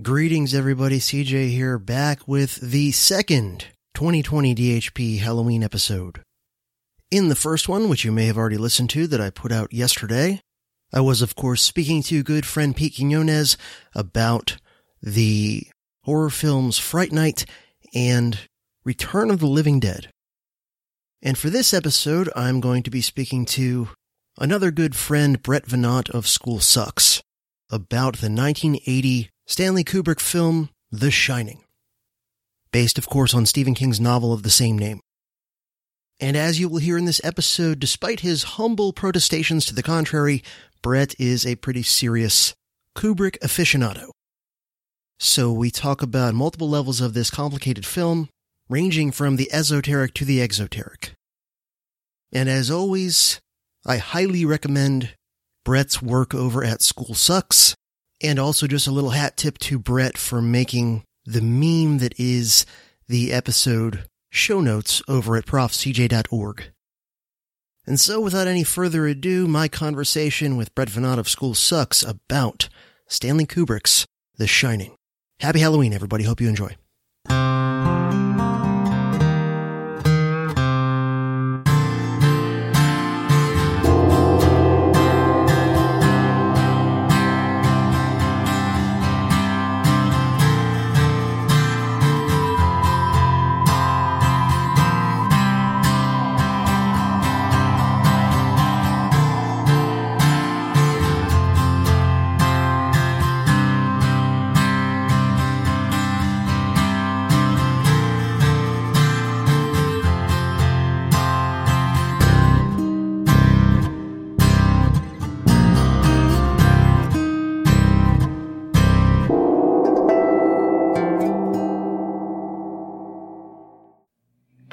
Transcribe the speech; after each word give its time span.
Greetings, 0.00 0.54
everybody. 0.54 0.98
CJ 0.98 1.50
here, 1.50 1.78
back 1.78 2.26
with 2.26 2.56
the 2.56 2.92
second 2.92 3.66
2020 3.92 4.54
DHP 4.54 5.18
Halloween 5.18 5.62
episode. 5.62 6.22
In 7.10 7.28
the 7.28 7.34
first 7.34 7.68
one, 7.68 7.90
which 7.90 8.02
you 8.02 8.10
may 8.10 8.24
have 8.24 8.38
already 8.38 8.56
listened 8.56 8.88
to, 8.90 9.06
that 9.06 9.20
I 9.20 9.28
put 9.28 9.52
out 9.52 9.70
yesterday, 9.70 10.40
I 10.94 11.00
was, 11.00 11.20
of 11.20 11.36
course, 11.36 11.60
speaking 11.60 12.02
to 12.04 12.22
good 12.22 12.46
friend 12.46 12.74
Pete 12.74 12.96
Quinones 12.96 13.58
about 13.94 14.56
the 15.02 15.66
horror 16.04 16.30
films 16.30 16.78
Fright 16.78 17.12
Night 17.12 17.44
and 17.94 18.38
Return 18.86 19.30
of 19.30 19.40
the 19.40 19.46
Living 19.46 19.78
Dead. 19.78 20.08
And 21.20 21.36
for 21.36 21.50
this 21.50 21.74
episode, 21.74 22.30
I'm 22.34 22.62
going 22.62 22.82
to 22.84 22.90
be 22.90 23.02
speaking 23.02 23.44
to 23.44 23.90
another 24.38 24.70
good 24.70 24.96
friend, 24.96 25.42
Brett 25.42 25.66
Veinotte 25.66 26.08
of 26.08 26.26
School 26.26 26.60
Sucks, 26.60 27.20
about 27.70 28.16
the 28.16 28.30
1980 28.30 29.28
Stanley 29.52 29.84
Kubrick 29.84 30.18
film 30.18 30.70
The 30.90 31.10
Shining, 31.10 31.62
based, 32.72 32.96
of 32.96 33.06
course, 33.06 33.34
on 33.34 33.44
Stephen 33.44 33.74
King's 33.74 34.00
novel 34.00 34.32
of 34.32 34.44
the 34.44 34.48
same 34.48 34.78
name. 34.78 35.00
And 36.18 36.38
as 36.38 36.58
you 36.58 36.70
will 36.70 36.78
hear 36.78 36.96
in 36.96 37.04
this 37.04 37.20
episode, 37.22 37.78
despite 37.78 38.20
his 38.20 38.44
humble 38.54 38.94
protestations 38.94 39.66
to 39.66 39.74
the 39.74 39.82
contrary, 39.82 40.42
Brett 40.80 41.14
is 41.20 41.44
a 41.44 41.56
pretty 41.56 41.82
serious 41.82 42.54
Kubrick 42.96 43.38
aficionado. 43.40 44.08
So 45.20 45.52
we 45.52 45.70
talk 45.70 46.00
about 46.00 46.32
multiple 46.32 46.70
levels 46.70 47.02
of 47.02 47.12
this 47.12 47.28
complicated 47.28 47.84
film, 47.84 48.30
ranging 48.70 49.12
from 49.12 49.36
the 49.36 49.52
esoteric 49.52 50.14
to 50.14 50.24
the 50.24 50.40
exoteric. 50.40 51.12
And 52.32 52.48
as 52.48 52.70
always, 52.70 53.38
I 53.84 53.98
highly 53.98 54.46
recommend 54.46 55.14
Brett's 55.62 56.00
work 56.00 56.34
over 56.34 56.64
at 56.64 56.80
School 56.80 57.12
Sucks, 57.12 57.74
and 58.22 58.38
also 58.38 58.66
just 58.66 58.86
a 58.86 58.92
little 58.92 59.10
hat 59.10 59.36
tip 59.36 59.58
to 59.58 59.78
Brett 59.78 60.16
for 60.16 60.40
making 60.40 61.04
the 61.24 61.40
meme 61.40 61.98
that 61.98 62.18
is 62.18 62.66
the 63.08 63.32
episode 63.32 64.04
show 64.30 64.60
notes 64.60 65.02
over 65.08 65.36
at 65.36 65.46
profcj.org. 65.46 66.64
And 67.86 67.98
so 67.98 68.20
without 68.20 68.46
any 68.46 68.64
further 68.64 69.06
ado, 69.06 69.48
my 69.48 69.68
conversation 69.68 70.56
with 70.56 70.74
Brett 70.74 70.88
Veinotte 70.88 71.18
of 71.18 71.28
School 71.28 71.54
Sucks 71.54 72.02
about 72.02 72.68
Stanley 73.08 73.46
Kubrick's 73.46 74.06
The 74.36 74.46
Shining. 74.46 74.94
Happy 75.40 75.58
Halloween, 75.58 75.92
everybody. 75.92 76.24
Hope 76.24 76.40
you 76.40 76.48
enjoy. 76.48 76.76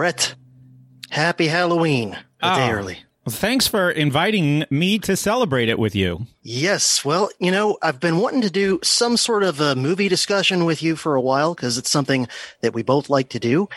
Brett, 0.10 0.34
happy 1.12 1.46
Halloween. 1.50 2.18
A 2.42 2.56
day 2.56 2.70
Oh. 2.70 2.72
early. 2.72 3.04
Well, 3.28 3.36
thanks 3.36 3.68
for 3.68 3.92
inviting 3.92 4.66
me 4.72 4.98
to 5.00 5.16
celebrate 5.16 5.70
it 5.70 5.78
with 5.78 5.94
you. 5.96 6.26
Yes, 6.42 7.06
well, 7.06 7.30
you 7.38 7.52
know, 7.52 7.78
I've 7.84 8.00
been 8.00 8.18
wanting 8.18 8.42
to 8.42 8.50
do 8.50 8.80
some 8.82 9.18
sort 9.18 9.44
of 9.44 9.60
a 9.62 9.76
movie 9.76 10.10
discussion 10.10 10.66
with 10.66 10.82
you 10.82 10.96
for 10.96 11.14
a 11.14 11.22
while 11.22 11.54
because 11.54 11.78
it's 11.78 11.92
something 11.92 12.28
that 12.62 12.74
we 12.74 12.82
both 12.82 13.08
like 13.12 13.30
to 13.30 13.40
do, 13.40 13.70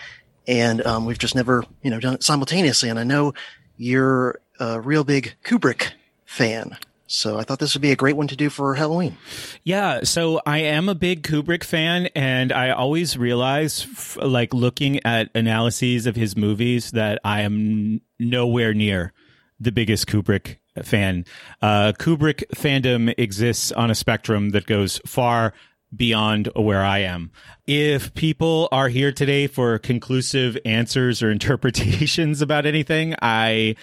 and 0.49 0.81
um, 0.87 1.05
we've 1.05 1.19
just 1.19 1.35
never, 1.35 1.67
you 1.83 1.91
know, 1.91 2.01
done 2.01 2.15
it 2.15 2.23
simultaneously. 2.23 2.89
And 2.89 2.99
I 2.99 3.05
know 3.05 3.35
you're 3.77 4.41
a 4.59 4.81
real 4.81 5.05
big 5.05 5.35
Kubrick 5.45 5.91
fan, 6.25 6.79
so 7.07 7.39
I 7.39 7.43
thought 7.43 7.59
this 7.59 7.75
would 7.75 7.83
be 7.83 7.93
a 7.93 7.97
great 7.97 8.17
one 8.17 8.29
to 8.29 8.37
do 8.37 8.51
for 8.51 8.75
Halloween. 8.75 9.17
Yeah, 9.65 10.01
so 10.05 10.41
I 10.47 10.59
am 10.59 10.89
a 10.89 10.95
big 10.95 11.23
Kubrick 11.23 11.65
fan, 11.65 12.07
and 12.15 12.53
I 12.53 12.71
always 12.71 13.17
realize, 13.17 13.87
like 14.17 14.55
looking 14.55 15.05
at 15.05 15.31
analyses 15.35 16.07
of 16.07 16.17
his 16.17 16.37
movies, 16.37 16.93
that 16.93 17.19
I 17.25 17.43
am 17.43 18.01
nowhere 18.19 18.75
near 18.75 19.13
the 19.61 19.73
biggest 19.73 20.07
Kubrick 20.07 20.57
fan. 20.83 21.25
Uh, 21.61 21.93
Kubrick 21.99 22.45
fandom 22.55 23.15
exists 23.19 23.73
on 23.73 23.91
a 23.91 23.95
spectrum 23.95 24.51
that 24.51 24.67
goes 24.67 25.01
far 25.07 25.53
beyond 25.95 26.49
where 26.57 26.83
I 26.83 27.01
am. 27.01 27.31
If 27.67 28.15
people 28.15 28.69
are 28.73 28.89
here 28.89 29.13
today 29.13 29.47
for 29.47 29.79
conclusive 29.79 30.57
answers 30.65 31.23
or 31.23 31.31
interpretations 31.33 32.41
about 32.41 32.67
anything, 32.67 33.15
I 33.21 33.77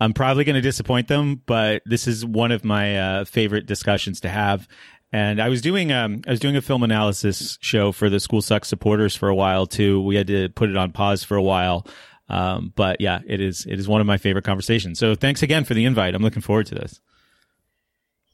I'm 0.00 0.12
probably 0.12 0.44
going 0.44 0.56
to 0.56 0.60
disappoint 0.60 1.08
them, 1.08 1.42
but 1.46 1.82
this 1.86 2.06
is 2.06 2.24
one 2.24 2.52
of 2.52 2.64
my 2.64 2.98
uh, 2.98 3.24
favorite 3.24 3.66
discussions 3.66 4.20
to 4.20 4.28
have. 4.28 4.68
And 5.12 5.40
I 5.40 5.48
was 5.48 5.62
doing 5.62 5.92
um 5.92 6.22
I 6.26 6.30
was 6.30 6.40
doing 6.40 6.56
a 6.56 6.60
film 6.60 6.82
analysis 6.82 7.58
show 7.60 7.92
for 7.92 8.10
the 8.10 8.20
School 8.20 8.42
Sucks 8.42 8.68
supporters 8.68 9.14
for 9.14 9.28
a 9.28 9.34
while 9.34 9.66
too. 9.66 10.02
We 10.02 10.16
had 10.16 10.26
to 10.26 10.48
put 10.50 10.68
it 10.68 10.76
on 10.76 10.92
pause 10.92 11.22
for 11.22 11.36
a 11.36 11.42
while. 11.42 11.86
Um, 12.28 12.72
but 12.74 13.00
yeah, 13.00 13.20
it 13.26 13.40
is 13.40 13.66
it 13.66 13.78
is 13.78 13.86
one 13.86 14.00
of 14.00 14.06
my 14.06 14.18
favorite 14.18 14.44
conversations. 14.44 14.98
So 14.98 15.14
thanks 15.14 15.42
again 15.42 15.64
for 15.64 15.74
the 15.74 15.84
invite. 15.84 16.14
I'm 16.14 16.22
looking 16.22 16.42
forward 16.42 16.66
to 16.66 16.74
this. 16.74 17.00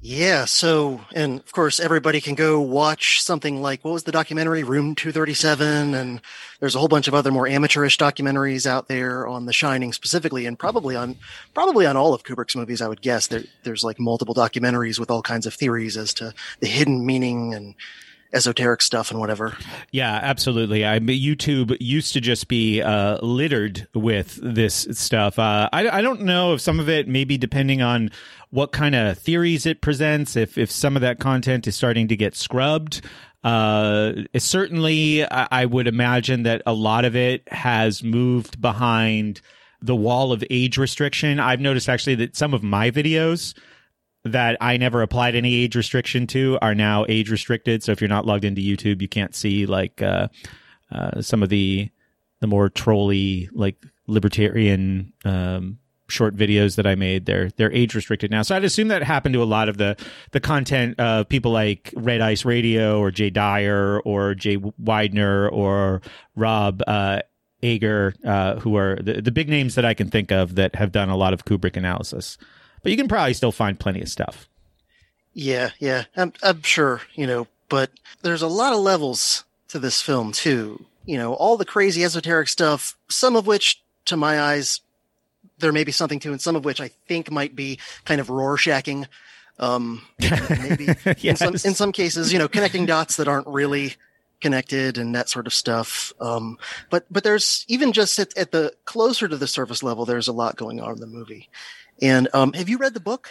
Yeah, 0.04 0.46
so, 0.46 1.00
and 1.14 1.38
of 1.38 1.52
course, 1.52 1.78
everybody 1.78 2.20
can 2.20 2.34
go 2.34 2.60
watch 2.60 3.22
something 3.22 3.62
like, 3.62 3.84
what 3.84 3.92
was 3.92 4.02
the 4.02 4.10
documentary? 4.10 4.64
Room 4.64 4.96
237. 4.96 5.94
And 5.94 6.20
there's 6.58 6.74
a 6.74 6.80
whole 6.80 6.88
bunch 6.88 7.06
of 7.06 7.14
other 7.14 7.30
more 7.30 7.46
amateurish 7.46 7.98
documentaries 7.98 8.66
out 8.66 8.88
there 8.88 9.28
on 9.28 9.46
The 9.46 9.52
Shining 9.52 9.92
specifically, 9.92 10.44
and 10.44 10.58
probably 10.58 10.96
on, 10.96 11.14
probably 11.54 11.86
on 11.86 11.96
all 11.96 12.14
of 12.14 12.24
Kubrick's 12.24 12.56
movies, 12.56 12.82
I 12.82 12.88
would 12.88 13.00
guess. 13.00 13.28
There, 13.28 13.44
there's 13.62 13.84
like 13.84 14.00
multiple 14.00 14.34
documentaries 14.34 14.98
with 14.98 15.08
all 15.08 15.22
kinds 15.22 15.46
of 15.46 15.54
theories 15.54 15.96
as 15.96 16.12
to 16.14 16.34
the 16.58 16.66
hidden 16.66 17.06
meaning 17.06 17.54
and 17.54 17.76
esoteric 18.32 18.82
stuff 18.82 19.10
and 19.10 19.20
whatever. 19.20 19.56
Yeah, 19.90 20.18
absolutely. 20.22 20.86
I 20.86 20.98
YouTube 20.98 21.76
used 21.80 22.12
to 22.14 22.20
just 22.20 22.48
be 22.48 22.80
uh, 22.80 23.18
littered 23.22 23.86
with 23.94 24.38
this 24.42 24.86
stuff. 24.92 25.38
Uh, 25.38 25.68
I, 25.72 25.88
I 25.88 26.02
don't 26.02 26.22
know 26.22 26.54
if 26.54 26.60
some 26.60 26.80
of 26.80 26.88
it, 26.88 27.08
maybe 27.08 27.36
depending 27.36 27.82
on 27.82 28.10
what 28.50 28.72
kind 28.72 28.94
of 28.94 29.18
theories 29.18 29.66
it 29.66 29.80
presents, 29.80 30.36
if 30.36 30.58
if 30.58 30.70
some 30.70 30.96
of 30.96 31.02
that 31.02 31.18
content 31.18 31.66
is 31.66 31.74
starting 31.74 32.08
to 32.08 32.16
get 32.16 32.34
scrubbed. 32.34 33.02
Uh, 33.44 34.12
certainly, 34.36 35.24
I, 35.24 35.48
I 35.50 35.66
would 35.66 35.88
imagine 35.88 36.44
that 36.44 36.62
a 36.64 36.72
lot 36.72 37.04
of 37.04 37.16
it 37.16 37.42
has 37.48 38.02
moved 38.02 38.60
behind 38.60 39.40
the 39.80 39.96
wall 39.96 40.32
of 40.32 40.44
age 40.48 40.78
restriction. 40.78 41.40
I've 41.40 41.60
noticed 41.60 41.88
actually 41.88 42.14
that 42.16 42.36
some 42.36 42.54
of 42.54 42.62
my 42.62 42.90
videos 42.90 43.54
that 44.24 44.56
I 44.60 44.76
never 44.76 45.02
applied 45.02 45.34
any 45.34 45.54
age 45.54 45.74
restriction 45.74 46.26
to 46.28 46.58
are 46.62 46.74
now 46.74 47.04
age 47.08 47.30
restricted. 47.30 47.82
So 47.82 47.92
if 47.92 48.00
you're 48.00 48.08
not 48.08 48.26
logged 48.26 48.44
into 48.44 48.60
YouTube, 48.60 49.02
you 49.02 49.08
can't 49.08 49.34
see 49.34 49.66
like 49.66 50.00
uh, 50.00 50.28
uh, 50.90 51.20
some 51.20 51.42
of 51.42 51.48
the 51.48 51.90
the 52.40 52.46
more 52.46 52.68
trolly 52.68 53.48
like 53.52 53.76
libertarian 54.06 55.12
um, 55.24 55.78
short 56.08 56.36
videos 56.36 56.76
that 56.76 56.86
I 56.86 56.94
made. 56.94 57.26
They're 57.26 57.50
they're 57.50 57.72
age 57.72 57.94
restricted 57.94 58.30
now. 58.30 58.42
So 58.42 58.54
I'd 58.54 58.64
assume 58.64 58.88
that 58.88 59.02
happened 59.02 59.32
to 59.34 59.42
a 59.42 59.44
lot 59.44 59.68
of 59.68 59.78
the 59.78 59.96
the 60.30 60.40
content 60.40 61.00
of 61.00 61.28
people 61.28 61.50
like 61.50 61.92
Red 61.96 62.20
Ice 62.20 62.44
Radio 62.44 63.00
or 63.00 63.10
Jay 63.10 63.30
Dyer 63.30 64.00
or 64.00 64.34
Jay 64.34 64.56
Weidner 64.56 65.50
or 65.50 66.00
Rob. 66.36 66.82
Uh, 66.86 67.20
Ager, 67.64 68.12
uh, 68.24 68.58
who 68.58 68.76
are 68.76 68.96
the, 68.96 69.22
the 69.22 69.30
big 69.30 69.48
names 69.48 69.76
that 69.76 69.84
I 69.84 69.94
can 69.94 70.10
think 70.10 70.32
of 70.32 70.56
that 70.56 70.74
have 70.74 70.90
done 70.90 71.10
a 71.10 71.16
lot 71.16 71.32
of 71.32 71.44
Kubrick 71.44 71.76
analysis 71.76 72.36
but 72.82 72.90
you 72.90 72.98
can 72.98 73.08
probably 73.08 73.34
still 73.34 73.52
find 73.52 73.78
plenty 73.78 74.00
of 74.00 74.08
stuff. 74.08 74.48
Yeah, 75.34 75.70
yeah, 75.78 76.04
I'm, 76.16 76.32
I'm 76.42 76.62
sure, 76.62 77.00
you 77.14 77.26
know, 77.26 77.46
but 77.68 77.90
there's 78.22 78.42
a 78.42 78.48
lot 78.48 78.74
of 78.74 78.80
levels 78.80 79.44
to 79.68 79.78
this 79.78 80.02
film 80.02 80.32
too. 80.32 80.84
You 81.06 81.16
know, 81.16 81.34
all 81.34 81.56
the 81.56 81.64
crazy 81.64 82.04
esoteric 82.04 82.48
stuff, 82.48 82.96
some 83.08 83.34
of 83.34 83.46
which, 83.46 83.82
to 84.04 84.16
my 84.16 84.40
eyes, 84.40 84.80
there 85.58 85.72
may 85.72 85.84
be 85.84 85.92
something 85.92 86.20
to, 86.20 86.32
and 86.32 86.40
some 86.40 86.56
of 86.56 86.64
which 86.64 86.80
I 86.80 86.88
think 87.08 87.30
might 87.30 87.56
be 87.56 87.78
kind 88.04 88.20
of 88.20 88.28
Rorschaching. 88.28 89.06
Um, 89.58 90.02
maybe 90.18 90.88
in 91.28 91.36
some 91.36 91.54
in 91.54 91.74
some 91.74 91.92
cases, 91.92 92.32
you 92.32 92.38
know, 92.38 92.48
connecting 92.48 92.84
dots 92.84 93.16
that 93.16 93.28
aren't 93.28 93.46
really 93.46 93.94
connected 94.40 94.98
and 94.98 95.14
that 95.14 95.28
sort 95.28 95.46
of 95.46 95.54
stuff. 95.54 96.12
Um, 96.20 96.58
but 96.90 97.06
but 97.10 97.24
there's 97.24 97.64
even 97.68 97.92
just 97.92 98.18
at, 98.18 98.36
at 98.36 98.50
the 98.50 98.74
closer 98.84 99.28
to 99.28 99.36
the 99.36 99.46
surface 99.46 99.82
level, 99.82 100.04
there's 100.04 100.28
a 100.28 100.32
lot 100.32 100.56
going 100.56 100.80
on 100.80 100.94
in 100.94 101.00
the 101.00 101.06
movie. 101.06 101.48
And 102.02 102.28
um, 102.34 102.52
have 102.54 102.68
you 102.68 102.78
read 102.78 102.94
the 102.94 103.00
book? 103.00 103.30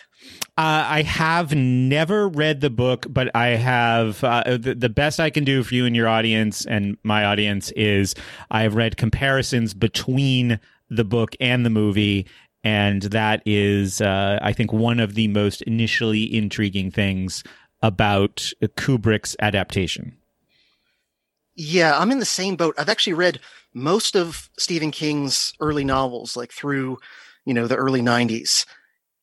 Uh, 0.57 0.87
I 0.87 1.01
have 1.01 1.53
never 1.53 2.29
read 2.29 2.61
the 2.61 2.69
book, 2.69 3.05
but 3.09 3.29
I 3.35 3.47
have 3.49 4.23
uh, 4.23 4.57
the, 4.57 4.73
the 4.73 4.89
best 4.89 5.19
I 5.19 5.29
can 5.29 5.43
do 5.43 5.61
for 5.61 5.75
you 5.75 5.85
and 5.85 5.95
your 5.95 6.07
audience 6.07 6.65
and 6.65 6.97
my 7.03 7.25
audience 7.25 7.71
is 7.71 8.15
I 8.49 8.61
have 8.61 8.75
read 8.75 8.95
comparisons 8.95 9.73
between 9.73 10.59
the 10.89 11.03
book 11.03 11.35
and 11.41 11.65
the 11.65 11.69
movie, 11.69 12.27
and 12.63 13.01
that 13.03 13.41
is, 13.45 13.99
uh, 13.99 14.39
I 14.41 14.53
think, 14.53 14.71
one 14.71 14.99
of 15.01 15.15
the 15.15 15.27
most 15.27 15.61
initially 15.63 16.33
intriguing 16.33 16.91
things 16.91 17.43
about 17.81 18.51
Kubrick's 18.61 19.35
adaptation. 19.39 20.17
Yeah, 21.55 21.97
I'm 21.97 22.11
in 22.11 22.19
the 22.19 22.25
same 22.25 22.55
boat. 22.55 22.75
I've 22.77 22.89
actually 22.89 23.13
read 23.13 23.39
most 23.73 24.15
of 24.15 24.49
Stephen 24.57 24.91
King's 24.91 25.53
early 25.59 25.83
novels, 25.83 26.37
like 26.37 26.51
through, 26.51 26.97
you 27.45 27.53
know, 27.53 27.67
the 27.67 27.75
early 27.75 28.01
90s. 28.01 28.65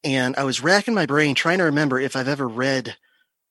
And 0.05 0.37
I 0.37 0.45
was 0.45 0.63
racking 0.63 0.95
my 0.95 1.07
brain 1.07 1.35
trying 1.35 1.59
to 1.59 1.65
remember 1.65 1.99
if 1.99 2.17
I've 2.17 2.29
ever 2.29 2.47
read 2.47 2.97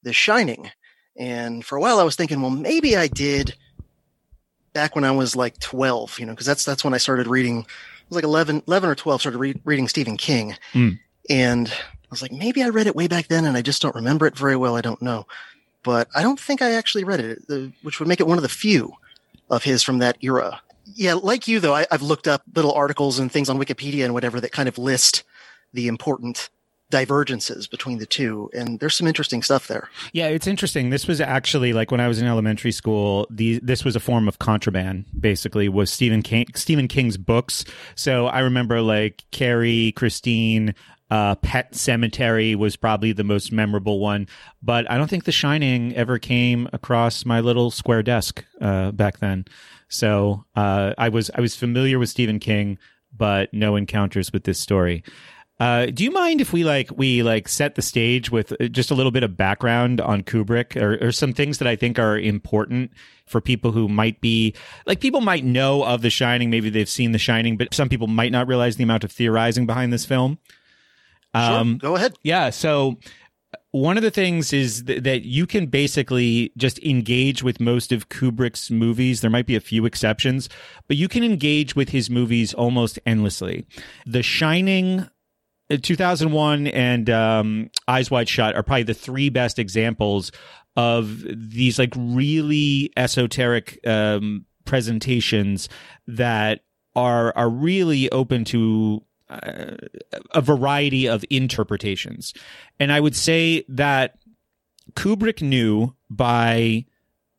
The 0.03 0.13
Shining. 0.13 0.71
And 1.17 1.65
for 1.65 1.77
a 1.77 1.81
while 1.81 1.99
I 1.99 2.03
was 2.03 2.15
thinking, 2.15 2.41
well, 2.41 2.51
maybe 2.51 2.95
I 2.95 3.07
did 3.07 3.55
back 4.73 4.95
when 4.95 5.03
I 5.03 5.11
was 5.11 5.35
like 5.35 5.59
12, 5.59 6.19
you 6.19 6.25
know, 6.25 6.33
because 6.33 6.45
that's, 6.45 6.63
that's 6.63 6.83
when 6.83 6.93
I 6.93 6.97
started 6.97 7.27
reading. 7.27 7.59
I 7.59 8.05
was 8.09 8.15
like 8.15 8.23
11, 8.23 8.63
11 8.67 8.89
or 8.89 8.95
12, 8.95 9.21
started 9.21 9.39
re- 9.39 9.61
reading 9.65 9.87
Stephen 9.87 10.17
King. 10.17 10.55
Mm. 10.73 10.99
And 11.29 11.67
I 11.69 12.09
was 12.09 12.21
like, 12.21 12.31
maybe 12.31 12.63
I 12.63 12.69
read 12.69 12.87
it 12.87 12.95
way 12.95 13.07
back 13.07 13.27
then 13.27 13.45
and 13.45 13.57
I 13.57 13.61
just 13.61 13.81
don't 13.81 13.95
remember 13.95 14.27
it 14.27 14.37
very 14.37 14.55
well. 14.55 14.75
I 14.75 14.81
don't 14.81 15.01
know. 15.01 15.25
But 15.83 16.07
I 16.15 16.21
don't 16.21 16.39
think 16.39 16.61
I 16.61 16.71
actually 16.73 17.03
read 17.03 17.19
it, 17.19 17.73
which 17.81 17.99
would 17.99 18.07
make 18.07 18.19
it 18.19 18.27
one 18.27 18.37
of 18.37 18.43
the 18.43 18.49
few 18.49 18.93
of 19.49 19.63
his 19.63 19.83
from 19.83 19.99
that 19.99 20.17
era. 20.21 20.61
Yeah, 20.95 21.13
like 21.15 21.47
you 21.47 21.59
though, 21.59 21.75
I, 21.75 21.85
have 21.91 22.01
looked 22.01 22.27
up 22.27 22.43
little 22.55 22.73
articles 22.73 23.19
and 23.19 23.31
things 23.31 23.49
on 23.49 23.59
Wikipedia 23.59 24.05
and 24.05 24.13
whatever 24.13 24.39
that 24.41 24.51
kind 24.51 24.69
of 24.69 24.77
list 24.77 25.23
the 25.73 25.87
important 25.87 26.49
divergences 26.89 27.67
between 27.67 27.97
the 27.97 28.05
two 28.05 28.49
and 28.53 28.79
there's 28.79 28.95
some 28.95 29.07
interesting 29.07 29.43
stuff 29.43 29.67
there. 29.67 29.89
Yeah 30.13 30.27
it's 30.27 30.47
interesting. 30.47 30.89
This 30.89 31.05
was 31.05 31.19
actually 31.19 31.73
like 31.73 31.91
when 31.91 31.99
i 31.99 32.07
was 32.07 32.21
in 32.21 32.27
elementary 32.27 32.71
school 32.71 33.27
the 33.29 33.59
this 33.61 33.83
was 33.83 33.95
a 33.97 33.99
form 33.99 34.27
of 34.27 34.39
contraband 34.39 35.03
basically 35.19 35.67
was 35.67 35.91
stephen 35.91 36.21
king 36.21 36.45
stephen 36.55 36.87
king's 36.87 37.17
books. 37.17 37.65
So 37.95 38.27
i 38.27 38.39
remember 38.39 38.81
like 38.81 39.25
carrie 39.31 39.91
christine 39.97 40.75
uh, 41.09 41.35
Pet 41.35 41.71
Sematary 41.71 42.55
was 42.55 42.75
probably 42.75 43.13
the 43.13 43.23
most 43.23 43.51
memorable 43.53 43.99
one, 43.99 44.27
but 44.61 44.89
I 44.91 44.97
don't 44.97 45.09
think 45.09 45.23
The 45.23 45.31
Shining 45.31 45.95
ever 45.95 46.19
came 46.19 46.67
across 46.73 47.25
my 47.25 47.39
little 47.39 47.71
square 47.71 48.03
desk 48.03 48.43
uh, 48.59 48.91
back 48.91 49.19
then. 49.19 49.45
So 49.89 50.45
uh, 50.55 50.93
I 50.97 51.09
was 51.09 51.31
I 51.33 51.41
was 51.41 51.55
familiar 51.55 51.99
with 51.99 52.09
Stephen 52.09 52.39
King, 52.39 52.77
but 53.15 53.53
no 53.53 53.75
encounters 53.75 54.31
with 54.33 54.43
this 54.43 54.59
story. 54.59 55.03
Uh, 55.59 55.87
do 55.87 56.03
you 56.03 56.11
mind 56.11 56.39
if 56.39 56.53
we 56.53 56.63
like 56.63 56.91
we 56.95 57.23
like 57.23 57.47
set 57.47 57.73
the 57.73 57.81
stage 57.81 58.29
with 58.29 58.53
uh, 58.61 58.67
just 58.67 58.91
a 58.91 58.93
little 58.93 59.11
bit 59.11 59.23
of 59.23 59.35
background 59.35 59.99
on 59.99 60.21
Kubrick 60.21 60.79
or, 60.79 61.07
or 61.07 61.11
some 61.11 61.33
things 61.33 61.57
that 61.57 61.67
I 61.67 61.75
think 61.75 61.97
are 61.97 62.17
important 62.17 62.91
for 63.25 63.41
people 63.41 63.71
who 63.71 63.87
might 63.87 64.21
be 64.21 64.53
like 64.85 64.99
people 64.99 65.21
might 65.21 65.43
know 65.43 65.83
of 65.83 66.03
The 66.03 66.11
Shining, 66.11 66.51
maybe 66.51 66.69
they've 66.69 66.87
seen 66.87 67.11
The 67.11 67.17
Shining, 67.17 67.57
but 67.57 67.73
some 67.73 67.89
people 67.89 68.05
might 68.05 68.31
not 68.31 68.47
realize 68.47 68.75
the 68.75 68.83
amount 68.83 69.03
of 69.03 69.11
theorizing 69.11 69.65
behind 69.65 69.91
this 69.91 70.05
film. 70.05 70.37
Um, 71.33 71.79
sure, 71.79 71.89
go 71.89 71.95
ahead. 71.95 72.15
Yeah, 72.21 72.51
so 72.51 72.97
one 73.71 73.97
of 73.97 74.03
the 74.03 74.11
things 74.11 74.53
is 74.53 74.83
th- 74.83 75.03
that 75.03 75.23
you 75.23 75.45
can 75.45 75.67
basically 75.67 76.51
just 76.57 76.79
engage 76.79 77.43
with 77.43 77.59
most 77.59 77.91
of 77.91 78.09
Kubrick's 78.09 78.71
movies. 78.71 79.21
There 79.21 79.29
might 79.29 79.45
be 79.45 79.55
a 79.55 79.61
few 79.61 79.85
exceptions, 79.85 80.49
but 80.87 80.97
you 80.97 81.07
can 81.07 81.23
engage 81.23 81.75
with 81.75 81.89
his 81.89 82.09
movies 82.09 82.53
almost 82.53 82.99
endlessly. 83.05 83.65
The 84.05 84.23
Shining 84.23 85.07
2001 85.69 86.67
and 86.67 87.09
um, 87.09 87.69
Eyes 87.87 88.09
Wide 88.09 88.29
Shut 88.29 88.55
are 88.55 88.63
probably 88.63 88.83
the 88.83 88.93
three 88.93 89.29
best 89.29 89.59
examples 89.59 90.31
of 90.75 91.23
these 91.27 91.77
like 91.77 91.93
really 91.97 92.91
esoteric 92.95 93.79
um, 93.85 94.45
presentations 94.65 95.67
that 96.07 96.61
are 96.95 97.35
are 97.35 97.49
really 97.49 98.09
open 98.11 98.43
to 98.45 99.03
uh, 99.29 99.75
a 100.31 100.41
variety 100.41 101.07
of 101.07 101.23
interpretations. 101.29 102.33
And 102.79 102.91
I 102.91 102.99
would 102.99 103.15
say 103.15 103.65
that 103.69 104.17
Kubrick 104.93 105.41
knew 105.41 105.95
by 106.09 106.85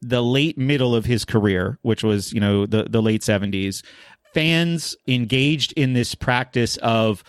the 0.01 0.23
late 0.23 0.59
middle 0.59 0.95
of 0.95 1.05
his 1.05 1.25
career, 1.25 1.79
which 1.83 2.05
was, 2.05 2.33
you 2.33 2.41
know, 2.41 2.67
the, 2.67 2.85
the 2.85 3.03
late 3.03 3.23
70s, 3.23 3.83
fans 4.35 4.97
engaged 5.07 5.73
in 5.73 5.95
this 5.95 6.15
practice 6.15 6.77
of 6.79 7.25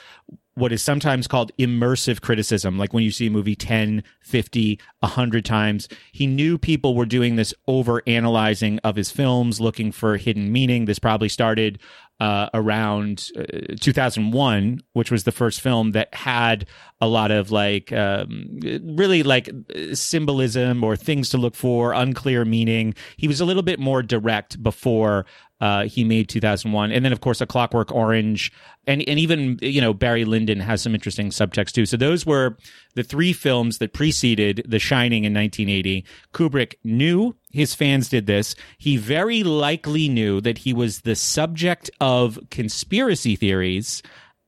what 0.59 0.73
is 0.73 0.83
sometimes 0.83 1.25
called 1.25 1.51
immersive 1.57 2.21
criticism, 2.21 2.77
like 2.77 2.93
when 2.93 3.03
you 3.03 3.11
see 3.11 3.27
a 3.27 3.31
movie 3.31 3.55
10, 3.55 4.03
50, 4.21 4.79
100 4.99 5.45
times. 5.45 5.87
He 6.11 6.27
knew 6.27 6.57
people 6.57 6.95
were 6.95 7.05
doing 7.05 7.37
this 7.37 7.53
over 7.67 8.03
analyzing 8.05 8.77
of 8.79 8.97
his 8.97 9.09
films, 9.09 9.61
looking 9.61 9.91
for 9.91 10.17
hidden 10.17 10.51
meaning. 10.51 10.85
This 10.85 10.99
probably 10.99 11.29
started 11.29 11.79
uh, 12.19 12.49
around 12.53 13.29
uh, 13.37 13.75
2001, 13.79 14.81
which 14.93 15.09
was 15.09 15.23
the 15.23 15.31
first 15.31 15.61
film 15.61 15.91
that 15.91 16.13
had 16.13 16.65
a 16.99 17.07
lot 17.07 17.31
of 17.31 17.49
like 17.49 17.93
um, 17.93 18.59
really 18.83 19.23
like 19.23 19.49
symbolism 19.93 20.83
or 20.83 20.97
things 20.97 21.29
to 21.29 21.37
look 21.37 21.55
for, 21.55 21.93
unclear 21.93 22.43
meaning. 22.43 22.93
He 23.15 23.27
was 23.27 23.39
a 23.39 23.45
little 23.45 23.63
bit 23.63 23.79
more 23.79 24.03
direct 24.03 24.61
before 24.61 25.25
uh, 25.61 25.85
he 25.85 26.03
made 26.03 26.27
2001, 26.27 26.91
and 26.91 27.05
then 27.05 27.13
of 27.13 27.21
course 27.21 27.39
A 27.41 27.45
Clockwork 27.45 27.91
Orange, 27.91 28.51
and 28.85 29.01
and 29.07 29.19
even 29.19 29.57
you 29.61 29.79
know 29.79 29.93
Barry 29.93 30.25
Lyndon 30.25 30.59
has 30.59 30.81
some 30.81 30.93
interesting 30.93 31.29
subtext 31.29 31.71
too. 31.71 31.85
So 31.85 31.95
those 31.95 32.25
were 32.25 32.57
the 32.95 33.03
three 33.03 33.33
films 33.33 33.77
that 33.77 33.93
preceded 33.93 34.63
The 34.67 34.79
Shining 34.79 35.23
in 35.23 35.33
1980. 35.33 36.05
Kubrick 36.33 36.75
knew 36.83 37.35
his 37.51 37.73
fans 37.73 38.09
did 38.09 38.25
this. 38.25 38.55
He 38.77 38.97
very 38.97 39.43
likely 39.43 40.07
knew 40.09 40.41
that 40.41 40.59
he 40.59 40.73
was 40.73 41.01
the 41.01 41.15
subject 41.15 41.89
of 41.99 42.39
conspiracy 42.51 43.35
theories 43.35 44.01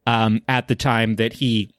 um, 0.05 0.41
at 0.47 0.67
the 0.67 0.75
time 0.75 1.15
that 1.15 1.33
he 1.33 1.71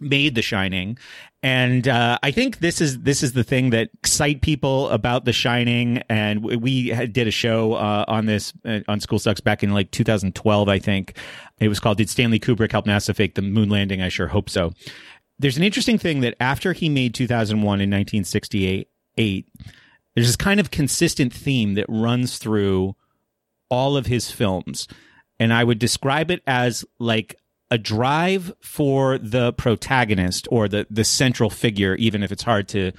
made 0.00 0.34
The 0.34 0.42
Shining, 0.42 0.98
and 1.46 1.86
uh, 1.86 2.18
I 2.24 2.32
think 2.32 2.58
this 2.58 2.80
is 2.80 3.00
this 3.02 3.22
is 3.22 3.32
the 3.32 3.44
thing 3.44 3.70
that 3.70 3.90
excite 3.98 4.40
people 4.40 4.88
about 4.88 5.24
The 5.24 5.32
Shining. 5.32 6.02
And 6.08 6.42
we 6.42 6.90
did 7.06 7.28
a 7.28 7.30
show 7.30 7.74
uh, 7.74 8.04
on 8.08 8.26
this 8.26 8.52
uh, 8.64 8.80
on 8.88 8.98
School 8.98 9.20
Sucks 9.20 9.40
back 9.40 9.62
in 9.62 9.72
like 9.72 9.92
2012, 9.92 10.68
I 10.68 10.80
think. 10.80 11.16
It 11.60 11.68
was 11.68 11.78
called 11.78 11.98
"Did 11.98 12.10
Stanley 12.10 12.40
Kubrick 12.40 12.72
Help 12.72 12.86
NASA 12.86 13.14
Fake 13.14 13.36
the 13.36 13.42
Moon 13.42 13.68
Landing?" 13.68 14.02
I 14.02 14.08
sure 14.08 14.26
hope 14.26 14.50
so. 14.50 14.72
There's 15.38 15.56
an 15.56 15.62
interesting 15.62 15.98
thing 15.98 16.20
that 16.22 16.34
after 16.40 16.72
he 16.72 16.88
made 16.88 17.14
2001 17.14 17.60
in 17.80 17.90
1968, 17.90 18.88
there's 20.16 20.26
this 20.26 20.36
kind 20.36 20.58
of 20.58 20.70
consistent 20.70 21.32
theme 21.32 21.74
that 21.74 21.84
runs 21.88 22.38
through 22.38 22.96
all 23.68 23.96
of 23.96 24.06
his 24.06 24.30
films, 24.30 24.88
and 25.38 25.52
I 25.52 25.62
would 25.62 25.78
describe 25.78 26.30
it 26.30 26.42
as 26.46 26.84
like 26.98 27.36
a 27.70 27.76
drive 27.76 28.52
for 28.60 29.18
the 29.18 29.52
protagonist 29.52 30.48
or 30.50 30.68
the 30.68 30.86
the 30.90 31.04
central 31.04 31.50
figure, 31.50 31.94
even 31.96 32.22
if 32.22 32.32
it's 32.32 32.44
hard 32.44 32.66
to 32.68 32.92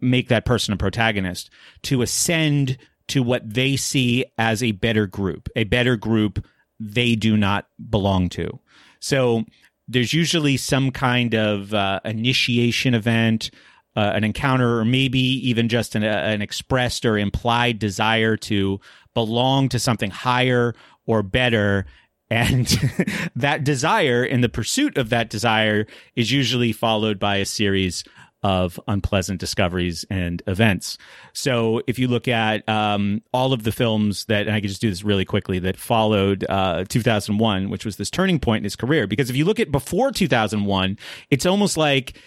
make 0.00 0.28
that 0.28 0.46
person 0.46 0.72
a 0.72 0.78
protagonist, 0.78 1.50
to 1.82 2.00
ascend 2.00 2.78
to 3.08 3.22
what 3.22 3.52
they 3.52 3.76
see 3.76 4.24
as 4.38 4.62
a 4.62 4.72
better 4.72 5.06
group, 5.06 5.48
a 5.54 5.64
better 5.64 5.96
group 5.96 6.44
they 6.78 7.14
do 7.14 7.36
not 7.36 7.66
belong 7.90 8.30
to. 8.30 8.58
So 9.00 9.44
there's 9.88 10.14
usually 10.14 10.56
some 10.56 10.90
kind 10.90 11.34
of 11.34 11.74
uh, 11.74 12.00
initiation 12.04 12.94
event, 12.94 13.50
uh, 13.96 14.12
an 14.14 14.24
encounter, 14.24 14.78
or 14.78 14.84
maybe 14.84 15.18
even 15.18 15.68
just 15.68 15.94
an, 15.94 16.04
uh, 16.04 16.06
an 16.06 16.42
expressed 16.42 17.04
or 17.04 17.18
implied 17.18 17.78
desire 17.78 18.36
to 18.36 18.80
belong 19.14 19.68
to 19.68 19.78
something 19.78 20.10
higher 20.10 20.74
or 21.06 21.22
better 21.22 21.86
and 22.30 22.66
that 23.36 23.64
desire 23.64 24.22
and 24.22 24.42
the 24.42 24.48
pursuit 24.48 24.96
of 24.96 25.10
that 25.10 25.28
desire 25.28 25.86
is 26.14 26.30
usually 26.30 26.72
followed 26.72 27.18
by 27.18 27.36
a 27.36 27.44
series 27.44 28.04
of 28.42 28.80
unpleasant 28.88 29.38
discoveries 29.38 30.06
and 30.08 30.42
events. 30.46 30.96
So 31.34 31.82
if 31.86 31.98
you 31.98 32.08
look 32.08 32.26
at 32.26 32.66
um, 32.68 33.22
all 33.34 33.52
of 33.52 33.64
the 33.64 33.72
films 33.72 34.24
that, 34.26 34.46
and 34.46 34.56
I 34.56 34.60
can 34.60 34.68
just 34.68 34.80
do 34.80 34.88
this 34.88 35.04
really 35.04 35.26
quickly, 35.26 35.58
that 35.58 35.76
followed 35.76 36.46
uh, 36.48 36.84
2001, 36.88 37.68
which 37.68 37.84
was 37.84 37.96
this 37.96 38.10
turning 38.10 38.38
point 38.38 38.60
in 38.60 38.64
his 38.64 38.76
career, 38.76 39.06
because 39.06 39.28
if 39.28 39.36
you 39.36 39.44
look 39.44 39.60
at 39.60 39.70
before 39.70 40.10
2001, 40.10 40.96
it's 41.28 41.44
almost 41.44 41.76
like 41.76 42.18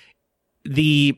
the 0.66 1.18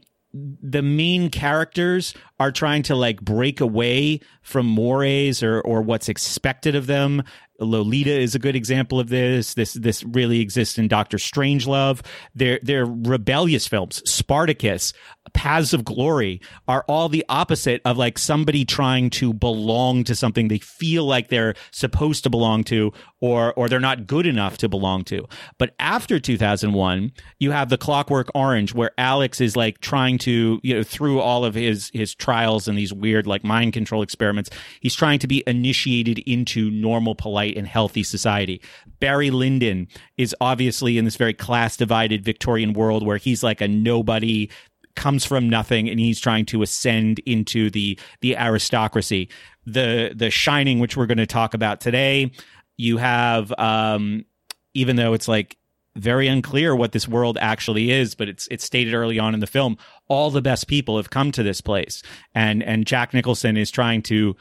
the 0.61 0.81
main 0.81 1.29
characters 1.29 2.13
are 2.39 2.51
trying 2.51 2.83
to 2.83 2.95
like 2.95 3.21
break 3.21 3.61
away 3.61 4.19
from 4.41 4.65
mores 4.65 5.41
or 5.41 5.61
or 5.61 5.81
what's 5.81 6.09
expected 6.09 6.75
of 6.75 6.87
them. 6.87 7.23
Lolita 7.59 8.11
is 8.11 8.35
a 8.35 8.39
good 8.39 8.55
example 8.55 8.99
of 8.99 9.07
this. 9.07 9.53
This 9.53 9.73
this 9.73 10.03
really 10.03 10.41
exists 10.41 10.77
in 10.77 10.87
Doctor 10.87 11.17
Strangelove. 11.17 12.05
They're 12.33 12.59
they're 12.61 12.85
rebellious 12.85 13.67
films. 13.67 14.01
Spartacus, 14.05 14.93
paths 15.35 15.73
of 15.73 15.83
glory 15.83 16.41
are 16.67 16.85
all 16.87 17.09
the 17.09 17.25
opposite 17.27 17.81
of 17.85 17.97
like 17.97 18.17
somebody 18.17 18.63
trying 18.65 19.09
to 19.09 19.33
belong 19.33 20.03
to 20.05 20.15
something 20.15 20.47
they 20.47 20.57
feel 20.57 21.05
like 21.05 21.27
they're 21.27 21.53
supposed 21.71 22.23
to 22.23 22.29
belong 22.29 22.63
to 22.63 22.91
or 23.19 23.53
or 23.53 23.67
they're 23.67 23.79
not 23.79 24.07
good 24.07 24.25
enough 24.25 24.57
to 24.57 24.69
belong 24.69 25.03
to. 25.03 25.27
But 25.59 25.75
after 25.77 26.19
2001, 26.19 27.11
you 27.37 27.51
have 27.51 27.69
the 27.69 27.77
Clockwork 27.77 28.29
Orange 28.33 28.73
where 28.73 28.91
Alex 28.97 29.41
is 29.41 29.55
like 29.55 29.81
trying 29.81 30.17
to, 30.19 30.59
you 30.63 30.75
know, 30.75 30.83
through 30.83 31.19
all 31.19 31.43
of 31.43 31.53
his 31.53 31.91
his 31.93 32.15
trials 32.15 32.67
and 32.67 32.77
these 32.77 32.93
weird 32.93 33.27
like 33.27 33.43
mind 33.43 33.73
control 33.73 34.01
experiments, 34.01 34.49
he's 34.79 34.95
trying 34.95 35.19
to 35.19 35.27
be 35.27 35.43
initiated 35.45 36.19
into 36.19 36.71
normal, 36.71 37.13
polite 37.13 37.57
and 37.57 37.67
healthy 37.67 38.03
society. 38.03 38.61
Barry 39.01 39.31
Lyndon 39.31 39.89
is 40.17 40.33
obviously 40.39 40.97
in 40.97 41.03
this 41.03 41.17
very 41.17 41.33
class 41.33 41.75
divided 41.75 42.23
Victorian 42.23 42.71
world 42.71 43.05
where 43.05 43.17
he's 43.17 43.43
like 43.43 43.59
a 43.59 43.67
nobody 43.67 44.49
comes 44.95 45.25
from 45.25 45.49
nothing 45.49 45.89
and 45.89 45.99
he's 45.99 46.19
trying 46.19 46.45
to 46.45 46.61
ascend 46.61 47.19
into 47.19 47.69
the 47.69 47.99
the 48.21 48.37
aristocracy. 48.37 49.29
The 49.65 50.13
the 50.15 50.29
Shining, 50.29 50.79
which 50.79 50.95
we're 50.95 51.05
going 51.05 51.17
to 51.17 51.25
talk 51.25 51.53
about 51.53 51.81
today, 51.81 52.31
you 52.77 52.97
have 52.97 53.53
um, 53.57 54.25
even 54.73 54.95
though 54.95 55.13
it's 55.13 55.27
like 55.27 55.57
very 55.95 56.27
unclear 56.27 56.75
what 56.75 56.91
this 56.91 57.07
world 57.07 57.37
actually 57.39 57.91
is, 57.91 58.15
but 58.15 58.27
it's 58.27 58.47
it's 58.51 58.63
stated 58.63 58.93
early 58.93 59.17
on 59.17 59.33
in 59.33 59.39
the 59.39 59.47
film. 59.47 59.77
All 60.07 60.29
the 60.29 60.41
best 60.41 60.67
people 60.67 60.97
have 60.97 61.09
come 61.09 61.31
to 61.31 61.43
this 61.43 61.61
place, 61.61 62.03
and 62.33 62.61
and 62.61 62.85
Jack 62.85 63.13
Nicholson 63.13 63.57
is 63.57 63.71
trying 63.71 64.01
to 64.03 64.35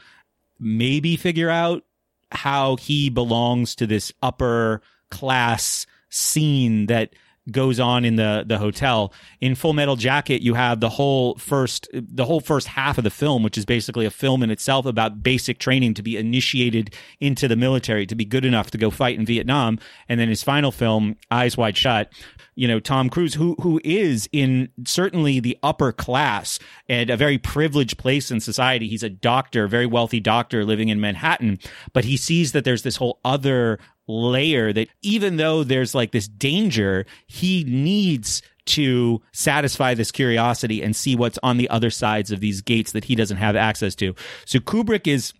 maybe 0.59 1.15
figure 1.15 1.49
out 1.49 1.83
how 2.31 2.75
he 2.75 3.09
belongs 3.09 3.75
to 3.75 3.87
this 3.87 4.11
upper 4.21 4.81
class 5.09 5.85
scene 6.09 6.87
that 6.87 7.13
goes 7.51 7.79
on 7.79 8.05
in 8.05 8.15
the 8.15 8.43
the 8.45 8.57
hotel. 8.57 9.13
In 9.39 9.55
Full 9.55 9.73
Metal 9.73 9.95
Jacket, 9.95 10.41
you 10.41 10.55
have 10.55 10.79
the 10.79 10.89
whole 10.89 11.35
first 11.35 11.87
the 11.93 12.25
whole 12.25 12.39
first 12.39 12.67
half 12.67 12.97
of 12.97 13.03
the 13.03 13.09
film, 13.09 13.43
which 13.43 13.57
is 13.57 13.65
basically 13.65 14.05
a 14.05 14.11
film 14.11 14.41
in 14.43 14.49
itself 14.49 14.85
about 14.85 15.21
basic 15.23 15.59
training 15.59 15.93
to 15.95 16.03
be 16.03 16.17
initiated 16.17 16.93
into 17.19 17.47
the 17.47 17.55
military, 17.55 18.05
to 18.05 18.15
be 18.15 18.25
good 18.25 18.45
enough 18.45 18.71
to 18.71 18.77
go 18.77 18.89
fight 18.89 19.17
in 19.17 19.25
Vietnam. 19.25 19.79
And 20.09 20.19
then 20.19 20.29
his 20.29 20.43
final 20.43 20.71
film, 20.71 21.15
Eyes 21.29 21.57
Wide 21.57 21.77
Shut, 21.77 22.11
you 22.55 22.67
know, 22.67 22.79
Tom 22.79 23.09
Cruise, 23.09 23.35
who 23.35 23.55
who 23.61 23.79
is 23.83 24.27
in 24.31 24.69
certainly 24.85 25.39
the 25.39 25.57
upper 25.61 25.91
class 25.91 26.59
and 26.89 27.09
a 27.09 27.17
very 27.17 27.37
privileged 27.37 27.97
place 27.97 28.31
in 28.31 28.39
society. 28.39 28.87
He's 28.87 29.03
a 29.03 29.09
doctor, 29.09 29.67
very 29.67 29.85
wealthy 29.85 30.19
doctor 30.19 30.65
living 30.65 30.89
in 30.89 30.99
Manhattan, 30.99 31.59
but 31.93 32.05
he 32.05 32.17
sees 32.17 32.51
that 32.53 32.63
there's 32.63 32.83
this 32.83 32.95
whole 32.97 33.19
other 33.23 33.79
layer 34.07 34.71
that 34.73 34.87
even 35.01 35.37
though 35.37 35.63
there's 35.63 35.95
like 35.95 36.11
this 36.11 36.27
danger, 36.27 37.05
he 37.27 37.63
needs 37.65 38.41
to 38.65 39.21
satisfy 39.31 39.93
this 39.93 40.11
curiosity 40.11 40.81
and 40.81 40.95
see 40.95 41.15
what's 41.15 41.39
on 41.43 41.57
the 41.57 41.69
other 41.69 41.89
sides 41.89 42.31
of 42.31 42.39
these 42.39 42.61
gates 42.61 42.91
that 42.93 43.05
he 43.05 43.15
doesn't 43.15 43.37
have 43.37 43.55
access 43.55 43.95
to. 43.95 44.15
So 44.45 44.59
Kubrick 44.59 45.07
is 45.07 45.33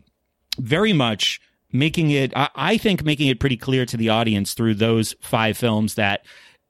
very 0.59 0.93
much 0.93 1.41
making 1.71 2.11
it, 2.11 2.31
I 2.35 2.77
think, 2.77 3.03
making 3.03 3.27
it 3.27 3.39
pretty 3.39 3.57
clear 3.57 3.85
to 3.87 3.97
the 3.97 4.09
audience 4.09 4.53
through 4.53 4.75
those 4.75 5.15
five 5.21 5.57
films 5.57 5.95
that 5.95 6.25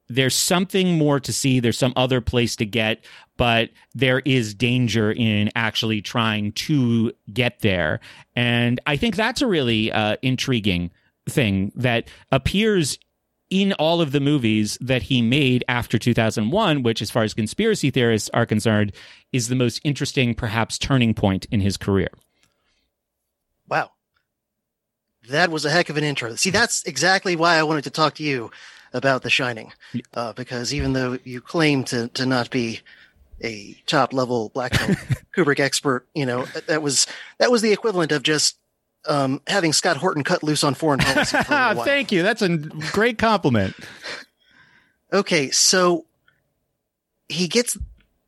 there's 0.08 0.34
something 0.34 0.98
more 0.98 1.20
to 1.20 1.32
see. 1.32 1.60
There's 1.60 1.78
some 1.78 1.92
other 1.96 2.20
place 2.20 2.56
to 2.56 2.66
get, 2.66 3.04
but 3.36 3.70
there 3.94 4.20
is 4.24 4.54
danger 4.54 5.12
in 5.12 5.50
actually 5.54 6.00
trying 6.00 6.52
to 6.52 7.12
get 7.32 7.60
there. 7.60 8.00
And 8.34 8.80
I 8.86 8.96
think 8.96 9.16
that's 9.16 9.42
a 9.42 9.46
really 9.46 9.92
uh, 9.92 10.16
intriguing 10.22 10.90
thing 11.28 11.72
that 11.74 12.08
appears 12.30 12.98
in 13.50 13.72
all 13.74 14.00
of 14.00 14.12
the 14.12 14.20
movies 14.20 14.76
that 14.80 15.02
he 15.02 15.22
made 15.22 15.64
after 15.68 15.98
2001, 15.98 16.82
which, 16.82 17.00
as 17.00 17.10
far 17.10 17.22
as 17.22 17.34
conspiracy 17.34 17.90
theorists 17.90 18.28
are 18.34 18.46
concerned, 18.46 18.92
is 19.32 19.48
the 19.48 19.54
most 19.54 19.80
interesting, 19.84 20.34
perhaps, 20.34 20.78
turning 20.78 21.14
point 21.14 21.46
in 21.50 21.60
his 21.60 21.76
career. 21.76 22.08
Wow. 23.68 23.92
That 25.28 25.50
was 25.50 25.64
a 25.64 25.70
heck 25.70 25.90
of 25.90 25.96
an 25.96 26.04
intro. 26.04 26.34
See, 26.34 26.50
that's 26.50 26.82
exactly 26.84 27.36
why 27.36 27.56
I 27.56 27.62
wanted 27.62 27.84
to 27.84 27.90
talk 27.90 28.14
to 28.16 28.22
you 28.22 28.50
about 28.92 29.22
The 29.22 29.30
Shining, 29.30 29.72
uh, 30.14 30.32
because 30.32 30.72
even 30.72 30.92
though 30.92 31.18
you 31.24 31.40
claim 31.40 31.84
to, 31.84 32.08
to 32.08 32.26
not 32.26 32.50
be 32.50 32.80
a 33.42 33.76
top 33.86 34.12
level 34.12 34.50
black 34.54 34.72
Kubrick 35.36 35.60
expert, 35.60 36.06
you 36.14 36.26
know, 36.26 36.44
that 36.66 36.82
was, 36.82 37.06
that 37.38 37.50
was 37.50 37.62
the 37.62 37.72
equivalent 37.72 38.12
of 38.12 38.22
just 38.22 38.56
um, 39.08 39.40
having 39.46 39.72
Scott 39.72 39.96
Horton 39.96 40.24
cut 40.24 40.42
loose 40.42 40.64
on 40.64 40.74
foreign 40.74 40.98
policy. 41.00 41.36
Thank 41.84 42.12
you. 42.12 42.22
That's 42.22 42.42
a 42.42 42.56
great 42.58 43.18
compliment. 43.18 43.74
okay, 45.12 45.50
so 45.50 46.06
he 47.28 47.48
gets 47.48 47.76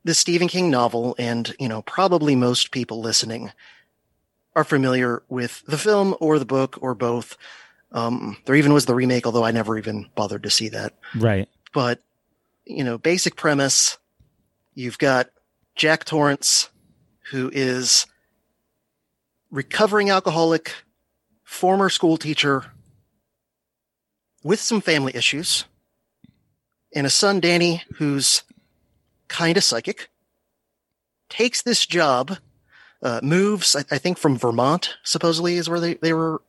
the 0.04 0.14
Stephen 0.14 0.48
King 0.48 0.70
novel, 0.70 1.14
and 1.18 1.54
you 1.58 1.68
know 1.68 1.82
probably 1.82 2.34
most 2.34 2.70
people 2.70 3.00
listening 3.00 3.52
are 4.56 4.64
familiar 4.64 5.22
with 5.28 5.62
the 5.66 5.78
film 5.78 6.16
or 6.20 6.38
the 6.38 6.44
book 6.44 6.78
or 6.80 6.94
both. 6.94 7.36
Um, 7.92 8.36
there 8.44 8.54
even 8.54 8.72
was 8.72 8.86
the 8.86 8.94
remake, 8.94 9.24
although 9.24 9.44
I 9.44 9.50
never 9.50 9.78
even 9.78 10.08
bothered 10.14 10.42
to 10.42 10.50
see 10.50 10.68
that. 10.70 10.94
Right. 11.16 11.48
But 11.72 12.02
you 12.64 12.84
know, 12.84 12.98
basic 12.98 13.36
premise: 13.36 13.98
you've 14.74 14.98
got 14.98 15.30
Jack 15.76 16.04
Torrance, 16.04 16.70
who 17.30 17.50
is 17.52 18.06
recovering 19.50 20.10
alcoholic, 20.10 20.72
former 21.44 21.88
school 21.88 22.16
teacher 22.16 22.66
with 24.42 24.60
some 24.60 24.80
family 24.80 25.12
issues, 25.14 25.64
and 26.94 27.06
a 27.06 27.10
son, 27.10 27.40
Danny, 27.40 27.82
who's 27.94 28.42
kind 29.28 29.56
of 29.56 29.64
psychic, 29.64 30.08
takes 31.28 31.62
this 31.62 31.86
job, 31.86 32.38
uh, 33.02 33.20
moves, 33.22 33.76
I, 33.76 33.80
I, 33.90 33.98
think 33.98 34.18
from 34.18 34.38
Vermont, 34.38 34.96
supposedly 35.02 35.56
is 35.56 35.68
where 35.68 35.80
they, 35.80 35.94
they 35.94 36.12
were 36.12 36.40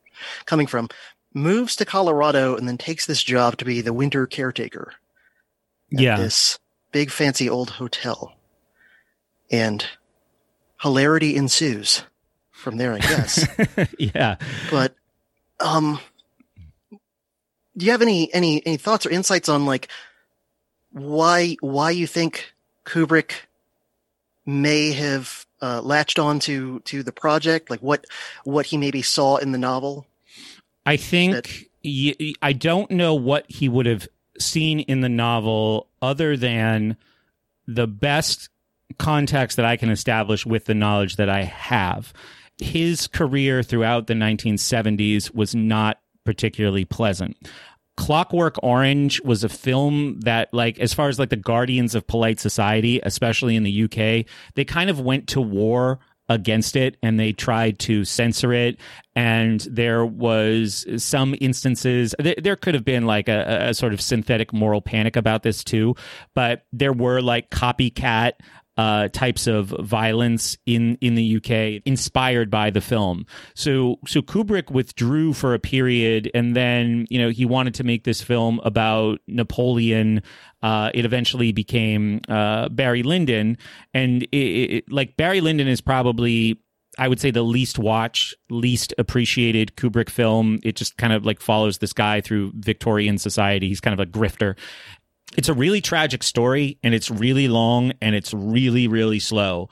coming 0.45 0.67
from, 0.67 0.89
moves 1.33 1.75
to 1.75 1.85
Colorado 1.85 2.55
and 2.55 2.67
then 2.67 2.77
takes 2.77 3.05
this 3.05 3.21
job 3.21 3.57
to 3.57 3.65
be 3.65 3.81
the 3.81 3.93
winter 3.93 4.25
caretaker. 4.25 4.93
yeah. 5.89 6.17
This 6.17 6.57
big 6.91 7.11
fancy 7.11 7.49
old 7.49 7.71
hotel. 7.71 8.33
And 9.51 9.85
hilarity 10.81 11.35
ensues 11.35 12.03
from 12.59 12.77
there, 12.77 12.93
I 12.93 12.99
guess. 12.99 13.47
yeah. 13.97 14.35
But 14.69 14.93
um 15.59 15.99
do 17.77 17.85
you 17.85 17.91
have 17.91 18.01
any 18.01 18.33
any 18.33 18.65
any 18.65 18.77
thoughts 18.77 19.05
or 19.05 19.09
insights 19.09 19.49
on 19.49 19.65
like 19.65 19.89
why 20.91 21.55
why 21.61 21.91
you 21.91 22.07
think 22.07 22.53
Kubrick 22.85 23.31
may 24.45 24.91
have 24.93 25.45
uh, 25.61 25.81
latched 25.81 26.17
on 26.19 26.39
to 26.39 26.79
to 26.81 27.03
the 27.03 27.11
project 27.11 27.69
like 27.69 27.81
what 27.81 28.05
what 28.43 28.65
he 28.67 28.77
maybe 28.77 29.01
saw 29.01 29.35
in 29.37 29.51
the 29.51 29.57
novel 29.57 30.07
i 30.85 30.95
think 30.97 31.33
that- 31.33 31.51
y- 31.83 32.33
I 32.41 32.53
don't 32.53 32.89
know 32.89 33.13
what 33.13 33.45
he 33.51 33.67
would 33.69 33.85
have 33.85 34.07
seen 34.39 34.79
in 34.79 35.01
the 35.01 35.09
novel 35.09 35.87
other 36.01 36.35
than 36.37 36.95
the 37.67 37.85
best 37.87 38.49
context 38.97 39.57
that 39.57 39.65
i 39.65 39.75
can 39.75 39.89
establish 39.89 40.45
with 40.45 40.65
the 40.65 40.73
knowledge 40.73 41.17
that 41.17 41.29
i 41.29 41.43
have 41.43 42.13
his 42.61 43.07
career 43.07 43.63
throughout 43.63 44.07
the 44.07 44.13
1970s 44.13 45.33
was 45.33 45.55
not 45.55 45.99
particularly 46.25 46.85
pleasant. 46.85 47.37
Clockwork 47.97 48.55
Orange 48.63 49.21
was 49.21 49.43
a 49.43 49.49
film 49.49 50.21
that, 50.21 50.53
like, 50.53 50.79
as 50.79 50.93
far 50.93 51.09
as 51.09 51.19
like 51.19 51.29
the 51.29 51.35
guardians 51.35 51.95
of 51.95 52.07
polite 52.07 52.39
society, 52.39 53.01
especially 53.03 53.57
in 53.57 53.63
the 53.63 53.83
UK, 53.83 54.25
they 54.55 54.63
kind 54.63 54.89
of 54.89 55.01
went 55.01 55.27
to 55.27 55.41
war 55.41 55.99
against 56.29 56.75
it 56.75 56.95
and 57.01 57.19
they 57.19 57.33
tried 57.33 57.79
to 57.79 58.05
censor 58.05 58.53
it. 58.53 58.79
And 59.15 59.59
there 59.61 60.05
was 60.05 60.85
some 61.03 61.35
instances, 61.41 62.15
there, 62.19 62.35
there 62.37 62.55
could 62.55 62.75
have 62.75 62.85
been 62.85 63.05
like 63.05 63.27
a, 63.27 63.69
a, 63.69 63.73
sort 63.73 63.93
of 63.93 63.99
synthetic 63.99 64.53
moral 64.53 64.79
panic 64.79 65.15
about 65.15 65.43
this 65.43 65.63
too, 65.63 65.95
but 66.35 66.65
there 66.71 66.93
were 66.93 67.19
like 67.19 67.49
copycat 67.49 68.33
uh, 68.79 69.09
types 69.09 69.45
of 69.45 69.75
violence 69.81 70.57
in 70.65 70.97
in 71.01 71.15
the 71.15 71.35
UK, 71.35 71.83
inspired 71.85 72.49
by 72.49 72.69
the 72.69 72.79
film. 72.79 73.25
So 73.53 73.99
so 74.07 74.21
Kubrick 74.21 74.71
withdrew 74.71 75.33
for 75.33 75.53
a 75.53 75.59
period, 75.59 76.31
and 76.33 76.55
then 76.55 77.05
you 77.09 77.19
know 77.19 77.27
he 77.27 77.43
wanted 77.43 77.73
to 77.73 77.83
make 77.83 78.05
this 78.05 78.21
film 78.21 78.61
about 78.63 79.19
Napoleon. 79.27 80.23
Uh, 80.63 80.91
it 80.93 81.03
eventually 81.03 81.51
became 81.51 82.21
uh, 82.29 82.69
Barry 82.69 83.03
Lyndon, 83.03 83.57
and 83.93 84.23
it, 84.23 84.37
it, 84.37 84.85
like 84.89 85.17
Barry 85.17 85.41
Lyndon 85.41 85.67
is 85.67 85.81
probably 85.81 86.57
I 86.97 87.09
would 87.09 87.19
say 87.19 87.31
the 87.31 87.43
least 87.43 87.79
watched, 87.79 88.33
least 88.49 88.93
appreciated 88.97 89.75
Kubrick 89.75 90.09
film. 90.09 90.59
It 90.63 90.77
just 90.77 90.97
kind 90.97 91.11
of 91.11 91.25
like 91.25 91.41
follows 91.41 91.79
this 91.79 91.91
guy 91.91 92.21
through 92.21 92.53
Victorian 92.55 93.17
society. 93.17 93.67
He's 93.67 93.81
kind 93.81 93.99
of 93.99 94.07
a 94.07 94.09
grifter 94.09 94.55
it's 95.37 95.49
a 95.49 95.53
really 95.53 95.81
tragic 95.81 96.23
story 96.23 96.77
and 96.83 96.93
it's 96.93 97.09
really 97.09 97.47
long 97.47 97.93
and 98.01 98.15
it's 98.15 98.33
really 98.33 98.87
really 98.87 99.19
slow 99.19 99.69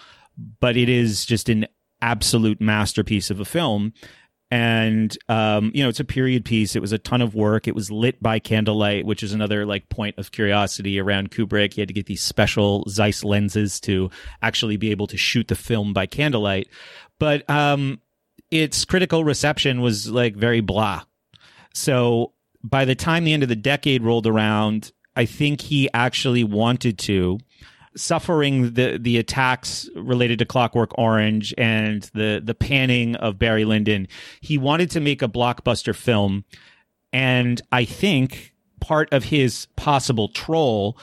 but 0.60 0.78
it 0.78 0.90
is 0.90 1.26
just 1.26 1.50
an 1.50 1.66
absolute 2.02 2.62
masterpiece 2.62 3.30
of 3.30 3.40
a 3.40 3.46
film. 3.46 3.94
And 4.50 5.18
um, 5.28 5.72
you 5.74 5.84
know 5.84 5.90
it's 5.90 6.00
a 6.00 6.06
period 6.06 6.46
piece. 6.46 6.76
It 6.76 6.82
was 6.82 6.94
a 6.94 6.98
ton 6.98 7.22
of 7.22 7.36
work. 7.36 7.68
It 7.68 7.76
was 7.76 7.92
lit 7.92 8.24
by 8.24 8.40
candlelight 8.40 9.06
which 9.06 9.22
is 9.22 9.34
another 9.34 9.66
like 9.66 9.90
point 9.90 10.18
of 10.18 10.32
curiosity 10.32 11.00
around 11.00 11.32
kubrick. 11.32 11.74
He 11.74 11.82
had 11.82 11.90
to 11.90 11.94
get 11.94 12.06
these 12.06 12.24
special 12.24 12.86
zeiss 12.88 13.26
lenses 13.26 13.82
to 13.82 14.10
actually 14.42 14.78
be 14.78 14.92
able 14.92 15.08
to 15.08 15.18
shoot 15.18 15.50
the 15.50 15.56
film 15.56 15.92
by 15.92 16.06
candlelight. 16.06 16.70
But 17.20 17.50
um, 17.50 18.00
its 18.50 18.86
critical 18.86 19.26
reception 19.26 19.82
was 19.82 20.10
like 20.10 20.36
very 20.36 20.62
blah. 20.62 21.04
So 21.74 22.32
by 22.64 22.86
the 22.86 22.96
time 22.96 23.26
the 23.26 23.34
end 23.34 23.44
of 23.44 23.50
the 23.50 23.56
decade 23.56 24.02
rolled 24.02 24.28
around 24.28 24.94
i 25.18 25.26
think 25.26 25.62
he 25.62 25.90
actually 25.94 26.44
wanted 26.44 26.98
to 26.98 27.38
suffering 27.98 28.74
the 28.74 28.98
the 28.98 29.18
attacks 29.18 29.90
related 29.96 30.40
to 30.40 30.46
Clockwork 30.46 30.98
Orange 30.98 31.54
and 31.58 32.04
the 32.14 32.42
the 32.44 32.54
panning 32.54 33.16
of 33.16 33.38
Barry 33.38 33.66
Lyndon, 33.66 34.08
he 34.40 34.58
wanted 34.58 34.92
to 34.92 35.00
make 35.00 35.22
a 35.22 35.28
blockbuster 35.28 35.96
film, 35.96 36.46
and 37.12 37.62
I 37.72 37.86
think 37.86 38.54
part 38.80 39.12
of 39.12 39.26
his 39.26 39.68
possible 39.76 40.30
troll 40.30 40.98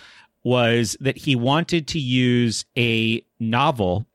was 0.45 0.97
that 1.01 1.17
he 1.17 1.35
wanted 1.35 1.89
to 1.89 1.99
use 1.99 2.65
a 2.79 3.25
novel 3.41 4.07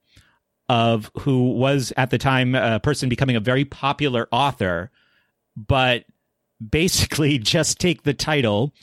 of 0.70 1.12
who 1.22 1.52
was 1.52 1.92
at 1.98 2.12
the 2.12 2.18
time 2.18 2.54
a 2.56 2.80
person 2.80 3.10
becoming 3.10 3.36
a 3.36 3.42
very 3.42 3.66
popular 3.66 4.28
author, 4.32 4.92
but 5.56 6.06
basically 6.70 7.40
just 7.40 7.80
take 7.80 8.04
the 8.04 8.14
title 8.14 8.74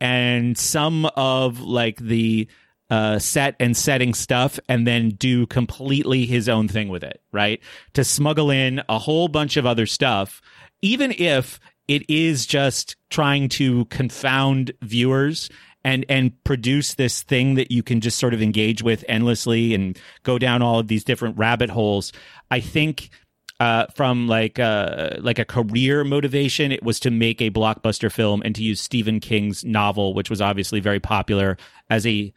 and 0.00 0.56
some 0.56 1.06
of 1.16 1.60
like 1.60 1.98
the 1.98 2.48
uh, 2.90 3.18
set 3.18 3.56
and 3.58 3.76
setting 3.76 4.14
stuff 4.14 4.60
and 4.68 4.86
then 4.86 5.10
do 5.10 5.46
completely 5.46 6.24
his 6.26 6.48
own 6.48 6.68
thing 6.68 6.88
with 6.88 7.02
it, 7.02 7.20
right? 7.32 7.60
To 7.94 8.04
smuggle 8.04 8.50
in 8.50 8.82
a 8.88 8.98
whole 8.98 9.28
bunch 9.28 9.56
of 9.56 9.66
other 9.66 9.86
stuff, 9.86 10.40
even 10.82 11.12
if 11.18 11.58
it 11.88 12.08
is 12.08 12.46
just 12.46 12.96
trying 13.10 13.48
to 13.48 13.84
confound 13.86 14.72
viewers 14.82 15.48
and 15.84 16.04
and 16.08 16.32
produce 16.42 16.94
this 16.94 17.22
thing 17.22 17.54
that 17.54 17.70
you 17.70 17.82
can 17.82 18.00
just 18.00 18.18
sort 18.18 18.34
of 18.34 18.42
engage 18.42 18.82
with 18.82 19.04
endlessly 19.08 19.72
and 19.72 19.96
go 20.24 20.38
down 20.38 20.60
all 20.60 20.80
of 20.80 20.88
these 20.88 21.04
different 21.04 21.38
rabbit 21.38 21.70
holes. 21.70 22.12
I 22.50 22.60
think 22.60 23.10
uh, 23.58 23.86
from 23.94 24.28
like 24.28 24.58
uh, 24.58 25.10
like 25.18 25.38
a 25.38 25.44
career 25.44 26.04
motivation, 26.04 26.72
it 26.72 26.82
was 26.82 27.00
to 27.00 27.10
make 27.10 27.40
a 27.40 27.50
blockbuster 27.50 28.12
film 28.12 28.42
and 28.44 28.54
to 28.54 28.62
use 28.62 28.80
Stephen 28.80 29.20
King's 29.20 29.64
novel, 29.64 30.14
which 30.14 30.28
was 30.28 30.40
obviously 30.40 30.80
very 30.80 31.00
popular, 31.00 31.56
as 31.88 32.06
a 32.06 32.32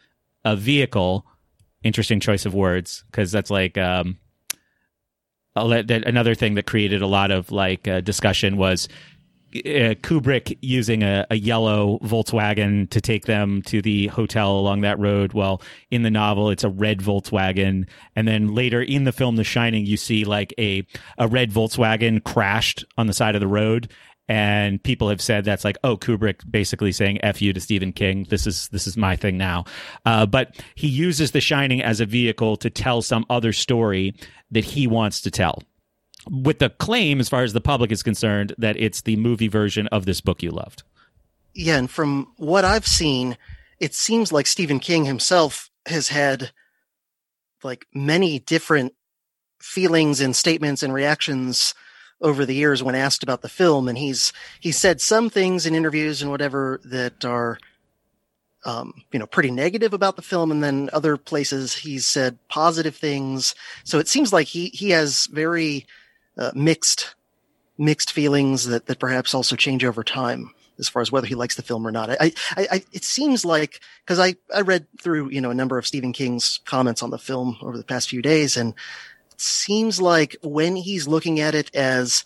a 0.46 0.56
vehicle. 0.56 1.26
Interesting 1.82 2.20
choice 2.20 2.46
of 2.46 2.54
words 2.54 3.06
because 3.10 3.32
that's 3.32 3.50
like 3.50 3.78
um, 3.78 4.18
another 5.56 6.36
thing 6.36 6.56
that 6.56 6.66
created 6.66 7.02
a 7.02 7.08
lot 7.08 7.32
of 7.32 7.52
like 7.52 7.88
uh, 7.88 8.02
discussion 8.02 8.58
was 8.58 8.90
uh, 9.56 9.96
Kubrick 10.02 10.58
using 10.62 11.04
a, 11.04 11.26
a, 11.32 11.36
yellow 11.36 12.00
Volkswagen 12.04 12.90
to 12.92 13.02
take 13.02 13.26
them 13.26 13.62
to 13.64 13.82
the 13.82 14.08
hotel 14.08 14.60
along 14.60 14.82
that 14.82 15.00
road. 15.00 15.34
Well, 15.34 15.62
in 15.90 16.04
the 16.04 16.12
novel, 16.12 16.50
it's 16.50 16.64
a 16.64 16.70
red 16.70 17.00
Volkswagen, 17.00 17.88
and 18.16 18.28
then 18.28 18.54
later 18.54 18.82
in 18.82 19.06
the 19.06 19.12
film 19.12 19.38
The 19.38 19.44
Shining, 19.44 19.86
you 19.86 19.98
see 19.98 20.24
like 20.24 20.54
a 20.60 20.86
a 21.18 21.28
red 21.28 21.52
Volkswagen 21.52 22.24
crashed 22.24 22.86
on 22.98 23.08
the 23.08 23.14
side 23.14 23.36
of 23.36 23.42
the 23.42 23.48
road, 23.48 23.92
and 24.30 24.82
people 24.84 25.10
have 25.10 25.22
said 25.22 25.44
that's 25.44 25.66
like 25.66 25.78
oh 25.84 25.98
kubrick 25.98 26.50
basically 26.50 26.92
saying 26.92 27.20
f 27.24 27.42
you 27.42 27.52
to 27.52 27.60
stephen 27.60 27.92
king. 27.92 28.26
This 28.30 28.46
is 28.46 28.70
this 28.70 28.88
is 28.88 28.96
my 28.96 29.16
thing 29.16 29.38
now. 29.38 29.66
Uh, 30.06 30.26
but 30.26 30.56
he 30.76 30.88
uses 30.88 31.32
the 31.32 31.42
shining 31.42 31.82
as 31.82 32.00
a 32.00 32.06
vehicle 32.06 32.56
to 32.58 32.70
tell 32.70 33.02
some 33.02 33.26
other 33.30 33.52
story 33.52 34.16
that 34.52 34.64
he 34.64 34.88
wants 34.88 35.22
to 35.22 35.32
tell 35.32 35.64
with 36.30 36.60
the 36.60 36.70
claim 36.70 37.20
as 37.20 37.30
far 37.30 37.44
as 37.44 37.54
the 37.54 37.62
public 37.62 37.92
is 37.92 38.04
concerned 38.04 38.54
that 38.58 38.78
it's 38.80 39.02
the 39.02 39.16
movie 39.16 39.48
version 39.48 39.88
of 39.88 40.06
this 40.06 40.22
book 40.22 40.44
you 40.44 40.52
loved 40.52 40.84
yeah 41.54 41.78
and 41.78 41.90
from 41.90 42.32
what 42.38 42.64
i've 42.64 42.88
seen 42.88 43.38
it 43.80 43.94
seems 43.94 44.32
like 44.32 44.48
stephen 44.48 44.80
king 44.80 45.06
himself 45.06 45.70
has 45.86 46.10
had 46.10 46.52
like 47.64 47.86
many 47.94 48.40
different 48.40 48.94
feelings 49.60 50.22
and 50.22 50.36
statements 50.36 50.84
and 50.84 50.94
reactions 50.94 51.74
over 52.22 52.46
the 52.46 52.56
years 52.56 52.84
when 52.84 52.96
asked 52.96 53.24
about 53.24 53.42
the 53.42 53.50
film, 53.50 53.88
and 53.88 53.98
he's 53.98 54.34
he 54.60 54.72
said 54.72 55.00
some 55.02 55.30
things 55.30 55.66
in 55.66 55.76
interviews 55.76 56.22
and 56.22 56.32
whatever 56.32 56.80
that 56.84 57.24
are, 57.24 57.58
um, 58.66 59.04
you 59.12 59.20
know, 59.20 59.26
pretty 59.26 59.52
negative 59.52 59.94
about 59.94 60.16
the 60.16 60.22
film, 60.22 60.52
and 60.52 60.64
then 60.64 60.90
other 60.92 61.18
places 61.18 61.76
he's 61.76 62.06
said 62.06 62.38
positive 62.50 62.96
things. 62.96 63.56
So 63.84 64.00
it 64.00 64.08
seems 64.08 64.34
like 64.34 64.48
he 64.48 64.68
he 64.68 64.90
has 64.90 65.28
very 65.28 65.86
uh, 66.40 66.52
mixed 66.56 67.16
mixed 67.78 68.12
feelings 68.12 68.66
that 68.66 68.88
that 68.88 69.00
perhaps 69.00 69.34
also 69.34 69.56
change 69.56 69.86
over 69.86 70.04
time 70.04 70.52
as 70.80 70.88
far 70.88 71.02
as 71.02 71.12
whether 71.12 71.28
he 71.28 71.36
likes 71.36 71.56
the 71.56 71.62
film 71.62 71.86
or 71.86 71.92
not. 71.92 72.10
I, 72.10 72.18
I, 72.22 72.68
I 72.72 72.84
it 72.94 73.04
seems 73.04 73.46
like 73.46 73.82
because 74.04 74.18
I 74.18 74.36
I 74.54 74.62
read 74.62 74.88
through 75.02 75.30
you 75.30 75.42
know 75.42 75.52
a 75.52 75.56
number 75.56 75.78
of 75.78 75.86
Stephen 75.86 76.14
King's 76.14 76.62
comments 76.66 77.04
on 77.04 77.12
the 77.12 77.18
film 77.18 77.58
over 77.62 77.78
the 77.78 77.84
past 77.84 78.10
few 78.10 78.22
days, 78.22 78.58
and 78.58 78.74
it 79.32 79.42
seems 79.42 80.02
like 80.02 80.38
when 80.42 80.76
he's 80.76 81.08
looking 81.08 81.40
at 81.40 81.54
it 81.54 81.74
as 81.76 82.24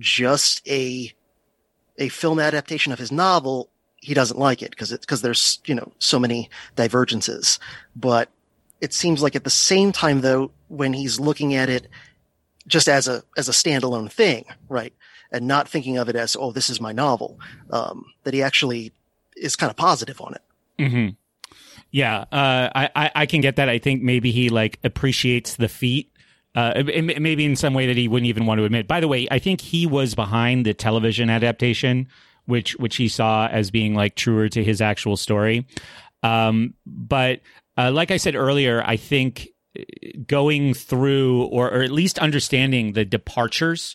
just 0.00 0.66
a 0.66 1.12
a 1.98 2.08
film 2.08 2.40
adaptation 2.40 2.92
of 2.92 2.98
his 2.98 3.12
novel, 3.12 3.68
he 3.96 4.14
doesn't 4.14 4.38
like 4.38 4.62
it 4.62 4.70
because 4.70 4.90
it's 4.90 5.04
because 5.04 5.22
there's 5.22 5.60
you 5.66 5.74
know 5.74 5.92
so 5.98 6.18
many 6.18 6.48
divergences. 6.74 7.58
But 7.94 8.30
it 8.80 8.94
seems 8.94 9.22
like 9.22 9.36
at 9.36 9.44
the 9.44 9.50
same 9.50 9.92
time 9.92 10.22
though, 10.22 10.50
when 10.68 10.94
he's 10.94 11.20
looking 11.20 11.54
at 11.54 11.68
it 11.68 11.88
just 12.66 12.88
as 12.88 13.08
a 13.08 13.22
as 13.36 13.48
a 13.48 13.52
standalone 13.52 14.10
thing, 14.10 14.44
right, 14.68 14.92
and 15.30 15.46
not 15.46 15.68
thinking 15.68 15.98
of 15.98 16.08
it 16.08 16.16
as 16.16 16.36
oh 16.38 16.52
this 16.52 16.70
is 16.70 16.80
my 16.80 16.92
novel, 16.92 17.38
um, 17.70 18.06
that 18.24 18.34
he 18.34 18.42
actually 18.42 18.92
is 19.36 19.56
kind 19.56 19.70
of 19.70 19.76
positive 19.76 20.20
on 20.20 20.34
it. 20.34 20.42
Mm-hmm. 20.78 21.08
Yeah, 21.90 22.20
uh, 22.32 22.70
I, 22.74 23.10
I 23.14 23.26
can 23.26 23.42
get 23.42 23.56
that. 23.56 23.68
I 23.68 23.78
think 23.78 24.02
maybe 24.02 24.30
he 24.30 24.48
like 24.48 24.78
appreciates 24.82 25.56
the 25.56 25.68
feat 25.68 26.12
uh, 26.54 26.82
maybe 26.84 27.44
in 27.44 27.56
some 27.56 27.74
way 27.74 27.86
that 27.86 27.96
he 27.96 28.08
wouldn't 28.08 28.28
even 28.28 28.44
want 28.44 28.58
to 28.58 28.64
admit. 28.64 28.86
By 28.86 29.00
the 29.00 29.08
way, 29.08 29.26
I 29.30 29.38
think 29.38 29.60
he 29.60 29.86
was 29.86 30.14
behind 30.14 30.66
the 30.66 30.74
television 30.74 31.30
adaptation, 31.30 32.08
which 32.44 32.76
which 32.76 32.96
he 32.96 33.08
saw 33.08 33.46
as 33.46 33.70
being 33.70 33.94
like 33.94 34.16
truer 34.16 34.48
to 34.50 34.62
his 34.62 34.80
actual 34.82 35.16
story. 35.16 35.66
Um, 36.22 36.74
but 36.84 37.40
uh, 37.78 37.90
like 37.90 38.10
I 38.10 38.18
said 38.18 38.34
earlier, 38.34 38.82
I 38.84 38.96
think 38.96 39.48
going 40.26 40.74
through 40.74 41.44
or, 41.44 41.70
or 41.70 41.82
at 41.82 41.90
least 41.90 42.18
understanding 42.18 42.92
the 42.92 43.04
departures 43.04 43.94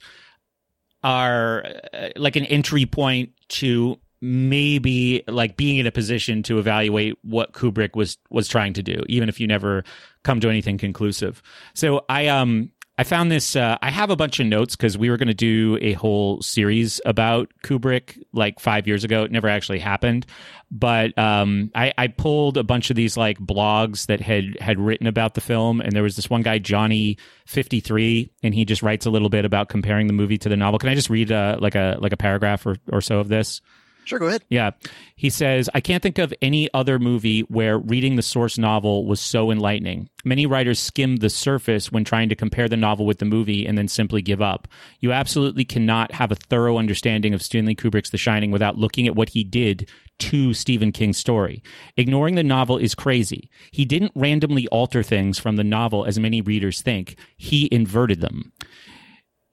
are 1.04 1.64
uh, 1.94 2.10
like 2.16 2.36
an 2.36 2.46
entry 2.46 2.86
point 2.86 3.32
to 3.48 3.98
maybe 4.20 5.24
like 5.28 5.58
being 5.58 5.78
in 5.78 5.86
a 5.86 5.92
position 5.92 6.42
to 6.44 6.58
evaluate 6.58 7.16
what 7.22 7.54
Kubrick 7.54 7.96
was 7.96 8.18
was 8.30 8.48
trying 8.48 8.74
to 8.74 8.84
do, 8.84 9.04
even 9.08 9.30
if 9.30 9.40
you 9.40 9.48
never 9.48 9.84
come 10.24 10.40
to 10.40 10.50
anything 10.50 10.78
conclusive. 10.78 11.42
So 11.76 12.04
I 12.10 12.28
um 12.28 12.72
I 13.00 13.04
found 13.04 13.32
this. 13.32 13.56
Uh, 13.56 13.78
I 13.80 13.92
have 13.92 14.10
a 14.10 14.16
bunch 14.16 14.40
of 14.40 14.48
notes 14.48 14.76
because 14.76 14.98
we 14.98 15.12
were 15.12 15.18
going 15.18 15.28
to 15.28 15.34
do 15.36 15.78
a 15.82 15.94
whole 15.94 16.42
series 16.42 17.00
about 17.06 17.52
Kubrick 17.64 18.20
like 18.34 18.60
five 18.60 18.88
years 18.88 19.04
ago. 19.04 19.24
It 19.24 19.32
never 19.32 19.48
actually 19.48 19.78
happened, 19.78 20.26
but 20.72 21.16
um, 21.16 21.70
I, 21.76 21.94
I, 21.96 22.08
pulled 22.08 22.58
a 22.58 22.64
bunch 22.64 22.90
of 22.90 22.96
these 22.96 23.16
like 23.16 23.38
blogs 23.38 24.08
that 24.08 24.20
had 24.20 24.58
had 24.60 24.80
written 24.80 25.06
about 25.06 25.36
the 25.36 25.42
film, 25.42 25.80
and 25.80 25.92
there 25.92 26.02
was 26.02 26.16
this 26.16 26.28
one 26.28 26.42
guy 26.42 26.58
Johnny 26.58 27.18
fifty 27.46 27.82
three, 27.82 28.32
and 28.42 28.56
he 28.56 28.66
just 28.66 28.82
writes 28.82 29.06
a 29.06 29.12
little 29.12 29.30
bit 29.30 29.46
about 29.46 29.70
comparing 29.70 30.08
the 30.08 30.14
movie 30.14 30.40
to 30.40 30.50
the 30.50 30.58
novel. 30.58 30.80
Can 30.80 30.90
I 30.90 30.96
just 30.96 31.12
read 31.12 31.32
uh, 31.32 31.58
like 31.60 31.76
a 31.76 31.98
like 32.00 32.14
a 32.14 32.18
paragraph 32.18 32.66
or, 32.66 32.78
or 32.92 33.02
so 33.02 33.20
of 33.20 33.28
this? 33.28 33.62
Sure, 34.08 34.20
go 34.20 34.28
ahead. 34.28 34.44
Yeah. 34.48 34.72
He 35.18 35.30
says, 35.30 35.70
I 35.74 35.82
can't 35.82 36.02
think 36.02 36.18
of 36.18 36.34
any 36.42 36.70
other 36.74 36.98
movie 36.98 37.42
where 37.42 37.78
reading 37.78 38.16
the 38.16 38.22
source 38.22 38.58
novel 38.58 39.06
was 39.06 39.20
so 39.20 39.52
enlightening. 39.52 40.08
Many 40.24 40.46
writers 40.46 40.80
skim 40.80 41.18
the 41.18 41.30
surface 41.30 41.92
when 41.92 42.06
trying 42.06 42.30
to 42.30 42.36
compare 42.36 42.70
the 42.70 42.78
novel 42.78 43.06
with 43.06 43.20
the 43.20 43.26
movie 43.26 43.68
and 43.68 43.78
then 43.78 43.90
simply 43.90 44.22
give 44.22 44.42
up. 44.42 44.70
You 45.02 45.12
absolutely 45.12 45.66
cannot 45.66 46.14
have 46.14 46.32
a 46.32 46.36
thorough 46.36 46.78
understanding 46.78 47.34
of 47.34 47.42
Stanley 47.42 47.76
Kubrick's 47.76 48.12
The 48.12 48.18
Shining 48.18 48.50
without 48.50 48.78
looking 48.78 49.08
at 49.08 49.16
what 49.16 49.30
he 49.30 49.44
did 49.44 49.90
to 50.20 50.54
Stephen 50.54 50.94
King's 50.94 51.18
story. 51.18 51.62
Ignoring 51.98 52.36
the 52.36 52.44
novel 52.44 52.78
is 52.78 52.96
crazy. 52.96 53.50
He 53.72 53.84
didn't 53.84 54.14
randomly 54.16 54.70
alter 54.70 55.04
things 55.04 55.38
from 55.38 55.58
the 55.58 55.66
novel 55.66 56.06
as 56.06 56.18
many 56.18 56.40
readers 56.40 56.82
think, 56.82 57.18
he 57.36 57.68
inverted 57.74 58.22
them 58.22 58.54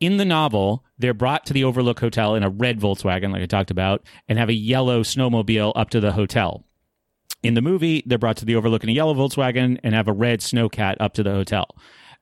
in 0.04 0.16
the 0.18 0.24
novel, 0.24 0.84
they're 0.98 1.14
brought 1.14 1.46
to 1.46 1.52
the 1.52 1.64
Overlook 1.64 2.00
Hotel 2.00 2.34
in 2.34 2.42
a 2.42 2.50
red 2.50 2.78
Volkswagen, 2.78 3.32
like 3.32 3.42
I 3.42 3.46
talked 3.46 3.70
about, 3.70 4.02
and 4.28 4.38
have 4.38 4.48
a 4.48 4.54
yellow 4.54 5.02
snowmobile 5.02 5.72
up 5.74 5.90
to 5.90 6.00
the 6.00 6.12
hotel. 6.12 6.64
In 7.42 7.54
the 7.54 7.62
movie, 7.62 8.02
they're 8.06 8.18
brought 8.18 8.36
to 8.38 8.44
the 8.44 8.56
Overlook 8.56 8.82
in 8.82 8.90
a 8.90 8.92
yellow 8.92 9.14
Volkswagen 9.14 9.78
and 9.82 9.94
have 9.94 10.08
a 10.08 10.12
red 10.12 10.40
snowcat 10.40 10.96
up 11.00 11.14
to 11.14 11.22
the 11.22 11.30
hotel. 11.30 11.66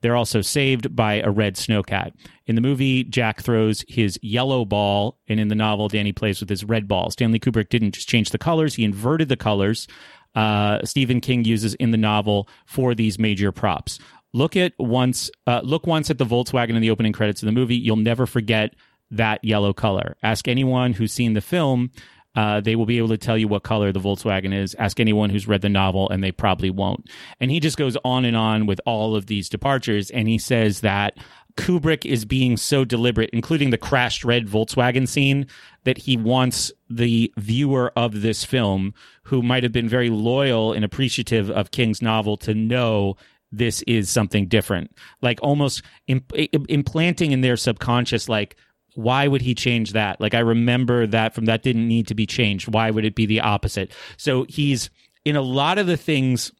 They're 0.00 0.16
also 0.16 0.42
saved 0.42 0.96
by 0.96 1.14
a 1.20 1.30
red 1.30 1.54
snowcat. 1.54 2.12
In 2.46 2.56
the 2.56 2.60
movie, 2.60 3.04
Jack 3.04 3.40
throws 3.40 3.84
his 3.88 4.18
yellow 4.20 4.64
ball, 4.64 5.18
and 5.28 5.38
in 5.38 5.48
the 5.48 5.54
novel, 5.54 5.88
Danny 5.88 6.12
plays 6.12 6.40
with 6.40 6.48
his 6.48 6.64
red 6.64 6.88
ball. 6.88 7.10
Stanley 7.10 7.38
Kubrick 7.38 7.68
didn't 7.68 7.92
just 7.92 8.08
change 8.08 8.30
the 8.30 8.38
colors, 8.38 8.74
he 8.74 8.84
inverted 8.84 9.28
the 9.28 9.36
colors. 9.36 9.86
Uh, 10.34 10.80
Stephen 10.84 11.20
King 11.20 11.44
uses 11.44 11.74
in 11.74 11.90
the 11.90 11.98
novel 11.98 12.48
for 12.66 12.94
these 12.94 13.18
major 13.18 13.52
props 13.52 13.98
look 14.32 14.56
at 14.56 14.72
once 14.78 15.30
uh, 15.46 15.60
look 15.62 15.86
once 15.86 16.10
at 16.10 16.18
the 16.18 16.24
Volkswagen 16.24 16.74
in 16.74 16.82
the 16.82 16.90
opening 16.90 17.12
credits 17.12 17.42
of 17.42 17.46
the 17.46 17.52
movie. 17.52 17.76
You'll 17.76 17.96
never 17.96 18.26
forget 18.26 18.74
that 19.10 19.44
yellow 19.44 19.72
color. 19.72 20.16
Ask 20.22 20.48
anyone 20.48 20.94
who's 20.94 21.12
seen 21.12 21.34
the 21.34 21.40
film. 21.40 21.90
Uh, 22.34 22.60
they 22.62 22.76
will 22.76 22.86
be 22.86 22.96
able 22.96 23.08
to 23.08 23.18
tell 23.18 23.36
you 23.36 23.46
what 23.46 23.62
color 23.62 23.92
the 23.92 24.00
Volkswagen 24.00 24.54
is. 24.54 24.74
Ask 24.78 24.98
anyone 24.98 25.28
who's 25.28 25.46
read 25.46 25.60
the 25.60 25.68
novel, 25.68 26.08
and 26.08 26.24
they 26.24 26.32
probably 26.32 26.70
won't. 26.70 27.10
And 27.40 27.50
he 27.50 27.60
just 27.60 27.76
goes 27.76 27.96
on 28.06 28.24
and 28.24 28.36
on 28.36 28.64
with 28.64 28.80
all 28.86 29.14
of 29.14 29.26
these 29.26 29.50
departures. 29.50 30.10
And 30.10 30.28
he 30.28 30.38
says 30.38 30.80
that 30.80 31.18
Kubrick 31.56 32.06
is 32.06 32.24
being 32.24 32.56
so 32.56 32.86
deliberate, 32.86 33.28
including 33.34 33.68
the 33.68 33.76
crashed 33.76 34.24
red 34.24 34.46
Volkswagen 34.46 35.06
scene, 35.06 35.46
that 35.84 35.98
he 35.98 36.16
wants 36.16 36.72
the 36.88 37.30
viewer 37.36 37.92
of 37.96 38.22
this 38.22 38.44
film, 38.44 38.94
who 39.24 39.42
might 39.42 39.62
have 39.62 39.72
been 39.72 39.88
very 39.88 40.08
loyal 40.08 40.72
and 40.72 40.86
appreciative 40.86 41.50
of 41.50 41.70
King's 41.70 42.00
novel, 42.00 42.38
to 42.38 42.54
know 42.54 43.16
this 43.52 43.82
is 43.82 44.10
something 44.10 44.48
different. 44.48 44.96
Like 45.20 45.38
almost 45.42 45.82
imp- 46.08 46.32
implanting 46.34 47.32
in 47.32 47.42
their 47.42 47.56
subconscious, 47.56 48.28
like, 48.28 48.56
why 48.94 49.26
would 49.26 49.42
he 49.42 49.54
change 49.54 49.92
that? 49.92 50.20
Like, 50.20 50.34
I 50.34 50.40
remember 50.40 51.06
that 51.06 51.34
from 51.34 51.46
that 51.46 51.62
didn't 51.62 51.88
need 51.88 52.08
to 52.08 52.14
be 52.14 52.26
changed. 52.26 52.68
Why 52.68 52.90
would 52.90 53.04
it 53.04 53.14
be 53.14 53.26
the 53.26 53.40
opposite? 53.40 53.92
So 54.16 54.44
he's 54.48 54.90
in 55.24 55.36
a 55.36 55.42
lot 55.42 55.78
of 55.78 55.86
the 55.86 55.96
things 55.96 56.52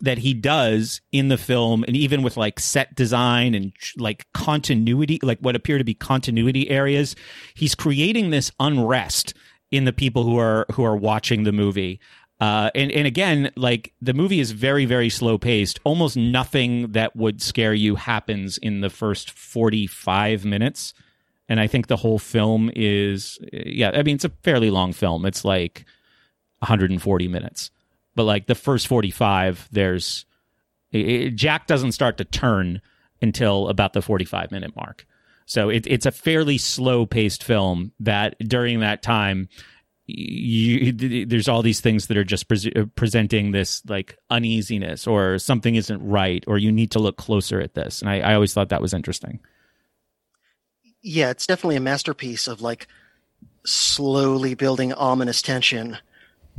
that 0.00 0.18
he 0.18 0.34
does 0.34 1.00
in 1.12 1.28
the 1.28 1.38
film 1.38 1.84
and 1.84 1.96
even 1.96 2.22
with 2.22 2.36
like 2.36 2.58
set 2.58 2.94
design 2.94 3.54
and 3.54 3.72
like 3.96 4.26
continuity 4.34 5.20
like 5.22 5.38
what 5.38 5.54
appear 5.54 5.78
to 5.78 5.84
be 5.84 5.94
continuity 5.94 6.68
areas 6.68 7.14
he's 7.54 7.76
creating 7.76 8.30
this 8.30 8.50
unrest 8.58 9.34
in 9.70 9.84
the 9.84 9.92
people 9.92 10.24
who 10.24 10.36
are 10.36 10.66
who 10.72 10.84
are 10.84 10.96
watching 10.96 11.44
the 11.44 11.52
movie 11.52 12.00
uh, 12.44 12.70
and 12.74 12.92
and 12.92 13.06
again, 13.06 13.50
like 13.56 13.94
the 14.02 14.12
movie 14.12 14.38
is 14.38 14.50
very 14.50 14.84
very 14.84 15.08
slow 15.08 15.38
paced. 15.38 15.80
Almost 15.82 16.14
nothing 16.14 16.92
that 16.92 17.16
would 17.16 17.40
scare 17.40 17.72
you 17.72 17.94
happens 17.94 18.58
in 18.58 18.82
the 18.82 18.90
first 18.90 19.30
forty 19.30 19.86
five 19.86 20.44
minutes, 20.44 20.92
and 21.48 21.58
I 21.58 21.68
think 21.68 21.86
the 21.86 21.96
whole 21.96 22.18
film 22.18 22.70
is 22.76 23.38
yeah. 23.50 23.92
I 23.94 24.02
mean, 24.02 24.16
it's 24.16 24.26
a 24.26 24.32
fairly 24.42 24.70
long 24.70 24.92
film. 24.92 25.24
It's 25.24 25.42
like 25.42 25.86
one 26.58 26.68
hundred 26.68 26.90
and 26.90 27.00
forty 27.00 27.28
minutes, 27.28 27.70
but 28.14 28.24
like 28.24 28.46
the 28.46 28.54
first 28.54 28.88
forty 28.88 29.10
five, 29.10 29.66
there's 29.72 30.26
it, 30.92 31.30
Jack 31.30 31.66
doesn't 31.66 31.92
start 31.92 32.18
to 32.18 32.24
turn 32.26 32.82
until 33.22 33.68
about 33.68 33.94
the 33.94 34.02
forty 34.02 34.26
five 34.26 34.50
minute 34.52 34.76
mark. 34.76 35.06
So 35.46 35.70
it, 35.70 35.86
it's 35.86 36.06
a 36.06 36.10
fairly 36.10 36.58
slow 36.58 37.06
paced 37.06 37.42
film 37.42 37.92
that 38.00 38.36
during 38.38 38.80
that 38.80 39.02
time 39.02 39.48
you, 40.06 40.92
there's 41.26 41.48
all 41.48 41.62
these 41.62 41.80
things 41.80 42.08
that 42.08 42.16
are 42.16 42.24
just 42.24 42.46
pre- 42.46 42.72
uh, 42.76 42.84
presenting 42.94 43.52
this 43.52 43.82
like 43.86 44.18
uneasiness 44.30 45.06
or 45.06 45.38
something 45.38 45.76
isn't 45.76 46.06
right 46.06 46.44
or 46.46 46.58
you 46.58 46.70
need 46.70 46.90
to 46.90 46.98
look 46.98 47.16
closer 47.16 47.60
at 47.60 47.74
this. 47.74 48.02
And 48.02 48.10
I, 48.10 48.20
I 48.20 48.34
always 48.34 48.52
thought 48.52 48.68
that 48.68 48.82
was 48.82 48.92
interesting. 48.94 49.40
Yeah 51.00 51.30
it's 51.30 51.46
definitely 51.46 51.76
a 51.76 51.80
masterpiece 51.80 52.48
of 52.48 52.60
like 52.60 52.86
slowly 53.64 54.54
building 54.54 54.92
ominous 54.92 55.40
tension 55.40 55.98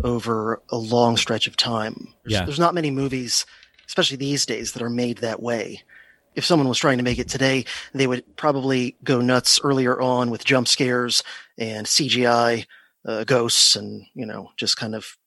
over 0.04 0.62
a 0.70 0.78
long 0.78 1.16
stretch 1.16 1.48
of 1.48 1.56
time. 1.56 2.14
There's, 2.24 2.34
yeah. 2.34 2.46
there's 2.46 2.60
not 2.60 2.74
many 2.74 2.92
movies 2.92 3.46
especially 3.88 4.18
these 4.18 4.46
days 4.46 4.74
that 4.74 4.82
are 4.82 4.90
made 4.90 5.20
that 5.20 5.42
way. 5.42 5.82
If 6.36 6.44
someone 6.44 6.68
was 6.68 6.80
trying 6.80 6.98
to 6.98 7.04
make 7.04 7.20
it 7.20 7.30
today, 7.30 7.66
they 7.94 8.08
would 8.08 8.36
probably 8.36 8.98
go 9.04 9.22
nuts 9.22 9.60
earlier 9.64 10.02
on 10.02 10.30
with 10.30 10.44
jump 10.44 10.68
scares 10.68 11.24
and 11.58 11.86
CGI 11.86 12.66
uh, 13.06 13.24
ghosts 13.24 13.76
and 13.76 14.06
you 14.14 14.26
know 14.26 14.52
just 14.58 14.78
kind 14.78 14.96
of 14.96 15.18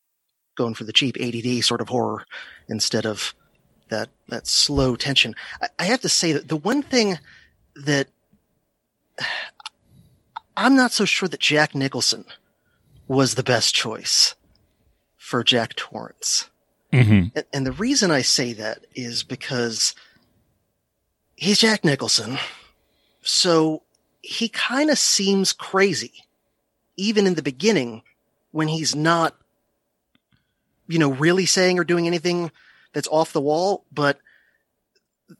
going 0.56 0.74
for 0.74 0.84
the 0.84 0.92
cheap 0.92 1.16
ADD 1.20 1.64
sort 1.64 1.80
of 1.80 1.88
horror 1.88 2.24
instead 2.68 3.06
of 3.06 3.34
that 3.88 4.08
that 4.28 4.46
slow 4.46 4.96
tension. 4.96 5.34
I, 5.62 5.68
I 5.78 5.84
have 5.84 6.00
to 6.02 6.08
say 6.08 6.32
that 6.32 6.48
the 6.48 6.56
one 6.56 6.82
thing 6.82 7.18
that 7.76 8.08
I'm 10.56 10.74
not 10.74 10.90
so 10.90 11.04
sure 11.04 11.28
that 11.28 11.38
Jack 11.38 11.76
Nicholson 11.76 12.24
was 13.06 13.36
the 13.36 13.44
best 13.44 13.74
choice 13.74 14.34
for 15.16 15.44
Jack 15.44 15.76
Torrance. 15.76 16.50
Mm-hmm. 16.92 17.28
And, 17.36 17.44
and 17.52 17.66
the 17.66 17.72
reason 17.72 18.10
I 18.10 18.22
say 18.22 18.54
that 18.54 18.84
is 18.94 19.22
because 19.22 19.94
he's 21.36 21.60
Jack 21.60 21.84
Nicholson. 21.84 22.38
So 23.22 23.82
he 24.20 24.48
kind 24.48 24.90
of 24.90 24.98
seems 24.98 25.52
crazy 25.52 26.24
even 26.98 27.26
in 27.26 27.34
the 27.34 27.42
beginning 27.42 28.02
when 28.50 28.68
he's 28.68 28.94
not, 28.94 29.34
you 30.87 30.98
know, 30.98 31.12
really 31.12 31.46
saying 31.46 31.78
or 31.78 31.84
doing 31.84 32.06
anything 32.06 32.50
that's 32.92 33.08
off 33.08 33.32
the 33.32 33.40
wall, 33.40 33.84
but 33.92 34.18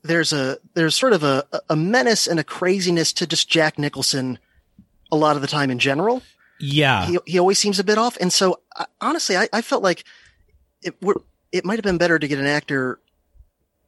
there's 0.03 0.31
a, 0.33 0.57
there's 0.73 0.95
sort 0.95 1.13
of 1.13 1.23
a, 1.23 1.45
a 1.69 1.75
menace 1.75 2.25
and 2.25 2.39
a 2.39 2.43
craziness 2.43 3.11
to 3.13 3.27
just 3.27 3.49
Jack 3.49 3.77
Nicholson 3.77 4.39
a 5.11 5.15
lot 5.15 5.35
of 5.35 5.41
the 5.41 5.47
time 5.47 5.69
in 5.69 5.79
general. 5.79 6.21
Yeah. 6.59 7.05
He, 7.05 7.17
he 7.25 7.39
always 7.39 7.59
seems 7.59 7.79
a 7.79 7.83
bit 7.83 7.97
off. 7.97 8.17
And 8.21 8.31
so 8.31 8.61
I, 8.75 8.85
honestly, 9.01 9.35
I, 9.35 9.49
I 9.51 9.61
felt 9.61 9.83
like 9.83 10.03
it, 10.81 10.95
it 11.51 11.65
might 11.65 11.75
have 11.75 11.83
been 11.83 11.97
better 11.97 12.19
to 12.19 12.27
get 12.27 12.39
an 12.39 12.45
actor 12.45 12.99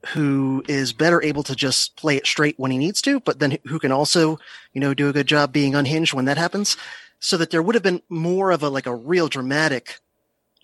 who 0.08 0.64
is 0.68 0.94
better 0.94 1.22
able 1.22 1.44
to 1.44 1.56
just 1.56 1.96
play 1.96 2.18
it 2.18 2.26
straight 2.26 2.58
when 2.58 2.72
he 2.72 2.80
needs 2.80 3.02
to, 3.04 3.20
but 3.20 3.40
then 3.40 3.60
who 3.68 3.78
can 3.78 3.92
also, 3.92 4.40
you 4.74 4.82
know, 4.82 4.96
do 4.96 5.08
a 5.10 5.14
good 5.14 5.28
job 5.28 5.54
being 5.54 5.76
unhinged 5.76 6.14
when 6.14 6.26
that 6.26 6.40
happens 6.40 6.76
so 7.22 7.38
that 7.38 7.52
there 7.52 7.62
would 7.62 7.76
have 7.76 7.84
been 7.84 8.02
more 8.10 8.52
of 8.52 8.64
a 8.64 8.70
like 8.70 8.88
a 8.88 8.96
real 8.96 9.30
dramatic 9.30 10.00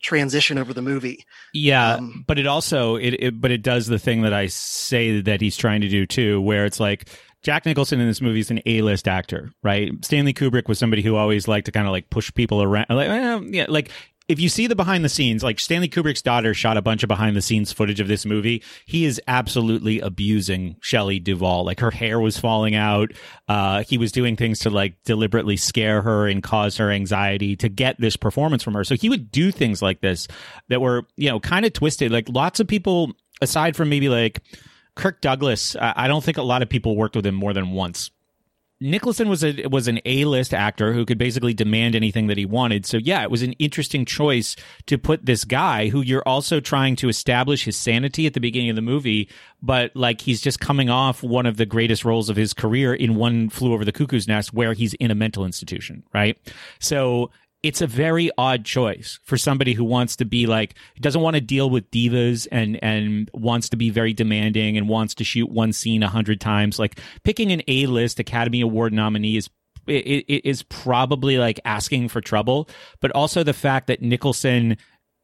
transition 0.02 0.58
over 0.58 0.74
the 0.74 0.82
movie. 0.82 1.26
Yeah, 1.54 1.96
um, 1.96 2.26
but 2.28 2.38
it 2.38 2.48
also 2.48 2.96
it, 2.96 3.14
it 3.20 3.40
but 3.40 3.52
it 3.52 3.62
does 3.62 3.88
the 3.88 4.00
thing 4.00 4.24
that 4.24 4.34
I 4.34 4.48
say 4.48 5.22
that 5.22 5.40
he's 5.40 5.56
trying 5.56 5.82
to 5.82 5.88
do 5.88 6.06
too, 6.06 6.42
where 6.42 6.66
it's 6.66 6.80
like 6.80 7.10
Jack 7.44 7.66
Nicholson 7.66 8.00
in 8.00 8.08
this 8.08 8.22
movie 8.22 8.40
is 8.40 8.52
an 8.52 8.62
A-list 8.66 9.08
actor, 9.08 9.52
right? 9.64 9.94
Stanley 10.04 10.34
Kubrick 10.34 10.68
was 10.68 10.80
somebody 10.80 11.02
who 11.02 11.16
always 11.16 11.48
liked 11.48 11.66
to 11.68 11.72
kind 11.72 11.88
of 11.88 11.92
like 11.92 12.10
push 12.10 12.34
people 12.34 12.62
around, 12.62 12.88
like 12.90 13.08
eh, 13.08 13.40
yeah, 13.52 13.66
like 13.70 13.92
if 14.28 14.42
you 14.42 14.50
see 14.50 14.68
the 14.68 14.76
behind 14.76 15.06
the 15.06 15.10
scenes, 15.10 15.42
like 15.42 15.60
Stanley 15.60 15.88
Kubrick's 15.88 16.22
daughter 16.22 16.54
shot 16.54 16.76
a 16.76 16.82
bunch 16.82 17.02
of 17.02 17.08
behind 17.08 17.36
the 17.36 17.42
scenes 17.42 17.72
footage 17.72 18.02
of 18.02 18.10
this 18.10 18.26
movie. 18.26 18.62
He 18.86 19.06
is 19.06 19.22
absolutely 19.28 20.02
abusing 20.02 20.76
Shelley 20.82 21.20
Duvall. 21.20 21.64
Like 21.66 21.80
her 21.80 21.92
hair 21.92 22.20
was 22.20 22.38
falling 22.38 22.76
out. 22.76 23.12
Uh, 23.48 23.84
he 23.84 23.98
was 23.98 24.12
doing 24.12 24.36
things 24.36 24.60
to 24.60 24.70
like 24.70 25.02
deliberately 25.06 25.56
scare 25.56 26.02
her 26.02 26.28
and 26.28 26.44
cause 26.44 26.76
her 26.78 26.92
anxiety 26.92 27.56
to 27.56 27.70
get 27.70 28.00
this 28.00 28.18
performance 28.18 28.64
from 28.64 28.74
her. 28.74 28.84
So 28.84 28.96
he 28.96 29.08
would 29.08 29.32
do 29.32 29.52
things 29.52 29.82
like 29.82 30.02
this 30.02 30.28
that 30.68 30.82
were, 30.82 31.04
you 31.16 31.30
know, 31.30 31.40
kind 31.40 31.66
of 31.66 31.72
twisted. 31.72 32.12
Like 32.12 32.28
lots 32.28 32.60
of 32.60 32.68
people, 32.68 33.14
aside 33.42 33.78
from 33.78 33.88
maybe 33.88 34.10
like 34.10 34.42
Kirk 34.96 35.22
Douglas, 35.22 35.78
I 35.80 36.08
don't 36.08 36.24
think 36.24 36.38
a 36.38 36.42
lot 36.42 36.62
of 36.62 36.68
people 36.68 36.98
worked 36.98 37.16
with 37.16 37.26
him 37.26 37.36
more 37.36 37.54
than 37.54 37.72
once 37.72 38.12
Nicholson 38.80 39.28
was 39.28 39.44
a 39.44 39.66
was 39.68 39.88
an 39.88 40.00
A 40.06 40.26
list 40.26 40.54
actor 40.54 40.94
who 40.94 41.06
could 41.06 41.18
basically 41.18 41.54
demand 41.54 41.96
anything 41.96 42.28
that 42.28 42.38
he 42.38 42.46
wanted. 42.46 42.86
So 42.86 42.98
yeah, 42.98 43.24
it 43.24 43.32
was 43.32 43.42
an 43.42 43.54
interesting 43.54 44.06
choice 44.06 44.56
to 44.86 44.98
put 44.98 45.26
this 45.26 45.46
guy 45.46 45.88
who 45.90 46.02
you're 46.02 46.28
also 46.28 46.60
trying 46.60 46.96
to 46.98 47.10
establish 47.10 47.66
his 47.66 47.76
sanity 47.76 48.28
at 48.28 48.34
the 48.34 48.40
beginning 48.40 48.70
of 48.70 48.76
the 48.76 48.84
movie, 48.84 49.30
but 49.64 49.96
like 49.96 50.22
he's 50.22 50.42
just 50.42 50.60
coming 50.60 50.90
off 50.90 51.24
one 51.24 51.48
of 51.48 51.58
the 51.58 51.66
greatest 51.66 52.06
roles 52.06 52.30
of 52.30 52.36
his 52.36 52.54
career 52.54 52.94
in 52.94 53.16
One 53.16 53.50
Flew 53.50 53.74
Over 53.74 53.84
the 53.84 53.92
Cuckoo's 53.92 54.28
Nest, 54.28 54.54
where 54.54 54.74
he's 54.74 54.94
in 54.96 55.10
a 55.10 55.16
mental 55.16 55.44
institution, 55.44 56.04
right? 56.14 56.38
So 56.80 57.32
it's 57.64 57.82
a 57.82 57.88
very 57.88 58.30
odd 58.38 58.64
choice 58.66 59.20
for 59.24 59.38
somebody 59.38 59.74
who 59.74 59.84
wants 59.84 60.16
to 60.18 60.26
be 60.26 60.46
like 60.46 60.76
doesn't 61.02 61.22
want 61.22 61.36
to 61.36 61.42
deal 61.42 61.70
with 61.70 61.90
divas 61.92 62.48
and 62.52 62.82
and 62.84 63.30
wants 63.34 63.70
to 63.70 63.78
be 63.78 63.90
very 63.90 64.14
demanding 64.14 64.78
and 64.78 64.88
wants 64.88 65.16
to 65.16 65.24
shoot 65.24 65.50
one 65.50 65.74
scene 65.74 66.04
a 66.04 66.08
hundred 66.08 66.40
times. 66.40 66.78
Like 66.80 67.00
picking 67.24 67.52
an 67.52 67.62
A 67.68 67.88
list 67.88 68.20
Academy 68.20 68.62
Award 68.62 68.94
nominee 68.94 69.38
is 69.38 69.50
it, 69.88 70.26
it 70.28 70.46
is 70.46 70.64
probably 70.64 71.38
like 71.38 71.60
asking 71.66 72.10
for 72.10 72.22
trouble, 72.22 72.70
but 73.00 73.12
also 73.12 73.44
the 73.44 73.54
fact 73.54 73.88
that 73.88 74.02
Nicholson, 74.02 74.78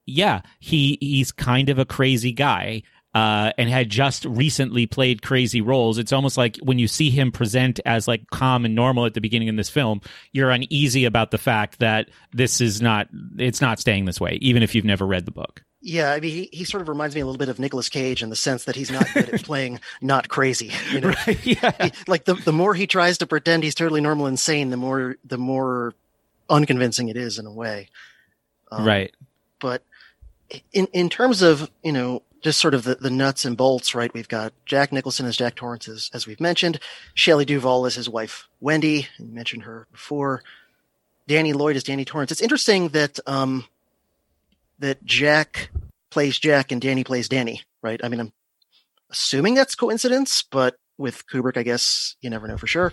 yeah, 0.06 0.42
he 0.60 0.98
he's 1.02 1.32
kind 1.32 1.70
of 1.70 1.80
a 1.80 1.86
crazy 1.86 2.32
guy 2.32 2.84
uh, 3.14 3.52
and 3.58 3.70
had 3.70 3.90
just 3.90 4.26
recently 4.26 4.88
played 4.88 5.22
crazy 5.22 5.62
roles. 5.62 5.98
It's 5.98 6.14
almost 6.14 6.38
like 6.38 6.58
when 6.58 6.80
you 6.80 6.88
see 6.88 7.10
him 7.10 7.32
present 7.32 7.80
as 7.86 8.08
like 8.08 8.30
calm 8.32 8.66
and 8.66 8.76
normal 8.76 9.06
at 9.06 9.14
the 9.14 9.22
beginning 9.22 9.50
of 9.50 9.56
this 9.56 9.70
film, 9.70 10.02
you're 10.32 10.50
uneasy 10.50 11.06
about 11.06 11.32
the 11.32 11.38
fact 11.38 11.80
that 11.80 12.10
this 12.32 12.60
is 12.60 12.82
not, 12.82 13.08
it's 13.38 13.62
not 13.62 13.80
staying 13.80 14.06
this 14.06 14.20
way, 14.20 14.40
even 14.42 14.64
if 14.64 14.74
you've 14.74 14.86
never 14.86 15.06
read 15.06 15.26
the 15.26 15.32
book. 15.32 15.64
Yeah, 15.86 16.14
I 16.14 16.22
mean, 16.22 16.32
he, 16.32 16.50
he 16.54 16.64
sort 16.64 16.82
of 16.82 16.88
reminds 16.88 17.14
me 17.14 17.20
a 17.20 17.26
little 17.26 17.38
bit 17.38 17.50
of 17.50 17.60
Nicolas 17.60 17.90
Cage 17.90 18.24
in 18.24 18.30
the 18.30 18.38
sense 18.38 18.64
that 18.64 18.76
he's 18.76 18.90
not 18.90 19.06
good 19.14 19.28
at 19.28 19.44
playing 19.44 19.82
not 20.02 20.30
crazy. 20.30 20.72
You 20.94 21.02
know, 21.02 21.10
right, 21.10 21.46
yeah. 21.46 21.72
He, 21.84 21.92
like 22.08 22.24
the 22.24 22.36
the 22.36 22.54
more 22.54 22.74
he 22.74 22.88
tries 22.88 23.18
to 23.18 23.28
pretend 23.28 23.66
he's 23.66 23.76
totally 23.76 24.00
normal 24.00 24.28
and 24.28 24.40
sane, 24.40 24.70
the 24.70 24.78
more 24.78 25.18
the 25.26 25.38
more 25.38 25.94
unconvincing 26.50 27.10
it 27.10 27.18
is 27.18 27.38
in 27.38 27.46
a 27.46 27.52
way. 27.52 27.90
Um, 28.72 28.86
right. 28.86 29.14
But 29.60 29.84
in 30.72 30.88
in 30.94 31.10
terms 31.10 31.42
of 31.42 31.70
you 31.84 31.92
know 31.92 32.24
just 32.44 32.60
sort 32.60 32.74
of 32.74 32.84
the, 32.84 32.96
the 32.96 33.10
nuts 33.10 33.46
and 33.46 33.58
bolts, 33.58 33.96
right? 33.96 34.14
We've 34.14 34.28
got 34.28 34.54
Jack 34.66 34.92
Nicholson 34.92 35.26
as 35.26 35.38
Jack 35.38 35.56
Torrance, 35.56 35.88
as, 35.88 36.12
as 36.14 36.28
we've 36.28 36.40
mentioned. 36.42 36.80
Shelley 37.14 37.46
Duvall 37.46 37.86
as 37.86 37.96
his 37.96 38.10
wife, 38.10 38.48
Wendy. 38.60 39.08
You 39.18 39.26
mentioned 39.26 39.64
her 39.64 39.88
before. 39.92 40.44
Danny 41.28 41.54
Lloyd 41.54 41.76
as 41.78 41.84
Danny 41.84 42.04
Torrance. 42.06 42.32
It's 42.32 42.42
interesting 42.42 42.90
that, 42.90 43.18
um, 43.26 43.66
that 44.80 45.04
Jack 45.06 45.70
plays 46.10 46.38
Jack 46.38 46.72
and 46.72 46.82
Danny 46.82 47.04
plays 47.04 47.30
Danny, 47.30 47.62
right? 47.82 48.00
I 48.04 48.10
mean, 48.10 48.20
I'm 48.20 48.34
assuming 49.10 49.54
that's 49.56 49.74
coincidence, 49.76 50.44
but 50.44 50.76
with 50.98 51.26
Kubrick, 51.28 51.58
I 51.58 51.64
guess 51.64 52.18
you 52.22 52.30
never 52.30 52.48
know 52.48 52.58
for 52.58 52.68
sure. 52.68 52.92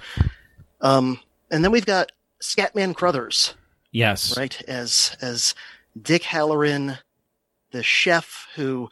Um, 0.80 1.18
And 1.50 1.64
then 1.64 1.72
we've 1.72 1.84
got 1.86 2.12
Scatman 2.40 2.94
Crothers, 2.94 3.54
Yes. 3.90 4.36
right? 4.38 4.62
As 4.68 5.16
as 5.20 5.54
Dick 6.00 6.22
Hallorann, 6.22 6.98
the 7.72 7.82
chef 7.82 8.46
who 8.54 8.88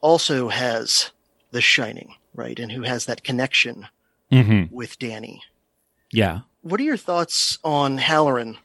also 0.00 0.48
has 0.48 1.10
The 1.50 1.60
Shining, 1.60 2.14
right? 2.34 2.58
And 2.58 2.72
who 2.72 2.82
has 2.82 3.06
that 3.06 3.24
connection 3.24 3.88
hmm 4.30 4.64
with 4.70 4.98
Danny. 4.98 5.42
Yeah. 6.12 6.40
What 6.62 6.80
are 6.80 6.84
your 6.84 6.96
thoughts 6.96 7.58
on 7.62 7.98
Hallorann 7.98 8.56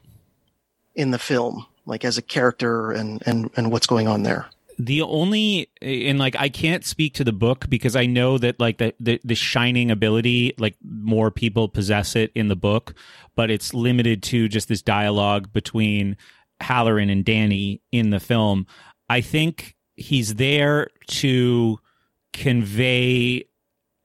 in 0.95 1.11
the 1.11 1.19
film, 1.19 1.65
like 1.85 2.03
as 2.03 2.17
a 2.17 2.21
character 2.21 2.91
and 2.91 3.21
and 3.25 3.49
and 3.55 3.71
what's 3.71 3.87
going 3.87 4.07
on 4.07 4.23
there? 4.23 4.47
The 4.79 5.01
only 5.03 5.69
and 5.81 6.17
like 6.17 6.35
I 6.35 6.49
can't 6.49 6.83
speak 6.83 7.13
to 7.15 7.23
the 7.23 7.33
book 7.33 7.69
because 7.69 7.95
I 7.95 8.07
know 8.07 8.37
that 8.39 8.59
like 8.59 8.79
the, 8.79 8.93
the 8.99 9.19
the 9.23 9.35
shining 9.35 9.91
ability 9.91 10.55
like 10.57 10.75
more 10.83 11.29
people 11.29 11.69
possess 11.69 12.15
it 12.15 12.31
in 12.33 12.47
the 12.47 12.55
book, 12.55 12.95
but 13.35 13.51
it's 13.51 13.73
limited 13.73 14.23
to 14.23 14.47
just 14.47 14.67
this 14.67 14.81
dialogue 14.81 15.53
between 15.53 16.17
Hallorann 16.61 17.11
and 17.11 17.23
Danny 17.23 17.81
in 17.91 18.09
the 18.09 18.19
film. 18.19 18.65
I 19.09 19.21
think 19.21 19.75
he's 19.95 20.35
there 20.35 20.87
to 21.07 21.79
convey 22.33 23.45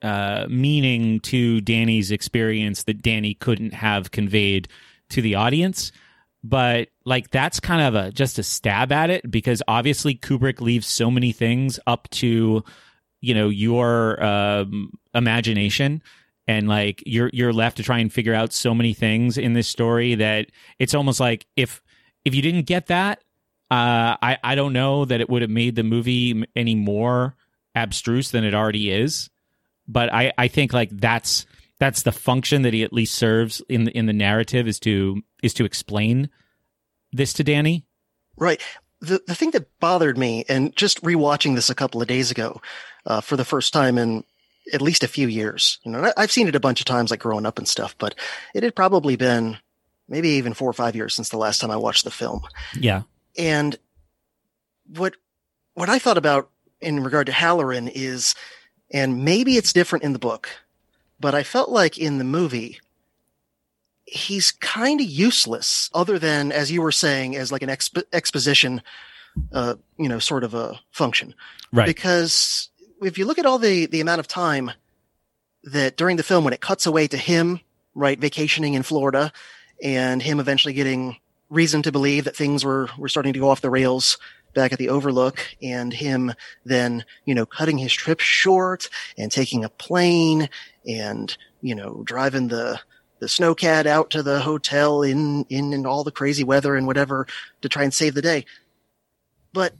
uh, 0.02 0.46
meaning 0.48 1.20
to 1.20 1.60
Danny's 1.62 2.10
experience 2.10 2.84
that 2.84 3.02
Danny 3.02 3.34
couldn't 3.34 3.74
have 3.74 4.10
conveyed 4.10 4.68
to 5.10 5.22
the 5.22 5.34
audience. 5.34 5.92
But 6.44 6.88
like 7.04 7.30
that's 7.30 7.58
kind 7.60 7.82
of 7.82 7.94
a 7.94 8.12
just 8.12 8.38
a 8.38 8.42
stab 8.42 8.92
at 8.92 9.10
it 9.10 9.28
because 9.30 9.62
obviously 9.66 10.14
Kubrick 10.14 10.60
leaves 10.60 10.86
so 10.86 11.10
many 11.10 11.32
things 11.32 11.80
up 11.86 12.08
to 12.10 12.62
you 13.20 13.34
know 13.34 13.48
your 13.48 14.22
um, 14.22 14.92
imagination 15.14 16.02
and 16.46 16.68
like 16.68 17.02
you're 17.04 17.30
you're 17.32 17.52
left 17.52 17.78
to 17.78 17.82
try 17.82 17.98
and 17.98 18.12
figure 18.12 18.34
out 18.34 18.52
so 18.52 18.74
many 18.74 18.94
things 18.94 19.38
in 19.38 19.54
this 19.54 19.66
story 19.66 20.14
that 20.14 20.46
it's 20.78 20.94
almost 20.94 21.18
like 21.18 21.46
if 21.56 21.82
if 22.24 22.34
you 22.34 22.42
didn't 22.42 22.66
get 22.66 22.86
that 22.86 23.22
uh, 23.70 24.16
I 24.22 24.38
I 24.42 24.54
don't 24.54 24.72
know 24.72 25.04
that 25.04 25.20
it 25.20 25.28
would 25.28 25.42
have 25.42 25.50
made 25.50 25.76
the 25.76 25.82
movie 25.82 26.44
any 26.54 26.74
more 26.74 27.34
abstruse 27.74 28.30
than 28.30 28.44
it 28.44 28.54
already 28.54 28.90
is 28.90 29.28
but 29.88 30.12
I, 30.12 30.32
I 30.36 30.48
think 30.48 30.72
like 30.72 30.90
that's 30.92 31.46
that's 31.78 32.02
the 32.02 32.12
function 32.12 32.62
that 32.62 32.72
he 32.72 32.82
at 32.82 32.92
least 32.92 33.14
serves 33.14 33.62
in 33.68 33.84
the 33.84 33.96
in 33.96 34.06
the 34.06 34.12
narrative 34.12 34.66
is 34.66 34.80
to 34.80 35.22
is 35.42 35.54
to 35.54 35.64
explain 35.64 36.30
this 37.12 37.32
to 37.34 37.44
Danny. 37.44 37.84
Right. 38.36 38.60
The 39.00 39.20
the 39.26 39.34
thing 39.34 39.50
that 39.52 39.78
bothered 39.78 40.18
me, 40.18 40.44
and 40.48 40.74
just 40.74 41.02
rewatching 41.02 41.54
this 41.54 41.70
a 41.70 41.74
couple 41.74 42.00
of 42.00 42.08
days 42.08 42.30
ago, 42.30 42.60
uh, 43.04 43.20
for 43.20 43.36
the 43.36 43.44
first 43.44 43.72
time 43.72 43.98
in 43.98 44.24
at 44.72 44.82
least 44.82 45.04
a 45.04 45.08
few 45.08 45.28
years. 45.28 45.78
You 45.84 45.92
know, 45.92 46.12
I've 46.16 46.32
seen 46.32 46.48
it 46.48 46.56
a 46.56 46.60
bunch 46.60 46.80
of 46.80 46.86
times, 46.86 47.10
like 47.10 47.20
growing 47.20 47.46
up 47.46 47.58
and 47.58 47.68
stuff, 47.68 47.94
but 47.98 48.14
it 48.54 48.62
had 48.62 48.74
probably 48.74 49.16
been 49.16 49.58
maybe 50.08 50.30
even 50.30 50.54
four 50.54 50.68
or 50.68 50.72
five 50.72 50.96
years 50.96 51.14
since 51.14 51.28
the 51.28 51.36
last 51.36 51.60
time 51.60 51.70
I 51.70 51.76
watched 51.76 52.04
the 52.04 52.10
film. 52.10 52.42
Yeah. 52.74 53.02
And 53.36 53.76
what 54.86 55.14
what 55.74 55.88
I 55.88 55.98
thought 55.98 56.18
about 56.18 56.50
in 56.80 57.02
regard 57.02 57.26
to 57.26 57.32
Hallorann 57.32 57.90
is, 57.92 58.34
and 58.90 59.24
maybe 59.24 59.56
it's 59.56 59.72
different 59.72 60.04
in 60.04 60.12
the 60.12 60.18
book, 60.18 60.48
but 61.20 61.34
I 61.34 61.42
felt 61.42 61.68
like 61.68 61.98
in 61.98 62.18
the 62.18 62.24
movie, 62.24 62.80
he's 64.04 64.52
kind 64.52 65.00
of 65.00 65.06
useless, 65.06 65.90
other 65.92 66.18
than 66.18 66.52
as 66.52 66.70
you 66.70 66.80
were 66.80 66.92
saying, 66.92 67.36
as 67.36 67.52
like 67.52 67.62
an 67.62 67.68
exp- 67.68 68.04
exposition, 68.12 68.82
uh, 69.52 69.74
you 69.98 70.08
know, 70.08 70.18
sort 70.18 70.44
of 70.44 70.54
a 70.54 70.80
function. 70.90 71.34
Right. 71.72 71.86
Because 71.86 72.70
if 73.02 73.18
you 73.18 73.26
look 73.26 73.38
at 73.38 73.46
all 73.46 73.58
the 73.58 73.86
the 73.86 74.00
amount 74.00 74.20
of 74.20 74.28
time 74.28 74.70
that 75.64 75.96
during 75.96 76.16
the 76.16 76.22
film 76.22 76.44
when 76.44 76.54
it 76.54 76.60
cuts 76.60 76.86
away 76.86 77.08
to 77.08 77.16
him, 77.16 77.60
right, 77.94 78.18
vacationing 78.18 78.74
in 78.74 78.82
Florida, 78.82 79.32
and 79.82 80.22
him 80.22 80.40
eventually 80.40 80.74
getting 80.74 81.16
reason 81.50 81.82
to 81.82 81.92
believe 81.92 82.24
that 82.24 82.36
things 82.36 82.64
were 82.64 82.88
were 82.98 83.08
starting 83.08 83.32
to 83.32 83.38
go 83.38 83.50
off 83.50 83.60
the 83.60 83.70
rails 83.70 84.18
back 84.54 84.72
at 84.72 84.78
the 84.78 84.88
Overlook, 84.88 85.38
and 85.62 85.92
him 85.92 86.32
then 86.64 87.04
you 87.24 87.34
know 87.34 87.46
cutting 87.46 87.78
his 87.78 87.92
trip 87.92 88.20
short 88.20 88.88
and 89.16 89.30
taking 89.30 89.64
a 89.64 89.68
plane 89.68 90.48
and 90.86 91.36
you 91.60 91.74
know 91.74 92.02
driving 92.04 92.48
the 92.48 92.80
the 93.18 93.26
snowcat 93.26 93.86
out 93.86 94.10
to 94.10 94.22
the 94.22 94.40
hotel 94.40 95.02
in 95.02 95.44
in 95.48 95.72
in 95.72 95.86
all 95.86 96.04
the 96.04 96.10
crazy 96.10 96.44
weather 96.44 96.74
and 96.74 96.86
whatever 96.86 97.26
to 97.62 97.68
try 97.68 97.82
and 97.82 97.94
save 97.94 98.14
the 98.14 98.22
day. 98.22 98.44
But 99.52 99.74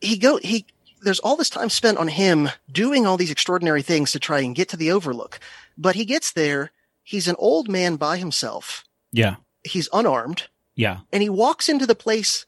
he 0.00 0.18
go 0.18 0.36
he 0.38 0.66
there's 1.02 1.20
all 1.20 1.36
this 1.36 1.50
time 1.50 1.70
spent 1.70 1.98
on 1.98 2.08
him 2.08 2.48
doing 2.70 3.06
all 3.06 3.16
these 3.16 3.30
extraordinary 3.30 3.82
things 3.82 4.12
to 4.12 4.18
try 4.18 4.40
and 4.40 4.54
get 4.54 4.68
to 4.70 4.76
the 4.76 4.90
Overlook. 4.90 5.38
But 5.76 5.94
he 5.94 6.04
gets 6.04 6.32
there, 6.32 6.72
he's 7.02 7.28
an 7.28 7.36
old 7.38 7.68
man 7.68 7.96
by 7.96 8.16
himself. 8.16 8.84
Yeah. 9.12 9.36
He's 9.62 9.88
unarmed 9.92 10.48
Yeah. 10.78 11.00
and 11.12 11.22
he 11.22 11.28
walks 11.28 11.68
into 11.68 11.86
the 11.86 11.94
place 11.94 12.46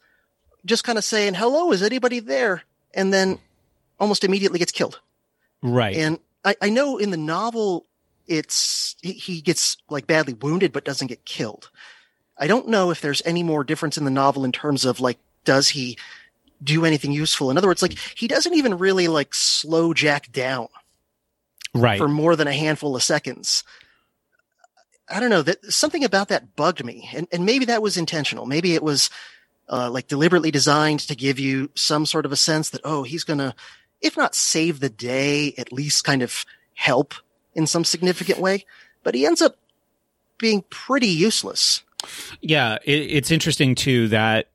just 0.64 0.84
kind 0.84 0.96
of 0.96 1.04
saying, 1.04 1.34
"Hello, 1.34 1.72
is 1.72 1.82
anybody 1.82 2.20
there?" 2.20 2.62
and 2.94 3.12
then 3.12 3.38
almost 3.98 4.24
immediately 4.24 4.58
gets 4.58 4.72
killed. 4.72 5.00
Right. 5.62 5.96
And 5.96 6.18
I, 6.44 6.56
I 6.62 6.70
know 6.70 6.96
in 6.98 7.10
the 7.10 7.16
novel, 7.16 7.86
it's 8.26 8.96
he, 9.02 9.12
he 9.12 9.40
gets 9.40 9.76
like 9.88 10.06
badly 10.06 10.34
wounded, 10.34 10.72
but 10.72 10.84
doesn't 10.84 11.08
get 11.08 11.24
killed. 11.24 11.70
I 12.38 12.46
don't 12.46 12.68
know 12.68 12.90
if 12.90 13.00
there's 13.00 13.22
any 13.24 13.42
more 13.42 13.64
difference 13.64 13.98
in 13.98 14.04
the 14.04 14.10
novel 14.10 14.44
in 14.44 14.52
terms 14.52 14.84
of 14.84 15.00
like, 15.00 15.18
does 15.44 15.68
he 15.68 15.98
do 16.62 16.84
anything 16.84 17.12
useful? 17.12 17.50
In 17.50 17.58
other 17.58 17.68
words, 17.68 17.82
like 17.82 17.98
he 18.16 18.28
doesn't 18.28 18.54
even 18.54 18.78
really 18.78 19.08
like 19.08 19.34
slow 19.34 19.92
Jack 19.92 20.32
down 20.32 20.68
right. 21.74 21.98
for 21.98 22.08
more 22.08 22.36
than 22.36 22.48
a 22.48 22.54
handful 22.54 22.96
of 22.96 23.02
seconds. 23.02 23.64
I 25.10 25.20
don't 25.20 25.30
know 25.30 25.42
that 25.42 25.64
something 25.72 26.04
about 26.04 26.28
that 26.28 26.56
bugged 26.56 26.84
me, 26.84 27.08
and 27.14 27.26
and 27.32 27.44
maybe 27.44 27.64
that 27.66 27.82
was 27.82 27.96
intentional. 27.96 28.46
Maybe 28.46 28.74
it 28.74 28.82
was 28.82 29.10
uh, 29.68 29.90
like 29.90 30.08
deliberately 30.08 30.50
designed 30.50 31.00
to 31.00 31.14
give 31.14 31.38
you 31.38 31.70
some 31.74 32.06
sort 32.06 32.26
of 32.26 32.32
a 32.32 32.36
sense 32.36 32.70
that 32.70 32.80
oh, 32.84 33.02
he's 33.02 33.24
gonna, 33.24 33.54
if 34.00 34.16
not 34.16 34.34
save 34.34 34.80
the 34.80 34.90
day, 34.90 35.54
at 35.58 35.72
least 35.72 36.04
kind 36.04 36.22
of 36.22 36.44
help 36.74 37.14
in 37.54 37.66
some 37.66 37.84
significant 37.84 38.38
way. 38.38 38.64
But 39.02 39.14
he 39.14 39.26
ends 39.26 39.42
up 39.42 39.56
being 40.38 40.64
pretty 40.70 41.08
useless. 41.08 41.82
Yeah, 42.40 42.78
it, 42.84 42.92
it's 42.92 43.30
interesting 43.30 43.74
too 43.74 44.08
that 44.08 44.48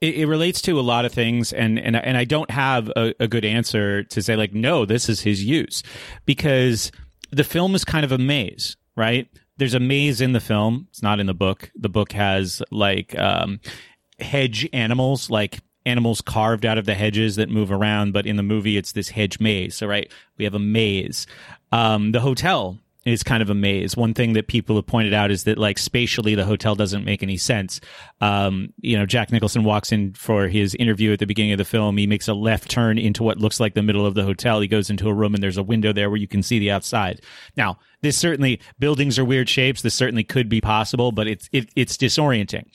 it, 0.00 0.14
it 0.14 0.26
relates 0.26 0.60
to 0.62 0.78
a 0.78 0.82
lot 0.82 1.04
of 1.04 1.12
things, 1.12 1.52
and 1.52 1.78
and 1.78 1.96
and 1.96 2.16
I 2.16 2.24
don't 2.24 2.50
have 2.50 2.88
a, 2.96 3.14
a 3.20 3.28
good 3.28 3.44
answer 3.44 4.04
to 4.04 4.22
say 4.22 4.36
like 4.36 4.54
no, 4.54 4.84
this 4.84 5.08
is 5.08 5.20
his 5.20 5.42
use 5.44 5.82
because 6.24 6.92
the 7.30 7.44
film 7.44 7.74
is 7.74 7.84
kind 7.84 8.04
of 8.04 8.12
a 8.12 8.18
maze, 8.18 8.76
right? 8.96 9.28
There's 9.58 9.74
a 9.74 9.80
maze 9.80 10.20
in 10.20 10.32
the 10.32 10.40
film. 10.40 10.88
It's 10.90 11.02
not 11.02 11.20
in 11.20 11.26
the 11.26 11.34
book. 11.34 11.70
The 11.74 11.88
book 11.88 12.12
has 12.12 12.62
like 12.70 13.18
um, 13.18 13.60
hedge 14.18 14.68
animals, 14.72 15.30
like 15.30 15.60
animals 15.84 16.20
carved 16.20 16.66
out 16.66 16.78
of 16.78 16.84
the 16.84 16.94
hedges 16.94 17.36
that 17.36 17.48
move 17.48 17.70
around. 17.70 18.12
But 18.12 18.26
in 18.26 18.36
the 18.36 18.42
movie, 18.42 18.76
it's 18.76 18.92
this 18.92 19.10
hedge 19.10 19.40
maze. 19.40 19.76
So, 19.76 19.86
right, 19.86 20.10
we 20.36 20.44
have 20.44 20.54
a 20.54 20.58
maze. 20.58 21.26
Um, 21.72 22.12
the 22.12 22.20
hotel 22.20 22.78
is 23.12 23.22
kind 23.22 23.42
of 23.42 23.50
a 23.50 23.54
maze. 23.54 23.96
One 23.96 24.14
thing 24.14 24.32
that 24.34 24.48
people 24.48 24.76
have 24.76 24.86
pointed 24.86 25.14
out 25.14 25.30
is 25.30 25.44
that, 25.44 25.58
like, 25.58 25.78
spatially, 25.78 26.34
the 26.34 26.44
hotel 26.44 26.74
doesn't 26.74 27.04
make 27.04 27.22
any 27.22 27.36
sense. 27.36 27.80
Um, 28.20 28.72
you 28.80 28.98
know, 28.98 29.06
Jack 29.06 29.32
Nicholson 29.32 29.64
walks 29.64 29.92
in 29.92 30.12
for 30.14 30.48
his 30.48 30.74
interview 30.74 31.12
at 31.12 31.18
the 31.18 31.26
beginning 31.26 31.52
of 31.52 31.58
the 31.58 31.64
film. 31.64 31.96
He 31.96 32.06
makes 32.06 32.28
a 32.28 32.34
left 32.34 32.70
turn 32.70 32.98
into 32.98 33.22
what 33.22 33.38
looks 33.38 33.60
like 33.60 33.74
the 33.74 33.82
middle 33.82 34.06
of 34.06 34.14
the 34.14 34.24
hotel. 34.24 34.60
He 34.60 34.68
goes 34.68 34.90
into 34.90 35.08
a 35.08 35.14
room 35.14 35.34
and 35.34 35.42
there's 35.42 35.56
a 35.56 35.62
window 35.62 35.92
there 35.92 36.10
where 36.10 36.18
you 36.18 36.28
can 36.28 36.42
see 36.42 36.58
the 36.58 36.70
outside. 36.70 37.20
Now, 37.56 37.78
this 38.02 38.16
certainly 38.16 38.60
buildings 38.78 39.18
are 39.18 39.24
weird 39.24 39.48
shapes. 39.48 39.82
This 39.82 39.94
certainly 39.94 40.24
could 40.24 40.48
be 40.48 40.60
possible, 40.60 41.12
but 41.12 41.26
it's 41.26 41.48
it, 41.52 41.70
it's 41.76 41.96
disorienting. 41.96 42.66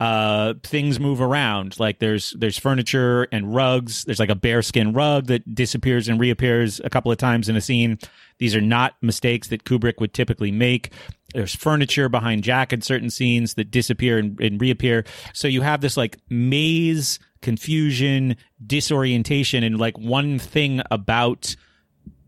Uh, 0.00 0.54
things 0.62 0.98
move 0.98 1.20
around. 1.20 1.78
Like 1.78 1.98
there's 1.98 2.34
there's 2.38 2.58
furniture 2.58 3.28
and 3.32 3.54
rugs. 3.54 4.04
There's 4.04 4.18
like 4.18 4.30
a 4.30 4.34
bearskin 4.34 4.94
rug 4.94 5.26
that 5.26 5.54
disappears 5.54 6.08
and 6.08 6.18
reappears 6.18 6.80
a 6.82 6.88
couple 6.88 7.12
of 7.12 7.18
times 7.18 7.50
in 7.50 7.56
a 7.56 7.60
scene. 7.60 7.98
These 8.38 8.56
are 8.56 8.62
not 8.62 8.94
mistakes 9.02 9.48
that 9.48 9.64
Kubrick 9.64 10.00
would 10.00 10.14
typically 10.14 10.50
make. 10.50 10.90
There's 11.34 11.54
furniture 11.54 12.08
behind 12.08 12.44
Jack 12.44 12.72
in 12.72 12.80
certain 12.80 13.10
scenes 13.10 13.54
that 13.54 13.70
disappear 13.70 14.16
and, 14.16 14.40
and 14.40 14.58
reappear. 14.58 15.04
So 15.34 15.46
you 15.48 15.60
have 15.60 15.82
this 15.82 15.98
like 15.98 16.16
maze, 16.30 17.18
confusion, 17.42 18.36
disorientation, 18.66 19.62
and 19.62 19.78
like 19.78 19.98
one 19.98 20.38
thing 20.38 20.80
about 20.90 21.54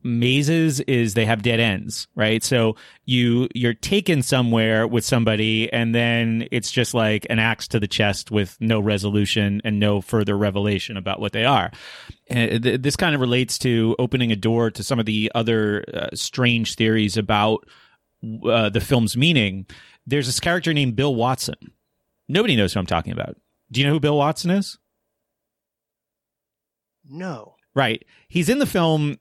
mazes 0.04 0.80
is 0.80 1.14
they 1.14 1.26
have 1.26 1.42
dead 1.42 1.60
ends 1.60 2.08
right? 2.14 2.42
So 2.42 2.76
you 3.04 3.48
you're 3.54 3.74
taken 3.74 4.22
somewhere 4.22 4.86
with 4.86 5.04
somebody 5.04 5.72
and 5.72 5.94
then 5.94 6.46
it's 6.50 6.70
just 6.70 6.94
like 6.94 7.26
an 7.30 7.38
axe 7.38 7.68
to 7.68 7.80
the 7.80 7.88
chest 7.88 8.30
with 8.30 8.56
no 8.60 8.80
resolution 8.80 9.60
and 9.64 9.78
no 9.78 10.00
further 10.00 10.36
revelation 10.36 10.96
about 10.96 11.20
what 11.20 11.32
they 11.32 11.44
are. 11.44 11.70
And 12.28 12.62
th- 12.62 12.82
this 12.82 12.96
kind 12.96 13.14
of 13.14 13.20
relates 13.20 13.58
to 13.58 13.96
opening 13.98 14.32
a 14.32 14.36
door 14.36 14.70
to 14.70 14.82
some 14.82 14.98
of 14.98 15.06
the 15.06 15.30
other 15.34 15.84
uh, 15.92 16.08
strange 16.14 16.76
theories 16.76 17.16
about 17.16 17.66
uh, 18.48 18.68
the 18.68 18.80
film's 18.80 19.16
meaning. 19.16 19.66
There's 20.06 20.26
this 20.26 20.40
character 20.40 20.72
named 20.72 20.96
bill 20.96 21.14
watson. 21.14 21.56
Nobody 22.28 22.56
knows 22.56 22.72
who 22.72 22.80
i'm 22.80 22.86
talking 22.86 23.12
about. 23.12 23.36
Do 23.70 23.80
you 23.80 23.86
know 23.86 23.92
who 23.92 24.00
bill 24.00 24.18
watson 24.18 24.50
is? 24.50 24.78
No. 27.08 27.56
Right. 27.74 28.04
He's 28.28 28.48
in 28.48 28.58
the 28.58 28.66
film 28.66 29.18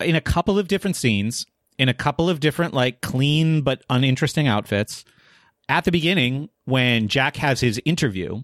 in 0.00 0.14
a 0.14 0.20
couple 0.20 0.58
of 0.58 0.68
different 0.68 0.96
scenes. 0.96 1.46
in 1.78 1.88
a 1.88 1.94
couple 1.94 2.28
of 2.28 2.40
different, 2.40 2.74
like 2.74 3.00
clean 3.00 3.62
but 3.62 3.82
uninteresting 3.88 4.48
outfits. 4.48 5.04
At 5.68 5.84
the 5.84 5.92
beginning, 5.92 6.48
when 6.64 7.06
Jack 7.08 7.36
has 7.36 7.60
his 7.60 7.80
interview, 7.84 8.42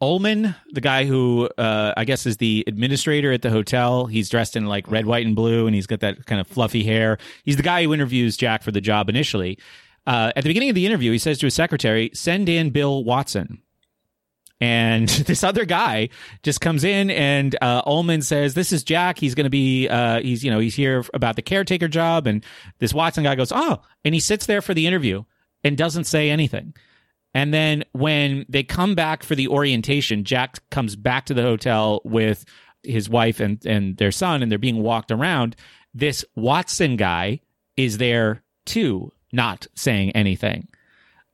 Ullman, 0.00 0.54
the 0.72 0.80
guy 0.80 1.04
who 1.04 1.48
uh, 1.58 1.92
I 1.96 2.04
guess 2.04 2.26
is 2.26 2.38
the 2.38 2.64
administrator 2.66 3.32
at 3.32 3.42
the 3.42 3.50
hotel, 3.50 4.06
he's 4.06 4.28
dressed 4.28 4.56
in 4.56 4.66
like 4.66 4.90
red, 4.90 5.06
white, 5.06 5.26
and 5.26 5.36
blue, 5.36 5.66
and 5.66 5.74
he's 5.74 5.86
got 5.86 6.00
that 6.00 6.26
kind 6.26 6.40
of 6.40 6.46
fluffy 6.46 6.82
hair. 6.82 7.18
He's 7.44 7.56
the 7.56 7.62
guy 7.62 7.84
who 7.84 7.94
interviews 7.94 8.36
Jack 8.36 8.62
for 8.62 8.72
the 8.72 8.80
job 8.80 9.08
initially. 9.08 9.58
Uh, 10.06 10.32
at 10.34 10.42
the 10.42 10.48
beginning 10.50 10.70
of 10.70 10.74
the 10.74 10.86
interview, 10.86 11.12
he 11.12 11.18
says 11.18 11.38
to 11.38 11.46
his 11.46 11.54
secretary, 11.54 12.10
"Send 12.14 12.48
in 12.48 12.70
Bill 12.70 13.04
Watson." 13.04 13.60
And 14.60 15.08
this 15.26 15.44
other 15.44 15.64
guy 15.64 16.08
just 16.42 16.60
comes 16.60 16.84
in, 16.84 17.10
and 17.10 17.56
uh, 17.62 17.82
Ullman 17.86 18.22
says, 18.22 18.54
"This 18.54 18.72
is 18.72 18.82
Jack. 18.82 19.18
He's 19.18 19.34
going 19.34 19.44
to 19.44 19.50
be, 19.50 19.88
uh, 19.88 20.20
he's 20.20 20.42
you 20.44 20.50
know, 20.50 20.58
he's 20.58 20.74
here 20.74 21.04
about 21.14 21.36
the 21.36 21.42
caretaker 21.42 21.88
job." 21.88 22.26
And 22.26 22.44
this 22.78 22.92
Watson 22.92 23.24
guy 23.24 23.34
goes, 23.34 23.52
"Oh," 23.52 23.82
and 24.04 24.14
he 24.14 24.20
sits 24.20 24.46
there 24.46 24.62
for 24.62 24.74
the 24.74 24.86
interview 24.86 25.24
and 25.64 25.76
doesn't 25.76 26.04
say 26.04 26.30
anything. 26.30 26.74
And 27.34 27.52
then 27.52 27.84
when 27.92 28.46
they 28.48 28.62
come 28.62 28.94
back 28.94 29.22
for 29.22 29.34
the 29.34 29.48
orientation, 29.48 30.24
Jack 30.24 30.58
comes 30.70 30.96
back 30.96 31.26
to 31.26 31.34
the 31.34 31.42
hotel 31.42 32.00
with 32.04 32.44
his 32.82 33.08
wife 33.08 33.40
and, 33.40 33.64
and 33.66 33.96
their 33.96 34.10
son, 34.10 34.42
and 34.42 34.50
they're 34.50 34.58
being 34.58 34.82
walked 34.82 35.10
around. 35.10 35.56
This 35.94 36.24
Watson 36.34 36.96
guy 36.96 37.40
is 37.76 37.98
there 37.98 38.42
too, 38.64 39.12
not 39.32 39.66
saying 39.74 40.10
anything. 40.12 40.68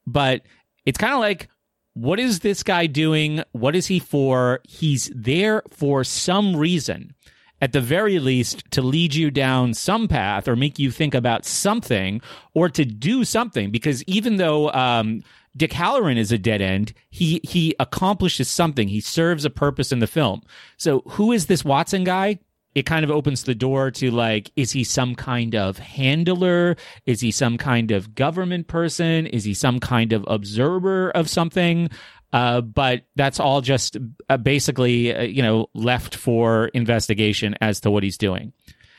But 0.07 0.43
it's 0.85 0.99
kind 0.99 1.15
of 1.15 1.21
like, 1.21 1.49
what 1.95 2.21
is 2.21 2.41
this 2.41 2.63
guy 2.63 2.87
doing? 2.87 3.43
What 3.53 3.75
is 3.75 3.87
he 3.87 3.99
for? 3.99 4.61
He's 4.65 5.11
there 5.15 5.63
for 5.71 6.05
some 6.05 6.57
reason 6.57 7.15
at 7.61 7.73
the 7.73 7.81
very 7.81 8.19
least 8.19 8.65
to 8.73 8.83
lead 8.83 9.15
you 9.15 9.31
down 9.31 9.73
some 9.73 10.07
path 10.07 10.47
or 10.47 10.57
make 10.57 10.79
you 10.79 10.91
think 10.91 11.15
about 11.15 11.47
something 11.47 12.21
or 12.53 12.69
to 12.69 12.85
do 12.85 13.25
something 13.25 13.71
because 13.71 14.03
even 14.05 14.37
though 14.37 14.71
um, 14.73 15.23
Dick 15.57 15.71
Hallorann 15.71 16.17
is 16.17 16.33
a 16.33 16.39
dead 16.39 16.61
end. 16.61 16.93
He 17.11 17.41
he 17.45 17.75
accomplishes 17.79 18.49
something. 18.49 18.89
He 18.89 19.01
serves 19.01 19.45
a 19.45 19.51
purpose 19.51 19.93
in 19.93 20.01
the 20.01 20.07
film. 20.07 20.43
So 20.77 21.03
who 21.11 21.31
is 21.33 21.47
this 21.47 21.65
Watson 21.65 22.05
guy? 22.05 22.41
It 22.75 22.87
kind 22.87 23.05
of 23.05 23.11
opens 23.11 23.45
the 23.45 23.55
door 23.55 23.91
to 23.93 24.11
like, 24.11 24.51
is 24.57 24.73
he 24.73 24.85
some 24.85 25.15
kind 25.15 25.55
of 25.55 25.79
handler? 25.79 26.77
Is 27.07 27.21
he 27.21 27.31
some 27.31 27.57
kind 27.59 27.91
of 27.91 28.15
government 28.15 28.67
person? 28.67 29.27
Is 29.27 29.45
he 29.45 29.55
some 29.55 29.81
kind 29.81 30.13
of 30.13 30.25
observer 30.27 31.11
of 31.11 31.29
something? 31.29 31.91
Uh, 32.33 32.61
but 32.61 33.05
that's 33.15 33.39
all 33.39 33.61
just 33.61 33.97
uh, 34.29 34.37
basically, 34.37 35.15
uh, 35.15 35.23
you 35.23 35.41
know, 35.41 35.69
left 35.73 36.17
for 36.17 36.67
investigation 36.69 37.55
as 37.61 37.79
to 37.81 37.93
what 37.93 38.03
he's 38.03 38.19
doing. 38.19 38.53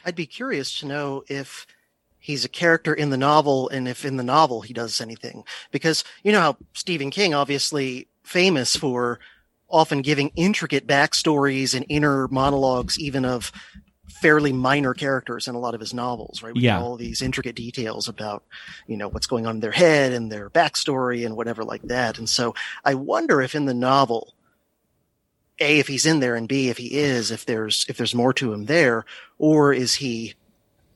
I'd 0.05 0.15
be 0.15 0.25
curious 0.25 0.79
to 0.79 0.85
know 0.85 1.23
if 1.27 1.67
he's 2.17 2.45
a 2.45 2.49
character 2.49 2.93
in 2.93 3.09
the 3.09 3.17
novel 3.17 3.67
and 3.69 3.87
if 3.89 4.05
in 4.05 4.15
the 4.15 4.23
novel 4.23 4.61
he 4.61 4.73
does 4.73 5.01
anything. 5.01 5.43
Because 5.71 6.05
you 6.23 6.31
know 6.31 6.39
how 6.39 6.57
Stephen 6.73 7.11
King 7.11 7.33
obviously 7.33 8.07
famous 8.23 8.75
for 8.75 9.19
often 9.75 10.01
giving 10.01 10.31
intricate 10.37 10.87
backstories 10.87 11.75
and 11.75 11.85
inner 11.89 12.29
monologues 12.29 12.97
even 12.97 13.25
of 13.25 13.51
fairly 14.07 14.53
minor 14.53 14.93
characters 14.93 15.49
in 15.49 15.53
a 15.53 15.59
lot 15.59 15.73
of 15.73 15.81
his 15.81 15.93
novels, 15.93 16.41
right? 16.41 16.53
With 16.53 16.63
yeah. 16.63 16.79
all 16.79 16.95
these 16.95 17.21
intricate 17.21 17.57
details 17.57 18.07
about, 18.07 18.45
you 18.87 18.95
know, 18.95 19.09
what's 19.09 19.27
going 19.27 19.45
on 19.45 19.55
in 19.55 19.59
their 19.59 19.73
head 19.73 20.13
and 20.13 20.31
their 20.31 20.49
backstory 20.49 21.25
and 21.25 21.35
whatever 21.35 21.65
like 21.65 21.81
that. 21.83 22.17
And 22.17 22.29
so 22.29 22.55
I 22.85 22.93
wonder 22.93 23.41
if 23.41 23.53
in 23.53 23.65
the 23.65 23.73
novel, 23.73 24.33
A, 25.59 25.79
if 25.79 25.89
he's 25.89 26.05
in 26.05 26.21
there 26.21 26.35
and 26.35 26.47
B, 26.47 26.69
if 26.69 26.77
he 26.77 26.97
is, 26.97 27.29
if 27.29 27.45
there's, 27.45 27.85
if 27.89 27.97
there's 27.97 28.15
more 28.15 28.31
to 28.33 28.53
him 28.53 28.67
there, 28.67 29.03
or 29.37 29.73
is 29.73 29.95
he 29.95 30.35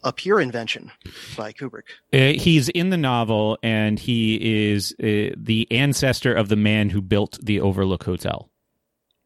a 0.05 0.13
pure 0.13 0.39
invention 0.39 0.89
by 1.35 1.51
Kubrick. 1.51 1.83
Uh, 2.13 2.39
he's 2.39 2.69
in 2.69 2.89
the 2.89 2.95
novel, 2.95 3.57
and 3.61 3.99
he 3.99 4.71
is 4.71 4.93
uh, 4.93 5.35
the 5.35 5.67
ancestor 5.69 6.33
of 6.33 6.47
the 6.47 6.55
man 6.55 6.89
who 6.89 7.01
built 7.01 7.37
the 7.43 7.59
Overlook 7.59 8.03
Hotel. 8.03 8.48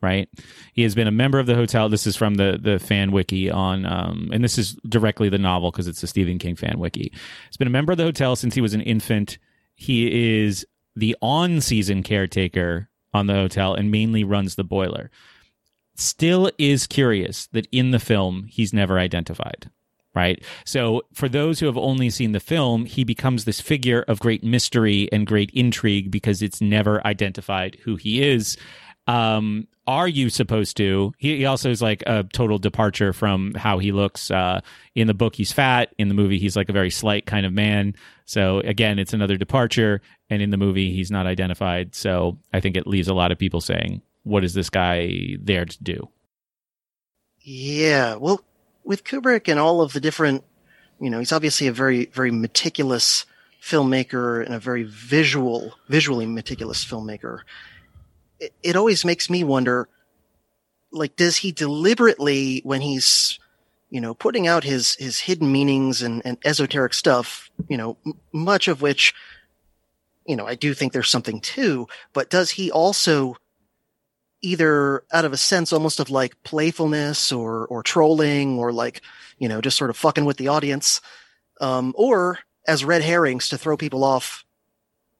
Right, 0.03 0.27
he 0.73 0.83
has 0.83 0.95
been 0.95 1.07
a 1.07 1.11
member 1.11 1.39
of 1.39 1.45
the 1.45 1.55
hotel. 1.55 1.87
This 1.87 2.05
is 2.05 2.17
from 2.17 2.35
the 2.35 2.59
the 2.61 2.77
fan 2.77 3.13
wiki 3.13 3.49
on, 3.49 3.85
um, 3.85 4.29
and 4.33 4.43
this 4.43 4.57
is 4.57 4.73
directly 4.89 5.29
the 5.29 5.37
novel 5.37 5.71
because 5.71 5.87
it's 5.87 6.03
a 6.03 6.07
Stephen 6.07 6.39
King 6.39 6.57
fan 6.57 6.77
wiki. 6.77 7.13
He's 7.47 7.55
been 7.55 7.69
a 7.69 7.71
member 7.71 7.93
of 7.93 7.97
the 7.97 8.03
hotel 8.03 8.35
since 8.35 8.53
he 8.53 8.59
was 8.59 8.73
an 8.73 8.81
infant. 8.81 9.37
He 9.75 10.41
is 10.41 10.67
the 10.93 11.15
on 11.21 11.61
season 11.61 12.03
caretaker 12.03 12.89
on 13.13 13.27
the 13.27 13.33
hotel 13.33 13.73
and 13.75 13.91
mainly 13.91 14.25
runs 14.25 14.55
the 14.55 14.65
boiler. 14.65 15.09
Still 15.95 16.51
is 16.57 16.85
curious 16.85 17.47
that 17.53 17.69
in 17.71 17.91
the 17.91 17.99
film 17.99 18.47
he's 18.49 18.73
never 18.73 18.99
identified 18.99 19.69
right? 20.15 20.43
So 20.65 21.01
for 21.13 21.27
those 21.27 21.59
who 21.59 21.65
have 21.65 21.77
only 21.77 22.09
seen 22.09 22.33
the 22.33 22.39
film, 22.39 22.85
he 22.85 23.03
becomes 23.03 23.45
this 23.45 23.59
figure 23.59 24.03
of 24.07 24.19
great 24.19 24.43
mystery 24.43 25.09
and 25.11 25.25
great 25.25 25.49
intrigue 25.51 26.11
because 26.11 26.41
it's 26.41 26.61
never 26.61 27.05
identified 27.05 27.77
who 27.83 27.95
he 27.95 28.21
is. 28.21 28.57
Um, 29.07 29.67
are 29.85 30.07
you 30.07 30.29
supposed 30.29 30.77
to? 30.77 31.13
He, 31.17 31.37
he, 31.37 31.45
also 31.45 31.69
is 31.69 31.81
like 31.81 32.03
a 32.07 32.23
total 32.23 32.57
departure 32.57 33.11
from 33.11 33.53
how 33.53 33.79
he 33.79 33.91
looks. 33.91 34.31
Uh, 34.31 34.61
in 34.95 35.07
the 35.07 35.13
book, 35.13 35.35
he's 35.35 35.51
fat. 35.51 35.93
In 35.97 36.07
the 36.07 36.13
movie, 36.13 36.39
he's 36.39 36.55
like 36.55 36.69
a 36.69 36.73
very 36.73 36.89
slight 36.89 37.25
kind 37.25 37.45
of 37.45 37.51
man. 37.51 37.95
So 38.25 38.59
again, 38.59 38.97
it's 38.97 39.13
another 39.13 39.35
departure. 39.35 40.01
And 40.29 40.41
in 40.41 40.51
the 40.51 40.57
movie, 40.57 40.93
he's 40.93 41.11
not 41.11 41.27
identified. 41.27 41.95
So 41.95 42.37
I 42.53 42.61
think 42.61 42.77
it 42.77 42.87
leaves 42.87 43.09
a 43.09 43.13
lot 43.13 43.33
of 43.33 43.37
people 43.37 43.59
saying, 43.59 44.01
"What 44.23 44.45
is 44.45 44.53
this 44.53 44.69
guy 44.69 45.35
there 45.41 45.65
to 45.65 45.83
do?" 45.83 46.07
Yeah, 47.41 48.15
well, 48.15 48.41
with 48.85 49.03
Kubrick 49.03 49.49
and 49.49 49.59
all 49.59 49.81
of 49.81 49.91
the 49.91 49.99
different, 49.99 50.45
you 51.01 51.09
know, 51.09 51.19
he's 51.19 51.33
obviously 51.33 51.67
a 51.67 51.73
very, 51.73 52.05
very 52.05 52.31
meticulous 52.31 53.25
filmmaker 53.61 54.45
and 54.45 54.53
a 54.53 54.59
very 54.59 54.83
visual, 54.83 55.73
visually 55.89 56.25
meticulous 56.25 56.85
filmmaker. 56.85 57.39
It, 58.61 58.75
always 58.75 59.05
makes 59.05 59.29
me 59.29 59.43
wonder, 59.43 59.87
like, 60.91 61.15
does 61.15 61.37
he 61.37 61.51
deliberately, 61.51 62.61
when 62.63 62.81
he's, 62.81 63.39
you 63.89 64.01
know, 64.01 64.13
putting 64.13 64.47
out 64.47 64.63
his, 64.63 64.95
his 64.95 65.19
hidden 65.19 65.51
meanings 65.51 66.01
and, 66.01 66.21
and 66.25 66.37
esoteric 66.43 66.93
stuff, 66.93 67.49
you 67.67 67.77
know, 67.77 67.97
m- 68.05 68.19
much 68.31 68.67
of 68.67 68.81
which, 68.81 69.13
you 70.25 70.35
know, 70.35 70.47
I 70.47 70.55
do 70.55 70.73
think 70.73 70.93
there's 70.93 71.09
something 71.09 71.41
to, 71.41 71.87
but 72.13 72.29
does 72.29 72.51
he 72.51 72.71
also 72.71 73.37
either 74.43 75.03
out 75.11 75.25
of 75.25 75.33
a 75.33 75.37
sense 75.37 75.73
almost 75.73 75.99
of 75.99 76.09
like 76.09 76.43
playfulness 76.43 77.31
or 77.31 77.65
or 77.67 77.81
trolling 77.81 78.59
or 78.59 78.71
like 78.71 79.01
you 79.39 79.47
know 79.47 79.61
just 79.61 79.77
sort 79.77 79.89
of 79.89 79.97
fucking 79.97 80.25
with 80.25 80.37
the 80.37 80.49
audience 80.49 81.01
um, 81.61 81.93
or 81.95 82.39
as 82.67 82.85
red 82.85 83.01
herrings 83.01 83.47
to 83.47 83.57
throw 83.57 83.77
people 83.77 84.03
off 84.03 84.45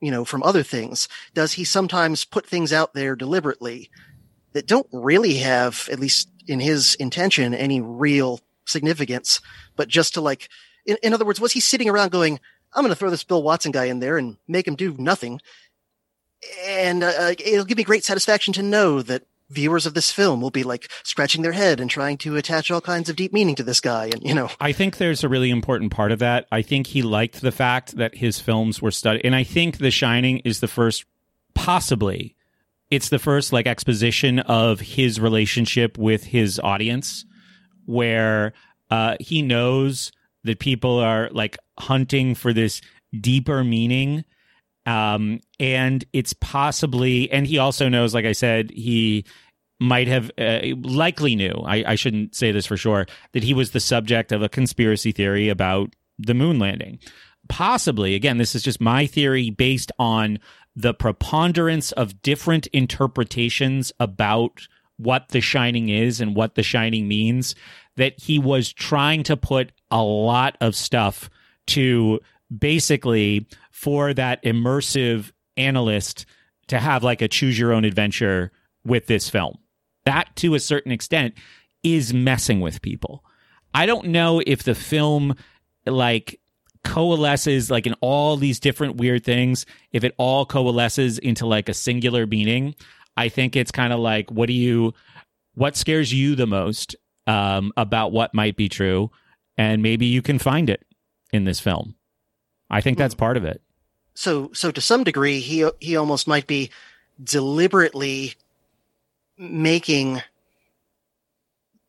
you 0.04 0.12
know 0.12 0.26
from 0.26 0.44
other 0.44 0.64
things 0.64 1.08
does 1.34 1.54
he 1.54 1.64
sometimes 1.64 2.26
put 2.26 2.46
things 2.46 2.74
out 2.74 2.94
there 2.94 3.16
deliberately 3.16 3.90
that 4.52 4.68
don't 4.68 4.88
really 4.92 5.36
have 5.36 5.88
at 5.92 6.00
least 6.00 6.30
in 6.46 6.60
his 6.60 6.96
intention 6.96 7.54
any 7.54 7.80
real 7.80 8.42
significance 8.66 9.40
but 9.78 9.88
just 9.88 10.14
to 10.14 10.22
like 10.22 10.50
in, 10.86 10.98
in 11.02 11.14
other 11.14 11.26
words 11.26 11.40
was 11.40 11.54
he 11.54 11.60
sitting 11.62 11.90
around 11.90 12.12
going 12.12 12.40
i'm 12.74 12.84
going 12.84 12.92
to 12.92 12.96
throw 12.96 13.10
this 13.10 13.24
bill 13.24 13.42
watson 13.42 13.72
guy 13.72 13.86
in 13.86 14.00
there 14.00 14.18
and 14.18 14.36
make 14.48 14.68
him 14.68 14.76
do 14.76 14.94
nothing 15.00 15.40
and 16.66 17.04
uh, 17.04 17.34
it'll 17.40 17.64
give 17.64 17.78
me 17.78 17.86
great 17.86 18.04
satisfaction 18.04 18.54
to 18.54 18.62
know 18.62 19.02
that 19.02 19.24
viewers 19.54 19.86
of 19.86 19.94
this 19.94 20.12
film 20.12 20.42
will 20.42 20.52
be 20.52 20.64
like 20.64 20.90
scratching 21.04 21.42
their 21.42 21.52
head 21.52 21.80
and 21.80 21.90
trying 21.90 22.18
to 22.18 22.36
attach 22.36 22.72
all 22.72 22.82
kinds 22.82 23.10
of 23.10 23.16
deep 23.16 23.34
meaning 23.34 23.56
to 23.56 23.64
this 23.64 23.80
guy 23.80 24.06
and 24.06 24.22
you 24.24 24.34
know. 24.34 24.50
I 24.60 24.72
think 24.72 24.98
there's 24.98 25.24
a 25.24 25.30
really 25.30 25.50
important 25.50 25.92
part 25.92 26.12
of 26.12 26.20
that. 26.20 26.48
I 26.52 26.62
think 26.62 26.88
he 26.88 27.02
liked 27.02 27.42
the 27.42 27.52
fact 27.52 27.98
that 27.98 28.16
his 28.16 28.40
films 28.40 28.82
were 28.82 28.92
studied 28.92 29.22
and 29.24 29.36
i 29.36 29.44
think 29.44 29.78
the 29.78 29.92
shining 29.92 30.40
is 30.40 30.60
the 30.60 30.68
first 30.68 31.06
possibly 31.54 32.36
it's 32.90 33.10
the 33.10 33.20
first 33.20 33.54
like 33.54 33.68
exposition 33.68 34.40
of 34.40 34.80
his 34.80 35.20
relationship 35.20 35.98
with 35.98 36.24
his 36.26 36.60
audience 36.60 37.26
where 37.86 38.54
uh, 38.92 39.16
he 39.20 39.42
knows 39.42 40.12
that 40.44 40.60
people 40.60 41.00
are 41.00 41.30
like 41.32 41.58
hunting 41.80 42.36
for 42.36 42.54
this 42.54 42.82
deeper 43.20 43.64
meaning 43.64 44.24
um, 44.86 45.40
and 45.60 46.04
it's 46.14 46.34
possibly, 46.34 47.32
and 47.32 47.48
he 47.48 47.58
also 47.58 47.88
knows, 47.88 48.14
like 48.14 48.26
I 48.26 48.34
said, 48.34 48.70
he 48.72 49.26
might 49.84 50.08
have 50.08 50.32
uh, 50.38 50.62
likely 50.82 51.36
knew, 51.36 51.62
I, 51.66 51.84
I 51.86 51.96
shouldn't 51.96 52.36
say 52.36 52.54
this 52.54 52.66
for 52.66 52.78
sure, 52.78 53.06
that 53.34 53.44
he 53.44 53.54
was 53.54 53.72
the 53.72 53.82
subject 53.82 54.32
of 54.32 54.42
a 54.42 54.48
conspiracy 54.48 55.12
theory 55.12 55.50
about 55.50 55.94
the 56.18 56.34
moon 56.34 56.58
landing. 56.58 57.00
Possibly, 57.50 58.16
again, 58.16 58.38
this 58.38 58.56
is 58.56 58.64
just 58.64 58.80
my 58.80 59.06
theory 59.06 59.50
based 59.50 59.92
on 60.00 60.40
the 60.74 60.94
preponderance 60.94 61.92
of 61.92 62.22
different 62.22 62.68
interpretations 62.68 63.92
about 64.00 64.68
what 64.96 65.30
The 65.30 65.42
Shining 65.42 65.90
is 65.90 66.22
and 66.22 66.34
what 66.34 66.56
The 66.56 66.64
Shining 66.64 67.10
means, 67.10 67.54
that 67.98 68.18
he 68.22 68.40
was 68.40 68.72
trying 68.72 69.24
to 69.24 69.36
put 69.36 69.74
a 69.92 70.02
lot 70.02 70.56
of 70.62 70.78
stuff 70.78 71.30
to 71.68 72.22
basically 72.58 73.48
for 73.70 74.14
that 74.14 74.42
immersive 74.44 75.34
analyst 75.58 76.26
to 76.68 76.80
have 76.80 77.04
like 77.04 77.22
a 77.22 77.28
choose 77.28 77.60
your 77.60 77.74
own 77.74 77.84
adventure 77.84 78.52
with 78.86 79.08
this 79.08 79.30
film. 79.30 79.58
That 80.06 80.36
to 80.38 80.56
a 80.56 80.60
certain 80.60 80.92
extent 80.92 81.36
is 81.84 82.14
messing 82.14 82.62
with 82.62 82.82
people. 82.82 83.24
I 83.74 83.86
don't 83.86 84.08
know 84.08 84.42
if 84.46 84.64
the 84.64 84.76
film 84.76 85.36
like 85.86 86.40
coalesces 86.84 87.72
like 87.72 87.88
in 87.88 87.96
all 88.02 88.38
these 88.38 88.60
different 88.60 88.98
weird 88.98 89.24
things, 89.24 89.66
if 89.92 90.04
it 90.04 90.14
all 90.18 90.46
coalesces 90.46 91.18
into 91.18 91.46
like 91.46 91.70
a 91.70 91.74
singular 91.74 92.26
meaning, 92.26 92.76
I 93.16 93.30
think 93.30 93.56
it's 93.56 93.72
kind 93.72 93.94
of 93.94 94.00
like 94.00 94.30
what 94.32 94.48
do 94.48 94.54
you 94.54 94.94
what 95.56 95.76
scares 95.76 96.12
you 96.14 96.36
the 96.36 96.48
most 96.48 96.96
um, 97.28 97.72
about 97.78 98.12
what 98.12 98.34
might 98.34 98.56
be 98.56 98.70
true, 98.70 99.12
and 99.58 99.82
maybe 99.82 100.06
you 100.06 100.22
can 100.22 100.40
find 100.40 100.70
it 100.70 100.84
in 101.32 101.46
this 101.46 101.60
film. 101.60 101.96
I 102.70 102.82
think 102.82 102.98
that's 102.98 103.16
part 103.16 103.38
of 103.38 103.46
it. 103.46 103.62
So, 104.16 104.52
so 104.54 104.72
to 104.72 104.82
some 104.82 105.04
degree, 105.04 105.40
he 105.40 105.68
he 105.80 105.96
almost 105.96 106.28
might 106.28 106.48
be 106.48 106.70
deliberately 107.24 108.34
making 109.38 110.22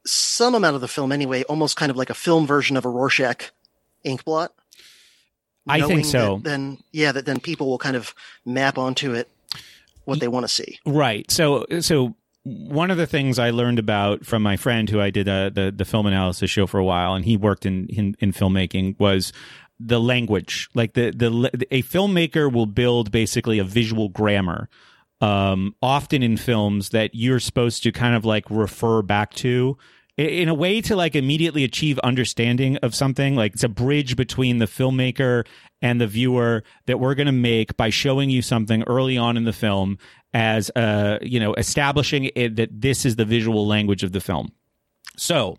some 0.07 0.55
amount 0.55 0.75
of 0.75 0.81
the 0.81 0.89
film 0.89 1.13
anyway, 1.13 1.43
almost 1.45 1.77
kind 1.77 1.91
of 1.91 1.97
like 1.97 2.11
a 2.11 2.15
film 2.15 2.47
version 2.47 2.77
of 2.77 2.85
a 2.85 2.89
Rorschach 2.89 3.51
inkblot. 4.05 4.51
I 5.67 5.81
think 5.81 6.05
so. 6.05 6.41
Then, 6.43 6.79
yeah, 6.93 7.13
that 7.13 7.25
then 7.25 7.41
people 7.41 7.69
will 7.69 7.79
kind 7.79 7.97
of 7.97 8.15
map 8.45 8.77
onto 8.77 9.15
it 9.15 9.31
what 10.05 10.21
they 10.21 10.29
want 10.29 10.45
to 10.45 10.49
see. 10.49 10.79
Right. 10.85 11.31
So, 11.31 11.65
so 11.81 12.15
one 12.45 12.91
of 12.91 12.99
the 12.99 13.07
things 13.07 13.39
I 13.39 13.51
learned 13.51 13.79
about 13.79 14.27
from 14.27 14.43
my 14.43 14.57
friend 14.57 14.89
who 14.91 15.01
I 15.01 15.11
did 15.11 15.29
a, 15.29 15.51
the 15.51 15.73
the 15.75 15.85
film 15.85 16.07
analysis 16.07 16.51
show 16.51 16.67
for 16.67 16.79
a 16.79 16.85
while, 16.85 17.15
and 17.15 17.25
he 17.25 17.37
worked 17.37 17.65
in 17.65 17.87
in, 17.89 18.17
in 18.21 18.33
filmmaking, 18.33 18.99
was 18.99 19.33
the 19.81 20.01
language. 20.01 20.69
Like 20.75 20.93
the 20.93 21.11
the 21.11 21.67
a 21.71 21.83
filmmaker 21.83 22.53
will 22.53 22.67
build 22.67 23.11
basically 23.11 23.59
a 23.59 23.65
visual 23.65 24.11
grammar. 24.11 24.69
Um, 25.25 25.75
often 25.81 26.23
in 26.23 26.37
films 26.37 26.91
that 26.91 27.15
you're 27.15 27.41
supposed 27.41 27.83
to 27.85 27.93
kind 27.93 28.15
of 28.15 28.27
like 28.27 28.45
refer 28.51 29.01
back 29.01 29.33
to 29.35 29.79
in 30.19 30.51
a 30.51 30.55
way 30.55 30.83
to 30.83 30.95
like 30.95 31.17
immediately 31.17 31.65
achieve 31.65 31.99
understanding 32.01 32.77
of 32.79 32.95
something. 32.95 33.35
Like 33.35 33.55
it's 33.55 33.65
a 33.65 33.69
bridge 33.71 34.17
between 34.17 34.59
the 34.59 34.67
filmmaker 34.67 35.47
and 35.81 35.99
the 35.99 36.07
viewer 36.07 36.63
that 36.87 37.01
we're 37.01 37.15
going 37.15 37.27
to 37.27 37.33
make 37.33 37.75
by 37.79 37.89
showing 37.89 38.29
you 38.29 38.43
something 38.43 38.83
early 38.83 39.17
on 39.17 39.39
in 39.39 39.45
the 39.45 39.53
film 39.55 39.99
as 40.35 40.71
uh 40.77 41.19
you 41.23 41.41
know 41.41 41.55
establishing 41.55 42.31
it, 42.37 42.57
that 42.57 42.69
this 42.81 43.07
is 43.07 43.17
the 43.17 43.25
visual 43.25 43.67
language 43.67 44.03
of 44.03 44.13
the 44.13 44.21
film. 44.21 44.53
So 45.17 45.57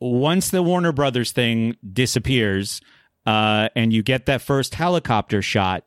once 0.00 0.48
the 0.48 0.62
warner 0.62 0.92
brothers 0.92 1.32
thing 1.32 1.76
disappears 1.92 2.80
uh 3.26 3.68
and 3.76 3.92
you 3.92 4.02
get 4.02 4.24
that 4.26 4.40
first 4.40 4.74
helicopter 4.74 5.42
shot 5.42 5.84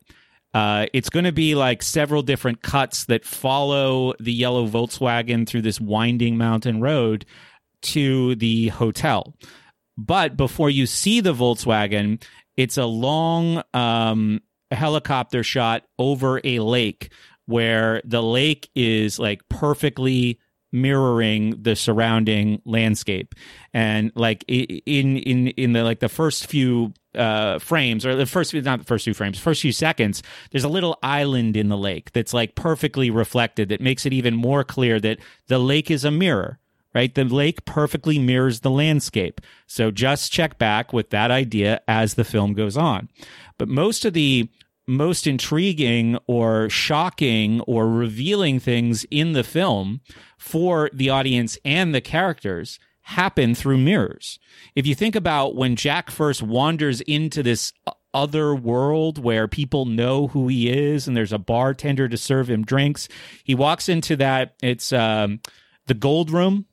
uh, 0.55 0.85
it's 0.93 1.09
going 1.09 1.25
to 1.25 1.33
be 1.33 1.53
like 1.53 1.83
several 1.83 2.21
different 2.21 2.61
cuts 2.61 3.03
that 3.07 3.25
follow 3.25 4.13
the 4.21 4.31
yellow 4.31 4.65
Volkswagen 4.65 5.45
through 5.45 5.63
this 5.63 5.81
winding 5.81 6.37
mountain 6.37 6.79
road 6.79 7.25
to 7.81 8.35
the 8.35 8.69
hotel. 8.69 9.35
But 9.97 10.37
before 10.37 10.69
you 10.69 10.85
see 10.85 11.19
the 11.19 11.33
Volkswagen, 11.33 12.23
it's 12.55 12.77
a 12.77 12.85
long 12.85 13.63
um, 13.73 14.39
helicopter 14.71 15.43
shot 15.43 15.83
over 15.99 16.39
a 16.45 16.59
lake 16.59 17.11
where 17.47 18.01
the 18.05 18.23
lake 18.23 18.69
is 18.75 19.19
like 19.19 19.41
perfectly 19.49 20.39
mirroring 20.75 21.61
the 21.61 21.75
surrounding 21.75 22.61
landscape 22.65 23.33
and 23.73 24.11
like 24.15 24.43
in 24.47 25.17
in 25.17 25.47
in 25.47 25.73
the 25.73 25.83
like 25.83 25.99
the 25.99 26.09
first 26.09 26.47
few 26.47 26.93
uh 27.15 27.57
frames 27.59 28.05
or 28.05 28.15
the 28.15 28.25
first 28.25 28.53
not 28.53 28.79
the 28.79 28.85
first 28.85 29.05
few 29.05 29.13
frames 29.13 29.39
first 29.39 29.61
few 29.61 29.71
seconds 29.71 30.21
there's 30.51 30.65
a 30.65 30.69
little 30.69 30.99
island 31.01 31.55
in 31.55 31.69
the 31.69 31.77
lake 31.77 32.11
that's 32.11 32.33
like 32.33 32.55
perfectly 32.55 33.09
reflected 33.09 33.69
that 33.69 33.81
makes 33.81 34.05
it 34.05 34.13
even 34.13 34.35
more 34.35 34.63
clear 34.63 34.99
that 34.99 35.17
the 35.47 35.57
lake 35.57 35.89
is 35.89 36.03
a 36.03 36.11
mirror 36.11 36.59
right? 36.95 37.13
The 37.13 37.25
lake 37.25 37.65
perfectly 37.65 38.17
mirrors 38.17 38.61
the 38.61 38.71
landscape. 38.71 39.41
So 39.67 39.91
just 39.91 40.31
check 40.31 40.57
back 40.57 40.93
with 40.93 41.09
that 41.09 41.29
idea 41.29 41.81
as 41.89 42.13
the 42.13 42.23
film 42.23 42.53
goes 42.53 42.77
on. 42.77 43.09
But 43.57 43.67
most 43.67 44.05
of 44.05 44.13
the 44.13 44.49
most 44.87 45.25
intriguing 45.27 46.17
or 46.27 46.69
shocking 46.69 47.61
or 47.61 47.89
revealing 47.89 48.59
things 48.59 49.05
in 49.09 49.33
the 49.33 49.43
film 49.43 50.01
for 50.37 50.89
the 50.93 51.09
audience 51.09 51.57
and 51.65 51.93
the 51.93 52.01
characters 52.01 52.79
happen 53.01 53.53
through 53.53 53.77
mirrors. 53.77 54.39
If 54.75 54.87
you 54.87 54.95
think 54.95 55.15
about 55.15 55.55
when 55.55 55.75
Jack 55.75 56.09
first 56.09 56.41
wanders 56.41 57.01
into 57.01 57.43
this 57.43 57.71
other 58.13 58.55
world 58.55 59.21
where 59.21 59.47
people 59.47 59.85
know 59.85 60.27
who 60.27 60.47
he 60.47 60.69
is 60.69 61.07
and 61.07 61.15
there's 61.15 61.33
a 61.33 61.37
bartender 61.37 62.07
to 62.07 62.17
serve 62.17 62.49
him 62.49 62.63
drinks, 62.63 63.07
he 63.43 63.53
walks 63.53 63.89
into 63.89 64.15
that 64.15 64.55
it's 64.63 64.91
um, 64.91 65.39
the 65.85 65.93
gold 65.93 66.31
room 66.31 66.65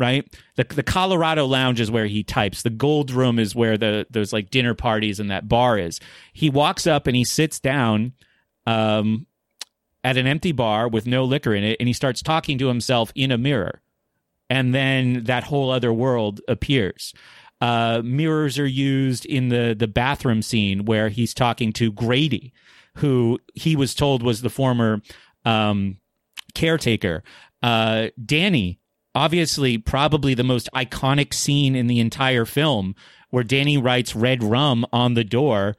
right? 0.00 0.26
The 0.56 0.64
the 0.64 0.82
Colorado 0.82 1.46
Lounge 1.46 1.78
is 1.78 1.90
where 1.90 2.06
he 2.06 2.24
types. 2.24 2.62
The 2.62 2.70
Gold 2.70 3.10
Room 3.10 3.38
is 3.38 3.54
where 3.54 3.76
the 3.76 4.06
those 4.10 4.32
like 4.32 4.50
dinner 4.50 4.74
parties 4.74 5.20
and 5.20 5.30
that 5.30 5.48
bar 5.48 5.78
is. 5.78 6.00
He 6.32 6.48
walks 6.50 6.86
up 6.86 7.06
and 7.06 7.14
he 7.14 7.22
sits 7.22 7.60
down 7.60 8.14
um, 8.66 9.26
at 10.02 10.16
an 10.16 10.26
empty 10.26 10.52
bar 10.52 10.88
with 10.88 11.06
no 11.06 11.24
liquor 11.24 11.54
in 11.54 11.62
it, 11.62 11.76
and 11.78 11.86
he 11.86 11.92
starts 11.92 12.22
talking 12.22 12.58
to 12.58 12.68
himself 12.68 13.12
in 13.14 13.30
a 13.30 13.38
mirror, 13.38 13.82
and 14.48 14.74
then 14.74 15.24
that 15.24 15.44
whole 15.44 15.70
other 15.70 15.92
world 15.92 16.40
appears. 16.48 17.14
Uh, 17.60 18.00
mirrors 18.02 18.58
are 18.58 18.66
used 18.66 19.26
in 19.26 19.50
the 19.50 19.76
the 19.78 19.86
bathroom 19.86 20.40
scene 20.40 20.86
where 20.86 21.10
he's 21.10 21.34
talking 21.34 21.74
to 21.74 21.92
Grady, 21.92 22.54
who 22.96 23.38
he 23.54 23.76
was 23.76 23.94
told 23.94 24.22
was 24.22 24.40
the 24.40 24.50
former 24.50 25.02
um, 25.44 25.98
caretaker. 26.54 27.22
Uh, 27.62 28.08
Danny 28.24 28.79
obviously 29.14 29.78
probably 29.78 30.34
the 30.34 30.44
most 30.44 30.68
iconic 30.74 31.34
scene 31.34 31.74
in 31.74 31.86
the 31.86 32.00
entire 32.00 32.44
film 32.44 32.94
where 33.30 33.44
Danny 33.44 33.78
writes 33.78 34.14
red 34.14 34.42
rum 34.42 34.84
on 34.92 35.14
the 35.14 35.24
door. 35.24 35.76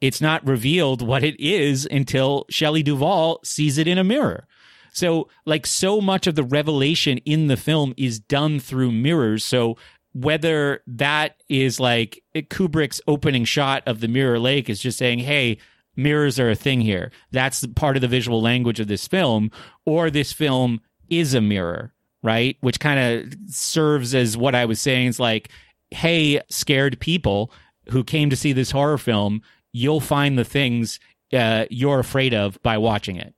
It's 0.00 0.20
not 0.20 0.46
revealed 0.46 1.02
what 1.02 1.22
it 1.22 1.38
is 1.38 1.86
until 1.90 2.46
Shelley 2.50 2.82
Duvall 2.82 3.40
sees 3.44 3.78
it 3.78 3.86
in 3.86 3.98
a 3.98 4.04
mirror. 4.04 4.46
So, 4.92 5.28
like, 5.46 5.66
so 5.66 6.00
much 6.00 6.26
of 6.26 6.34
the 6.34 6.42
revelation 6.42 7.18
in 7.18 7.46
the 7.46 7.56
film 7.56 7.94
is 7.96 8.18
done 8.18 8.60
through 8.60 8.92
mirrors. 8.92 9.44
So, 9.44 9.76
whether 10.12 10.82
that 10.86 11.36
is 11.48 11.80
like 11.80 12.22
Kubrick's 12.34 13.00
opening 13.06 13.46
shot 13.46 13.82
of 13.86 14.00
the 14.00 14.08
Mirror 14.08 14.40
Lake 14.40 14.68
is 14.68 14.80
just 14.80 14.98
saying, 14.98 15.20
hey, 15.20 15.56
mirrors 15.96 16.38
are 16.38 16.50
a 16.50 16.54
thing 16.54 16.82
here. 16.82 17.10
That's 17.30 17.66
part 17.68 17.96
of 17.96 18.02
the 18.02 18.08
visual 18.08 18.42
language 18.42 18.78
of 18.78 18.88
this 18.88 19.08
film, 19.08 19.50
or 19.86 20.10
this 20.10 20.30
film 20.30 20.82
is 21.08 21.32
a 21.32 21.40
mirror 21.40 21.94
right? 22.22 22.56
Which 22.60 22.80
kind 22.80 22.98
of 22.98 23.34
serves 23.46 24.14
as 24.14 24.36
what 24.36 24.54
I 24.54 24.64
was 24.64 24.80
saying 24.80 25.08
is 25.08 25.20
like, 25.20 25.50
hey, 25.90 26.40
scared 26.48 27.00
people 27.00 27.52
who 27.90 28.04
came 28.04 28.30
to 28.30 28.36
see 28.36 28.52
this 28.52 28.70
horror 28.70 28.98
film, 28.98 29.42
you'll 29.72 30.00
find 30.00 30.38
the 30.38 30.44
things 30.44 31.00
uh, 31.32 31.66
you're 31.70 31.98
afraid 31.98 32.34
of 32.34 32.62
by 32.62 32.78
watching 32.78 33.16
it. 33.16 33.34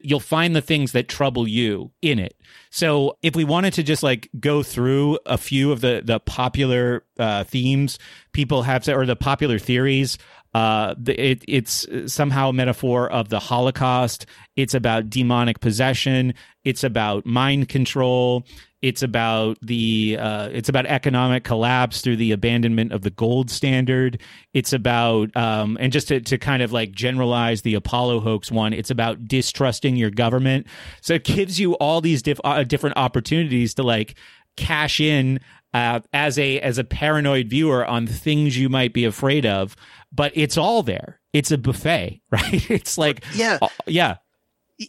You'll 0.00 0.20
find 0.20 0.54
the 0.54 0.62
things 0.62 0.92
that 0.92 1.08
trouble 1.08 1.48
you 1.48 1.90
in 2.02 2.20
it. 2.20 2.36
So, 2.70 3.18
if 3.20 3.34
we 3.34 3.42
wanted 3.42 3.74
to 3.74 3.82
just 3.82 4.04
like 4.04 4.30
go 4.38 4.62
through 4.62 5.18
a 5.26 5.36
few 5.36 5.72
of 5.72 5.80
the 5.80 6.02
the 6.04 6.20
popular 6.20 7.04
uh, 7.18 7.42
themes 7.42 7.98
people 8.32 8.62
have, 8.62 8.88
or 8.88 9.06
the 9.06 9.16
popular 9.16 9.58
theories 9.58 10.16
uh, 10.54 10.94
it, 11.06 11.44
it's 11.46 11.86
somehow 12.06 12.48
a 12.48 12.52
metaphor 12.52 13.10
of 13.10 13.28
the 13.28 13.38
Holocaust. 13.38 14.26
It's 14.56 14.74
about 14.74 15.10
demonic 15.10 15.60
possession. 15.60 16.34
It's 16.68 16.84
about 16.84 17.24
mind 17.24 17.68
control. 17.68 18.44
It's 18.82 19.02
about 19.02 19.58
the 19.62 20.18
uh, 20.20 20.50
it's 20.52 20.68
about 20.68 20.86
economic 20.86 21.42
collapse 21.44 22.00
through 22.02 22.16
the 22.16 22.32
abandonment 22.32 22.92
of 22.92 23.02
the 23.02 23.10
gold 23.10 23.50
standard. 23.50 24.20
It's 24.52 24.72
about 24.72 25.34
um, 25.36 25.78
and 25.80 25.92
just 25.92 26.08
to, 26.08 26.20
to 26.20 26.36
kind 26.36 26.62
of 26.62 26.70
like 26.70 26.92
generalize 26.92 27.62
the 27.62 27.74
Apollo 27.74 28.20
hoax 28.20 28.52
one. 28.52 28.72
It's 28.72 28.90
about 28.90 29.26
distrusting 29.26 29.96
your 29.96 30.10
government. 30.10 30.66
So 31.00 31.14
it 31.14 31.24
gives 31.24 31.58
you 31.58 31.72
all 31.74 32.00
these 32.00 32.22
diff- 32.22 32.40
uh, 32.44 32.62
different 32.64 32.98
opportunities 32.98 33.74
to 33.74 33.82
like 33.82 34.14
cash 34.56 35.00
in 35.00 35.40
uh, 35.72 36.00
as 36.12 36.38
a 36.38 36.60
as 36.60 36.78
a 36.78 36.84
paranoid 36.84 37.48
viewer 37.48 37.86
on 37.86 38.06
things 38.06 38.56
you 38.58 38.68
might 38.68 38.92
be 38.92 39.04
afraid 39.04 39.46
of 39.46 39.74
but 40.12 40.32
it's 40.34 40.56
all 40.56 40.82
there. 40.82 41.20
It's 41.32 41.50
a 41.50 41.58
buffet, 41.58 42.22
right? 42.30 42.70
It's 42.70 42.98
like 42.98 43.24
yeah, 43.34 43.58
uh, 43.60 43.68
yeah. 43.86 44.16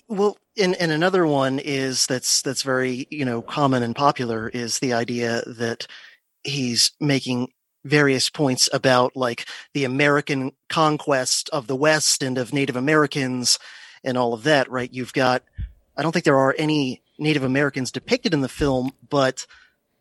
Well, 0.08 0.38
and 0.60 0.76
and 0.76 0.92
another 0.92 1.26
one 1.26 1.60
is 1.60 2.06
that's 2.08 2.42
that's 2.42 2.62
very 2.62 3.08
you 3.10 3.26
know 3.26 3.42
common 3.42 3.84
and 3.84 3.96
popular 3.96 4.50
is 4.50 4.80
the 4.80 4.94
idea 4.94 5.44
that 5.46 5.88
he's 6.44 6.92
making 7.00 7.50
various 7.86 8.30
points 8.30 8.70
about 8.74 9.16
like 9.16 9.46
the 9.74 9.84
American 9.86 10.52
conquest 10.70 11.50
of 11.52 11.68
the 11.68 11.76
West 11.76 12.22
and 12.24 12.38
of 12.38 12.54
Native 12.54 12.76
Americans 12.76 13.58
and 14.04 14.18
all 14.18 14.34
of 14.34 14.44
that, 14.44 14.70
right? 14.70 14.92
You've 14.92 15.14
got, 15.14 15.44
I 15.98 16.02
don't 16.02 16.12
think 16.12 16.26
there 16.26 16.38
are 16.38 16.56
any 16.58 17.02
Native 17.18 17.44
Americans 17.44 17.92
depicted 17.92 18.34
in 18.34 18.42
the 18.42 18.50
film, 18.50 18.92
but, 19.10 19.46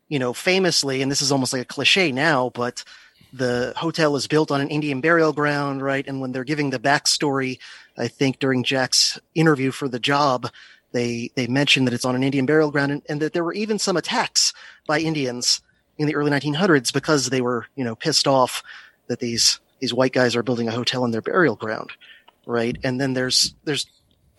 you 0.09 0.19
know, 0.19 0.33
famously, 0.33 1.03
and 1.03 1.11
this 1.11 1.23
is 1.23 1.33
almost 1.33 1.53
like 1.53 1.63
a 1.63 1.67
cliche 1.67 2.13
now, 2.13 2.51
but 2.55 2.85
the 3.33 3.73
hotel 3.77 4.17
is 4.17 4.27
built 4.27 4.51
on 4.51 4.61
an 4.61 4.69
Indian 4.69 5.01
burial 5.01 5.33
ground, 5.33 5.83
right? 5.83 6.07
And 6.07 6.21
when 6.21 6.33
they're 6.33 6.45
giving 6.45 6.71
the 6.71 6.79
backstory, 6.79 7.59
I 7.97 8.09
think 8.09 8.39
during 8.39 8.65
Jack's 8.65 9.19
interview 9.35 9.71
for 9.71 9.89
the 9.89 9.99
job, 9.99 10.51
they 10.93 11.31
they 11.35 11.47
mentioned 11.47 11.87
that 11.87 11.95
it's 11.95 12.05
on 12.05 12.17
an 12.17 12.23
Indian 12.23 12.47
burial 12.47 12.71
ground 12.71 12.93
and, 12.93 13.03
and 13.09 13.21
that 13.21 13.33
there 13.33 13.45
were 13.45 13.53
even 13.53 13.79
some 13.79 13.97
attacks 13.97 14.53
by 14.87 14.99
Indians 14.99 15.61
in 15.99 16.07
the 16.07 16.15
early 16.15 16.31
1900s 16.31 16.93
because 16.93 17.29
they 17.29 17.41
were, 17.41 17.67
you 17.75 17.85
know, 17.85 17.95
pissed 17.95 18.27
off 18.27 18.63
that 19.09 19.21
these 19.21 19.61
these 19.81 19.95
white 19.95 20.13
guys 20.13 20.35
are 20.35 20.43
building 20.43 20.69
a 20.69 20.73
hotel 20.73 21.05
in 21.05 21.11
their 21.11 21.23
burial 21.23 21.57
ground, 21.57 21.91
right? 22.47 22.77
And 22.83 23.01
then 23.01 23.15
there's 23.15 23.55
there's 23.65 23.87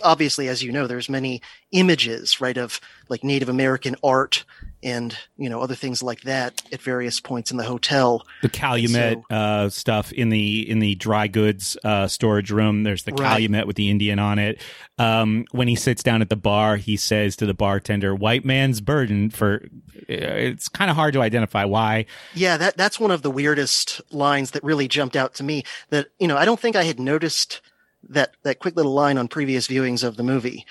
obviously, 0.04 0.48
as 0.48 0.64
you 0.64 0.72
know, 0.72 0.88
there's 0.88 1.10
many 1.10 1.42
images, 1.72 2.42
right, 2.42 2.58
of 2.58 2.80
like 3.10 3.24
Native 3.24 3.50
American 3.50 3.96
art 4.04 4.46
and 4.82 5.18
you 5.38 5.50
know 5.50 5.60
other 5.60 5.76
things 5.76 6.02
like 6.02 6.22
that 6.22 6.62
at 6.72 6.82
various 6.82 7.20
points 7.20 7.52
in 7.52 7.58
the 7.58 7.64
hotel. 7.64 8.26
The 8.42 8.50
Calumet 8.50 9.20
so, 9.30 9.36
uh, 9.36 9.70
stuff 9.70 10.12
in 10.14 10.30
the 10.30 10.70
in 10.70 10.80
the 10.80 10.96
dry 10.96 11.28
goods 11.28 11.78
uh, 11.84 12.08
storage 12.08 12.52
room. 12.52 12.84
There's 12.84 13.04
the 13.04 13.12
right. 13.12 13.38
Calumet 13.38 13.68
with 13.68 13.76
the 13.76 13.90
Indian 13.90 14.20
on 14.20 14.40
it. 14.40 14.62
Um, 14.98 15.46
when 15.52 15.68
he 15.68 15.76
sits 15.76 16.04
down 16.04 16.22
at 16.22 16.30
the 16.30 16.36
bar, 16.36 16.78
he 16.78 16.98
says 16.98 17.36
to 17.38 17.46
the 17.46 17.54
bartender, 17.54 18.16
"White 18.16 18.46
man's 18.46 18.82
burden." 18.82 19.30
For 19.30 19.68
it's 20.08 20.70
kind 20.70 20.90
of 20.90 20.96
hard 20.96 21.14
to 21.14 21.22
identify 21.22 21.66
why. 21.66 22.06
Yeah, 22.34 22.58
that 22.58 22.78
that's 22.78 23.00
one 23.00 23.12
of 23.12 23.22
the 23.22 23.32
weirdest 23.32 24.02
lines 24.12 24.52
that 24.52 24.64
really 24.64 24.88
jumped 24.88 25.16
out 25.16 25.34
to 25.36 25.44
me. 25.44 25.64
That 25.90 26.08
you 26.20 26.28
know 26.28 26.38
I 26.38 26.46
don't 26.46 26.60
think 26.60 26.76
I 26.76 26.84
had 26.84 27.00
noticed 27.00 27.62
that 28.08 28.36
that 28.44 28.60
quick 28.60 28.76
little 28.76 28.94
line 28.94 29.18
on 29.18 29.28
previous 29.28 29.68
viewings 29.68 30.04
of 30.04 30.18
the 30.18 30.24
movie, 30.24 30.66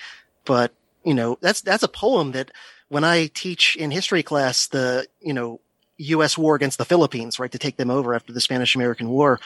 but 0.45 0.73
you 1.03 1.13
know 1.13 1.37
that's 1.41 1.61
that's 1.61 1.83
a 1.83 1.87
poem 1.87 2.31
that 2.31 2.51
when 2.89 3.03
I 3.03 3.27
teach 3.27 3.75
in 3.75 3.91
history 3.91 4.23
class 4.23 4.67
the 4.67 5.07
you 5.21 5.33
know 5.33 5.61
U.S. 5.97 6.37
war 6.37 6.55
against 6.55 6.77
the 6.77 6.85
Philippines, 6.85 7.39
right, 7.39 7.51
to 7.51 7.59
take 7.59 7.77
them 7.77 7.89
over 7.89 8.13
after 8.15 8.33
the 8.33 8.41
Spanish 8.41 8.75
American 8.75 9.09
War, 9.09 9.39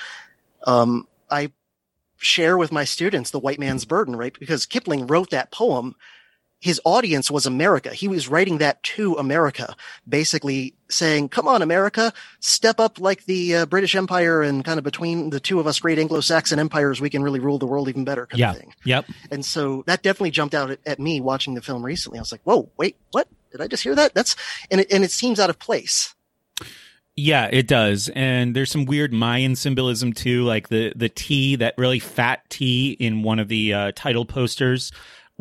um, 0.66 1.08
I 1.30 1.52
share 2.18 2.58
with 2.58 2.72
my 2.72 2.86
students 2.86 3.32
the 3.32 3.40
white 3.40 3.60
man's 3.60 3.86
burden, 3.86 4.16
right, 4.16 4.38
because 4.40 4.66
Kipling 4.66 5.08
wrote 5.08 5.32
that 5.32 5.52
poem 5.52 5.96
his 6.64 6.80
audience 6.86 7.30
was 7.30 7.46
America. 7.46 7.94
He 7.94 8.08
was 8.08 8.30
writing 8.30 8.60
that 8.60 8.82
to 8.84 9.16
America, 9.16 9.76
basically 10.08 10.76
saying, 10.88 11.28
come 11.28 11.46
on, 11.46 11.62
America, 11.62 12.14
step 12.40 12.80
up 12.80 13.02
like 13.02 13.26
the 13.26 13.54
uh, 13.54 13.66
British 13.66 13.96
Empire 13.96 14.42
and 14.42 14.64
kind 14.64 14.78
of 14.78 14.86
between 14.86 15.30
the 15.30 15.42
two 15.42 15.60
of 15.60 15.68
us 15.68 15.82
great 15.82 16.00
Anglo-Saxon 16.00 16.60
empires, 16.60 17.02
we 17.02 17.10
can 17.10 17.22
really 17.22 17.42
rule 17.42 17.60
the 17.60 17.68
world 17.68 17.90
even 17.90 18.06
better 18.06 18.26
kind 18.28 18.40
yeah. 18.40 18.52
of 18.52 18.58
thing. 18.58 18.74
Yep. 18.86 19.06
And 19.30 19.44
so 19.44 19.84
that 19.88 20.04
definitely 20.04 20.32
jumped 20.32 20.56
out 20.56 20.72
at, 20.72 20.80
at, 20.86 21.00
me 21.00 21.20
watching 21.20 21.54
the 21.54 21.62
film 21.62 21.84
recently. 21.84 22.18
I 22.18 22.22
was 22.22 22.32
like, 22.32 22.44
whoa, 22.46 22.72
wait, 22.78 22.96
what? 23.12 23.28
Did 23.52 23.60
I 23.60 23.68
just 23.68 23.84
hear 23.84 23.96
that? 23.96 24.14
That's, 24.14 24.38
and 24.72 24.80
it, 24.80 24.90
and 24.90 25.04
it 25.04 25.12
seems 25.12 25.42
out 25.42 25.50
of 25.50 25.60
place. 25.60 26.16
Yeah, 27.18 27.50
it 27.52 27.68
does. 27.68 28.10
And 28.16 28.56
there's 28.56 28.72
some 28.72 28.86
weird 28.86 29.12
Mayan 29.12 29.58
symbolism 29.58 30.14
too, 30.14 30.44
like 30.44 30.70
the 30.70 30.94
the 30.96 31.10
T, 31.10 31.58
that 31.58 31.76
really 31.78 32.00
fat 32.00 32.50
T 32.50 32.94
in 32.94 33.22
one 33.22 33.38
of 33.38 33.50
the 33.50 33.74
uh, 33.74 33.92
title 33.96 34.26
posters 34.26 34.92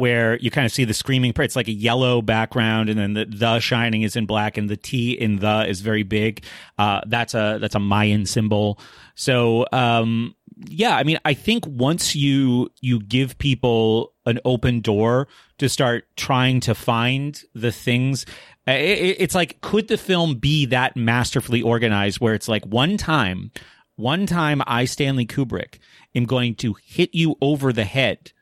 where 0.02 0.36
you 0.38 0.50
kind 0.50 0.66
of 0.66 0.72
see 0.72 0.82
the 0.82 0.92
screaming 0.92 1.32
It's 1.36 1.54
like 1.54 1.68
a 1.68 1.72
yellow 1.72 2.22
background, 2.22 2.88
and 2.88 2.98
then 2.98 3.12
the 3.12 3.24
the 3.24 3.60
shining 3.60 4.02
is 4.02 4.16
in 4.16 4.26
black, 4.26 4.56
and 4.58 4.68
the 4.68 4.76
T 4.76 5.12
in 5.12 5.36
the 5.36 5.64
is 5.68 5.80
very 5.80 6.02
big. 6.02 6.42
Uh, 6.76 7.02
that's 7.06 7.34
a 7.34 7.58
that's 7.60 7.76
a 7.76 7.78
Mayan 7.78 8.26
symbol. 8.26 8.80
So 9.14 9.64
um, 9.70 10.34
yeah, 10.66 10.96
I 10.96 11.04
mean, 11.04 11.20
I 11.24 11.34
think 11.34 11.64
once 11.68 12.16
you 12.16 12.68
you 12.80 12.98
give 12.98 13.38
people 13.38 14.12
an 14.26 14.40
open 14.44 14.80
door 14.80 15.28
to 15.58 15.68
start 15.68 16.04
trying 16.16 16.58
to 16.62 16.74
find 16.74 17.40
the 17.54 17.70
things. 17.70 18.26
It's 18.66 19.36
like, 19.36 19.60
could 19.60 19.86
the 19.86 19.96
film 19.96 20.34
be 20.34 20.66
that 20.66 20.96
masterfully 20.96 21.62
organized 21.62 22.18
where 22.18 22.34
it's 22.34 22.48
like 22.48 22.64
one 22.64 22.96
time, 22.96 23.52
one 23.94 24.26
time 24.26 24.62
I, 24.66 24.84
Stanley 24.84 25.26
Kubrick, 25.26 25.78
am 26.12 26.24
going 26.24 26.56
to 26.56 26.74
hit 26.84 27.14
you 27.14 27.36
over 27.40 27.72
the 27.72 27.84
head 27.84 28.32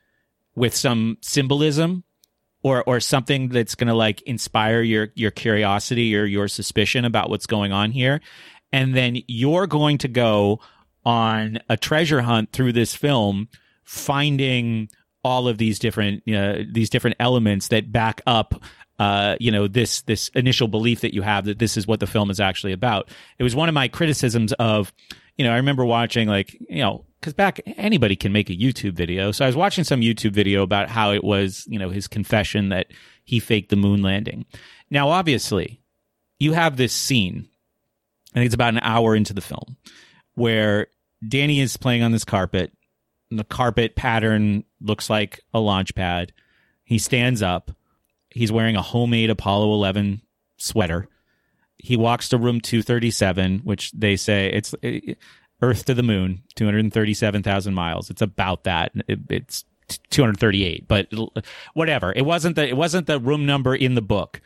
with 0.55 0.75
some 0.75 1.19
symbolism 1.21 2.05
or 2.63 2.83
or 2.85 3.01
something 3.01 3.49
that's 3.49 3.75
going 3.75 3.89
to 3.89 3.95
like 3.95 4.23
inspire 4.23 4.83
your 4.83 5.09
your 5.15 5.31
curiosity 5.31 6.17
or 6.17 6.25
your 6.25 6.49
suspicion 6.49 7.05
about 7.05 7.31
what's 7.31 7.47
going 7.47 7.73
on 7.73 7.91
here 7.91 8.21
and 8.73 8.95
then 8.95 9.17
you're 9.27 9.67
going 9.67 9.99
to 9.99 10.09
go 10.09 10.61
on 11.05 11.59
a 11.69 11.77
treasure 11.77 12.21
hunt 12.21 12.53
through 12.53 12.73
this 12.73 12.95
film 12.95 13.49
finding 13.85 14.89
all 15.25 15.49
of 15.49 15.59
these 15.59 15.79
different 15.79 16.23
uh, 16.29 16.59
these 16.71 16.91
different 16.91 17.17
elements 17.19 17.69
that 17.69 17.91
back 17.91 18.21
up 18.27 18.63
uh, 19.01 19.35
you 19.41 19.51
know 19.51 19.67
this 19.67 20.03
this 20.03 20.29
initial 20.35 20.69
belief 20.69 21.01
that 21.01 21.15
you 21.15 21.23
have 21.23 21.47
that 21.47 21.59
this 21.59 21.79
is 21.79 21.87
what 21.87 22.01
the 22.01 22.07
film 22.07 22.31
is 22.31 22.39
actually 22.39 22.73
about. 22.73 23.09
It 23.39 23.43
was 23.43 23.57
one 23.57 23.69
of 23.69 23.75
my 23.75 23.89
criticisms 23.89 24.53
of, 24.55 24.93
you 25.37 25.45
know, 25.45 25.53
I 25.53 25.57
remember 25.57 25.85
watching 25.85 26.29
like 26.29 26.57
you 26.69 26.83
know 26.83 27.05
because 27.21 27.35
back 27.35 27.61
anybody 27.77 28.17
can 28.17 28.33
make 28.33 28.49
a 28.49 28.57
YouTube 28.57 28.95
video. 28.95 29.31
So 29.31 29.45
I 29.45 29.49
was 29.49 29.57
watching 29.57 29.85
some 29.85 30.01
YouTube 30.01 30.33
video 30.33 30.63
about 30.63 30.89
how 30.89 31.13
it 31.13 31.23
was, 31.23 31.65
you 31.69 31.79
know, 31.79 31.91
his 31.91 32.09
confession 32.09 32.71
that 32.71 32.87
he 33.25 33.41
faked 33.41 33.69
the 33.69 33.77
moon 33.77 34.03
landing. 34.03 34.47
Now, 34.91 35.11
obviously, 35.11 35.83
you 36.39 36.55
have 36.55 36.77
this 36.77 36.95
scene. 36.95 37.49
I 38.33 38.39
think 38.39 38.47
it's 38.47 38.55
about 38.55 38.75
an 38.75 38.81
hour 38.83 39.15
into 39.15 39.35
the 39.35 39.41
film 39.41 39.77
where 40.35 40.87
Danny 41.27 41.61
is 41.61 41.77
playing 41.77 42.03
on 42.03 42.13
this 42.13 42.25
carpet. 42.25 42.73
The 43.31 43.45
carpet 43.45 43.97
pattern 43.97 44.65
looks 44.81 45.11
like 45.11 45.41
a 45.53 45.61
launch 45.61 45.95
pad. 45.95 46.33
He 46.85 46.99
stands 46.99 47.43
up. 47.43 47.71
He's 48.31 48.51
wearing 48.51 48.77
a 48.77 48.83
homemade 48.83 49.31
Apollo 49.31 49.73
11 49.75 50.23
sweater. 50.57 51.09
He 51.83 51.97
walks 51.97 52.29
to 52.31 52.39
room 52.39 52.61
237, 52.61 53.61
which 53.61 53.93
they 53.93 54.17
say 54.17 54.51
it's 54.53 54.75
Earth 55.63 55.85
to 55.87 55.95
the 55.95 56.03
moon, 56.03 56.43
237,000 56.57 57.75
miles. 57.75 58.11
It's 58.11 58.23
about 58.23 58.65
that. 58.65 58.93
It, 59.09 59.21
it's 59.29 59.65
238, 60.11 60.87
but 60.89 61.09
whatever. 61.75 62.13
It 62.15 62.25
wasn't 62.25 62.57
the, 62.57 62.69
it 62.69 62.77
wasn't 62.77 63.07
the 63.07 63.21
room 63.21 63.47
number 63.47 63.75
in 63.75 63.95
the 63.95 64.03
book. 64.03 64.41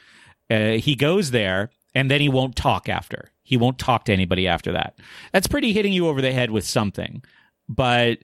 Uh, 0.50 0.72
he 0.72 0.94
goes 0.94 1.30
there 1.30 1.70
and 1.94 2.10
then 2.10 2.20
he 2.20 2.28
won't 2.28 2.56
talk 2.56 2.88
after. 2.88 3.30
He 3.42 3.56
won't 3.56 3.78
talk 3.78 4.04
to 4.06 4.12
anybody 4.12 4.48
after 4.48 4.72
that. 4.72 4.98
That's 5.32 5.46
pretty 5.46 5.72
hitting 5.72 5.92
you 5.92 6.08
over 6.08 6.20
the 6.20 6.32
head 6.32 6.50
with 6.50 6.64
something. 6.64 7.22
But 7.68 8.18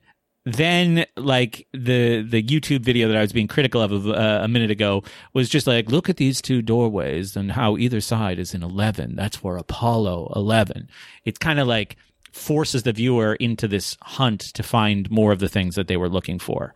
then 0.45 1.05
like 1.15 1.67
the 1.73 2.21
the 2.23 2.41
YouTube 2.41 2.81
video 2.81 3.07
that 3.07 3.17
I 3.17 3.21
was 3.21 3.33
being 3.33 3.47
critical 3.47 3.81
of 3.81 4.07
uh, 4.07 4.39
a 4.41 4.47
minute 4.47 4.71
ago 4.71 5.03
was 5.33 5.49
just 5.49 5.67
like 5.67 5.91
look 5.91 6.09
at 6.09 6.17
these 6.17 6.41
two 6.41 6.61
doorways 6.61 7.35
and 7.35 7.51
how 7.51 7.77
either 7.77 8.01
side 8.01 8.39
is 8.39 8.53
in 8.53 8.63
11 8.63 9.15
that's 9.15 9.37
for 9.37 9.57
Apollo 9.57 10.33
11 10.35 10.89
it's 11.25 11.37
kind 11.37 11.59
of 11.59 11.67
like 11.67 11.95
forces 12.31 12.83
the 12.83 12.93
viewer 12.93 13.35
into 13.35 13.67
this 13.67 13.97
hunt 14.01 14.39
to 14.39 14.63
find 14.63 15.09
more 15.11 15.31
of 15.31 15.39
the 15.39 15.49
things 15.49 15.75
that 15.75 15.87
they 15.87 15.97
were 15.97 16.09
looking 16.09 16.39
for. 16.39 16.73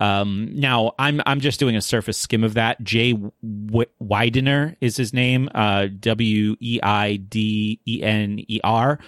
Um, 0.00 0.48
now, 0.52 0.92
I'm 0.98 1.20
I'm 1.24 1.40
just 1.40 1.60
doing 1.60 1.76
a 1.76 1.80
surface 1.80 2.18
skim 2.18 2.42
of 2.42 2.54
that. 2.54 2.82
Jay 2.82 3.12
w- 3.12 3.86
Weidner 4.02 4.76
is 4.80 4.96
his 4.96 5.12
name. 5.12 5.48
Uh, 5.54 5.86
w 6.00 6.56
E 6.58 6.80
I 6.82 7.16
D 7.16 7.80
E 7.86 8.02
N 8.02 8.40
E 8.48 8.60
R 8.64 8.98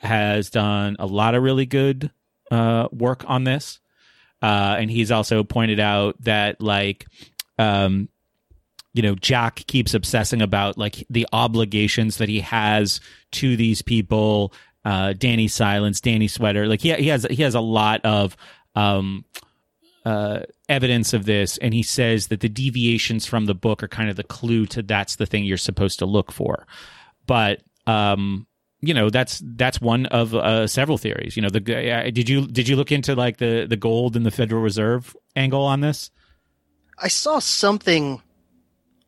has 0.00 0.48
done 0.48 0.94
a 1.00 1.06
lot 1.06 1.34
of 1.34 1.42
really 1.42 1.66
good 1.66 2.12
uh, 2.50 2.88
work 2.92 3.24
on 3.26 3.44
this, 3.44 3.80
uh, 4.42 4.76
and 4.78 4.90
he's 4.90 5.10
also 5.10 5.44
pointed 5.44 5.80
out 5.80 6.16
that 6.22 6.60
like. 6.60 7.06
Um, 7.58 8.08
you 8.94 9.02
know, 9.02 9.14
Jack 9.14 9.56
keeps 9.66 9.94
obsessing 9.94 10.42
about 10.42 10.78
like 10.78 11.06
the 11.10 11.26
obligations 11.32 12.16
that 12.16 12.28
he 12.28 12.40
has 12.40 13.00
to 13.32 13.54
these 13.56 13.82
people 13.82 14.52
uh, 14.88 15.12
Danny 15.12 15.48
Silence, 15.48 16.00
Danny 16.00 16.28
Sweater. 16.28 16.66
Like 16.66 16.80
he 16.80 16.94
he 16.94 17.08
has 17.08 17.26
he 17.30 17.42
has 17.42 17.54
a 17.54 17.60
lot 17.60 18.04
of 18.04 18.36
um, 18.74 19.24
uh, 20.04 20.40
evidence 20.68 21.12
of 21.12 21.26
this, 21.26 21.58
and 21.58 21.74
he 21.74 21.82
says 21.82 22.28
that 22.28 22.40
the 22.40 22.48
deviations 22.48 23.26
from 23.26 23.44
the 23.44 23.54
book 23.54 23.82
are 23.82 23.88
kind 23.88 24.08
of 24.08 24.16
the 24.16 24.24
clue 24.24 24.64
to 24.66 24.82
that's 24.82 25.16
the 25.16 25.26
thing 25.26 25.44
you're 25.44 25.58
supposed 25.58 25.98
to 25.98 26.06
look 26.06 26.32
for. 26.32 26.66
But 27.26 27.60
um, 27.86 28.46
you 28.80 28.94
know 28.94 29.10
that's 29.10 29.42
that's 29.44 29.80
one 29.80 30.06
of 30.06 30.34
uh, 30.34 30.66
several 30.66 30.98
theories. 30.98 31.36
You 31.36 31.42
know, 31.42 31.50
the 31.50 31.92
uh, 31.92 32.10
did 32.10 32.28
you 32.28 32.46
did 32.46 32.68
you 32.68 32.76
look 32.76 32.92
into 32.92 33.14
like 33.14 33.38
the 33.38 33.66
the 33.68 33.76
gold 33.76 34.16
and 34.16 34.24
the 34.24 34.30
Federal 34.30 34.62
Reserve 34.62 35.16
angle 35.34 35.64
on 35.64 35.80
this? 35.80 36.10
I 37.00 37.08
saw 37.08 37.38
something, 37.38 38.22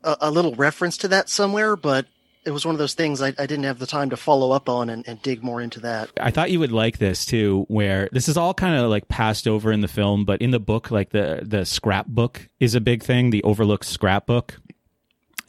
a, 0.02 0.16
a 0.22 0.30
little 0.30 0.54
reference 0.54 0.96
to 0.98 1.08
that 1.08 1.28
somewhere, 1.28 1.76
but 1.76 2.06
it 2.44 2.50
was 2.52 2.64
one 2.64 2.74
of 2.74 2.78
those 2.78 2.94
things 2.94 3.20
I, 3.20 3.28
I 3.28 3.46
didn't 3.46 3.64
have 3.64 3.78
the 3.78 3.86
time 3.86 4.10
to 4.10 4.16
follow 4.16 4.52
up 4.52 4.68
on 4.68 4.88
and, 4.88 5.06
and, 5.06 5.20
dig 5.20 5.42
more 5.42 5.60
into 5.60 5.80
that. 5.80 6.08
I 6.18 6.30
thought 6.30 6.50
you 6.50 6.58
would 6.60 6.72
like 6.72 6.98
this 6.98 7.26
too, 7.26 7.66
where 7.68 8.08
this 8.12 8.28
is 8.28 8.36
all 8.36 8.54
kind 8.54 8.76
of 8.76 8.88
like 8.88 9.08
passed 9.08 9.46
over 9.46 9.70
in 9.70 9.82
the 9.82 9.88
film, 9.88 10.24
but 10.24 10.40
in 10.40 10.50
the 10.50 10.60
book, 10.60 10.90
like 10.90 11.10
the 11.10 11.40
the 11.42 11.64
scrapbook 11.64 12.48
is 12.58 12.74
a 12.74 12.80
big 12.80 13.02
thing, 13.02 13.30
the 13.30 13.42
overlooked 13.42 13.84
scrapbook. 13.84 14.58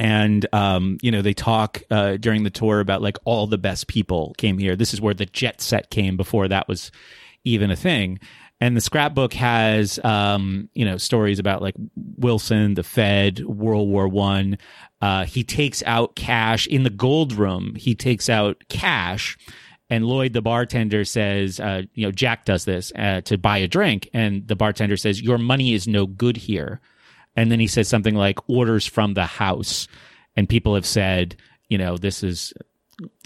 And 0.02 0.48
um, 0.52 0.98
you 1.04 1.12
know, 1.12 1.22
they 1.22 1.36
talk 1.36 1.84
uh, 1.92 2.18
during 2.18 2.42
the 2.42 2.50
tour 2.50 2.80
about 2.80 3.04
like 3.04 3.20
all 3.24 3.46
the 3.46 3.60
best 3.60 3.86
people 3.86 4.34
came 4.40 4.58
here. 4.58 4.76
This 4.76 4.96
is 4.96 5.00
where 5.00 5.14
the 5.14 5.28
jet 5.28 5.62
set 5.62 5.92
came 5.92 6.18
before 6.18 6.48
that 6.48 6.68
was 6.68 6.92
even 7.44 7.70
a 7.70 7.76
thing. 7.76 8.20
And 8.60 8.76
the 8.76 8.82
scrapbook 8.82 9.34
has, 9.34 10.00
um, 10.04 10.70
you 10.74 10.86
know, 10.86 10.98
stories 10.98 11.38
about 11.38 11.62
like 11.62 11.76
Wilson, 12.18 12.74
the 12.74 12.84
Fed, 12.84 13.46
World 13.46 13.90
War 13.90 14.08
One, 14.08 14.58
uh, 15.04 15.26
he 15.26 15.44
takes 15.44 15.84
out 15.86 16.16
cash 16.16 16.66
in 16.66 16.82
the 16.82 16.90
gold 16.90 17.34
room. 17.34 17.76
He 17.76 17.94
takes 17.94 18.28
out 18.28 18.64
cash, 18.70 19.38
and 19.88 20.04
Lloyd, 20.04 20.34
the 20.34 20.42
bartender, 20.42 21.06
says, 21.06 21.60
uh, 21.60 21.84
"You 21.94 22.08
know, 22.08 22.12
Jack 22.12 22.46
does 22.46 22.66
this 22.66 22.92
uh, 22.96 23.22
to 23.22 23.38
buy 23.38 23.60
a 23.60 23.68
drink." 23.68 24.10
And 24.16 24.48
the 24.48 24.56
bartender 24.56 24.98
says, 24.98 25.22
"Your 25.22 25.38
money 25.38 25.76
is 25.76 25.88
no 25.88 26.08
good 26.08 26.38
here." 26.38 26.82
And 27.36 27.52
then 27.52 27.60
he 27.60 27.68
says 27.68 27.88
something 27.88 28.16
like, 28.16 28.50
"Orders 28.50 28.86
from 28.86 29.14
the 29.14 29.26
house," 29.26 29.88
and 30.36 30.50
people 30.50 30.76
have 30.76 30.86
said, 30.86 31.36
"You 31.70 31.78
know, 31.78 31.98
this 31.98 32.24
is 32.24 32.54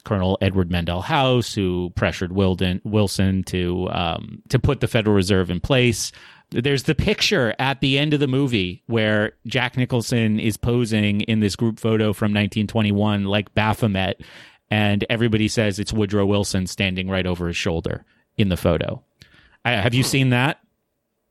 Colonel 0.03 0.37
Edward 0.39 0.69
Mandell 0.69 1.03
House, 1.03 1.53
who 1.53 1.91
pressured 1.95 2.31
Wilden, 2.31 2.79
Wilson 2.83 3.43
to 3.45 3.89
um, 3.91 4.41
to 4.49 4.59
put 4.59 4.79
the 4.79 4.87
Federal 4.87 5.15
Reserve 5.15 5.49
in 5.49 5.59
place. 5.59 6.11
There's 6.51 6.83
the 6.83 6.95
picture 6.95 7.55
at 7.59 7.81
the 7.81 7.97
end 7.97 8.13
of 8.13 8.19
the 8.19 8.27
movie 8.27 8.83
where 8.85 9.33
Jack 9.47 9.75
Nicholson 9.75 10.39
is 10.39 10.57
posing 10.57 11.21
in 11.21 11.39
this 11.39 11.55
group 11.55 11.79
photo 11.79 12.13
from 12.13 12.27
1921, 12.31 13.25
like 13.25 13.53
Baphomet, 13.55 14.21
and 14.69 15.03
everybody 15.09 15.47
says 15.47 15.79
it's 15.79 15.91
Woodrow 15.91 16.25
Wilson 16.25 16.67
standing 16.67 17.09
right 17.09 17.25
over 17.25 17.47
his 17.47 17.57
shoulder 17.57 18.05
in 18.37 18.49
the 18.49 18.57
photo. 18.57 19.01
Uh, 19.65 19.81
have 19.81 19.95
you 19.95 20.03
seen 20.03 20.29
that? 20.29 20.59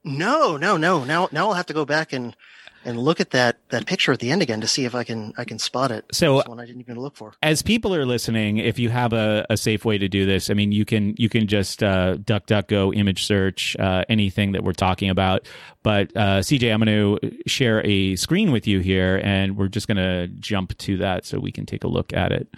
No, 0.03 0.57
no, 0.57 0.77
no. 0.77 1.05
Now, 1.05 1.29
now 1.31 1.49
I'll 1.49 1.55
have 1.55 1.67
to 1.67 1.73
go 1.73 1.85
back 1.85 2.13
and 2.13 2.37
and 2.85 2.99
look 2.99 3.21
at 3.21 3.31
that 3.31 3.57
that 3.71 3.87
picture 3.87 4.13
at 4.13 4.21
the 4.21 4.31
end 4.31 4.43
again 4.43 4.61
to 4.61 4.67
see 4.67 4.85
if 4.85 4.95
I 4.95 5.05
can 5.05 5.33
I 5.37 5.45
can 5.45 5.59
spot 5.59 5.91
it. 5.91 6.05
So 6.13 6.43
one 6.47 6.61
I 6.61 6.67
didn't 6.67 6.81
even 6.81 6.97
look 6.97 7.17
for. 7.17 7.33
As 7.43 7.63
people 7.63 7.95
are 7.95 8.07
listening, 8.07 8.59
if 8.59 8.79
you 8.79 8.91
have 8.91 9.13
a, 9.13 9.47
a 9.51 9.57
safe 9.57 9.85
way 9.85 9.99
to 9.99 10.09
do 10.09 10.27
this, 10.27 10.51
I 10.51 10.55
mean, 10.55 10.73
you 10.73 10.85
can 10.85 11.15
you 11.19 11.29
can 11.29 11.47
just 11.47 11.83
uh, 11.83 12.17
duck 12.17 12.47
duck 12.47 12.69
go 12.69 12.93
image 12.93 13.25
search 13.25 13.77
uh, 13.79 14.05
anything 14.09 14.53
that 14.53 14.65
we're 14.65 14.73
talking 14.73 15.11
about. 15.11 15.47
But 15.83 16.17
uh, 16.17 16.41
CJ, 16.41 16.73
I'm 16.73 16.83
going 16.83 17.21
to 17.21 17.37
share 17.47 17.85
a 17.85 18.17
screen 18.17 18.53
with 18.53 18.67
you 18.67 18.81
here, 18.81 19.21
and 19.23 19.57
we're 19.57 19.69
just 19.69 19.87
going 19.87 19.99
to 19.99 20.29
jump 20.41 20.77
to 20.79 20.97
that 20.99 21.27
so 21.27 21.39
we 21.39 21.53
can 21.53 21.67
take 21.67 21.85
a 21.85 21.89
look 21.89 22.13
at 22.13 22.33
it. 22.33 22.49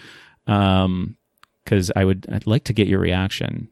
Um, 0.47 1.17
because 1.65 1.91
I 1.97 2.05
would 2.05 2.27
I'd 2.31 2.47
like 2.47 2.65
to 2.65 2.73
get 2.73 2.87
your 2.87 3.01
reaction. 3.01 3.69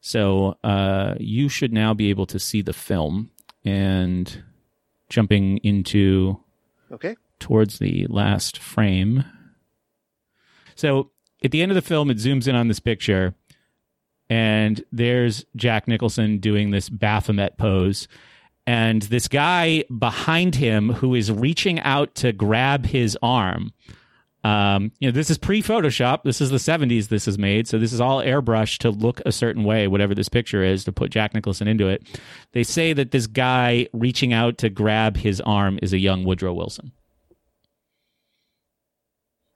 So 0.00 0.56
uh, 0.64 1.14
you 1.18 1.48
should 1.48 1.72
now 1.72 1.94
be 1.94 2.10
able 2.10 2.26
to 2.26 2.38
see 2.38 2.62
the 2.62 2.72
film 2.72 3.30
and 3.64 4.42
jumping 5.12 5.58
into 5.58 6.40
okay 6.90 7.14
towards 7.38 7.78
the 7.78 8.06
last 8.08 8.58
frame. 8.58 9.24
So 10.74 11.10
at 11.44 11.50
the 11.50 11.60
end 11.60 11.70
of 11.70 11.76
the 11.76 11.82
film, 11.82 12.10
it 12.10 12.16
zooms 12.16 12.48
in 12.48 12.54
on 12.54 12.68
this 12.68 12.80
picture, 12.80 13.34
and 14.30 14.82
there's 14.90 15.44
Jack 15.54 15.86
Nicholson 15.86 16.38
doing 16.38 16.70
this 16.70 16.88
Baphomet 16.88 17.58
pose. 17.58 18.08
And 18.66 19.02
this 19.02 19.28
guy 19.28 19.84
behind 19.96 20.54
him 20.54 20.90
who 20.90 21.14
is 21.14 21.30
reaching 21.30 21.80
out 21.80 22.14
to 22.16 22.32
grab 22.32 22.86
his 22.86 23.18
arm 23.20 23.72
um, 24.44 24.90
you 24.98 25.08
know, 25.08 25.12
this 25.12 25.30
is 25.30 25.38
pre 25.38 25.62
Photoshop. 25.62 26.24
This 26.24 26.40
is 26.40 26.50
the 26.50 26.56
70s 26.56 27.08
this 27.08 27.28
is 27.28 27.38
made. 27.38 27.68
So 27.68 27.78
this 27.78 27.92
is 27.92 28.00
all 28.00 28.20
airbrush 28.20 28.78
to 28.78 28.90
look 28.90 29.20
a 29.24 29.32
certain 29.32 29.64
way, 29.64 29.86
whatever 29.86 30.14
this 30.14 30.28
picture 30.28 30.64
is, 30.64 30.84
to 30.84 30.92
put 30.92 31.10
Jack 31.10 31.34
Nicholson 31.34 31.68
into 31.68 31.88
it. 31.88 32.20
They 32.52 32.64
say 32.64 32.92
that 32.92 33.12
this 33.12 33.26
guy 33.26 33.88
reaching 33.92 34.32
out 34.32 34.58
to 34.58 34.68
grab 34.68 35.16
his 35.16 35.40
arm 35.40 35.78
is 35.80 35.92
a 35.92 35.98
young 35.98 36.24
Woodrow 36.24 36.54
Wilson. 36.54 36.92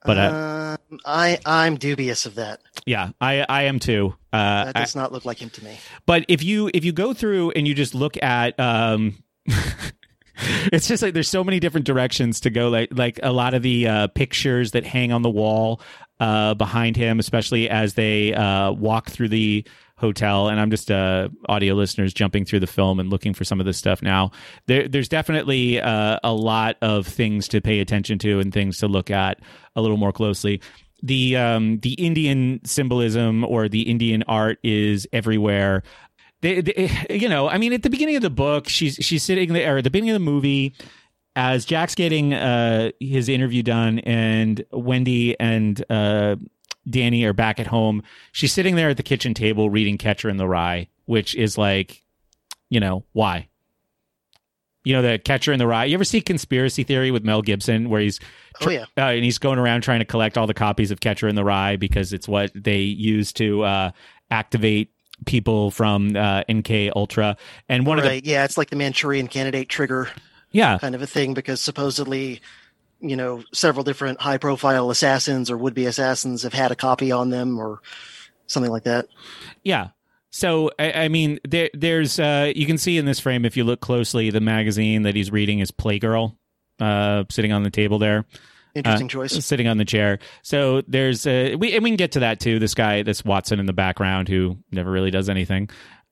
But 0.05 0.17
uh, 0.17 0.77
um, 0.89 0.99
I 1.05 1.39
I'm 1.45 1.75
dubious 1.75 2.25
of 2.25 2.35
that. 2.35 2.61
Yeah, 2.85 3.09
I 3.19 3.45
I 3.49 3.63
am 3.63 3.79
too. 3.79 4.15
Uh, 4.31 4.65
that 4.65 4.75
does 4.75 4.95
I, 4.95 5.01
not 5.01 5.11
look 5.11 5.25
like 5.25 5.41
him 5.41 5.49
to 5.49 5.63
me. 5.63 5.77
But 6.05 6.23
if 6.29 6.43
you 6.43 6.71
if 6.73 6.85
you 6.85 6.93
go 6.93 7.13
through 7.13 7.51
and 7.51 7.67
you 7.67 7.73
just 7.73 7.93
look 7.93 8.15
at 8.23 8.57
um, 8.57 9.21
it's 10.71 10.87
just 10.87 11.03
like 11.03 11.13
there's 11.13 11.29
so 11.29 11.43
many 11.43 11.59
different 11.59 11.85
directions 11.85 12.41
to 12.41 12.49
go. 12.49 12.69
Like 12.69 12.89
like 12.91 13.19
a 13.23 13.31
lot 13.31 13.53
of 13.53 13.61
the 13.61 13.87
uh, 13.87 14.07
pictures 14.07 14.71
that 14.71 14.85
hang 14.85 15.11
on 15.11 15.21
the 15.21 15.29
wall 15.29 15.81
uh, 16.19 16.53
behind 16.53 16.95
him, 16.95 17.19
especially 17.19 17.69
as 17.69 17.93
they 17.93 18.33
uh, 18.33 18.71
walk 18.71 19.09
through 19.09 19.29
the 19.29 19.65
hotel. 19.97 20.47
And 20.47 20.59
I'm 20.59 20.69
just 20.69 20.91
uh, 20.91 21.29
audio 21.49 21.73
listeners 21.73 22.13
jumping 22.13 22.45
through 22.45 22.59
the 22.59 22.67
film 22.67 22.99
and 22.99 23.09
looking 23.09 23.33
for 23.33 23.43
some 23.43 23.59
of 23.59 23.65
this 23.65 23.77
stuff 23.77 24.01
now. 24.03 24.31
There, 24.67 24.87
there's 24.87 25.09
definitely 25.09 25.81
uh, 25.81 26.19
a 26.23 26.33
lot 26.33 26.77
of 26.81 27.07
things 27.07 27.47
to 27.49 27.61
pay 27.61 27.79
attention 27.79 28.19
to 28.19 28.39
and 28.39 28.53
things 28.53 28.77
to 28.79 28.87
look 28.87 29.09
at 29.09 29.39
a 29.75 29.81
little 29.81 29.97
more 29.97 30.11
closely 30.11 30.61
the 31.03 31.37
um, 31.37 31.79
the 31.79 31.93
Indian 31.93 32.59
symbolism 32.63 33.43
or 33.43 33.69
the 33.69 33.83
Indian 33.83 34.23
art 34.23 34.59
is 34.63 35.07
everywhere 35.13 35.83
they, 36.41 36.61
they, 36.61 37.05
you 37.09 37.29
know, 37.29 37.49
I 37.49 37.57
mean, 37.57 37.73
at 37.73 37.83
the 37.83 37.89
beginning 37.89 38.15
of 38.15 38.21
the 38.21 38.29
book, 38.29 38.69
she's 38.69 38.95
she's 38.95 39.23
sitting 39.23 39.53
there, 39.53 39.75
or 39.75 39.77
at 39.79 39.83
the 39.83 39.89
beginning 39.89 40.11
of 40.11 40.15
the 40.15 40.31
movie, 40.31 40.73
as 41.35 41.65
Jack's 41.65 41.95
getting 41.95 42.33
uh, 42.33 42.91
his 42.99 43.29
interview 43.29 43.63
done, 43.63 43.99
and 43.99 44.63
Wendy 44.71 45.39
and 45.39 45.83
uh, 45.89 46.35
Danny 46.89 47.23
are 47.25 47.33
back 47.33 47.59
at 47.59 47.67
home. 47.67 48.03
She's 48.31 48.53
sitting 48.53 48.75
there 48.75 48.89
at 48.89 48.97
the 48.97 49.03
kitchen 49.03 49.33
table 49.33 49.69
reading 49.69 49.97
Catcher 49.97 50.29
in 50.29 50.37
the 50.37 50.47
Rye, 50.47 50.87
which 51.05 51.35
is 51.35 51.57
like, 51.57 52.03
you 52.69 52.79
know, 52.79 53.03
why? 53.13 53.49
You 54.83 54.93
know, 54.93 55.01
the 55.01 55.19
Catcher 55.19 55.51
in 55.51 55.59
the 55.59 55.67
Rye. 55.67 55.85
You 55.85 55.95
ever 55.95 56.05
see 56.05 56.21
Conspiracy 56.21 56.83
Theory 56.83 57.11
with 57.11 57.23
Mel 57.25 57.41
Gibson, 57.41 57.89
where 57.89 57.99
he's 57.99 58.19
oh 58.61 58.69
yeah, 58.69 58.85
uh, 58.97 59.01
and 59.01 59.23
he's 59.23 59.37
going 59.37 59.59
around 59.59 59.81
trying 59.81 59.99
to 59.99 60.05
collect 60.05 60.37
all 60.37 60.47
the 60.47 60.53
copies 60.53 60.91
of 60.91 60.99
Catcher 61.01 61.27
in 61.27 61.35
the 61.35 61.43
Rye 61.43 61.75
because 61.75 62.13
it's 62.13 62.27
what 62.27 62.51
they 62.55 62.79
use 62.79 63.33
to 63.33 63.63
uh, 63.63 63.91
activate 64.31 64.91
people 65.25 65.71
from 65.71 66.15
uh, 66.15 66.43
MK 66.43 66.91
Ultra, 66.95 67.37
and 67.67 67.85
one 67.85 67.97
right. 67.97 68.17
of 68.17 68.23
the 68.23 68.29
yeah, 68.29 68.43
it's 68.43 68.57
like 68.57 68.69
the 68.69 68.75
Manchurian 68.75 69.27
Candidate 69.27 69.69
trigger, 69.69 70.09
yeah, 70.51 70.77
kind 70.77 70.95
of 70.95 71.01
a 71.01 71.07
thing 71.07 71.33
because 71.33 71.61
supposedly, 71.61 72.41
you 72.99 73.15
know, 73.15 73.43
several 73.53 73.83
different 73.83 74.21
high 74.21 74.37
profile 74.37 74.89
assassins 74.89 75.49
or 75.49 75.57
would 75.57 75.73
be 75.73 75.85
assassins 75.85 76.43
have 76.43 76.53
had 76.53 76.71
a 76.71 76.75
copy 76.75 77.11
on 77.11 77.29
them 77.29 77.59
or 77.59 77.81
something 78.47 78.71
like 78.71 78.83
that. 78.83 79.07
Yeah. 79.63 79.89
So 80.29 80.71
I, 80.77 80.91
I 80.91 81.07
mean, 81.07 81.39
there, 81.47 81.69
there's 81.73 82.19
uh, 82.19 82.51
you 82.55 82.65
can 82.65 82.77
see 82.77 82.97
in 82.97 83.05
this 83.05 83.19
frame 83.19 83.45
if 83.45 83.57
you 83.57 83.63
look 83.63 83.79
closely, 83.79 84.29
the 84.29 84.41
magazine 84.41 85.03
that 85.03 85.15
he's 85.15 85.31
reading 85.31 85.59
is 85.59 85.71
Playgirl, 85.71 86.35
uh, 86.79 87.23
sitting 87.29 87.51
on 87.51 87.63
the 87.63 87.71
table 87.71 87.97
there. 87.97 88.25
Interesting 88.77 89.07
uh, 89.07 89.09
choice. 89.09 89.45
Sitting 89.45 89.67
on 89.67 89.77
the 89.77 89.85
chair. 89.85 90.19
So 90.41 90.81
there's 90.87 91.25
a, 91.25 91.55
we 91.55 91.73
and 91.73 91.83
we 91.83 91.89
can 91.89 91.97
get 91.97 92.13
to 92.13 92.19
that 92.21 92.39
too. 92.39 92.59
This 92.59 92.73
guy, 92.73 93.03
this 93.03 93.23
Watson 93.25 93.59
in 93.59 93.65
the 93.65 93.73
background, 93.73 94.27
who 94.29 94.57
never 94.71 94.91
really 94.91 95.11
does 95.11 95.29
anything. 95.29 95.69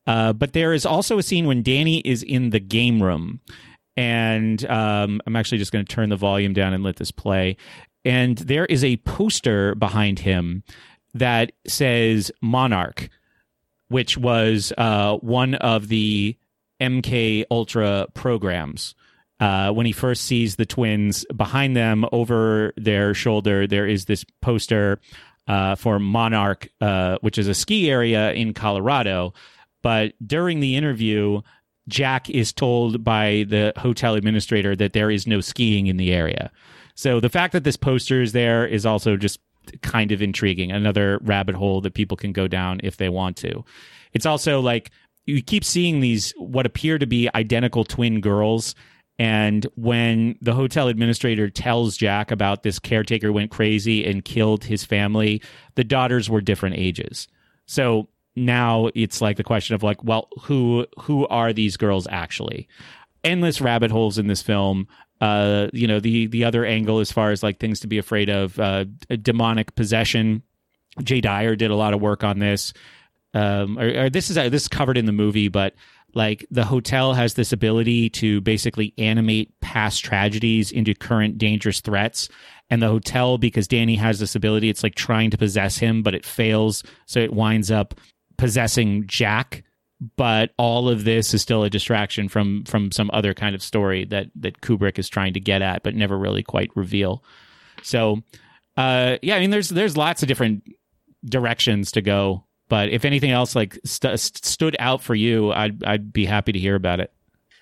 Uh, 0.08 0.34
but 0.34 0.54
there 0.54 0.74
is 0.74 0.86
also 0.86 1.18
a 1.18 1.24
scene 1.24 1.48
when 1.48 1.64
Danny 1.64 2.00
is 2.00 2.22
in 2.22 2.52
the 2.52 2.60
game 2.60 3.02
room, 3.02 3.40
and 3.98 4.64
um, 4.70 5.22
I'm 5.26 5.36
actually 5.36 5.58
just 5.58 5.72
going 5.72 5.86
to 5.86 5.96
turn 5.96 6.10
the 6.10 6.16
volume 6.16 6.54
down 6.54 6.74
and 6.74 6.84
let 6.84 6.98
this 6.98 7.12
play. 7.12 7.58
And 8.04 8.38
there 8.38 8.66
is 8.66 8.84
a 8.84 8.98
poster 8.98 9.74
behind 9.74 10.20
him 10.20 10.64
that 11.16 11.54
says 11.66 12.32
Monarch, 12.42 13.10
which 13.88 14.18
was 14.18 14.72
uh, 14.78 15.18
one 15.18 15.56
of 15.56 15.88
the 15.88 16.38
MK 16.80 17.46
Ultra 17.50 18.08
programs 18.14 18.94
uh, 19.40 19.72
when 19.72 19.86
he 19.86 19.92
first 19.92 20.24
sees 20.24 20.56
the 20.56 20.66
twins 20.66 21.26
behind 21.36 21.76
them 21.76 22.06
over 22.12 22.74
their 22.78 23.14
shoulder, 23.14 23.68
there 23.68 23.88
is 23.88 24.06
this 24.06 24.26
poster 24.42 25.00
uh, 25.48 25.76
for 25.76 26.00
Monarch, 26.00 26.70
uh, 26.82 27.18
which 27.22 27.38
is 27.38 27.48
a 27.48 27.54
ski 27.54 27.90
area 27.90 28.32
in 28.34 28.54
Colorado. 28.54 29.34
But 29.82 30.14
during 30.26 30.60
the 30.60 30.76
interview, 30.76 31.42
Jack 31.88 32.30
is 32.30 32.52
told 32.52 33.04
by 33.04 33.46
the 33.48 33.74
hotel 33.78 34.16
administrator 34.16 34.76
that 34.76 34.94
there 34.94 35.12
is 35.12 35.28
no 35.28 35.42
skiing 35.42 35.88
in 35.88 35.98
the 35.98 36.12
area. 36.14 36.52
So 36.96 37.20
the 37.20 37.30
fact 37.30 37.54
that 37.54 37.64
this 37.64 37.78
poster 37.78 38.22
is 38.22 38.32
there 38.32 38.66
is 38.66 38.86
also 38.86 39.18
just 39.18 39.40
kind 39.82 40.12
of 40.12 40.22
intriguing. 40.22 40.72
Another 40.72 41.20
rabbit 41.22 41.56
hole 41.56 41.82
that 41.82 41.94
people 41.94 42.18
can 42.18 42.32
go 42.32 42.48
down 42.48 42.80
if 42.84 42.98
they 42.98 43.10
want 43.10 43.38
to. 43.38 43.64
It's 44.14 44.26
also 44.26 44.62
like 44.62 44.92
you 45.26 45.42
keep 45.42 45.64
seeing 45.64 46.00
these 46.00 46.34
what 46.38 46.66
appear 46.66 46.98
to 46.98 47.06
be 47.06 47.30
identical 47.36 47.84
twin 47.84 48.22
girls 48.22 48.76
and 49.18 49.66
when 49.76 50.38
the 50.42 50.54
hotel 50.54 50.88
administrator 50.88 51.50
tells 51.50 51.96
Jack 51.96 52.32
about 52.32 52.64
this 52.64 52.80
caretaker 52.80 53.32
went 53.32 53.52
crazy 53.52 54.06
and 54.06 54.26
killed 54.26 54.66
his 54.66 54.84
family, 54.84 55.42
the 55.76 55.86
daughters 55.86 56.30
were 56.30 56.42
different 56.42 56.76
ages. 56.78 57.28
So 57.66 58.10
now 58.36 58.90
it's 58.94 59.22
like 59.22 59.38
the 59.38 59.44
question 59.44 59.76
of 59.76 59.84
like, 59.84 60.04
well, 60.04 60.28
who 60.42 60.86
who 61.00 61.26
are 61.28 61.54
these 61.54 61.78
girls 61.78 62.08
actually? 62.10 62.68
Endless 63.24 63.62
rabbit 63.62 63.90
holes 63.90 64.18
in 64.18 64.28
this 64.28 64.42
film. 64.42 64.88
Uh, 65.22 65.70
you 65.72 65.88
know, 65.88 66.02
the 66.02 66.28
the 66.28 66.44
other 66.44 66.66
angle 66.66 67.00
as 67.00 67.12
far 67.12 67.32
as 67.32 67.42
like 67.42 67.60
things 67.60 67.80
to 67.80 67.88
be 67.88 67.98
afraid 67.98 68.30
of, 68.30 68.60
uh, 68.60 68.84
demonic 69.22 69.74
possession. 69.76 70.44
Jay 71.02 71.22
Dyer 71.22 71.56
did 71.56 71.72
a 71.72 71.76
lot 71.76 71.94
of 71.94 72.02
work 72.02 72.24
on 72.24 72.40
this. 72.40 72.74
Um, 73.34 73.78
or, 73.80 74.06
or 74.06 74.10
this 74.10 74.30
is 74.30 74.36
this 74.36 74.64
is 74.64 74.68
covered 74.68 74.98
in 74.98 75.06
the 75.06 75.12
movie, 75.12 75.48
but 75.48 75.74
like 76.16 76.46
the 76.50 76.64
hotel 76.64 77.14
has 77.14 77.34
this 77.34 77.52
ability 77.52 78.10
to 78.10 78.42
basically 78.42 78.94
animate 78.98 79.60
past 79.60 80.04
tragedies 80.04 80.72
into 80.72 80.96
current 80.96 81.38
dangerous 81.38 81.82
threats. 81.82 82.30
And 82.70 82.82
the 82.82 82.88
hotel 82.88 83.38
because 83.38 83.68
danny 83.68 83.96
has 83.96 84.20
this 84.20 84.36
ability 84.36 84.70
it's 84.70 84.82
like 84.82 84.96
trying 84.96 85.30
to 85.30 85.38
possess 85.38 85.78
him 85.78 86.02
but 86.02 86.16
it 86.16 86.26
fails. 86.26 86.84
So 87.06 87.20
it 87.20 87.34
winds 87.34 87.70
up 87.70 87.94
possessing 88.38 89.06
jack. 89.06 89.64
But 90.18 90.52
all 90.58 90.90
of 90.90 91.04
this 91.04 91.34
is 91.34 91.42
still 91.42 91.64
a 91.64 91.70
distraction 91.70 92.28
from 92.28 92.64
from 92.66 92.92
some 92.92 93.10
other 93.14 93.34
kind 93.34 93.56
of 93.56 93.62
story 93.62 94.06
that 94.06 94.28
that 94.36 94.62
kubrick 94.62 94.98
is 94.98 95.08
trying 95.10 95.34
to 95.34 95.40
get 95.40 95.62
at 95.62 95.84
but 95.84 95.96
never 95.96 96.18
really 96.18 96.44
quite 96.44 96.72
reveal. 96.76 97.24
So 97.84 98.24
uh 98.78 99.18
yeah 99.22 99.36
i 99.36 99.40
mean 99.40 99.52
there's 99.52 99.70
there's 99.70 99.96
lots 99.96 100.22
of 100.22 100.28
different 100.28 100.64
directions 101.26 101.92
to 101.94 102.02
go 102.02 102.45
but 102.68 102.90
if 102.90 103.06
anything 103.06 103.32
else 103.32 103.56
like 103.56 103.80
st- 103.86 104.20
stood 104.20 104.76
out 104.80 105.02
for 105.02 105.16
you, 105.16 105.52
I'd 105.52 105.84
I'd 105.84 106.12
be 106.12 106.26
happy 106.26 106.52
to 106.52 106.60
hear 106.60 106.76
about 106.76 107.00
it. 107.00 107.12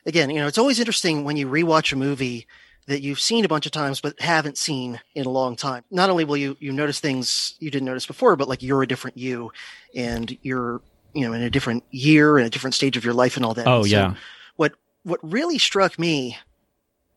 Again, 0.05 0.29
you 0.29 0.39
know, 0.39 0.47
it's 0.47 0.57
always 0.57 0.79
interesting 0.79 1.23
when 1.23 1.37
you 1.37 1.47
rewatch 1.47 1.93
a 1.93 1.95
movie 1.95 2.47
that 2.87 3.01
you've 3.01 3.19
seen 3.19 3.45
a 3.45 3.47
bunch 3.47 3.65
of 3.65 3.71
times 3.71 4.01
but 4.01 4.19
haven't 4.19 4.57
seen 4.57 4.99
in 5.15 5.25
a 5.25 5.29
long 5.29 5.55
time. 5.55 5.83
Not 5.89 6.09
only 6.09 6.25
will 6.25 6.37
you 6.37 6.57
you 6.59 6.71
notice 6.71 6.99
things 6.99 7.55
you 7.59 7.71
didn't 7.71 7.85
notice 7.85 8.05
before, 8.05 8.35
but 8.35 8.47
like 8.47 8.63
you're 8.63 8.83
a 8.83 8.87
different 8.87 9.17
you, 9.17 9.51
and 9.95 10.37
you're 10.41 10.81
you 11.13 11.27
know 11.27 11.33
in 11.33 11.41
a 11.41 11.49
different 11.49 11.83
year 11.91 12.37
and 12.37 12.47
a 12.47 12.49
different 12.49 12.73
stage 12.73 12.97
of 12.97 13.05
your 13.05 13.13
life 13.13 13.35
and 13.35 13.45
all 13.45 13.53
that. 13.53 13.67
Oh 13.67 13.83
so 13.83 13.89
yeah. 13.89 14.15
what 14.55 14.73
what 15.03 15.19
really 15.21 15.57
struck 15.57 15.99
me 15.99 16.37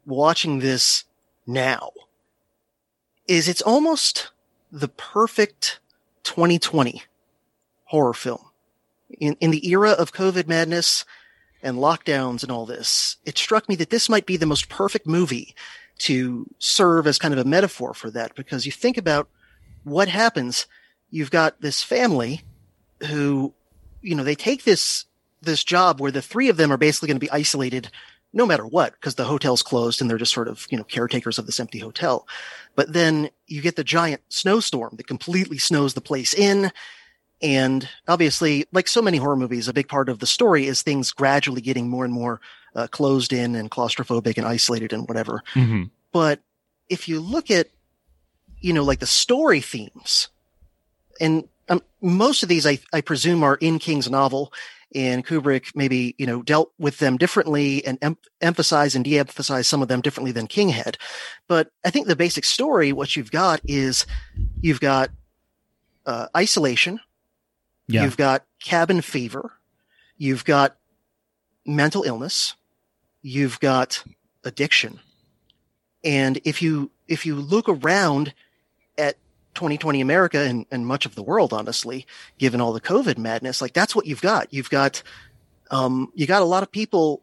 watching 0.05 0.59
this 0.61 1.05
now 1.47 1.91
is 3.27 3.49
it's 3.49 3.63
almost 3.63 4.31
the 4.71 4.89
perfect 4.89 5.81
2020 6.25 7.03
horror 7.87 8.15
film. 8.15 8.51
In 9.19 9.37
in 9.41 9.51
the 9.51 9.69
era 9.69 9.91
of 9.91 10.13
COVID 10.13 10.47
madness 10.47 11.05
and 11.63 11.79
lockdowns 11.79 12.43
and 12.43 12.53
all 12.53 12.67
this, 12.67 13.17
it 13.25 13.39
struck 13.39 13.69
me 13.69 13.77
that 13.77 13.91
this 13.91 14.09
might 14.09 14.27
be 14.27 14.37
the 14.37 14.47
most 14.47 14.69
perfect 14.69 15.07
movie 15.07 15.55
to 15.99 16.47
serve 16.59 17.07
as 17.07 17.19
kind 17.19 17.33
of 17.33 17.41
a 17.41 17.49
metaphor 17.49 17.95
for 17.95 18.11
that 18.11 18.35
because 18.35 18.67
you 18.67 18.73
think 18.73 18.97
about 18.97 19.29
what 19.85 20.09
happens. 20.09 20.67
You've 21.11 21.31
got 21.31 21.61
this 21.61 21.83
family 21.83 22.43
who, 23.09 23.55
you 24.03 24.15
know, 24.15 24.25
they 24.25 24.35
take 24.35 24.65
this 24.65 25.07
this 25.43 25.65
job 25.65 26.01
where 26.01 26.11
the 26.11 26.23
three 26.23 26.49
of 26.49 26.57
them 26.57 26.73
are 26.73 26.77
basically 26.77 27.07
going 27.09 27.17
to 27.17 27.25
be 27.25 27.31
isolated 27.31 27.91
no 28.33 28.45
matter 28.45 28.67
what 28.67 28.93
because 28.93 29.15
the 29.15 29.25
hotel's 29.25 29.63
closed 29.63 30.01
and 30.01 30.11
they're 30.11 30.19
just 30.19 30.33
sort 30.33 30.49
of 30.49 30.67
you 30.71 30.77
know 30.77 30.85
caretakers 30.85 31.39
of 31.39 31.47
this 31.47 31.61
empty 31.61 31.79
hotel 31.79 32.27
but 32.75 32.93
then 32.93 33.31
you 33.47 33.63
get 33.63 33.77
the 33.77 33.85
giant 33.85 34.21
snowstorm 34.29 34.95
that 34.97 35.07
completely 35.07 35.59
snows 35.59 35.95
the 35.95 36.01
place 36.01 36.35
in 36.35 36.71
and 37.43 37.89
obviously 38.09 38.67
like 38.73 38.89
so 38.89 39.03
many 39.03 39.19
horror 39.19 39.37
movies 39.37 39.69
a 39.69 39.73
big 39.73 39.89
part 39.89 40.09
of 40.09 40.19
the 40.21 40.27
story 40.27 40.67
is 40.67 40.83
things 40.83 41.13
gradually 41.13 41.61
getting 41.61 41.89
more 41.89 42.05
and 42.05 42.15
more 42.15 42.41
uh, 42.75 42.87
closed 42.87 43.33
in 43.33 43.55
and 43.55 43.71
claustrophobic 43.71 44.37
and 44.37 44.47
isolated 44.47 44.93
and 44.93 45.09
whatever. 45.09 45.43
Hmm 45.53 45.85
but 46.17 46.41
if 46.89 47.11
you 47.11 47.21
look 47.21 47.51
at 47.51 47.69
you 48.61 48.73
know 48.73 48.83
like 48.83 49.01
the 49.01 49.07
story 49.07 49.61
themes 49.61 50.29
and 51.21 51.47
um, 51.69 51.83
most 52.01 52.43
of 52.43 52.49
these 52.49 52.67
I, 52.67 52.79
I 52.91 53.03
presume 53.03 53.43
are 53.43 53.57
in 53.57 53.79
king's 53.79 54.09
novel 54.09 54.51
and 54.95 55.27
kubrick 55.27 55.77
maybe 55.77 56.15
you 56.17 56.27
know 56.27 56.41
dealt 56.41 56.73
with 56.79 57.01
them 57.01 57.19
differently 57.19 57.85
and 57.85 57.99
em- 58.01 58.17
emphasized 58.41 58.97
and 58.97 59.05
de-emphasized 59.05 59.67
some 59.67 59.83
of 59.83 59.89
them 59.89 60.01
differently 60.01 60.33
than 60.33 60.47
king 60.47 60.71
had. 60.71 60.97
But 61.49 61.71
i 61.85 61.91
think 61.91 62.07
the 62.07 62.17
basic 62.17 62.47
story 62.47 62.95
what 62.95 63.15
you've 63.15 63.31
got 63.31 63.61
is 63.65 64.07
you've 64.63 64.81
got 64.81 65.11
uh, 66.07 66.29
isolation 66.35 66.99
Yeah. 67.89 68.05
you've 68.05 68.17
got 68.17 68.45
cabin 68.61 69.01
fever 69.01 69.53
you've 70.17 70.45
got 70.45 70.77
mental 71.65 72.03
illness 72.03 72.55
you've 73.23 73.61
got 73.61 74.03
addiction 74.45 75.01
and 76.05 76.39
if 76.45 76.63
you 76.63 76.91
if 77.09 77.27
you 77.27 77.35
look 77.35 77.69
around 77.69 78.33
at 78.97 79.17
2020 79.55 80.01
America 80.01 80.39
and, 80.39 80.67
and 80.71 80.87
much 80.87 81.07
of 81.07 81.15
the 81.15 81.23
world, 81.23 81.53
honestly, 81.53 82.07
given 82.39 82.61
all 82.61 82.73
the 82.73 82.81
COVID 82.81 83.19
madness, 83.19 83.61
like 83.61 83.73
that's 83.73 83.97
what 83.97 84.07
you've 84.07 84.21
got. 84.21 84.53
You've 84.53 84.71
got 84.71 85.03
um, 85.71 86.13
you 86.15 86.27
got 86.27 86.43
a 86.43 86.47
lot 86.47 86.63
of 86.63 86.71
people 86.71 87.23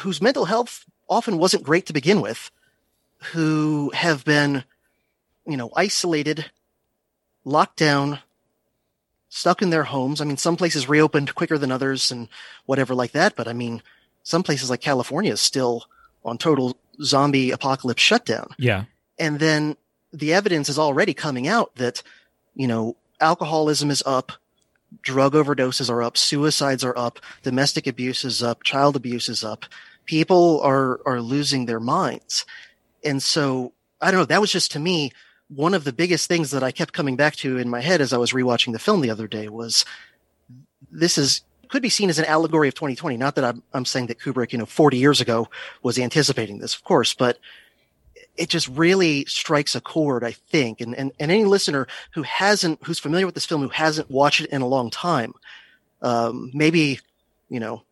whose 0.00 0.22
mental 0.22 0.46
health 0.46 0.86
often 1.08 1.36
wasn't 1.36 1.64
great 1.64 1.86
to 1.86 1.92
begin 1.92 2.22
with, 2.22 2.50
who 3.32 3.90
have 3.94 4.24
been, 4.24 4.64
you 5.46 5.58
know, 5.58 5.70
isolated, 5.76 6.50
locked 7.44 7.76
down, 7.76 8.20
stuck 9.34 9.62
in 9.62 9.70
their 9.70 9.84
homes. 9.84 10.20
I 10.20 10.26
mean, 10.26 10.36
some 10.36 10.56
places 10.56 10.90
reopened 10.90 11.34
quicker 11.34 11.56
than 11.56 11.72
others 11.72 12.12
and 12.12 12.28
whatever 12.66 12.94
like 12.94 13.12
that. 13.12 13.34
But 13.34 13.48
I 13.48 13.54
mean, 13.54 13.82
some 14.22 14.42
places 14.42 14.68
like 14.68 14.82
California 14.82 15.32
is 15.32 15.40
still 15.40 15.86
on 16.22 16.36
total 16.36 16.76
zombie 17.02 17.50
apocalypse 17.50 18.02
shutdown. 18.02 18.54
Yeah. 18.58 18.84
And 19.18 19.38
then 19.38 19.78
the 20.12 20.34
evidence 20.34 20.68
is 20.68 20.78
already 20.78 21.14
coming 21.14 21.48
out 21.48 21.74
that, 21.76 22.02
you 22.54 22.66
know, 22.66 22.94
alcoholism 23.22 23.90
is 23.90 24.02
up, 24.04 24.32
drug 25.00 25.32
overdoses 25.32 25.88
are 25.88 26.02
up, 26.02 26.18
suicides 26.18 26.84
are 26.84 26.96
up, 26.96 27.18
domestic 27.42 27.86
abuse 27.86 28.26
is 28.26 28.42
up, 28.42 28.62
child 28.62 28.96
abuse 28.96 29.30
is 29.30 29.42
up. 29.42 29.64
People 30.04 30.60
are, 30.60 31.00
are 31.06 31.22
losing 31.22 31.64
their 31.64 31.80
minds. 31.80 32.44
And 33.02 33.22
so 33.22 33.72
I 33.98 34.10
don't 34.10 34.20
know. 34.20 34.26
That 34.26 34.42
was 34.42 34.52
just 34.52 34.72
to 34.72 34.78
me, 34.78 35.10
one 35.54 35.74
of 35.74 35.84
the 35.84 35.92
biggest 35.92 36.28
things 36.28 36.50
that 36.50 36.62
I 36.62 36.70
kept 36.70 36.92
coming 36.92 37.16
back 37.16 37.36
to 37.36 37.58
in 37.58 37.68
my 37.68 37.80
head 37.80 38.00
as 38.00 38.12
I 38.12 38.18
was 38.18 38.32
rewatching 38.32 38.72
the 38.72 38.78
film 38.78 39.00
the 39.00 39.10
other 39.10 39.26
day 39.26 39.48
was 39.48 39.84
this 40.90 41.18
is 41.18 41.42
could 41.68 41.82
be 41.82 41.88
seen 41.88 42.10
as 42.10 42.18
an 42.18 42.26
allegory 42.26 42.68
of 42.68 42.74
2020. 42.74 43.16
Not 43.16 43.34
that 43.36 43.44
I'm, 43.44 43.62
I'm 43.72 43.86
saying 43.86 44.08
that 44.08 44.18
Kubrick, 44.18 44.52
you 44.52 44.58
know, 44.58 44.66
40 44.66 44.98
years 44.98 45.22
ago 45.22 45.48
was 45.82 45.98
anticipating 45.98 46.58
this, 46.58 46.74
of 46.74 46.84
course, 46.84 47.14
but 47.14 47.38
it 48.36 48.50
just 48.50 48.68
really 48.68 49.24
strikes 49.24 49.74
a 49.74 49.80
chord, 49.80 50.22
I 50.22 50.32
think. 50.32 50.82
And, 50.82 50.94
and, 50.94 51.12
and 51.18 51.30
any 51.30 51.46
listener 51.46 51.86
who 52.12 52.22
hasn't, 52.22 52.84
who's 52.84 52.98
familiar 52.98 53.24
with 53.24 53.34
this 53.34 53.46
film, 53.46 53.62
who 53.62 53.70
hasn't 53.70 54.10
watched 54.10 54.42
it 54.42 54.50
in 54.50 54.60
a 54.60 54.66
long 54.66 54.90
time, 54.90 55.32
um, 56.02 56.50
maybe, 56.52 57.00
you 57.48 57.58
know, 57.58 57.84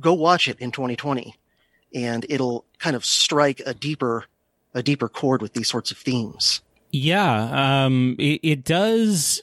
go 0.00 0.12
watch 0.12 0.48
it 0.48 0.58
in 0.58 0.72
2020 0.72 1.36
and 1.94 2.26
it'll 2.28 2.64
kind 2.80 2.96
of 2.96 3.04
strike 3.04 3.62
a 3.64 3.72
deeper, 3.72 4.24
a 4.74 4.82
deeper 4.82 5.08
chord 5.08 5.42
with 5.42 5.52
these 5.52 5.68
sorts 5.68 5.92
of 5.92 5.96
themes. 5.98 6.60
Yeah, 6.98 7.84
um, 7.84 8.16
it, 8.18 8.40
it 8.42 8.64
does 8.64 9.42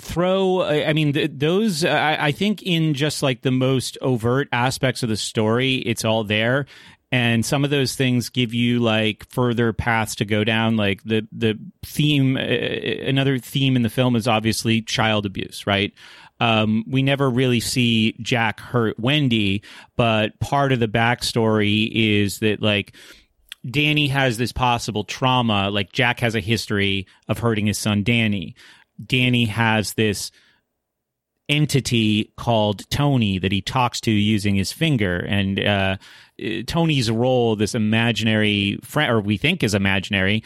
throw. 0.00 0.62
I 0.62 0.92
mean, 0.92 1.12
th- 1.12 1.30
those. 1.34 1.84
I, 1.84 2.26
I 2.26 2.32
think 2.32 2.62
in 2.62 2.94
just 2.94 3.22
like 3.22 3.42
the 3.42 3.52
most 3.52 3.96
overt 4.02 4.48
aspects 4.52 5.02
of 5.02 5.08
the 5.08 5.16
story, 5.16 5.76
it's 5.76 6.04
all 6.04 6.24
there, 6.24 6.66
and 7.12 7.46
some 7.46 7.62
of 7.62 7.70
those 7.70 7.94
things 7.94 8.30
give 8.30 8.52
you 8.52 8.80
like 8.80 9.28
further 9.30 9.72
paths 9.72 10.16
to 10.16 10.24
go 10.24 10.42
down. 10.42 10.76
Like 10.76 11.04
the 11.04 11.26
the 11.30 11.56
theme. 11.84 12.36
Uh, 12.36 12.40
another 12.40 13.38
theme 13.38 13.76
in 13.76 13.82
the 13.82 13.90
film 13.90 14.16
is 14.16 14.26
obviously 14.26 14.82
child 14.82 15.24
abuse, 15.24 15.68
right? 15.68 15.92
Um, 16.40 16.82
we 16.88 17.04
never 17.04 17.30
really 17.30 17.60
see 17.60 18.16
Jack 18.20 18.58
hurt 18.58 18.98
Wendy, 18.98 19.62
but 19.96 20.40
part 20.40 20.72
of 20.72 20.80
the 20.80 20.88
backstory 20.88 21.88
is 21.92 22.40
that 22.40 22.60
like 22.60 22.96
Danny 23.68 24.08
has 24.08 24.38
this 24.38 24.52
possible 24.52 25.04
trauma. 25.04 25.70
Like 25.70 25.92
Jack 25.92 26.20
has 26.20 26.34
a 26.34 26.40
history 26.40 27.06
of 27.28 27.38
hurting 27.38 27.66
his 27.66 27.78
son 27.78 28.02
Danny. 28.02 28.54
Danny 29.04 29.46
has 29.46 29.94
this 29.94 30.30
entity 31.48 32.32
called 32.36 32.88
Tony 32.90 33.38
that 33.38 33.52
he 33.52 33.60
talks 33.60 34.00
to 34.02 34.10
using 34.10 34.54
his 34.54 34.72
finger, 34.72 35.18
and 35.18 35.60
uh, 35.60 35.96
Tony's 36.66 37.10
role, 37.10 37.56
this 37.56 37.74
imaginary 37.74 38.78
friend, 38.82 39.12
or 39.12 39.20
we 39.20 39.36
think 39.36 39.62
is 39.62 39.74
imaginary, 39.74 40.42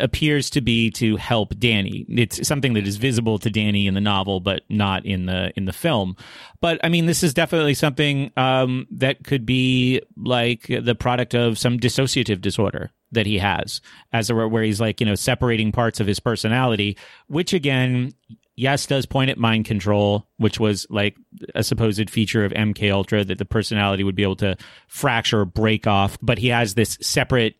appears 0.00 0.50
to 0.50 0.60
be 0.60 0.90
to 0.90 1.16
help 1.16 1.58
Danny. 1.58 2.04
It's 2.08 2.46
something 2.46 2.74
that 2.74 2.86
is 2.86 2.96
visible 2.96 3.38
to 3.38 3.50
Danny 3.50 3.86
in 3.86 3.94
the 3.94 4.00
novel, 4.00 4.40
but 4.40 4.62
not 4.68 5.04
in 5.06 5.26
the 5.26 5.52
in 5.56 5.64
the 5.64 5.72
film. 5.72 6.16
But 6.60 6.80
I 6.84 6.88
mean, 6.88 7.06
this 7.06 7.22
is 7.22 7.34
definitely 7.34 7.74
something 7.74 8.30
um, 8.36 8.86
that 8.90 9.24
could 9.24 9.46
be 9.46 10.02
like 10.16 10.66
the 10.66 10.94
product 10.94 11.34
of 11.34 11.58
some 11.58 11.78
dissociative 11.78 12.40
disorder 12.40 12.90
that 13.12 13.26
he 13.26 13.38
has, 13.38 13.80
as 14.12 14.30
a, 14.30 14.34
where 14.34 14.62
he's 14.62 14.80
like 14.80 15.00
you 15.00 15.06
know 15.06 15.14
separating 15.14 15.72
parts 15.72 16.00
of 16.00 16.06
his 16.06 16.20
personality, 16.20 16.96
which 17.28 17.52
again. 17.52 18.12
Yes, 18.58 18.86
does 18.86 19.04
point 19.04 19.28
at 19.28 19.36
mind 19.36 19.66
control, 19.66 20.26
which 20.38 20.58
was 20.58 20.86
like 20.88 21.14
a 21.54 21.62
supposed 21.62 22.08
feature 22.08 22.42
of 22.42 22.52
MK 22.52 22.90
Ultra 22.90 23.22
that 23.22 23.36
the 23.36 23.44
personality 23.44 24.02
would 24.02 24.14
be 24.14 24.22
able 24.22 24.36
to 24.36 24.56
fracture 24.88 25.42
or 25.42 25.44
break 25.44 25.86
off. 25.86 26.16
But 26.22 26.38
he 26.38 26.48
has 26.48 26.72
this 26.72 26.96
separate 27.02 27.56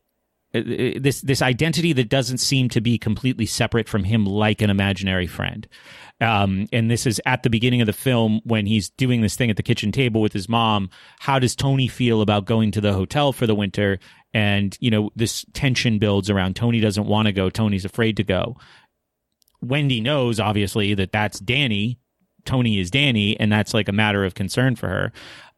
this 0.62 1.20
this 1.20 1.42
identity 1.42 1.92
that 1.92 2.08
doesn't 2.08 2.38
seem 2.38 2.68
to 2.70 2.80
be 2.80 2.98
completely 2.98 3.46
separate 3.46 3.88
from 3.88 4.04
him 4.04 4.24
like 4.24 4.62
an 4.62 4.70
imaginary 4.70 5.26
friend. 5.26 5.66
Um, 6.20 6.66
and 6.72 6.90
this 6.90 7.06
is 7.06 7.20
at 7.26 7.42
the 7.42 7.50
beginning 7.50 7.82
of 7.82 7.86
the 7.86 7.92
film 7.92 8.40
when 8.44 8.64
he's 8.64 8.88
doing 8.90 9.20
this 9.20 9.36
thing 9.36 9.50
at 9.50 9.56
the 9.56 9.62
kitchen 9.62 9.92
table 9.92 10.20
with 10.20 10.32
his 10.32 10.48
mom. 10.48 10.88
How 11.18 11.38
does 11.38 11.54
tony 11.54 11.88
feel 11.88 12.22
about 12.22 12.46
going 12.46 12.70
to 12.72 12.80
the 12.80 12.94
hotel 12.94 13.32
for 13.32 13.46
the 13.46 13.54
winter? 13.54 13.98
And 14.32 14.76
you 14.80 14.90
know 14.90 15.10
this 15.14 15.44
tension 15.52 15.98
builds 15.98 16.30
around 16.30 16.56
tony 16.56 16.80
doesn't 16.80 17.06
want 17.06 17.26
to 17.26 17.32
go 17.32 17.50
tony's 17.50 17.84
afraid 17.84 18.16
to 18.16 18.24
go. 18.24 18.56
Wendy 19.60 20.00
knows 20.00 20.40
obviously 20.40 20.94
that 20.94 21.12
that's 21.12 21.40
danny. 21.40 21.98
Tony 22.44 22.78
is 22.78 22.90
danny 22.90 23.38
and 23.40 23.50
that's 23.50 23.74
like 23.74 23.88
a 23.88 23.92
matter 23.92 24.24
of 24.24 24.34
concern 24.34 24.76
for 24.76 24.88
her 24.88 25.12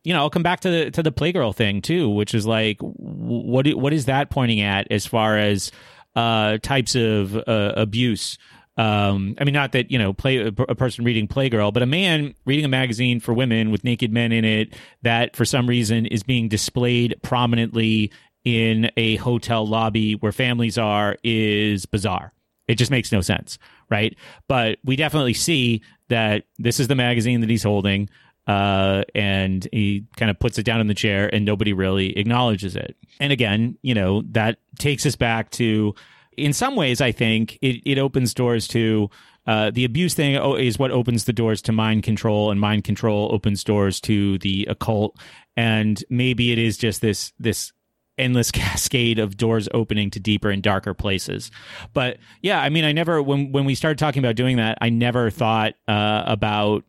you 0.09 0.15
know, 0.15 0.21
I'll 0.21 0.31
come 0.31 0.43
back 0.43 0.61
to 0.61 0.71
the 0.71 0.91
to 0.93 1.03
the 1.03 1.13
playgirl 1.13 1.55
thing 1.55 1.83
too, 1.83 2.09
which 2.09 2.33
is 2.33 2.47
like, 2.47 2.79
what 2.81 3.69
what 3.75 3.93
is 3.93 4.07
that 4.07 4.31
pointing 4.31 4.63
at 4.63 4.91
as 4.91 5.05
far 5.05 5.37
as 5.37 5.71
uh, 6.17 6.57
types 6.63 6.95
of 6.95 7.37
uh, 7.37 7.75
abuse? 7.77 8.39
Um, 8.79 9.35
I 9.39 9.45
mean, 9.45 9.53
not 9.53 9.73
that 9.73 9.91
you 9.91 9.99
know, 9.99 10.15
play 10.15 10.39
a 10.39 10.51
person 10.53 11.05
reading 11.05 11.29
Playgirl, 11.29 11.75
but 11.75 11.83
a 11.83 11.87
man 11.87 12.35
reading 12.47 12.65
a 12.65 12.69
magazine 12.69 13.21
for 13.21 13.35
women 13.35 13.71
with 13.71 13.85
naked 13.85 14.11
men 14.11 14.33
in 14.33 14.47
it 14.47 14.75
that, 15.03 15.37
for 15.37 15.45
some 15.45 15.67
reason, 15.67 16.07
is 16.07 16.23
being 16.23 16.49
displayed 16.49 17.17
prominently 17.23 18.11
in 18.45 18.91
a 18.97 19.17
hotel 19.17 19.67
lobby 19.67 20.15
where 20.15 20.33
families 20.33 20.79
are 20.79 21.19
is 21.23 21.85
bizarre. 21.85 22.33
It 22.67 22.77
just 22.77 22.91
makes 22.91 23.13
no 23.13 23.21
sense, 23.21 23.59
right? 23.91 24.17
But 24.49 24.79
we 24.85 24.97
definitely 24.97 25.35
see 25.35 25.83
that 26.09 26.45
this 26.59 26.81
is 26.81 26.89
the 26.89 26.95
magazine 26.95 27.43
that 27.43 27.51
he's 27.51 27.65
holding. 27.65 28.09
Uh, 28.49 29.03
and 29.15 29.69
he 29.73 30.07
kind 30.17 30.31
of 30.31 30.39
puts 30.39 30.59
it 30.59 30.65
down 30.65 30.81
in 30.81 30.87
the 30.87 30.95
chair, 30.95 31.33
and 31.33 31.45
nobody 31.45 31.75
really 31.75 32.17
acknowledges 32.19 32.75
it. 32.75 32.97
And 33.21 33.31
again, 33.31 33.77
you 33.83 33.95
know, 33.95 34.23
that 34.31 34.59
takes 34.79 35.05
us 35.05 35.15
back 35.15 35.51
to, 35.53 35.95
in 36.37 36.55
some 36.55 36.75
ways, 36.75 37.03
I 37.03 37.13
think 37.13 37.59
it, 37.61 37.83
it 37.85 37.99
opens 37.99 38.35
doors 38.35 38.67
to. 38.69 39.11
Uh, 39.47 39.71
the 39.71 39.87
abuse 39.87 40.13
thing 40.13 40.35
is 40.59 40.79
what 40.79 40.91
opens 40.91 41.25
the 41.25 41.33
doors 41.33 41.63
to 41.63 41.73
mind 41.73 42.03
control, 42.03 42.51
and 42.51 42.61
mind 42.61 42.85
control 42.85 43.31
opens 43.33 43.65
doors 43.65 43.99
to 43.99 44.37
the 44.39 44.67
occult. 44.69 45.19
And 45.57 46.03
maybe 46.11 46.53
it 46.53 46.59
is 46.59 46.77
just 46.77 47.01
this 47.01 47.33
this 47.39 47.73
endless 48.19 48.51
cascade 48.53 49.19
of 49.19 49.39
doors 49.39 49.69
opening 49.73 50.11
to 50.11 50.21
deeper 50.21 50.51
and 50.51 50.63
darker 50.63 50.93
places. 50.93 51.51
But 51.95 52.19
yeah, 52.43 52.61
I 52.61 52.69
mean, 52.69 52.85
I 52.85 52.93
never 52.93 53.23
when 53.23 53.53
when 53.53 53.65
we 53.65 53.75
started 53.75 53.99
talking 53.99 54.23
about 54.23 54.37
doing 54.37 54.59
that, 54.59 54.77
I 54.83 54.91
never 54.91 55.31
thought 55.31 55.75
uh, 55.87 56.25
about 56.27 56.85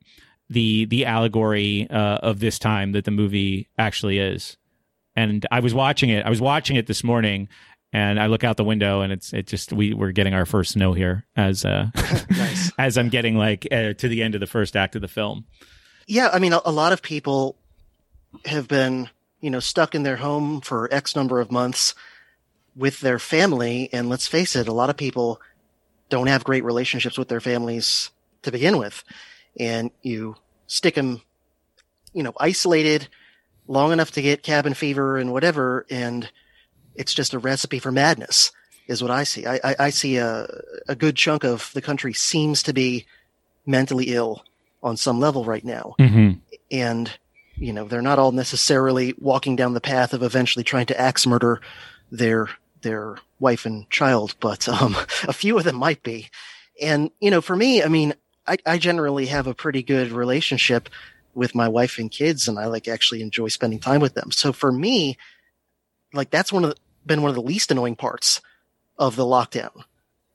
the 0.49 0.85
the 0.85 1.05
allegory 1.05 1.87
uh, 1.89 2.17
of 2.17 2.39
this 2.39 2.59
time 2.59 2.93
that 2.93 3.05
the 3.05 3.11
movie 3.11 3.67
actually 3.77 4.19
is. 4.19 4.57
And 5.15 5.45
I 5.51 5.59
was 5.59 5.73
watching 5.73 6.09
it. 6.09 6.25
I 6.25 6.29
was 6.29 6.41
watching 6.41 6.75
it 6.75 6.87
this 6.87 7.03
morning, 7.03 7.49
and 7.91 8.19
I 8.19 8.27
look 8.27 8.43
out 8.43 8.57
the 8.57 8.63
window, 8.63 9.01
and 9.01 9.11
it's 9.11 9.33
it 9.33 9.47
just 9.47 9.73
we 9.73 9.93
we're 9.93 10.11
getting 10.11 10.33
our 10.33 10.45
first 10.45 10.71
snow 10.71 10.93
here 10.93 11.25
as 11.35 11.65
uh 11.65 11.89
nice. 12.29 12.71
as 12.77 12.97
I'm 12.97 13.09
getting 13.09 13.35
like 13.35 13.67
uh, 13.71 13.93
to 13.93 14.07
the 14.07 14.23
end 14.23 14.35
of 14.35 14.41
the 14.41 14.47
first 14.47 14.75
act 14.75 14.95
of 14.95 15.01
the 15.01 15.07
film. 15.07 15.45
Yeah, 16.07 16.29
I 16.33 16.39
mean, 16.39 16.53
a, 16.53 16.61
a 16.65 16.71
lot 16.71 16.93
of 16.93 17.01
people 17.01 17.55
have 18.45 18.67
been 18.67 19.09
you 19.41 19.49
know 19.49 19.59
stuck 19.59 19.93
in 19.93 20.03
their 20.03 20.17
home 20.17 20.61
for 20.61 20.91
X 20.91 21.15
number 21.15 21.39
of 21.39 21.51
months 21.51 21.93
with 22.75 23.01
their 23.01 23.19
family, 23.19 23.89
and 23.91 24.09
let's 24.09 24.27
face 24.27 24.55
it, 24.55 24.67
a 24.67 24.73
lot 24.73 24.89
of 24.89 24.97
people 24.97 25.41
don't 26.09 26.27
have 26.27 26.43
great 26.43 26.63
relationships 26.63 27.17
with 27.17 27.27
their 27.27 27.41
families 27.41 28.09
to 28.41 28.51
begin 28.51 28.77
with 28.77 29.03
and 29.59 29.91
you 30.01 30.35
stick 30.67 30.95
them, 30.95 31.21
you 32.13 32.23
know, 32.23 32.33
isolated 32.39 33.07
long 33.67 33.91
enough 33.91 34.11
to 34.11 34.21
get 34.21 34.43
cabin 34.43 34.73
fever 34.73 35.17
and 35.17 35.31
whatever, 35.31 35.85
and 35.89 36.29
it's 36.95 37.13
just 37.13 37.33
a 37.33 37.39
recipe 37.39 37.79
for 37.79 37.91
madness, 37.91 38.51
is 38.87 39.01
what 39.01 39.11
I 39.11 39.23
see. 39.23 39.45
I, 39.45 39.59
I, 39.63 39.75
I 39.79 39.89
see 39.91 40.17
a, 40.17 40.47
a 40.87 40.95
good 40.95 41.15
chunk 41.15 41.43
of 41.43 41.71
the 41.73 41.81
country 41.81 42.13
seems 42.13 42.63
to 42.63 42.73
be 42.73 43.05
mentally 43.65 44.05
ill 44.05 44.43
on 44.81 44.97
some 44.97 45.19
level 45.19 45.45
right 45.45 45.63
now. 45.63 45.95
Mm-hmm. 45.99 46.39
And, 46.71 47.11
you 47.55 47.73
know, 47.73 47.85
they're 47.85 48.01
not 48.01 48.19
all 48.19 48.31
necessarily 48.31 49.13
walking 49.19 49.55
down 49.55 49.73
the 49.73 49.81
path 49.81 50.13
of 50.13 50.23
eventually 50.23 50.63
trying 50.63 50.87
to 50.87 50.99
axe 50.99 51.27
murder 51.27 51.61
their 52.11 52.49
their 52.81 53.17
wife 53.39 53.65
and 53.65 53.89
child, 53.89 54.35
but 54.39 54.67
um, 54.69 54.95
a 55.27 55.33
few 55.33 55.57
of 55.57 55.65
them 55.65 55.75
might 55.75 56.01
be. 56.01 56.29
And, 56.81 57.11
you 57.19 57.29
know, 57.29 57.41
for 57.41 57.55
me, 57.55 57.83
I 57.83 57.89
mean, 57.89 58.13
I, 58.49 58.57
I 58.65 58.77
generally 58.79 59.27
have 59.27 59.47
a 59.47 59.53
pretty 59.53 59.83
good 59.83 60.11
relationship 60.11 60.89
with 61.35 61.53
my 61.53 61.67
wife 61.67 61.99
and 61.99 62.09
kids, 62.09 62.47
and 62.47 62.57
I 62.57 62.65
like 62.65 62.87
actually 62.87 63.21
enjoy 63.21 63.49
spending 63.49 63.79
time 63.79 64.01
with 64.01 64.15
them. 64.15 64.31
So 64.31 64.51
for 64.51 64.71
me, 64.71 65.17
like 66.13 66.31
that's 66.31 66.51
one 66.51 66.63
of 66.63 66.71
the, 66.71 66.75
been 67.05 67.21
one 67.21 67.29
of 67.29 67.35
the 67.35 67.41
least 67.41 67.71
annoying 67.71 67.95
parts 67.95 68.41
of 68.97 69.15
the 69.15 69.23
lockdown. 69.23 69.83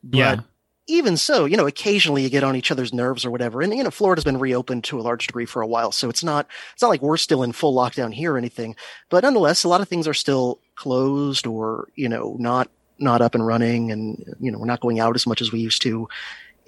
But 0.02 0.18
yeah. 0.18 0.40
Even 0.86 1.16
so, 1.16 1.46
you 1.46 1.56
know, 1.56 1.66
occasionally 1.66 2.22
you 2.22 2.28
get 2.28 2.44
on 2.44 2.56
each 2.56 2.70
other's 2.70 2.92
nerves 2.92 3.24
or 3.24 3.30
whatever. 3.30 3.62
And 3.62 3.74
you 3.74 3.82
know, 3.82 3.90
Florida's 3.90 4.24
been 4.24 4.38
reopened 4.38 4.84
to 4.84 5.00
a 5.00 5.02
large 5.02 5.26
degree 5.26 5.46
for 5.46 5.62
a 5.62 5.66
while, 5.66 5.92
so 5.92 6.10
it's 6.10 6.22
not 6.22 6.46
it's 6.74 6.82
not 6.82 6.88
like 6.88 7.00
we're 7.00 7.16
still 7.16 7.42
in 7.42 7.52
full 7.52 7.74
lockdown 7.74 8.12
here 8.12 8.34
or 8.34 8.38
anything. 8.38 8.76
But 9.08 9.24
nonetheless, 9.24 9.64
a 9.64 9.68
lot 9.68 9.80
of 9.80 9.88
things 9.88 10.06
are 10.06 10.12
still 10.12 10.60
closed 10.74 11.46
or 11.46 11.88
you 11.94 12.10
know 12.10 12.36
not 12.38 12.68
not 12.98 13.22
up 13.22 13.34
and 13.34 13.46
running, 13.46 13.92
and 13.92 14.36
you 14.40 14.52
know 14.52 14.58
we're 14.58 14.66
not 14.66 14.80
going 14.80 15.00
out 15.00 15.16
as 15.16 15.26
much 15.26 15.40
as 15.40 15.50
we 15.50 15.60
used 15.60 15.80
to. 15.82 16.06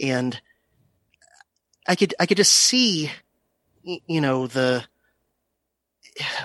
And 0.00 0.40
I 1.88 1.94
could 1.96 2.14
I 2.18 2.26
could 2.26 2.36
just 2.36 2.52
see, 2.52 3.10
you 3.84 4.20
know, 4.20 4.46
the 4.46 4.84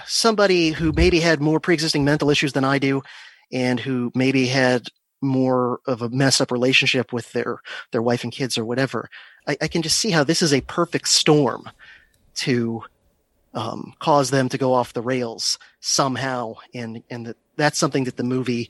somebody 0.05 0.71
who 0.71 0.91
maybe 0.91 1.19
had 1.19 1.41
more 1.41 1.59
pre-existing 1.59 2.03
mental 2.03 2.29
issues 2.29 2.53
than 2.53 2.63
I 2.63 2.79
do, 2.79 3.03
and 3.51 3.79
who 3.79 4.11
maybe 4.15 4.47
had 4.47 4.87
more 5.21 5.79
of 5.85 6.01
a 6.01 6.09
messed 6.09 6.41
up 6.41 6.51
relationship 6.51 7.13
with 7.13 7.31
their 7.31 7.61
their 7.91 8.01
wife 8.01 8.23
and 8.23 8.33
kids 8.33 8.57
or 8.57 8.65
whatever. 8.65 9.09
I, 9.47 9.57
I 9.61 9.67
can 9.67 9.81
just 9.81 9.97
see 9.97 10.11
how 10.11 10.23
this 10.23 10.41
is 10.41 10.53
a 10.53 10.61
perfect 10.61 11.07
storm 11.07 11.69
to 12.35 12.83
um, 13.53 13.93
cause 13.99 14.29
them 14.29 14.49
to 14.49 14.57
go 14.57 14.73
off 14.73 14.93
the 14.93 15.01
rails 15.01 15.59
somehow, 15.79 16.55
and 16.73 17.03
and 17.09 17.27
that, 17.27 17.37
that's 17.55 17.79
something 17.79 18.05
that 18.05 18.17
the 18.17 18.23
movie 18.23 18.69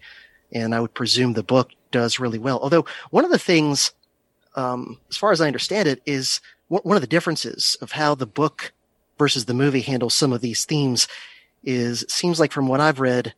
and 0.52 0.76
I 0.76 0.82
would 0.82 0.94
presume 0.94 1.34
the 1.34 1.44
book 1.44 1.72
does 1.92 2.20
really 2.20 2.40
well. 2.40 2.60
Although 2.60 2.86
one 3.10 3.26
of 3.26 3.32
the 3.32 3.40
things, 3.40 3.94
um, 4.56 5.00
as 5.10 5.18
far 5.18 5.32
as 5.32 5.42
I 5.42 5.48
understand 5.48 5.88
it, 5.88 6.02
is 6.06 6.42
one 6.80 6.96
of 6.96 7.02
the 7.02 7.08
differences 7.08 7.76
of 7.82 7.92
how 7.92 8.16
the 8.16 8.26
book 8.26 8.72
versus 9.18 9.46
the 9.46 9.54
movie 9.54 9.82
handles 9.82 10.14
some 10.14 10.32
of 10.32 10.42
these 10.42 10.64
themes 10.66 11.08
is 11.64 12.04
it 12.04 12.12
seems 12.12 12.40
like 12.40 12.52
from 12.52 12.68
what 12.68 12.80
I've 12.80 13.00
read 13.00 13.34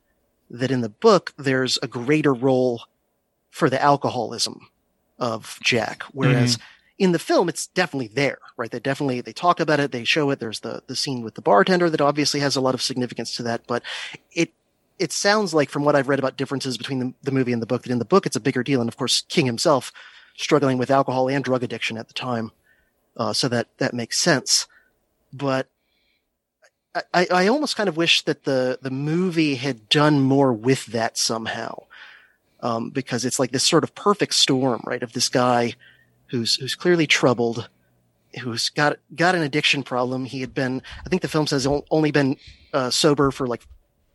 that 0.49 0.71
in 0.71 0.81
the 0.81 0.89
book 0.89 1.33
there's 1.37 1.79
a 1.81 1.87
greater 1.87 2.33
role 2.33 2.83
for 3.49 3.69
the 3.69 3.81
alcoholism 3.81 4.69
of 5.19 5.57
Jack, 5.63 6.03
whereas 6.11 6.57
mm-hmm. 6.57 6.65
in 6.99 7.11
the 7.11 7.19
film 7.19 7.49
it's 7.49 7.67
definitely 7.67 8.07
there, 8.07 8.37
right? 8.55 8.71
They 8.71 8.79
definitely 8.79 9.21
they 9.21 9.33
talk 9.33 9.59
about 9.59 9.79
it, 9.79 9.91
they 9.91 10.03
show 10.03 10.29
it. 10.29 10.39
There's 10.39 10.59
the 10.59 10.83
the 10.87 10.95
scene 10.95 11.23
with 11.23 11.35
the 11.35 11.41
bartender 11.41 11.89
that 11.89 12.01
obviously 12.01 12.39
has 12.39 12.55
a 12.55 12.61
lot 12.61 12.75
of 12.75 12.81
significance 12.81 13.35
to 13.35 13.43
that, 13.43 13.65
but 13.67 13.83
it 14.31 14.53
it 14.99 15.11
sounds 15.11 15.53
like 15.53 15.69
from 15.69 15.83
what 15.83 15.95
I've 15.95 16.07
read 16.07 16.19
about 16.19 16.37
differences 16.37 16.77
between 16.77 16.99
the, 16.99 17.13
the 17.23 17.31
movie 17.31 17.51
and 17.51 17.61
the 17.61 17.67
book 17.67 17.83
that 17.83 17.91
in 17.91 17.99
the 17.99 18.05
book 18.05 18.25
it's 18.25 18.35
a 18.35 18.41
bigger 18.41 18.63
deal, 18.63 18.79
and 18.79 18.89
of 18.89 18.97
course 18.97 19.23
King 19.27 19.47
himself 19.47 19.91
struggling 20.37 20.77
with 20.77 20.91
alcohol 20.91 21.29
and 21.29 21.43
drug 21.43 21.63
addiction 21.63 21.97
at 21.97 22.07
the 22.07 22.13
time. 22.13 22.51
Uh, 23.15 23.33
so 23.33 23.47
that, 23.47 23.67
that 23.77 23.93
makes 23.93 24.17
sense. 24.17 24.67
But 25.31 25.67
I, 27.13 27.27
I 27.31 27.47
almost 27.47 27.75
kind 27.75 27.89
of 27.89 27.97
wish 27.97 28.21
that 28.23 28.43
the, 28.43 28.77
the 28.81 28.91
movie 28.91 29.55
had 29.55 29.89
done 29.89 30.19
more 30.21 30.53
with 30.53 30.85
that 30.87 31.17
somehow. 31.17 31.83
Um, 32.61 32.91
because 32.91 33.25
it's 33.25 33.39
like 33.39 33.51
this 33.51 33.65
sort 33.65 33.83
of 33.83 33.93
perfect 33.93 34.35
storm, 34.35 34.81
right? 34.85 35.03
Of 35.03 35.11
this 35.13 35.27
guy 35.27 35.73
who's, 36.27 36.55
who's 36.55 36.75
clearly 36.75 37.05
troubled, 37.05 37.67
who's 38.41 38.69
got, 38.69 38.99
got 39.13 39.35
an 39.35 39.41
addiction 39.41 39.83
problem. 39.83 40.23
He 40.23 40.39
had 40.39 40.53
been, 40.53 40.81
I 41.05 41.09
think 41.09 41.21
the 41.23 41.27
film 41.27 41.45
says 41.45 41.67
only 41.91 42.11
been, 42.11 42.37
uh, 42.73 42.89
sober 42.89 43.31
for 43.31 43.47
like 43.47 43.63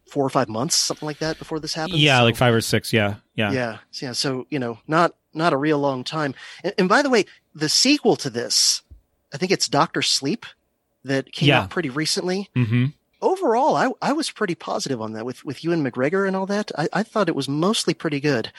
four 0.09 0.25
or 0.25 0.31
five 0.31 0.49
months, 0.49 0.77
something 0.77 1.05
like 1.05 1.19
that 1.19 1.39
before 1.39 1.61
this 1.61 1.75
happened. 1.75 1.99
Yeah, 1.99 2.21
so, 2.21 2.25
like 2.25 2.37
five 2.37 2.55
or 2.55 2.63
six. 2.63 2.91
Yeah. 2.93 3.17
Yeah. 3.35 3.53
Yeah. 3.53 3.79
Yeah. 4.01 4.13
So, 4.13 4.47
you 4.49 4.59
know, 4.59 4.79
not, 4.87 5.15
not 5.35 5.53
a 5.53 5.59
real 5.59 5.79
long 5.79 6.03
time. 6.03 6.35
And, 6.65 6.73
and 6.79 6.89
by 6.89 7.03
the 7.03 7.11
way, 7.11 7.27
the 7.55 7.69
sequel 7.69 8.17
to 8.17 8.31
this, 8.31 8.83
I 9.33 9.37
think 9.37 9.53
it's 9.53 9.69
Doctor 9.69 10.03
Sleep 10.03 10.47
that 11.05 11.33
came 11.33 11.49
yeah. 11.49 11.63
out 11.63 11.71
pretty 11.71 11.91
recently. 11.91 12.49
Mm-hmm. 12.57 12.87
Overall, 13.21 13.77
I 13.77 13.91
I 14.01 14.13
was 14.13 14.31
pretty 14.31 14.55
positive 14.55 15.01
on 15.01 15.13
that 15.13 15.27
with 15.27 15.45
with 15.45 15.65
Ewan 15.65 15.85
McGregor 15.85 16.27
and 16.27 16.37
all 16.37 16.47
that. 16.47 16.71
I, 16.79 16.89
I 16.93 17.03
thought 17.03 17.29
it 17.29 17.35
was 17.35 17.49
mostly 17.49 17.93
pretty 17.93 18.21
good, 18.21 18.53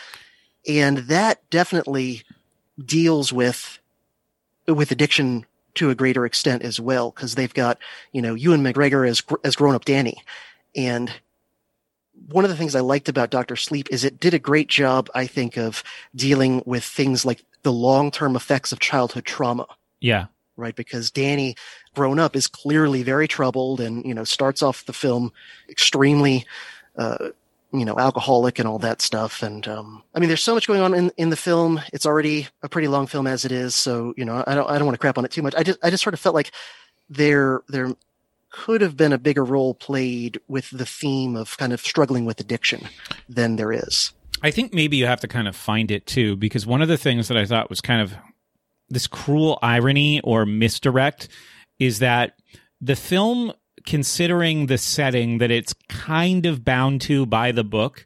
and 0.67 0.99
that 0.99 1.49
definitely 1.49 2.23
deals 2.83 3.31
with 3.31 3.79
with 4.67 4.91
addiction 4.91 5.45
to 5.75 5.89
a 5.89 5.95
greater 5.95 6.25
extent 6.25 6.63
as 6.63 6.79
well 6.79 7.11
because 7.11 7.35
they've 7.35 7.53
got 7.53 7.77
you 8.11 8.21
know 8.21 8.35
Ewan 8.35 8.61
McGregor 8.61 9.07
as 9.07 9.23
as 9.45 9.55
grown 9.55 9.75
up 9.75 9.85
Danny, 9.85 10.21
and 10.75 11.09
one 12.27 12.43
of 12.43 12.51
the 12.51 12.57
things 12.57 12.75
I 12.75 12.81
liked 12.81 13.07
about 13.07 13.29
Doctor 13.29 13.55
Sleep 13.55 13.87
is 13.91 14.03
it 14.03 14.19
did 14.19 14.33
a 14.33 14.39
great 14.39 14.67
job, 14.67 15.09
I 15.15 15.25
think, 15.25 15.55
of 15.55 15.83
dealing 16.13 16.63
with 16.65 16.83
things 16.83 17.23
like 17.23 17.45
the 17.63 17.71
long 17.71 18.11
term 18.11 18.35
effects 18.35 18.73
of 18.73 18.81
childhood 18.81 19.23
trauma. 19.23 19.67
Yeah 20.01 20.25
right? 20.59 20.75
Because 20.75 21.09
Danny, 21.09 21.55
grown 21.95 22.19
up, 22.19 22.35
is 22.35 22.47
clearly 22.47 23.01
very 23.03 23.27
troubled 23.27 23.79
and, 23.79 24.05
you 24.05 24.13
know, 24.13 24.23
starts 24.23 24.61
off 24.61 24.85
the 24.85 24.93
film 24.93 25.31
extremely, 25.69 26.45
uh, 26.97 27.29
you 27.71 27.85
know, 27.85 27.97
alcoholic 27.97 28.59
and 28.59 28.67
all 28.67 28.79
that 28.79 29.01
stuff. 29.01 29.41
And, 29.43 29.67
um, 29.67 30.03
I 30.13 30.19
mean, 30.19 30.27
there's 30.27 30.43
so 30.43 30.53
much 30.53 30.67
going 30.67 30.81
on 30.81 30.93
in, 30.93 31.11
in 31.17 31.29
the 31.29 31.35
film. 31.35 31.79
It's 31.93 32.05
already 32.05 32.47
a 32.61 32.69
pretty 32.69 32.87
long 32.87 33.07
film 33.07 33.27
as 33.27 33.45
it 33.45 33.51
is. 33.51 33.75
So, 33.75 34.13
you 34.17 34.25
know, 34.25 34.43
I 34.45 34.55
don't, 34.55 34.69
I 34.69 34.77
don't 34.77 34.85
want 34.85 34.95
to 34.95 34.99
crap 34.99 35.17
on 35.17 35.25
it 35.25 35.31
too 35.31 35.41
much. 35.41 35.55
I 35.55 35.63
just, 35.63 35.79
I 35.83 35.89
just 35.89 36.03
sort 36.03 36.13
of 36.13 36.19
felt 36.19 36.35
like 36.35 36.51
there, 37.09 37.61
there 37.67 37.95
could 38.51 38.81
have 38.81 38.97
been 38.97 39.13
a 39.13 39.19
bigger 39.19 39.45
role 39.45 39.75
played 39.75 40.39
with 40.47 40.69
the 40.71 40.85
theme 40.85 41.35
of 41.35 41.57
kind 41.57 41.71
of 41.71 41.79
struggling 41.79 42.25
with 42.25 42.39
addiction 42.39 42.87
than 43.27 43.55
there 43.55 43.71
is. 43.71 44.13
I 44.41 44.51
think 44.51 44.73
maybe 44.73 44.97
you 44.97 45.05
have 45.05 45.19
to 45.19 45.27
kind 45.27 45.47
of 45.47 45.55
find 45.55 45.91
it 45.91 46.07
too, 46.07 46.35
because 46.35 46.65
one 46.65 46.81
of 46.81 46.87
the 46.87 46.97
things 46.97 47.27
that 47.27 47.37
I 47.37 47.45
thought 47.45 47.69
was 47.69 47.81
kind 47.81 48.01
of 48.01 48.15
this 48.89 49.07
cruel 49.07 49.59
irony 49.61 50.21
or 50.21 50.45
misdirect 50.45 51.29
is 51.79 51.99
that 51.99 52.33
the 52.81 52.95
film 52.95 53.53
considering 53.85 54.65
the 54.65 54.77
setting 54.77 55.37
that 55.39 55.51
it's 55.51 55.73
kind 55.87 56.45
of 56.45 56.63
bound 56.63 57.01
to 57.01 57.25
by 57.25 57.51
the 57.51 57.63
book 57.63 58.05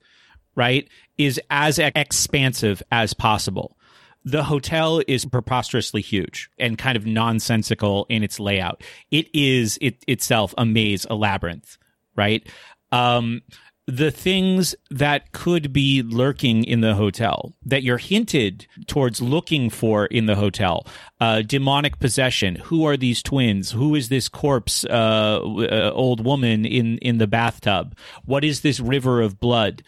right 0.55 0.87
is 1.17 1.39
as 1.49 1.79
expansive 1.79 2.81
as 2.91 3.13
possible. 3.13 3.77
The 4.25 4.43
hotel 4.43 5.01
is 5.07 5.25
preposterously 5.25 6.01
huge 6.01 6.49
and 6.57 6.77
kind 6.77 6.95
of 6.95 7.05
nonsensical 7.05 8.05
in 8.07 8.23
its 8.23 8.39
layout. 8.39 8.83
It 9.11 9.27
is 9.33 9.77
it 9.81 10.03
itself 10.07 10.53
a 10.57 10.65
maze 10.65 11.05
a 11.09 11.15
labyrinth 11.15 11.77
right? 12.15 12.47
Um 12.91 13.41
the 13.87 14.11
things 14.11 14.75
that 14.89 15.31
could 15.33 15.73
be 15.73 16.01
lurking 16.01 16.63
in 16.63 16.81
the 16.81 16.95
hotel 16.95 17.53
that 17.65 17.83
you're 17.83 17.97
hinted 17.97 18.65
towards 18.87 19.21
looking 19.21 19.69
for 19.69 20.05
in 20.05 20.25
the 20.25 20.35
hotel. 20.35 20.87
Uh, 21.19 21.41
demonic 21.41 21.99
possession. 21.99 22.55
Who 22.55 22.85
are 22.85 22.95
these 22.95 23.21
twins? 23.21 23.71
Who 23.71 23.95
is 23.95 24.09
this 24.09 24.29
corpse 24.29 24.85
uh, 24.85 25.39
uh, 25.41 25.91
old 25.93 26.23
woman 26.23 26.65
in 26.65 26.97
in 26.99 27.17
the 27.17 27.27
bathtub? 27.27 27.97
What 28.25 28.43
is 28.43 28.61
this 28.61 28.79
river 28.79 29.21
of 29.21 29.39
blood? 29.39 29.83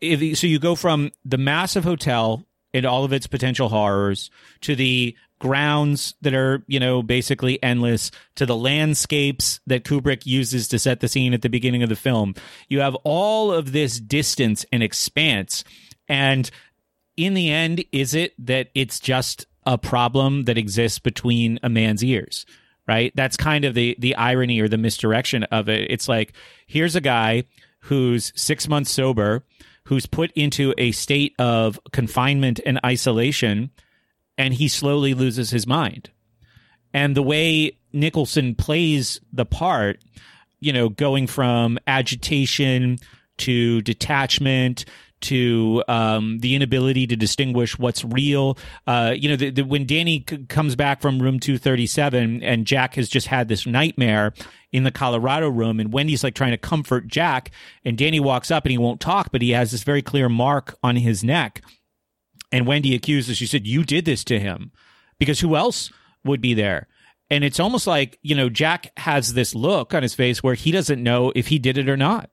If, 0.00 0.38
so 0.38 0.46
you 0.46 0.58
go 0.58 0.74
from 0.74 1.12
the 1.24 1.38
massive 1.38 1.84
hotel 1.84 2.46
and 2.74 2.84
all 2.84 3.04
of 3.04 3.12
its 3.12 3.26
potential 3.26 3.70
horrors 3.70 4.30
to 4.60 4.76
the 4.76 5.16
grounds 5.38 6.14
that 6.20 6.34
are, 6.34 6.62
you 6.66 6.80
know, 6.80 7.02
basically 7.02 7.62
endless 7.62 8.10
to 8.34 8.44
the 8.44 8.56
landscapes 8.56 9.60
that 9.66 9.84
Kubrick 9.84 10.26
uses 10.26 10.68
to 10.68 10.78
set 10.78 11.00
the 11.00 11.08
scene 11.08 11.32
at 11.32 11.42
the 11.42 11.48
beginning 11.48 11.82
of 11.82 11.88
the 11.88 11.96
film. 11.96 12.34
You 12.68 12.80
have 12.80 12.94
all 13.04 13.52
of 13.52 13.72
this 13.72 14.00
distance 14.00 14.66
and 14.72 14.82
expanse. 14.82 15.64
And 16.08 16.50
in 17.16 17.34
the 17.34 17.50
end, 17.50 17.84
is 17.92 18.14
it 18.14 18.34
that 18.44 18.68
it's 18.74 19.00
just 19.00 19.46
a 19.64 19.78
problem 19.78 20.44
that 20.44 20.58
exists 20.58 20.98
between 20.98 21.58
a 21.62 21.68
man's 21.68 22.04
ears? 22.04 22.44
Right? 22.86 23.12
That's 23.16 23.38
kind 23.38 23.64
of 23.64 23.72
the 23.72 23.96
the 23.98 24.14
irony 24.16 24.60
or 24.60 24.68
the 24.68 24.76
misdirection 24.76 25.44
of 25.44 25.70
it. 25.70 25.90
It's 25.90 26.06
like 26.06 26.34
here's 26.66 26.94
a 26.94 27.00
guy 27.00 27.44
who's 27.80 28.30
6 28.36 28.68
months 28.68 28.90
sober, 28.90 29.42
who's 29.86 30.06
put 30.06 30.32
into 30.32 30.74
a 30.78 30.92
state 30.92 31.34
of 31.38 31.78
confinement 31.92 32.60
and 32.64 32.80
isolation 32.84 33.70
and 34.36 34.54
he 34.54 34.68
slowly 34.68 35.14
loses 35.14 35.50
his 35.50 35.66
mind. 35.66 36.10
And 36.92 37.16
the 37.16 37.22
way 37.22 37.76
Nicholson 37.92 38.54
plays 38.54 39.20
the 39.32 39.44
part, 39.44 40.00
you 40.60 40.72
know, 40.72 40.88
going 40.88 41.26
from 41.26 41.78
agitation 41.86 42.98
to 43.38 43.82
detachment 43.82 44.84
to 45.24 45.84
um, 45.88 46.38
the 46.38 46.54
inability 46.54 47.06
to 47.08 47.16
distinguish 47.16 47.78
what's 47.78 48.04
real. 48.04 48.56
Uh, 48.86 49.14
you 49.16 49.28
know, 49.28 49.36
the, 49.36 49.50
the, 49.50 49.62
when 49.62 49.86
Danny 49.86 50.24
c- 50.28 50.44
comes 50.46 50.76
back 50.76 51.00
from 51.00 51.20
room 51.20 51.40
237 51.40 52.42
and 52.42 52.66
Jack 52.66 52.94
has 52.94 53.08
just 53.08 53.26
had 53.26 53.48
this 53.48 53.66
nightmare 53.66 54.32
in 54.72 54.84
the 54.84 54.90
Colorado 54.90 55.48
room, 55.48 55.78
and 55.78 55.92
Wendy's 55.92 56.24
like 56.24 56.34
trying 56.34 56.50
to 56.50 56.58
comfort 56.58 57.06
Jack, 57.06 57.50
and 57.84 57.96
Danny 57.96 58.18
walks 58.18 58.50
up 58.50 58.64
and 58.64 58.72
he 58.72 58.78
won't 58.78 59.00
talk, 59.00 59.30
but 59.30 59.42
he 59.42 59.50
has 59.50 59.70
this 59.70 59.84
very 59.84 60.02
clear 60.02 60.28
mark 60.28 60.76
on 60.82 60.96
his 60.96 61.22
neck 61.22 61.62
and 62.54 62.68
Wendy 62.68 62.94
accuses, 62.94 63.36
she 63.36 63.46
said, 63.46 63.66
You 63.66 63.82
did 63.82 64.04
this 64.04 64.22
to 64.24 64.38
him 64.38 64.70
because 65.18 65.40
who 65.40 65.56
else 65.56 65.92
would 66.24 66.40
be 66.40 66.54
there? 66.54 66.86
And 67.28 67.42
it's 67.42 67.58
almost 67.58 67.88
like, 67.88 68.16
you 68.22 68.36
know, 68.36 68.48
Jack 68.48 68.92
has 68.98 69.34
this 69.34 69.56
look 69.56 69.92
on 69.92 70.04
his 70.04 70.14
face 70.14 70.40
where 70.40 70.54
he 70.54 70.70
doesn't 70.70 71.02
know 71.02 71.32
if 71.34 71.48
he 71.48 71.58
did 71.58 71.76
it 71.78 71.88
or 71.88 71.96
not. 71.96 72.30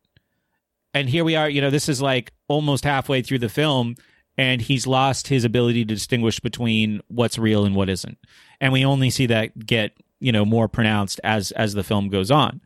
And 0.93 1.09
here 1.09 1.23
we 1.23 1.35
are, 1.35 1.49
you 1.49 1.61
know, 1.61 1.69
this 1.69 1.89
is 1.89 2.01
like 2.01 2.33
almost 2.47 2.83
halfway 2.83 3.21
through 3.21 3.39
the 3.39 3.49
film, 3.49 3.95
and 4.37 4.61
he's 4.61 4.87
lost 4.87 5.27
his 5.27 5.43
ability 5.43 5.85
to 5.85 5.93
distinguish 5.93 6.39
between 6.39 7.01
what's 7.07 7.37
real 7.37 7.65
and 7.65 7.75
what 7.75 7.89
isn't. 7.89 8.17
And 8.59 8.73
we 8.73 8.85
only 8.85 9.09
see 9.09 9.25
that 9.27 9.65
get, 9.65 9.93
you 10.19 10.31
know, 10.31 10.45
more 10.45 10.67
pronounced 10.67 11.19
as 11.23 11.51
as 11.51 11.73
the 11.73 11.83
film 11.83 12.09
goes 12.09 12.31
on. 12.31 12.61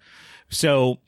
So 0.49 0.99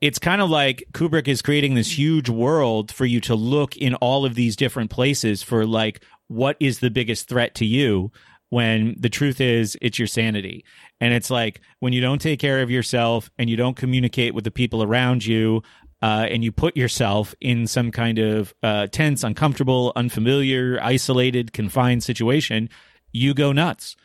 it's 0.00 0.18
kind 0.18 0.42
of 0.42 0.50
like 0.50 0.84
Kubrick 0.92 1.28
is 1.28 1.42
creating 1.42 1.74
this 1.74 1.98
huge 1.98 2.28
world 2.28 2.92
for 2.92 3.06
you 3.06 3.20
to 3.22 3.34
look 3.34 3.76
in 3.76 3.94
all 3.96 4.24
of 4.24 4.34
these 4.34 4.56
different 4.56 4.90
places 4.90 5.42
for 5.42 5.66
like 5.66 6.02
what 6.28 6.56
is 6.60 6.80
the 6.80 6.90
biggest 6.90 7.28
threat 7.28 7.54
to 7.56 7.64
you 7.64 8.10
when 8.50 8.94
the 8.98 9.08
truth 9.08 9.40
is 9.40 9.76
it's 9.80 9.98
your 9.98 10.08
sanity. 10.08 10.64
And 11.00 11.12
it's 11.14 11.30
like 11.30 11.60
when 11.80 11.92
you 11.92 12.00
don't 12.00 12.20
take 12.20 12.40
care 12.40 12.62
of 12.62 12.70
yourself 12.70 13.30
and 13.38 13.48
you 13.48 13.56
don't 13.56 13.76
communicate 13.76 14.34
with 14.34 14.44
the 14.44 14.50
people 14.50 14.82
around 14.82 15.24
you 15.24 15.62
uh, 16.06 16.24
and 16.30 16.44
you 16.44 16.52
put 16.52 16.76
yourself 16.76 17.34
in 17.40 17.66
some 17.66 17.90
kind 17.90 18.20
of 18.20 18.54
uh, 18.62 18.86
tense, 18.86 19.24
uncomfortable, 19.24 19.92
unfamiliar, 19.96 20.78
isolated, 20.80 21.52
confined 21.52 22.04
situation, 22.04 22.70
you 23.10 23.34
go 23.34 23.50
nuts. 23.50 23.96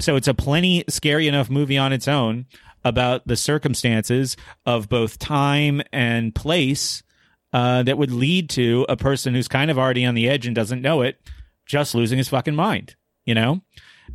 So 0.00 0.16
it's 0.16 0.26
a 0.26 0.34
plenty 0.34 0.82
scary 0.88 1.28
enough 1.28 1.48
movie 1.48 1.78
on 1.78 1.92
its 1.92 2.08
own 2.08 2.46
about 2.84 3.24
the 3.28 3.36
circumstances 3.36 4.36
of 4.66 4.88
both 4.88 5.20
time 5.20 5.80
and 5.92 6.34
place 6.34 7.04
uh, 7.52 7.84
that 7.84 7.98
would 7.98 8.10
lead 8.10 8.50
to 8.50 8.84
a 8.88 8.96
person 8.96 9.32
who's 9.32 9.46
kind 9.46 9.70
of 9.70 9.78
already 9.78 10.04
on 10.04 10.16
the 10.16 10.28
edge 10.28 10.48
and 10.48 10.56
doesn't 10.56 10.82
know 10.82 11.02
it 11.02 11.20
just 11.66 11.94
losing 11.94 12.18
his 12.18 12.28
fucking 12.28 12.56
mind, 12.56 12.96
you 13.26 13.34
know? 13.34 13.60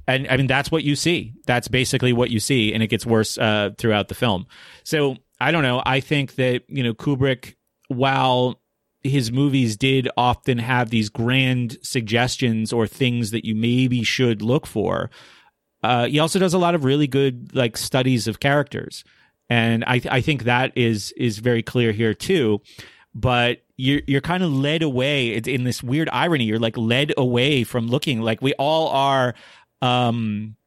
And 0.10 0.28
I 0.28 0.36
mean, 0.36 0.48
that's 0.48 0.72
what 0.72 0.84
you 0.84 0.98
see. 0.98 1.36
That's 1.48 1.70
basically 1.70 2.12
what 2.12 2.32
you 2.32 2.42
see. 2.42 2.74
And 2.74 2.84
it 2.84 2.88
gets 2.88 3.06
worse 3.06 3.38
uh, 3.38 3.70
throughout 3.78 4.10
the 4.10 4.14
film. 4.14 4.46
So 4.84 5.16
I 5.40 5.52
don't 5.52 5.64
know. 5.64 5.82
I 5.86 6.00
think 6.00 6.36
that, 6.36 6.64
you 6.68 6.84
know, 6.84 6.94
Kubrick, 6.94 7.56
while 7.88 8.62
his 9.02 9.32
movies 9.32 9.78
did 9.78 10.10
often 10.18 10.58
have 10.58 10.90
these 10.90 11.10
grand 11.10 11.78
suggestions 11.82 12.74
or 12.74 12.88
things 12.88 13.32
that 13.32 13.46
you 13.46 13.56
maybe 13.56 14.04
should 14.04 14.42
look 14.42 14.68
for, 14.68 15.10
uh, 15.84 16.08
he 16.08 16.20
also 16.20 16.40
does 16.40 16.54
a 16.54 16.58
lot 16.58 16.76
of 16.76 16.84
really 16.84 17.08
good 17.08 17.56
like 17.56 17.78
studies 17.78 18.28
of 18.28 18.40
characters, 18.40 19.04
and 19.50 19.84
I 19.86 20.02
I 20.10 20.22
think 20.22 20.44
that 20.44 20.74
is 20.76 21.14
is 21.14 21.40
very 21.40 21.64
clear 21.64 21.94
here 21.94 22.14
too. 22.14 22.62
But 23.16 23.62
you're 23.78 24.02
you're 24.06 24.22
kind 24.22 24.44
of 24.44 24.52
led 24.52 24.84
away 24.84 25.36
in 25.38 25.64
this 25.64 25.82
weird 25.82 26.10
irony. 26.12 26.44
You're 26.44 26.60
like 26.60 26.78
led 26.78 27.14
away 27.18 27.64
from 27.64 27.88
looking 27.88 28.22
like 28.22 28.42
we 28.42 28.54
all 28.56 28.90
are. 28.90 29.36
Um, 29.82 30.58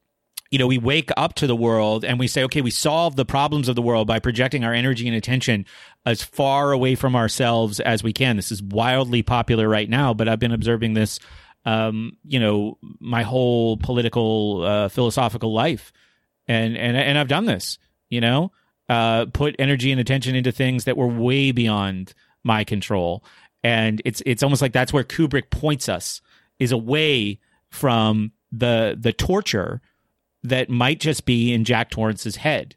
you 0.52 0.58
know, 0.58 0.66
we 0.66 0.76
wake 0.76 1.10
up 1.16 1.34
to 1.34 1.46
the 1.46 1.56
world 1.56 2.04
and 2.04 2.18
we 2.18 2.28
say, 2.28 2.44
okay, 2.44 2.60
we 2.60 2.70
solve 2.70 3.16
the 3.16 3.24
problems 3.24 3.68
of 3.68 3.74
the 3.74 3.82
world 3.82 4.06
by 4.06 4.18
projecting 4.18 4.64
our 4.64 4.74
energy 4.74 5.08
and 5.08 5.16
attention 5.16 5.64
as 6.04 6.22
far 6.22 6.72
away 6.72 6.94
from 6.94 7.16
ourselves 7.16 7.80
as 7.80 8.02
we 8.02 8.12
can. 8.12 8.36
This 8.36 8.52
is 8.52 8.62
wildly 8.62 9.22
popular 9.22 9.66
right 9.66 9.88
now, 9.88 10.12
but 10.12 10.28
I've 10.28 10.38
been 10.38 10.52
observing 10.52 10.92
this 10.92 11.18
um, 11.64 12.16
you 12.24 12.40
know, 12.40 12.76
my 13.00 13.22
whole 13.22 13.76
political, 13.76 14.62
uh, 14.62 14.88
philosophical 14.88 15.52
life. 15.52 15.92
And, 16.48 16.76
and, 16.76 16.96
and 16.96 17.16
I've 17.16 17.28
done 17.28 17.44
this, 17.44 17.78
you 18.10 18.20
know, 18.20 18.52
uh, 18.88 19.26
put 19.32 19.54
energy 19.58 19.92
and 19.92 20.00
attention 20.00 20.34
into 20.34 20.52
things 20.52 20.84
that 20.84 20.96
were 20.96 21.06
way 21.06 21.52
beyond 21.52 22.14
my 22.42 22.64
control. 22.64 23.24
And 23.62 24.02
it's, 24.04 24.22
it's 24.26 24.42
almost 24.42 24.60
like 24.60 24.72
that's 24.72 24.92
where 24.92 25.04
Kubrick 25.04 25.50
points 25.50 25.88
us 25.88 26.20
is 26.58 26.72
away 26.72 27.38
from 27.70 28.32
the, 28.50 28.96
the 28.98 29.12
torture 29.12 29.80
that 30.42 30.68
might 30.68 31.00
just 31.00 31.24
be 31.24 31.52
in 31.52 31.64
Jack 31.64 31.90
Torrance's 31.90 32.36
head. 32.36 32.74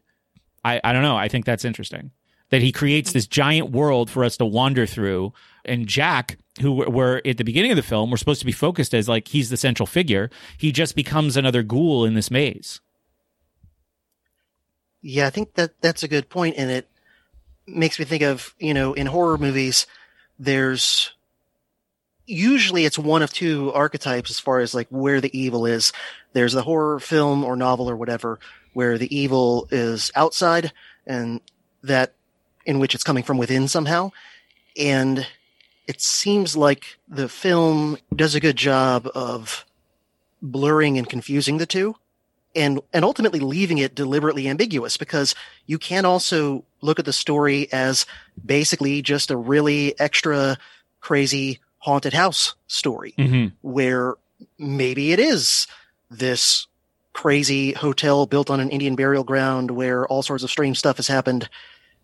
I, 0.63 0.81
I 0.83 0.93
don't 0.93 1.03
know. 1.03 1.17
I 1.17 1.27
think 1.27 1.45
that's 1.45 1.65
interesting 1.65 2.11
that 2.49 2.61
he 2.61 2.71
creates 2.71 3.11
this 3.11 3.27
giant 3.27 3.71
world 3.71 4.09
for 4.09 4.23
us 4.23 4.37
to 4.37 4.45
wander 4.45 4.85
through. 4.85 5.33
And 5.65 5.87
Jack 5.87 6.37
who 6.61 6.71
were 6.71 7.21
at 7.25 7.37
the 7.37 7.43
beginning 7.43 7.71
of 7.71 7.75
the 7.75 7.83
film 7.83 8.09
were 8.09 8.17
supposed 8.17 8.39
to 8.39 8.45
be 8.45 8.51
focused 8.51 8.93
as 8.93 9.09
like 9.09 9.27
he's 9.27 9.49
the 9.49 9.57
central 9.57 9.85
figure 9.85 10.29
he 10.57 10.71
just 10.71 10.95
becomes 10.95 11.35
another 11.35 11.63
ghoul 11.63 12.05
in 12.05 12.13
this 12.13 12.31
maze 12.31 12.79
yeah 15.01 15.27
i 15.27 15.29
think 15.29 15.53
that 15.55 15.79
that's 15.81 16.03
a 16.03 16.07
good 16.07 16.29
point 16.29 16.55
and 16.57 16.71
it 16.71 16.89
makes 17.67 17.99
me 17.99 18.05
think 18.05 18.23
of 18.23 18.55
you 18.59 18.73
know 18.73 18.93
in 18.93 19.07
horror 19.07 19.37
movies 19.37 19.85
there's 20.39 21.13
usually 22.25 22.85
it's 22.85 22.97
one 22.97 23.21
of 23.21 23.31
two 23.31 23.71
archetypes 23.73 24.29
as 24.29 24.39
far 24.39 24.59
as 24.59 24.73
like 24.73 24.87
where 24.89 25.21
the 25.21 25.37
evil 25.37 25.65
is. 25.65 25.93
There's 26.33 26.53
the 26.53 26.63
horror 26.63 26.99
film 26.99 27.43
or 27.43 27.55
novel 27.55 27.89
or 27.89 27.95
whatever 27.95 28.39
where 28.73 28.97
the 28.97 29.15
evil 29.15 29.67
is 29.71 30.11
outside 30.15 30.71
and 31.05 31.39
that 31.83 32.13
in 32.65 32.79
which 32.79 32.95
it's 32.95 33.03
coming 33.03 33.23
from 33.23 33.37
within 33.37 33.67
somehow. 33.67 34.11
And 34.77 35.25
it 35.87 36.01
seems 36.01 36.57
like 36.57 36.97
the 37.07 37.29
film 37.29 37.97
does 38.13 38.35
a 38.35 38.39
good 38.39 38.55
job 38.55 39.07
of 39.13 39.65
blurring 40.41 40.97
and 40.97 41.07
confusing 41.07 41.57
the 41.57 41.65
two 41.65 41.95
and 42.55 42.79
and 42.93 43.03
ultimately 43.03 43.39
leaving 43.39 43.77
it 43.77 43.95
deliberately 43.95 44.47
ambiguous 44.47 44.97
because 44.97 45.35
you 45.65 45.77
can 45.77 46.05
also 46.05 46.63
look 46.81 46.99
at 46.99 47.05
the 47.05 47.13
story 47.13 47.67
as 47.71 48.05
basically 48.43 49.01
just 49.01 49.31
a 49.31 49.37
really 49.37 49.97
extra 49.99 50.57
crazy 51.01 51.59
haunted 51.85 52.13
house 52.13 52.55
story 52.65 53.13
mm-hmm. 53.15 53.53
where 53.61 54.15
maybe 54.57 55.11
it 55.11 55.19
is 55.19 55.67
this 56.09 56.65
crazy 57.13 57.73
hotel 57.73 58.25
built 58.25 58.49
on 58.49 58.59
an 58.59 58.71
Indian 58.71 58.95
burial 58.95 59.23
ground 59.23 59.69
where 59.69 60.07
all 60.07 60.23
sorts 60.23 60.43
of 60.43 60.49
strange 60.49 60.79
stuff 60.79 60.97
has 60.97 61.07
happened 61.07 61.47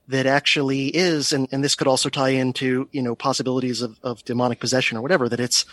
that 0.08 0.28
actually 0.28 0.86
is, 0.96 1.34
and, 1.34 1.48
and 1.52 1.64
this 1.64 1.74
could 1.74 1.88
also 1.88 2.10
tie 2.10 2.30
into, 2.30 2.88
you 2.92 3.02
know, 3.02 3.16
possibilities 3.16 3.82
of, 3.82 3.98
of 4.04 4.24
demonic 4.24 4.60
possession 4.60 4.98
or 5.00 5.02
whatever, 5.02 5.28
that 5.28 5.40
it's, 5.40 5.66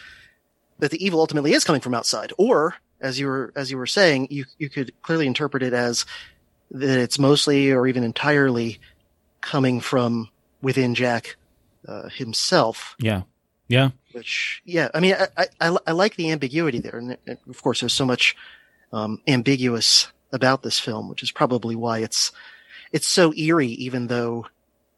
that 0.79 0.91
the 0.91 1.05
evil 1.05 1.21
ultimately 1.21 1.53
is 1.53 1.65
coming 1.65 1.83
from 1.83 1.95
outside. 1.95 2.33
Or, 2.39 2.77
as 3.01 3.21
you 3.21 3.27
were, 3.27 3.53
as 3.55 3.71
you 3.71 3.77
were 3.77 3.87
saying, 3.87 4.29
you, 4.31 4.47
you 4.59 4.71
could 4.71 4.93
clearly 5.03 5.27
interpret 5.27 5.63
it 5.63 5.75
as 5.75 6.07
that 6.71 6.99
it's 6.99 7.19
mostly 7.19 7.73
or 7.73 7.87
even 7.87 8.05
entirely 8.05 8.81
coming 9.43 9.81
from 9.81 10.31
within 10.63 10.95
Jack 10.95 11.37
uh, 11.87 12.09
himself. 12.09 12.97
Yeah. 12.99 13.23
Yeah. 13.69 13.91
Which, 14.13 14.63
yeah, 14.65 14.89
I 14.95 15.01
mean, 15.01 15.15
I, 15.37 15.47
I, 15.61 15.77
I 15.87 15.93
like 15.93 16.17
the 16.17 16.31
ambiguity 16.31 16.79
there. 16.81 16.99
And 16.99 17.19
of 17.49 17.63
course, 17.63 17.81
there's 17.81 17.93
so 17.93 18.07
much 18.07 18.35
um, 18.93 19.21
ambiguous 19.29 20.09
about 20.33 20.63
this 20.63 20.79
film, 20.79 21.09
which 21.09 21.23
is 21.23 21.31
probably 21.31 21.77
why 21.77 21.99
it's 21.99 22.33
it's 22.91 23.07
so 23.07 23.35
eerie, 23.35 23.69
even 23.69 24.07
though, 24.07 24.47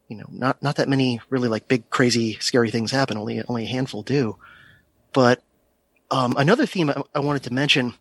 you 0.07 0.15
know, 0.15 0.25
not, 0.31 0.63
not 0.63 0.77
that 0.77 0.87
many 0.87 1.19
really 1.29 1.49
like 1.49 1.67
big, 1.67 1.89
crazy, 1.89 2.37
scary 2.39 2.71
things 2.71 2.91
happen. 2.91 3.17
Only, 3.17 3.43
only 3.47 3.63
a 3.63 3.67
handful 3.67 4.01
do. 4.01 4.37
But, 5.11 5.43
um, 6.09 6.35
another 6.37 6.65
theme 6.65 6.89
I, 6.89 7.03
I 7.13 7.19
wanted 7.19 7.43
to 7.43 7.53
mention 7.53 7.93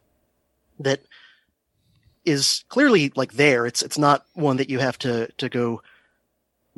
that 0.79 1.01
is 2.25 2.65
clearly 2.69 3.13
like 3.17 3.33
there. 3.33 3.67
It's, 3.67 3.83
it's 3.83 3.99
not 3.99 4.25
one 4.35 4.59
that 4.59 4.71
you 4.71 4.79
have 4.79 4.97
to, 5.01 5.27
to 5.39 5.49
go 5.49 5.83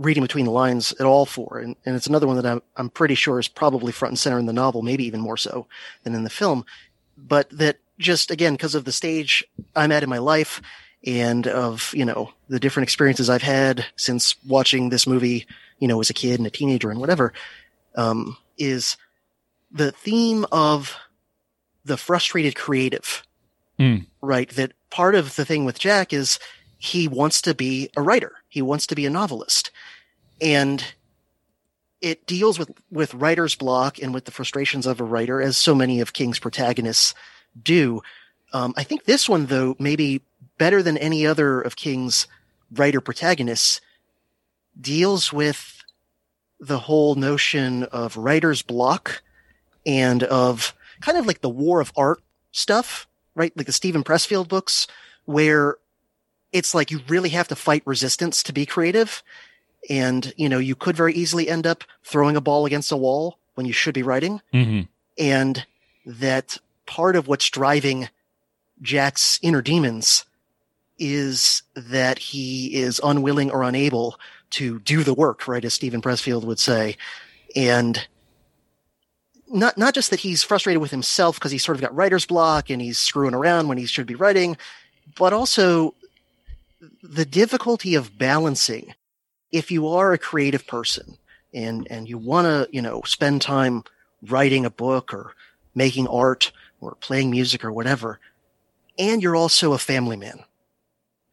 reading 0.02 0.22
between 0.22 0.44
the 0.44 0.50
lines 0.50 0.92
at 0.92 1.06
all 1.06 1.26
for. 1.26 1.58
And, 1.58 1.76
and 1.84 1.96
it's 1.96 2.06
another 2.06 2.26
one 2.26 2.36
that 2.36 2.46
I'm, 2.46 2.62
I'm 2.76 2.90
pretty 2.90 3.14
sure 3.14 3.38
is 3.38 3.48
probably 3.48 3.92
front 3.92 4.12
and 4.12 4.18
center 4.18 4.38
in 4.38 4.46
the 4.46 4.52
novel, 4.52 4.82
maybe 4.82 5.04
even 5.04 5.20
more 5.20 5.36
so 5.36 5.66
than 6.02 6.14
in 6.14 6.24
the 6.24 6.30
film. 6.30 6.64
But 7.16 7.48
that 7.50 7.78
just 7.98 8.30
again, 8.30 8.54
because 8.54 8.74
of 8.74 8.84
the 8.84 8.92
stage 8.92 9.44
I'm 9.76 9.92
at 9.92 10.02
in 10.02 10.08
my 10.08 10.18
life 10.18 10.60
and 11.04 11.46
of, 11.46 11.92
you 11.94 12.04
know, 12.04 12.30
the 12.48 12.60
different 12.60 12.84
experiences 12.84 13.28
I've 13.30 13.42
had 13.42 13.86
since 13.96 14.36
watching 14.46 14.88
this 14.88 15.06
movie, 15.06 15.46
you 15.78 15.88
know, 15.88 16.00
as 16.00 16.10
a 16.10 16.14
kid 16.14 16.38
and 16.38 16.46
a 16.46 16.50
teenager 16.50 16.90
and 16.90 17.00
whatever, 17.00 17.32
um, 17.94 18.36
is 18.58 18.96
the 19.70 19.92
theme 19.92 20.46
of 20.52 20.96
the 21.84 21.96
frustrated 21.96 22.54
creative. 22.54 23.24
Mm. 23.78 24.06
Right. 24.20 24.48
That 24.50 24.72
part 24.90 25.14
of 25.14 25.34
the 25.36 25.44
thing 25.44 25.64
with 25.64 25.78
Jack 25.78 26.12
is 26.12 26.38
he 26.82 27.06
wants 27.06 27.40
to 27.40 27.54
be 27.54 27.88
a 27.96 28.02
writer. 28.02 28.32
He 28.48 28.60
wants 28.60 28.88
to 28.88 28.96
be 28.96 29.06
a 29.06 29.10
novelist. 29.10 29.70
And 30.40 30.84
it 32.00 32.26
deals 32.26 32.58
with, 32.58 32.72
with 32.90 33.14
writer's 33.14 33.54
block 33.54 34.02
and 34.02 34.12
with 34.12 34.24
the 34.24 34.32
frustrations 34.32 34.84
of 34.84 35.00
a 35.00 35.04
writer, 35.04 35.40
as 35.40 35.56
so 35.56 35.76
many 35.76 36.00
of 36.00 36.12
King's 36.12 36.40
protagonists 36.40 37.14
do. 37.62 38.02
Um, 38.52 38.74
I 38.76 38.82
think 38.82 39.04
this 39.04 39.28
one, 39.28 39.46
though, 39.46 39.76
maybe 39.78 40.22
better 40.58 40.82
than 40.82 40.98
any 40.98 41.24
other 41.24 41.60
of 41.60 41.76
King's 41.76 42.26
writer 42.72 43.00
protagonists, 43.00 43.80
deals 44.78 45.32
with 45.32 45.84
the 46.58 46.80
whole 46.80 47.14
notion 47.14 47.84
of 47.84 48.16
writer's 48.16 48.62
block 48.62 49.22
and 49.86 50.24
of 50.24 50.74
kind 51.00 51.16
of 51.16 51.28
like 51.28 51.42
the 51.42 51.48
war 51.48 51.80
of 51.80 51.92
art 51.96 52.20
stuff, 52.50 53.06
right? 53.36 53.56
Like 53.56 53.66
the 53.66 53.72
Steven 53.72 54.02
Pressfield 54.02 54.48
books, 54.48 54.88
where 55.26 55.76
it's 56.52 56.74
like 56.74 56.90
you 56.90 57.00
really 57.08 57.30
have 57.30 57.48
to 57.48 57.56
fight 57.56 57.82
resistance 57.86 58.42
to 58.44 58.52
be 58.52 58.66
creative. 58.66 59.22
And, 59.90 60.32
you 60.36 60.48
know, 60.48 60.58
you 60.58 60.74
could 60.74 60.96
very 60.96 61.14
easily 61.14 61.48
end 61.48 61.66
up 61.66 61.84
throwing 62.04 62.36
a 62.36 62.40
ball 62.40 62.66
against 62.66 62.92
a 62.92 62.96
wall 62.96 63.38
when 63.54 63.66
you 63.66 63.72
should 63.72 63.94
be 63.94 64.02
writing. 64.02 64.40
Mm-hmm. 64.54 64.82
And 65.18 65.66
that 66.06 66.58
part 66.86 67.16
of 67.16 67.26
what's 67.26 67.50
driving 67.50 68.08
Jack's 68.80 69.38
inner 69.42 69.62
demons 69.62 70.24
is 70.98 71.62
that 71.74 72.18
he 72.18 72.74
is 72.74 73.00
unwilling 73.02 73.50
or 73.50 73.62
unable 73.62 74.18
to 74.50 74.78
do 74.80 75.02
the 75.02 75.14
work, 75.14 75.48
right? 75.48 75.64
As 75.64 75.74
Steven 75.74 76.02
Pressfield 76.02 76.44
would 76.44 76.58
say. 76.58 76.96
And 77.56 78.06
not, 79.48 79.76
not 79.76 79.94
just 79.94 80.10
that 80.10 80.20
he's 80.20 80.42
frustrated 80.42 80.80
with 80.80 80.90
himself 80.90 81.36
because 81.36 81.50
he's 81.50 81.64
sort 81.64 81.76
of 81.76 81.82
got 81.82 81.94
writer's 81.94 82.26
block 82.26 82.70
and 82.70 82.80
he's 82.80 82.98
screwing 82.98 83.34
around 83.34 83.68
when 83.68 83.78
he 83.78 83.86
should 83.86 84.06
be 84.06 84.14
writing, 84.14 84.56
but 85.16 85.32
also 85.32 85.94
the 87.02 87.24
difficulty 87.24 87.94
of 87.94 88.18
balancing 88.18 88.94
if 89.50 89.70
you 89.70 89.88
are 89.88 90.12
a 90.12 90.18
creative 90.18 90.66
person 90.66 91.18
and, 91.54 91.86
and 91.90 92.08
you 92.08 92.18
want 92.18 92.46
to, 92.46 92.68
you 92.74 92.82
know, 92.82 93.02
spend 93.04 93.42
time 93.42 93.84
writing 94.22 94.64
a 94.64 94.70
book 94.70 95.12
or 95.12 95.34
making 95.74 96.08
art 96.08 96.52
or 96.80 96.94
playing 96.96 97.30
music 97.30 97.64
or 97.64 97.72
whatever, 97.72 98.18
and 98.98 99.22
you're 99.22 99.36
also 99.36 99.72
a 99.72 99.78
family 99.78 100.16
man. 100.16 100.42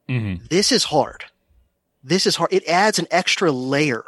Mm-hmm. 0.07 0.45
This 0.49 0.71
is 0.71 0.85
hard. 0.85 1.25
This 2.03 2.25
is 2.25 2.35
hard. 2.35 2.53
It 2.53 2.67
adds 2.67 2.99
an 2.99 3.07
extra 3.11 3.51
layer 3.51 4.05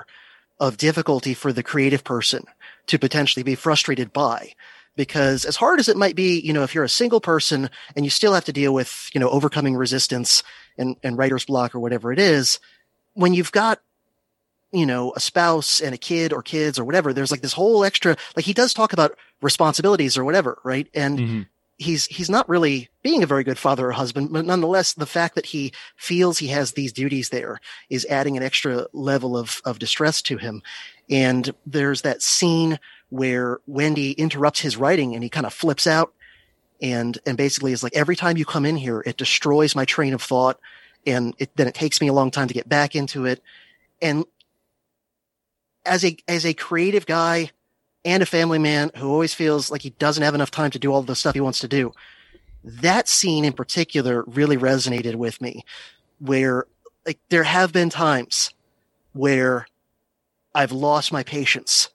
of 0.60 0.78
difficulty 0.78 1.34
for 1.34 1.52
the 1.52 1.64
creative 1.64 2.04
person 2.04 2.46
to 2.88 3.00
potentially 3.00 3.44
be 3.44 3.56
frustrated 3.56 4.14
by. 4.14 4.54
Because 4.96 5.46
as 5.46 5.56
hard 5.56 5.80
as 5.80 5.88
it 5.88 5.96
might 5.96 6.16
be, 6.16 6.40
you 6.40 6.52
know, 6.52 6.64
if 6.64 6.76
you're 6.76 6.84
a 6.84 6.90
single 6.90 7.22
person 7.22 7.70
and 7.96 8.06
you 8.06 8.10
still 8.10 8.34
have 8.34 8.46
to 8.46 8.54
deal 8.54 8.74
with, 8.74 9.10
you 9.14 9.20
know, 9.20 9.30
overcoming 9.30 9.76
resistance 9.76 10.44
and, 10.78 10.96
and 11.04 11.18
writer's 11.18 11.46
block 11.46 11.76
or 11.76 11.80
whatever 11.80 12.12
it 12.12 12.20
is, 12.20 12.60
when 13.14 13.34
you've 13.34 13.52
got 13.52 13.80
you 14.72 14.86
know, 14.86 15.12
a 15.16 15.20
spouse 15.20 15.80
and 15.80 15.94
a 15.94 15.98
kid 15.98 16.32
or 16.32 16.42
kids 16.42 16.80
or 16.80 16.86
whatever, 16.86 17.14
there's 17.14 17.32
like 17.32 17.42
this 17.42 17.54
whole 17.54 17.84
extra, 17.84 18.16
like 18.36 18.46
he 18.46 18.54
does 18.54 18.74
talk 18.74 18.94
about 18.94 19.18
responsibilities 19.42 20.18
or 20.18 20.24
whatever, 20.24 20.60
right? 20.64 20.88
And 20.94 21.20
mm-hmm. 21.20 21.42
he's, 21.78 22.06
he's 22.06 22.30
not 22.30 22.48
really 22.48 22.90
being 23.04 23.22
a 23.22 23.28
very 23.28 23.44
good 23.44 23.58
father 23.58 23.88
or 23.88 23.92
husband, 23.92 24.32
but 24.32 24.46
nonetheless, 24.46 24.94
the 24.94 25.06
fact 25.06 25.36
that 25.36 25.48
he 25.48 25.74
feels 25.98 26.38
he 26.38 26.48
has 26.48 26.72
these 26.72 26.94
duties 26.94 27.30
there 27.30 27.60
is 27.90 28.06
adding 28.06 28.38
an 28.38 28.44
extra 28.44 28.88
level 28.94 29.38
of, 29.38 29.62
of 29.66 29.80
distress 29.80 30.22
to 30.24 30.38
him. 30.38 30.62
And 31.10 31.54
there's 31.66 32.04
that 32.04 32.22
scene 32.22 32.80
where 33.10 33.60
Wendy 33.68 34.14
interrupts 34.14 34.62
his 34.62 34.78
writing 34.78 35.14
and 35.14 35.24
he 35.24 35.30
kind 35.30 35.46
of 35.46 35.54
flips 35.54 35.86
out 35.86 36.14
and, 36.82 37.18
and 37.26 37.38
basically 37.38 37.72
is 37.72 37.84
like, 37.84 37.96
every 37.96 38.16
time 38.16 38.38
you 38.38 38.46
come 38.46 38.66
in 38.66 38.76
here, 38.76 39.04
it 39.06 39.18
destroys 39.18 39.76
my 39.76 39.86
train 39.86 40.14
of 40.14 40.22
thought. 40.22 40.60
And 41.06 41.34
it, 41.38 41.56
then 41.56 41.68
it 41.68 41.74
takes 41.74 42.02
me 42.02 42.08
a 42.08 42.14
long 42.14 42.32
time 42.32 42.48
to 42.48 42.54
get 42.54 42.70
back 42.70 42.96
into 42.96 43.26
it. 43.26 43.42
And 44.02 44.26
as 45.86 46.06
a 46.06 46.18
as 46.28 46.46
a 46.46 46.54
creative 46.54 47.06
guy 47.06 47.52
and 48.06 48.22
a 48.22 48.26
family 48.26 48.60
man 48.60 48.92
who 48.98 49.12
always 49.12 49.34
feels 49.34 49.72
like 49.72 49.82
he 49.82 49.92
doesn't 49.92 50.24
have 50.24 50.36
enough 50.36 50.52
time 50.52 50.72
to 50.72 50.80
do 50.80 50.92
all 50.92 51.02
the 51.02 51.16
stuff 51.16 51.34
he 51.34 51.42
wants 51.42 51.60
to 51.60 51.68
do, 51.68 51.92
that 52.64 53.08
scene 53.08 53.46
in 53.46 53.54
particular 53.54 54.24
really 54.28 54.58
resonated 54.58 55.16
with 55.16 55.42
me. 55.42 55.64
Where 56.20 56.66
like 57.06 57.20
there 57.30 57.44
have 57.44 57.72
been 57.72 57.90
times 57.90 58.52
where 59.14 59.68
I've 60.54 60.72
lost 60.72 61.12
my 61.12 61.24
patience, 61.24 61.90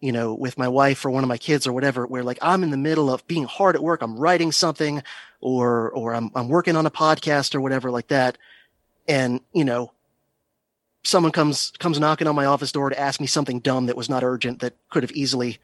you 0.00 0.12
know, 0.12 0.34
with 0.34 0.58
my 0.58 0.68
wife 0.68 1.04
or 1.04 1.10
one 1.10 1.24
of 1.24 1.28
my 1.28 1.38
kids 1.38 1.66
or 1.66 1.72
whatever, 1.72 2.06
where 2.06 2.22
like 2.22 2.38
I'm 2.42 2.62
in 2.62 2.70
the 2.70 2.76
middle 2.76 3.10
of 3.10 3.26
being 3.26 3.44
hard 3.44 3.76
at 3.76 3.82
work, 3.82 4.02
I'm 4.02 4.18
writing 4.18 4.52
something 4.52 5.02
or 5.40 5.90
or 5.90 6.14
I'm 6.14 6.30
I'm 6.34 6.48
working 6.48 6.76
on 6.76 6.86
a 6.86 6.90
podcast 6.90 7.54
or 7.54 7.60
whatever 7.60 7.90
like 7.90 8.08
that. 8.08 8.38
And, 9.08 9.40
you 9.52 9.64
know, 9.64 9.92
someone 11.06 11.32
comes 11.32 11.72
comes 11.78 11.98
knocking 11.98 12.26
on 12.26 12.34
my 12.34 12.46
office 12.46 12.72
door 12.72 12.90
to 12.90 12.98
ask 12.98 13.20
me 13.20 13.26
something 13.26 13.60
dumb 13.60 13.86
that 13.86 13.96
was 13.96 14.08
not 14.08 14.24
urgent 14.24 14.60
that 14.60 14.74
could 14.90 15.02
have 15.02 15.12
easily 15.12 15.58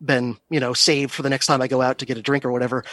been 0.00 0.36
you 0.50 0.60
know 0.60 0.72
saved 0.72 1.12
for 1.12 1.22
the 1.22 1.30
next 1.30 1.46
time 1.46 1.62
I 1.62 1.68
go 1.68 1.82
out 1.82 1.98
to 1.98 2.06
get 2.06 2.18
a 2.18 2.22
drink 2.22 2.44
or 2.44 2.52
whatever. 2.52 2.84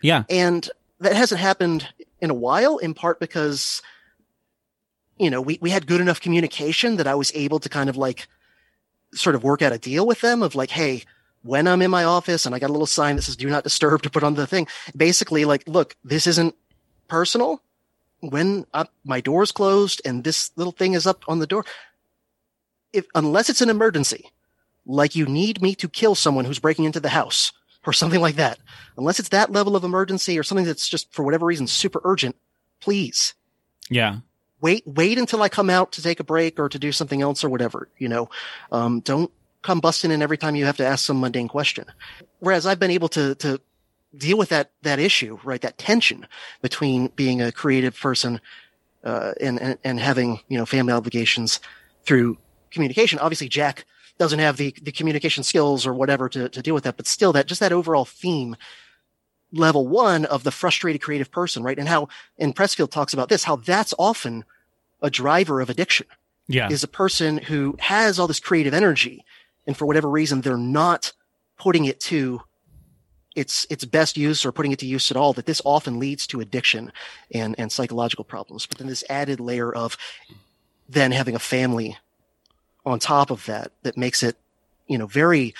Yeah, 0.00 0.24
and 0.28 0.68
that 1.00 1.14
hasn't 1.14 1.40
happened 1.40 1.88
in 2.20 2.30
a 2.30 2.34
while, 2.34 2.78
in 2.78 2.94
part 2.94 3.20
because 3.20 3.82
you 5.18 5.30
know 5.30 5.40
we 5.40 5.58
we 5.60 5.70
had 5.70 5.86
good 5.86 6.00
enough 6.00 6.20
communication 6.20 6.96
that 6.96 7.06
I 7.06 7.14
was 7.14 7.32
able 7.34 7.60
to 7.60 7.68
kind 7.68 7.88
of 7.88 7.96
like 7.96 8.26
sort 9.14 9.34
of 9.34 9.44
work 9.44 9.62
out 9.62 9.72
a 9.72 9.78
deal 9.78 10.06
with 10.06 10.20
them 10.20 10.42
of 10.42 10.54
like, 10.54 10.70
hey. 10.70 11.04
When 11.44 11.66
I'm 11.66 11.82
in 11.82 11.90
my 11.90 12.04
office 12.04 12.46
and 12.46 12.54
I 12.54 12.60
got 12.60 12.70
a 12.70 12.72
little 12.72 12.86
sign 12.86 13.16
that 13.16 13.22
says 13.22 13.34
"Do 13.34 13.50
not 13.50 13.64
disturb" 13.64 14.02
to 14.02 14.10
put 14.10 14.22
on 14.22 14.34
the 14.34 14.46
thing, 14.46 14.68
basically, 14.96 15.44
like, 15.44 15.64
look, 15.66 15.96
this 16.04 16.28
isn't 16.28 16.54
personal 17.08 17.60
when 18.22 18.66
I, 18.72 18.86
my 19.04 19.20
door's 19.20 19.52
closed 19.52 20.00
and 20.04 20.22
this 20.22 20.52
little 20.56 20.72
thing 20.72 20.94
is 20.94 21.06
up 21.06 21.24
on 21.26 21.40
the 21.40 21.46
door, 21.46 21.64
if 22.92 23.06
unless 23.14 23.50
it's 23.50 23.60
an 23.60 23.68
emergency, 23.68 24.30
like 24.86 25.16
you 25.16 25.26
need 25.26 25.60
me 25.60 25.74
to 25.74 25.88
kill 25.88 26.14
someone 26.14 26.44
who's 26.44 26.60
breaking 26.60 26.84
into 26.84 27.00
the 27.00 27.08
house 27.08 27.52
or 27.84 27.92
something 27.92 28.20
like 28.20 28.36
that, 28.36 28.58
unless 28.96 29.18
it's 29.18 29.30
that 29.30 29.50
level 29.50 29.74
of 29.76 29.84
emergency 29.84 30.38
or 30.38 30.42
something 30.42 30.64
that's 30.64 30.88
just 30.88 31.12
for 31.12 31.24
whatever 31.24 31.46
reason 31.46 31.66
super 31.66 32.00
urgent, 32.04 32.36
please. 32.80 33.34
Yeah. 33.90 34.18
Wait, 34.62 34.84
wait 34.86 35.18
until 35.18 35.42
I 35.42 35.50
come 35.50 35.68
out 35.68 35.92
to 35.92 36.02
take 36.02 36.20
a 36.20 36.24
break 36.24 36.58
or 36.58 36.70
to 36.70 36.78
do 36.78 36.92
something 36.92 37.20
else 37.20 37.44
or 37.44 37.50
whatever, 37.50 37.88
you 37.98 38.08
know. 38.08 38.30
Um, 38.70 39.00
don't 39.00 39.30
come 39.60 39.80
busting 39.80 40.10
in 40.10 40.22
every 40.22 40.38
time 40.38 40.56
you 40.56 40.64
have 40.64 40.78
to 40.78 40.86
ask 40.86 41.04
some 41.04 41.20
mundane 41.20 41.48
question. 41.48 41.84
Whereas 42.38 42.64
I've 42.64 42.78
been 42.78 42.90
able 42.90 43.08
to, 43.10 43.34
to 43.36 43.60
deal 44.16 44.38
with 44.38 44.50
that 44.50 44.70
that 44.82 44.98
issue, 44.98 45.38
right? 45.44 45.60
That 45.60 45.78
tension 45.78 46.26
between 46.60 47.08
being 47.08 47.42
a 47.42 47.52
creative 47.52 47.98
person 47.98 48.40
uh, 49.04 49.32
and, 49.40 49.60
and 49.60 49.78
and 49.84 50.00
having 50.00 50.40
you 50.48 50.58
know 50.58 50.66
family 50.66 50.92
obligations 50.92 51.60
through 52.04 52.38
communication. 52.70 53.18
Obviously, 53.18 53.48
Jack 53.48 53.84
doesn't 54.18 54.38
have 54.38 54.56
the 54.56 54.74
the 54.82 54.92
communication 54.92 55.42
skills 55.42 55.86
or 55.86 55.94
whatever 55.94 56.28
to 56.28 56.48
to 56.48 56.62
deal 56.62 56.74
with 56.74 56.84
that, 56.84 56.96
but 56.96 57.06
still, 57.06 57.32
that 57.32 57.46
just 57.46 57.60
that 57.60 57.72
overall 57.72 58.04
theme. 58.04 58.56
Level 59.52 59.86
one 59.86 60.24
of 60.24 60.44
the 60.44 60.50
frustrated 60.50 61.02
creative 61.02 61.30
person, 61.30 61.62
right? 61.62 61.78
And 61.78 61.88
how, 61.88 62.08
and 62.38 62.54
Pressfield 62.54 62.90
talks 62.90 63.12
about 63.12 63.28
this, 63.28 63.44
how 63.44 63.56
that's 63.56 63.92
often 63.98 64.44
a 65.02 65.10
driver 65.10 65.60
of 65.60 65.68
addiction. 65.68 66.06
Yeah. 66.48 66.68
Is 66.70 66.82
a 66.82 66.88
person 66.88 67.38
who 67.38 67.76
has 67.78 68.18
all 68.18 68.26
this 68.26 68.40
creative 68.40 68.74
energy 68.74 69.24
and 69.66 69.76
for 69.76 69.86
whatever 69.86 70.08
reason, 70.08 70.40
they're 70.40 70.56
not 70.56 71.12
putting 71.58 71.84
it 71.84 72.00
to 72.00 72.42
its 73.34 73.66
its 73.70 73.84
best 73.84 74.16
use 74.16 74.44
or 74.44 74.52
putting 74.52 74.72
it 74.72 74.78
to 74.80 74.86
use 74.86 75.10
at 75.10 75.16
all 75.16 75.32
that 75.32 75.46
this 75.46 75.62
often 75.64 75.98
leads 75.98 76.26
to 76.26 76.40
addiction 76.40 76.92
and 77.32 77.54
and 77.56 77.72
psychological 77.72 78.26
problems 78.26 78.66
but 78.66 78.76
then 78.76 78.88
this 78.88 79.02
added 79.08 79.40
layer 79.40 79.72
of 79.74 79.96
then 80.86 81.12
having 81.12 81.34
a 81.34 81.38
family 81.38 81.96
on 82.84 82.98
top 82.98 83.30
of 83.30 83.46
that 83.46 83.72
that 83.84 83.96
makes 83.96 84.22
it 84.22 84.36
you 84.86 84.98
know 84.98 85.06
very 85.06 85.54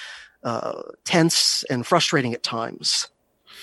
uh, 0.44 0.82
tense 1.04 1.64
and 1.70 1.86
frustrating 1.86 2.34
at 2.34 2.42
times 2.42 3.08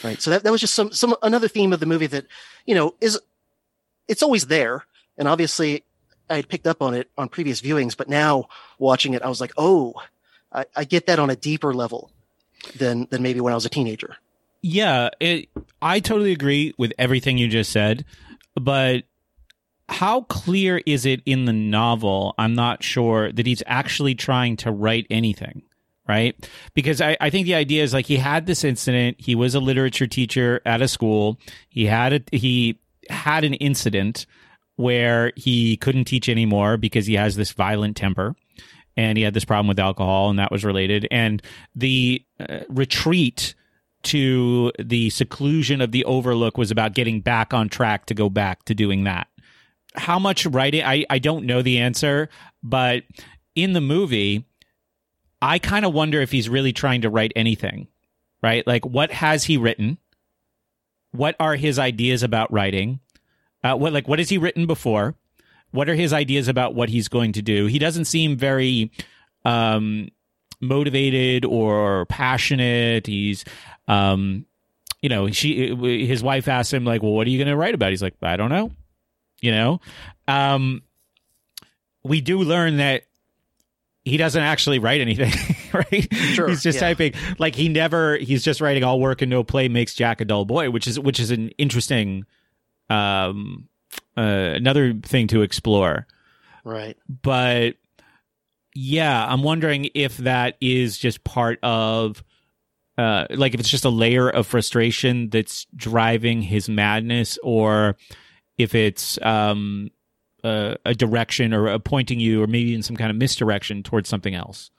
right 0.04 0.22
so 0.22 0.32
that, 0.32 0.44
that 0.44 0.52
was 0.52 0.62
just 0.62 0.74
some 0.74 0.92
some 0.92 1.16
another 1.22 1.48
theme 1.48 1.74
of 1.74 1.80
the 1.80 1.86
movie 1.86 2.08
that 2.08 2.26
you 2.66 2.76
know 2.76 2.96
is 3.02 3.20
it's 4.08 4.24
always 4.24 4.48
there 4.48 4.86
and 5.18 5.28
obviously 5.28 5.84
I 6.30 6.36
had 6.36 6.48
picked 6.48 6.68
up 6.68 6.82
on 6.82 6.94
it 6.94 7.10
on 7.18 7.28
previous 7.28 7.62
viewings, 7.62 7.98
but 7.98 8.08
now 8.08 8.48
watching 8.78 9.14
it, 9.14 9.22
I 9.22 9.30
was 9.30 9.42
like, 9.42 9.52
oh, 9.58 9.96
I, 10.52 10.66
I 10.76 10.84
get 10.84 11.08
that 11.08 11.20
on 11.20 11.30
a 11.30 11.36
deeper 11.36 11.74
level 11.74 12.12
than 12.78 13.08
than 13.10 13.24
maybe 13.24 13.40
when 13.40 13.52
I 13.52 13.56
was 13.56 13.66
a 13.66 13.70
teenager. 13.70 14.18
Yeah, 14.62 15.10
it, 15.20 15.50
I 15.82 16.00
totally 16.00 16.34
agree 16.34 16.74
with 16.78 16.92
everything 16.98 17.38
you 17.38 17.48
just 17.48 17.72
said, 17.72 18.06
but 18.56 19.04
how 19.88 20.22
clear 20.24 20.82
is 20.86 21.06
it 21.06 21.22
in 21.26 21.46
the 21.46 21.54
novel? 21.54 22.36
I'm 22.38 22.54
not 22.56 22.84
sure 22.84 23.32
that 23.32 23.48
he's 23.48 23.64
actually 23.66 24.16
trying 24.16 24.58
to 24.58 24.72
write 24.72 25.08
anything, 25.10 25.64
right? 26.10 26.36
Because 26.73 26.99
I, 27.02 27.15
I 27.22 27.30
think 27.30 27.45
the 27.45 27.53
idea 27.53 27.84
is 27.84 27.94
like 27.94 28.07
he 28.07 28.18
had 28.18 28.48
this 28.48 28.64
incident. 28.64 29.18
He 29.19 29.36
was 29.36 29.53
a 29.53 29.60
literature 29.60 30.07
teacher 30.07 30.60
at 30.65 30.81
a 30.81 30.88
school. 30.88 31.38
He 31.69 31.86
had 31.86 32.14
a, 32.14 32.22
he 32.36 32.80
had 33.10 33.44
an 33.44 33.53
incident 33.53 34.26
where 34.76 35.31
he 35.36 35.77
couldn't 35.77 36.06
teach 36.06 36.27
anymore 36.27 36.77
because 36.77 37.06
he 37.06 37.14
has 37.14 37.36
this 37.36 37.52
violent 37.52 37.95
temper 37.95 38.36
and 38.98 39.19
he 39.19 39.23
had 39.23 39.36
this 39.36 39.45
problem 39.45 39.68
with 39.68 39.80
alcohol 39.80 40.31
and 40.31 40.40
that 40.40 40.52
was 40.52 40.65
related. 40.65 41.07
And 41.11 41.44
the 41.76 42.23
uh, 42.40 42.61
retreat 42.69 43.53
to 44.02 44.72
the 44.80 45.11
seclusion 45.11 45.80
of 45.80 45.91
the 45.91 46.06
overlook 46.06 46.57
was 46.57 46.72
about 46.72 46.95
getting 46.95 47.22
back 47.22 47.53
on 47.53 47.69
track 47.69 48.07
to 48.07 48.15
go 48.15 48.30
back 48.30 48.65
to 48.65 48.73
doing 48.73 49.03
that 49.03 49.27
how 49.95 50.19
much 50.19 50.45
writing 50.45 50.84
I, 50.84 51.03
I 51.10 51.18
don't 51.18 51.45
know 51.45 51.64
the 51.64 51.80
answer, 51.80 52.30
but 52.61 53.03
in 53.56 53.73
the 53.73 53.81
movie, 53.81 54.45
I 55.41 55.60
kind 55.60 55.86
of 55.86 55.94
wonder 55.94 56.22
if 56.22 56.32
he's 56.32 56.49
really 56.49 56.74
trying 56.74 57.02
to 57.02 57.10
write 57.10 57.32
anything, 57.36 57.88
right? 58.41 58.66
Like, 58.68 58.86
what 58.86 59.11
has 59.11 59.45
he 59.45 59.57
written? 59.57 59.98
What 61.11 61.36
are 61.40 61.56
his 61.56 61.80
ideas 61.80 62.24
about 62.24 62.52
writing? 62.52 62.99
Uh, 63.64 63.76
what 63.76 63.94
like 63.94 64.07
what 64.07 64.20
has 64.20 64.30
he 64.30 64.38
written 64.38 64.68
before? 64.68 65.16
What 65.72 65.90
are 65.90 65.95
his 65.95 66.14
ideas 66.14 66.48
about 66.48 66.76
what 66.76 66.90
he's 66.90 67.07
going 67.07 67.34
to 67.34 67.41
do? 67.41 67.66
He 67.68 67.80
doesn't 67.80 68.06
seem 68.06 68.38
very 68.38 68.91
um, 69.45 70.10
motivated 70.61 71.45
or 71.45 72.06
passionate. 72.07 73.06
He's, 73.06 73.45
um, 73.88 74.45
you 75.02 75.10
know, 75.10 75.30
she 75.32 75.76
his 76.06 76.24
wife 76.24 76.48
asked 76.48 76.74
him 76.74 76.86
like, 76.86 77.02
"Well, 77.03 77.11
what 77.11 77.28
are 77.28 77.30
you 77.30 77.38
going 77.38 77.48
to 77.49 77.57
write 77.57 77.76
about?" 77.76 77.90
He's 77.91 78.02
like, 78.02 78.16
"I 78.22 78.38
don't 78.38 78.49
know." 78.49 78.72
you 79.41 79.52
know 79.52 79.80
um 80.28 80.82
we 82.03 82.22
do 82.22 82.40
learn 82.40 82.78
that 82.78 83.03
he 84.10 84.18
doesn't 84.18 84.41
actually 84.41 84.80
write 84.80 85.02
anything 85.02 85.31
right? 85.73 86.14
Sure, 86.14 86.49
he's 86.49 86.64
just 86.64 86.77
yeah. 86.77 86.88
typing 86.88 87.14
like 87.38 87.56
he 87.56 87.69
never 87.69 88.18
he's 88.18 88.44
just 88.44 88.61
writing 88.61 88.84
all 88.84 88.99
work 88.99 89.22
and 89.22 89.30
no 89.30 89.44
play 89.44 89.68
makes 89.68 89.94
jack 89.94 90.22
a 90.22 90.26
dull 90.26 90.45
boy 90.45 90.69
which 90.69 90.88
is 90.88 90.99
which 90.99 91.19
is 91.19 91.31
an 91.31 91.49
interesting 91.57 92.26
um 92.90 93.68
uh, 94.18 94.22
another 94.22 94.94
thing 94.94 95.27
to 95.27 95.41
explore. 95.41 96.06
Right. 96.64 96.98
But 97.07 97.76
yeah 98.76 99.26
i'm 99.27 99.41
wondering 99.41 99.90
if 99.95 100.18
that 100.18 100.56
is 100.61 100.98
just 100.98 101.23
part 101.23 101.57
of 101.64 102.23
uh 102.99 103.26
like 103.31 103.56
if 103.56 103.60
it's 103.60 103.68
just 103.69 103.84
a 103.84 103.90
layer 103.90 104.30
of 104.30 104.45
frustration 104.45 105.27
that's 105.31 105.65
driving 105.76 106.41
his 106.44 106.69
madness 106.69 107.40
or 107.41 107.98
if 108.60 108.76
it's 108.76 109.18
um, 109.23 109.90
a, 110.44 110.78
a, 110.86 110.94
direction 110.94 111.53
or 111.53 111.68
a 111.68 111.80
pointing 111.80 112.20
you 112.20 112.41
or 112.44 112.48
maybe 112.48 112.74
in 112.74 112.82
some 112.82 112.95
kind 112.95 113.11
of 113.11 113.18
misdirection 113.18 113.84
towards 113.84 114.10
something 114.10 114.36
else. 114.36 114.72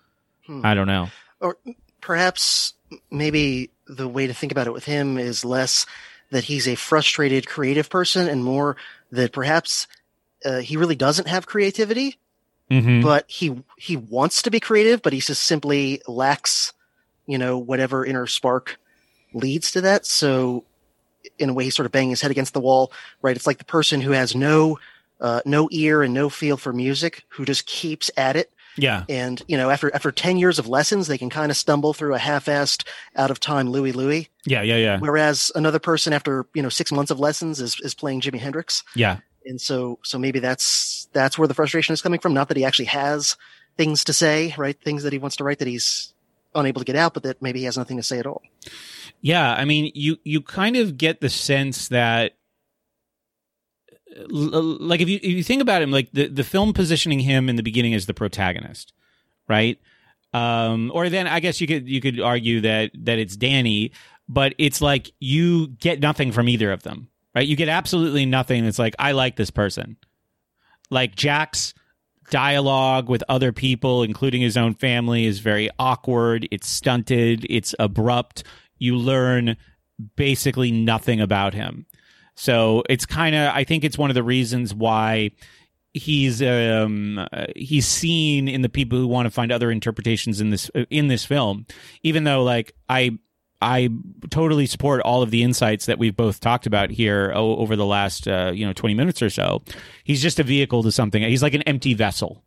Hmm. 0.47 0.65
I 0.65 0.75
don't 0.75 0.87
know. 0.87 1.09
Or 1.41 1.57
perhaps 2.01 2.75
maybe 3.11 3.71
the 3.87 4.09
way 4.09 4.27
to 4.27 4.35
think 4.35 4.53
about 4.53 4.67
it 4.67 4.73
with 4.73 4.85
him 4.85 5.19
is 5.19 5.45
less 5.45 5.87
that 6.31 6.45
he's 6.45 6.69
a 6.69 6.75
frustrated 6.75 7.47
creative 7.47 7.91
person 7.91 8.29
and 8.29 8.45
more 8.45 8.77
that 9.11 9.33
perhaps 9.33 9.87
uh, 10.45 10.59
he 10.59 10.77
really 10.77 10.95
doesn't 10.95 11.29
have 11.29 11.47
creativity, 11.47 12.17
mm-hmm. 12.71 13.03
but 13.03 13.29
he 13.29 13.63
he 13.77 13.97
wants 13.97 14.43
to 14.43 14.51
be 14.51 14.61
creative, 14.61 15.03
but 15.03 15.13
he 15.13 15.21
just 15.21 15.45
simply 15.45 16.01
lacks, 16.07 16.73
you 17.27 17.37
know, 17.37 17.59
whatever 17.59 18.05
inner 18.05 18.27
spark 18.27 18.79
leads 19.35 19.73
to 19.73 19.81
that. 19.83 20.07
So 20.07 20.65
in 21.39 21.51
a 21.51 21.53
way 21.53 21.65
he's 21.65 21.75
sort 21.75 21.87
of 21.87 21.93
banging 21.93 22.11
his 22.11 22.21
head 22.21 22.31
against 22.31 22.55
the 22.55 22.61
wall, 22.61 22.93
right? 23.23 23.37
It's 23.37 23.47
like 23.47 23.59
the 23.59 23.65
person 23.65 24.01
who 24.01 24.13
has 24.13 24.35
no 24.35 24.79
uh, 25.21 25.41
no 25.45 25.69
ear 25.71 26.03
and 26.03 26.15
no 26.15 26.29
feel 26.29 26.57
for 26.57 26.73
music 26.73 27.25
who 27.29 27.45
just 27.45 27.67
keeps 27.67 28.11
at 28.17 28.37
it. 28.37 28.53
Yeah. 28.77 29.05
And 29.09 29.43
you 29.49 29.57
know, 29.57 29.69
after 29.69 29.93
after 29.95 30.13
ten 30.13 30.37
years 30.37 30.59
of 30.59 30.69
lessons, 30.69 31.09
they 31.09 31.19
can 31.19 31.31
kind 31.31 31.51
of 31.51 31.57
stumble 31.57 31.93
through 31.93 32.15
a 32.15 32.19
half-assed, 32.19 32.87
out 33.17 33.31
of 33.31 33.41
time 33.41 33.69
Louie 33.69 33.93
Louie. 33.93 34.29
Yeah, 34.47 34.63
yeah, 34.63 34.77
yeah. 34.77 34.99
Whereas 34.99 35.51
another 35.55 35.79
person 35.79 36.13
after 36.13 36.47
you 36.55 36.63
know 36.63 36.69
six 36.69 36.93
months 36.93 37.11
of 37.11 37.21
lessons 37.21 37.61
is 37.61 37.79
is 37.81 37.95
playing 37.95 38.21
Jimi 38.21 38.39
Hendrix. 38.39 38.83
Yeah. 38.95 39.19
And 39.45 39.61
so 39.61 39.99
so 40.03 40.19
maybe 40.19 40.39
that's 40.39 41.09
that's 41.13 41.37
where 41.37 41.49
the 41.49 41.55
frustration 41.55 41.93
is 41.93 42.03
coming 42.03 42.21
from. 42.21 42.33
Not 42.33 42.49
that 42.49 42.57
he 42.57 42.65
actually 42.65 42.87
has 42.87 43.37
things 43.77 44.05
to 44.05 44.13
say, 44.13 44.55
right? 44.57 44.81
Things 44.81 45.03
that 45.03 45.13
he 45.13 45.19
wants 45.19 45.37
to 45.37 45.45
write 45.45 45.59
that 45.59 45.69
he's 45.69 46.15
unable 46.55 46.81
to 46.81 46.85
get 46.85 46.97
out, 46.97 47.15
but 47.15 47.23
that 47.25 47.43
maybe 47.43 47.61
he 47.61 47.65
has 47.65 47.79
nothing 47.79 47.97
to 47.97 48.03
say 48.03 48.19
at 48.19 48.27
all. 48.27 48.43
Yeah, 49.21 49.53
I 49.53 49.65
mean, 49.65 49.91
you 49.95 50.17
you 50.25 50.41
kind 50.41 50.77
of 50.77 50.97
get 50.97 51.21
the 51.21 51.29
sense 51.29 51.89
that 51.89 52.37
like 54.29 55.01
if 55.01 55.09
you 55.09 55.17
if 55.17 55.25
you 55.25 55.43
think 55.43 55.63
about 55.63 55.83
him 55.83 55.91
like 55.91 56.11
the 56.13 56.27
the 56.29 56.45
film 56.45 56.73
positioning 56.73 57.21
him 57.21 57.49
in 57.49 57.57
the 57.57 57.63
beginning 57.63 57.95
as 57.95 58.07
the 58.07 58.15
protagonist, 58.15 58.93
right? 59.49 59.79
Um 60.33 60.91
or 60.95 61.09
then 61.09 61.27
I 61.27 61.41
guess 61.41 61.61
you 61.61 61.67
could 61.67 61.89
you 61.89 62.01
could 62.01 62.21
argue 62.21 62.61
that 62.63 62.91
that 62.95 63.19
it's 63.19 63.37
Danny, 63.37 63.93
but 64.29 64.55
it's 64.59 64.81
like 64.81 65.11
you 65.21 65.69
get 65.69 66.01
nothing 66.01 66.33
from 66.33 66.49
either 66.49 66.73
of 66.73 66.83
them, 66.83 67.09
right? 67.35 67.47
You 67.47 67.57
get 67.57 67.69
absolutely 67.69 68.27
nothing 68.27 68.65
It's 68.65 68.79
like 68.79 68.95
I 68.99 69.13
like 69.13 69.37
this 69.37 69.51
person. 69.51 69.97
Like 70.91 71.15
Jack's 71.15 71.75
dialogue 72.31 73.09
with 73.09 73.25
other 73.29 73.53
people 73.53 74.03
including 74.03 74.41
his 74.41 74.57
own 74.57 74.75
family 74.75 75.27
is 75.27 75.41
very 75.41 75.69
awkward, 75.79 76.47
it's 76.51 76.69
stunted, 76.69 77.47
it's 77.49 77.75
abrupt 77.79 78.45
you 78.81 78.97
learn 78.97 79.57
basically 80.17 80.73
nothing 80.73 81.21
about 81.21 81.55
him. 81.55 81.87
So 82.41 82.83
it's 82.89 83.05
kind 83.05 83.37
of 83.37 83.55
I 83.55 83.65
think 83.65 83.85
it's 83.85 83.99
one 83.99 84.11
of 84.11 84.15
the 84.15 84.23
reasons 84.23 84.73
why 84.73 85.33
he's 85.93 86.41
um 86.41 87.27
he's 87.55 87.87
seen 87.87 88.49
in 88.49 88.63
the 88.63 88.71
people 88.71 88.97
who 88.97 89.07
want 89.07 89.27
to 89.27 89.31
find 89.31 89.53
other 89.53 89.71
interpretations 89.71 90.41
in 90.41 90.49
this 90.49 90.71
in 90.89 91.09
this 91.09 91.25
film 91.25 91.67
even 92.03 92.25
though 92.25 92.43
like 92.43 92.73
I 92.89 93.19
I 93.61 93.91
totally 94.31 94.65
support 94.65 95.03
all 95.03 95.21
of 95.21 95.31
the 95.31 95.43
insights 95.43 95.85
that 95.85 95.99
we've 95.99 96.17
both 96.17 96.41
talked 96.41 96.67
about 96.67 96.89
here 96.89 97.31
over 97.35 97.77
the 97.77 97.85
last 97.85 98.27
uh, 98.27 98.53
you 98.55 98.67
know 98.67 98.73
20 98.73 98.95
minutes 98.95 99.21
or 99.21 99.29
so. 99.29 99.63
He's 100.05 100.23
just 100.23 100.41
a 100.41 100.43
vehicle 100.43 100.83
to 100.85 100.91
something. 100.91 101.23
He's 101.23 101.43
like 101.43 101.53
an 101.53 101.63
empty 101.63 101.93
vessel, 101.93 102.43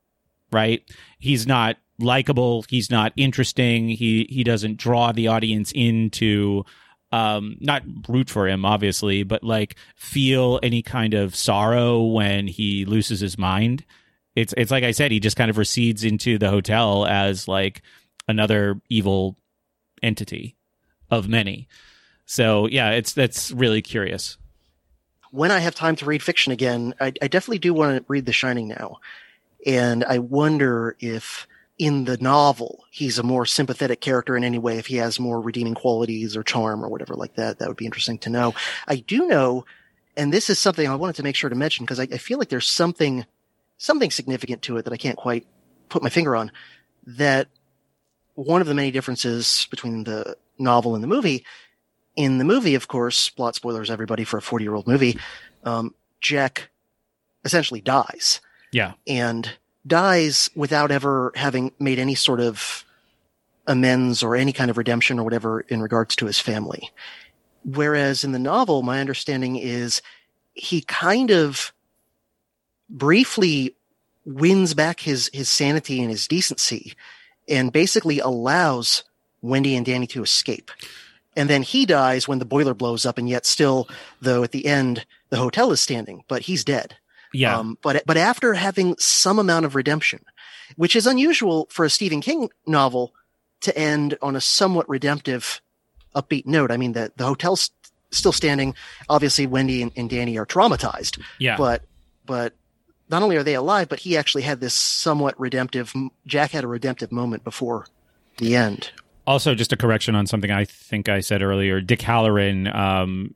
right? 0.52 0.82
He's 1.20 1.46
not 1.46 1.78
likable. 2.00 2.66
He's 2.68 2.90
not 2.90 3.14
interesting. 3.16 3.90
He 3.90 4.26
he 4.28 4.44
doesn't 4.44 4.78
draw 4.78 5.12
the 5.12 5.28
audience 5.28 5.72
into 5.76 6.66
um 7.14 7.56
not 7.62 7.84
root 8.10 8.30
for 8.30 8.48
him 8.48 8.66
obviously, 8.66 9.24
but 9.24 9.44
like 9.44 9.76
feel 9.96 10.60
any 10.64 10.82
kind 10.82 11.14
of 11.14 11.36
sorrow 11.36 12.02
when 12.02 12.48
he 12.48 12.84
loses 12.84 13.22
his 13.22 13.38
mind. 13.38 13.86
It's 14.36 14.54
it's 14.58 14.72
like 14.72 14.84
I 14.84 14.92
said, 14.92 15.12
he 15.12 15.20
just 15.20 15.38
kind 15.38 15.52
of 15.52 15.58
recedes 15.58 16.04
into 16.04 16.38
the 16.40 16.50
hotel 16.50 17.06
as 17.06 17.48
like 17.48 17.84
another 18.28 18.82
evil 18.90 19.38
entity 20.02 20.56
of 21.12 21.30
many. 21.30 21.68
So 22.26 22.68
yeah, 22.68 22.92
it's 22.92 23.14
that's 23.14 23.52
really 23.52 23.84
curious. 23.84 24.38
When 25.30 25.52
I 25.52 25.60
have 25.60 25.76
time 25.76 25.96
to 25.98 26.06
read 26.06 26.24
fiction 26.24 26.52
again, 26.52 26.96
I, 27.00 27.14
I 27.22 27.28
definitely 27.28 27.60
do 27.60 27.74
want 27.74 27.98
to 27.98 28.06
read 28.08 28.26
The 28.26 28.34
Shining 28.34 28.68
now, 28.68 29.00
and 29.66 30.04
I 30.04 30.18
wonder 30.18 30.96
if 31.00 31.48
in 31.84 32.06
the 32.06 32.18
novel 32.18 32.86
he's 32.92 33.18
a 33.18 33.24
more 33.24 33.46
sympathetic 33.46 34.00
character 34.00 34.38
in 34.38 34.44
any 34.44 34.60
way. 34.60 34.78
If 34.78 34.88
he 34.88 34.98
has 34.98 35.20
more 35.20 35.42
redeeming 35.42 35.74
qualities 35.74 36.38
or 36.38 36.44
charm 36.44 36.84
or 36.84 36.90
whatever 36.90 37.16
like 37.16 37.36
that 37.36 37.60
that 37.60 37.68
would 37.68 37.78
be 37.78 37.86
interesting 37.86 38.18
to 38.20 38.30
know. 38.30 38.54
I 38.88 38.98
do 38.98 39.28
know 39.28 39.66
and 40.16 40.32
this 40.32 40.50
is 40.50 40.60
something 40.60 40.88
i 40.88 40.96
wanted 40.96 41.16
to 41.16 41.24
make 41.24 41.36
sure 41.36 41.50
to 41.50 41.56
mention 41.56 41.86
because 41.86 42.00
I, 42.00 42.04
I, 42.04 42.18
feel 42.18 42.38
like 42.38 42.50
there's 42.50 42.68
something 42.68 43.26
something 43.78 44.12
significant 44.12 44.62
to 44.64 44.78
it 44.78 44.84
that 44.84 44.94
i 44.94 44.98
can't 44.98 45.18
quite 45.18 45.48
put 45.90 46.04
my 46.04 46.10
finger 46.10 46.36
on 46.36 46.52
that 47.08 47.48
one 48.36 48.62
of 48.62 48.68
the 48.68 48.76
many 48.76 48.92
differences 48.92 49.68
between 49.72 50.04
the 50.04 50.38
novel 50.60 50.94
and 50.94 51.04
the 51.04 51.08
movie 51.08 51.44
in 52.16 52.38
the 52.38 52.44
movie 52.46 52.76
of 52.76 52.88
course 52.88 53.30
plot 53.30 53.56
spoilers 53.56 53.90
everybody 53.90 54.24
for 54.24 54.38
a 54.38 54.42
40 54.42 54.64
year 54.64 54.76
old 54.76 54.88
movie 54.88 55.18
um, 55.64 55.96
jack 56.22 56.70
essentially 57.46 57.82
dies. 57.82 58.42
Yeah. 58.72 58.94
And 59.08 59.58
dies 59.86 60.50
without 60.56 60.92
ever 60.92 61.32
having 61.36 61.72
made 61.80 62.00
any 62.00 62.16
sort 62.16 62.40
of 62.40 62.86
amends 63.68 64.24
or 64.24 64.36
any 64.36 64.54
kind 64.54 64.70
of 64.70 64.78
redemption 64.78 65.20
or 65.20 65.24
whatever 65.24 65.62
in 65.62 65.82
regards 65.82 66.16
to 66.18 66.26
his 66.26 66.40
family. 66.40 66.92
Whereas 67.66 68.24
in 68.24 68.32
the 68.32 68.40
novel, 68.40 68.82
my 68.82 69.00
understanding 69.00 69.56
is 69.56 70.02
he 70.54 70.82
kind 70.82 71.32
of 71.32 71.74
briefly 72.90 73.76
wins 74.26 74.74
back 74.74 75.00
his, 75.00 75.30
his 75.34 75.50
sanity 75.50 76.02
and 76.02 76.10
his 76.10 76.28
decency 76.28 76.94
and 77.48 77.72
basically 77.72 78.20
allows 78.20 79.04
Wendy 79.42 79.76
and 79.76 79.86
Danny 79.86 80.08
to 80.08 80.24
escape. 80.24 80.72
And 81.36 81.50
then 81.50 81.64
he 81.64 81.86
dies 81.86 82.28
when 82.28 82.40
the 82.40 82.46
boiler 82.46 82.74
blows 82.74 83.06
up 83.06 83.18
and 83.18 83.28
yet 83.28 83.46
still, 83.46 83.88
though 84.22 84.44
at 84.44 84.52
the 84.52 84.66
end, 84.66 85.06
the 85.30 85.38
hotel 85.38 85.72
is 85.72 85.82
standing, 85.82 86.24
but 86.28 86.44
he's 86.44 86.64
dead. 86.64 86.96
Yeah. 87.34 87.58
Um, 87.58 87.78
but 87.82 88.04
but 88.06 88.18
after 88.18 88.54
having 88.54 88.96
some 89.00 89.40
amount 89.40 89.66
of 89.66 89.76
redemption, 89.76 90.24
which 90.76 90.96
is 90.96 91.08
unusual 91.08 91.68
for 91.70 91.86
a 91.86 91.90
Stephen 91.90 92.22
King 92.22 92.50
novel 92.66 93.14
to 93.62 93.78
end 93.78 94.18
on 94.22 94.36
a 94.36 94.42
somewhat 94.42 94.88
redemptive, 94.88 95.62
upbeat 96.16 96.46
note. 96.46 96.72
I 96.72 96.78
mean, 96.78 96.94
the 96.94 97.12
the 97.16 97.26
hotel's 97.26 97.72
still 98.12 98.32
standing. 98.32 98.76
Obviously, 99.10 99.48
Wendy 99.48 99.82
and, 99.82 99.92
and 99.96 100.10
Danny 100.10 100.38
are 100.38 100.46
traumatized, 100.46 101.20
yeah. 101.40 101.58
but 101.58 101.84
but 102.26 102.54
not 103.10 103.24
only 103.24 103.36
are 103.36 103.44
they 103.44 103.56
alive, 103.56 103.90
but 103.90 104.00
he 104.00 104.18
actually 104.18 104.44
had 104.44 104.60
this 104.60 104.74
somewhat 104.74 105.40
redemptive. 105.40 105.94
Jack 106.26 106.52
had 106.52 106.64
a 106.64 106.68
redemptive 106.68 107.12
moment 107.12 107.44
before 107.44 107.88
the 108.38 108.56
end. 108.56 108.92
Also, 109.26 109.56
just 109.56 109.72
a 109.72 109.78
correction 109.78 110.16
on 110.16 110.28
something 110.28 110.52
I 110.52 110.66
think 110.66 111.08
I 111.08 111.22
said 111.22 111.42
earlier. 111.42 111.80
Dick 111.80 112.00
Hallorann 112.00 112.74
um, 112.74 113.36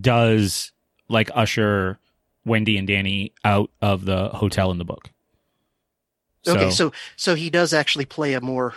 does 0.00 0.72
like 1.08 1.30
usher 1.34 1.98
Wendy 2.44 2.76
and 2.76 2.86
Danny 2.86 3.32
out 3.44 3.70
of 3.80 4.04
the 4.04 4.28
hotel 4.28 4.70
in 4.70 4.78
the 4.78 4.84
book. 4.84 5.10
okay, 6.46 6.70
so 6.70 6.92
so 7.16 7.34
he 7.34 7.50
does 7.50 7.72
actually 7.72 8.04
play 8.04 8.34
a 8.34 8.40
more 8.40 8.74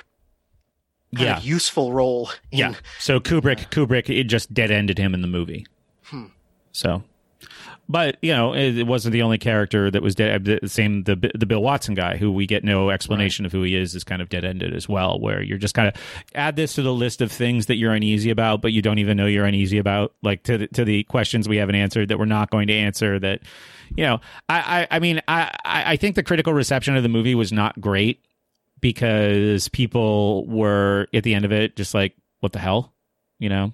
yeah, 1.12 1.40
useful 1.42 1.94
role. 1.94 2.30
In, 2.52 2.60
yeah. 2.60 2.74
So 3.00 3.20
Kubrick, 3.20 3.70
Kubrick, 3.70 4.10
it 4.10 4.26
just 4.26 4.54
dead 4.54 4.72
ended 4.72 4.98
him 4.98 5.14
in 5.14 5.22
the 5.22 5.28
movie. 5.28 5.66
Hmm. 6.04 6.26
So, 6.72 7.04
but 7.90 8.18
you 8.22 8.34
know, 8.34 8.54
it, 8.54 8.78
it 8.78 8.88
wasn't 8.88 9.14
the 9.14 9.22
only 9.22 9.38
character 9.38 9.90
that 9.90 10.02
was 10.02 10.16
dead. 10.16 10.44
The 10.46 10.68
same, 10.68 11.04
the 11.04 11.16
the 11.34 11.46
Bill 11.46 11.62
Watson 11.62 11.96
guy, 11.96 12.18
who 12.18 12.32
we 12.32 12.46
get 12.46 12.64
no 12.64 12.90
explanation 12.90 13.46
of 13.46 13.52
who 13.52 13.64
he 13.64 13.76
is, 13.76 13.96
is 13.96 14.04
kind 14.04 14.22
of 14.22 14.30
dead 14.30 14.44
ended 14.44 14.76
as 14.76 14.90
well. 14.90 15.20
Where 15.20 15.42
you're 15.42 15.58
just 15.58 15.74
kind 15.74 15.88
of 15.88 15.96
add 16.36 16.56
this 16.56 16.74
to 16.76 16.82
the 16.82 16.94
list 16.94 17.22
of 17.22 17.32
things 17.32 17.68
that 17.68 17.76
you're 17.76 17.94
uneasy 17.94 18.30
about, 18.30 18.62
but 18.62 18.74
you 18.74 18.82
don't 18.82 19.00
even 19.00 19.16
know 19.16 19.26
you're 19.26 19.46
uneasy 19.46 19.78
about, 19.78 20.14
like 20.22 20.44
to 20.44 20.58
the, 20.58 20.68
to 20.68 20.84
the 20.84 21.04
questions 21.04 21.48
we 21.48 21.58
haven't 21.58 21.76
answered 21.76 22.10
that 22.10 22.20
we're 22.20 22.26
not 22.26 22.50
going 22.50 22.68
to 22.68 22.74
answer. 22.74 23.20
That 23.20 23.42
you 23.96 24.04
know, 24.04 24.20
I 24.50 24.82
I, 24.82 24.98
I 24.98 25.00
mean, 25.00 25.22
I 25.28 25.56
I 25.64 25.96
think 25.96 26.16
the 26.16 26.24
critical 26.24 26.54
reception 26.54 26.98
of 26.98 27.04
the 27.04 27.10
movie 27.10 27.36
was 27.36 27.54
not 27.54 27.80
great 27.80 28.26
because 28.82 29.70
people 29.70 30.46
were 30.46 31.08
at 31.14 31.24
the 31.24 31.34
end 31.34 31.46
of 31.46 31.54
it 31.54 31.76
just 31.78 31.94
like, 31.94 32.16
what 32.42 32.52
the 32.52 32.60
hell, 32.60 32.94
you 33.40 33.48
know. 33.48 33.74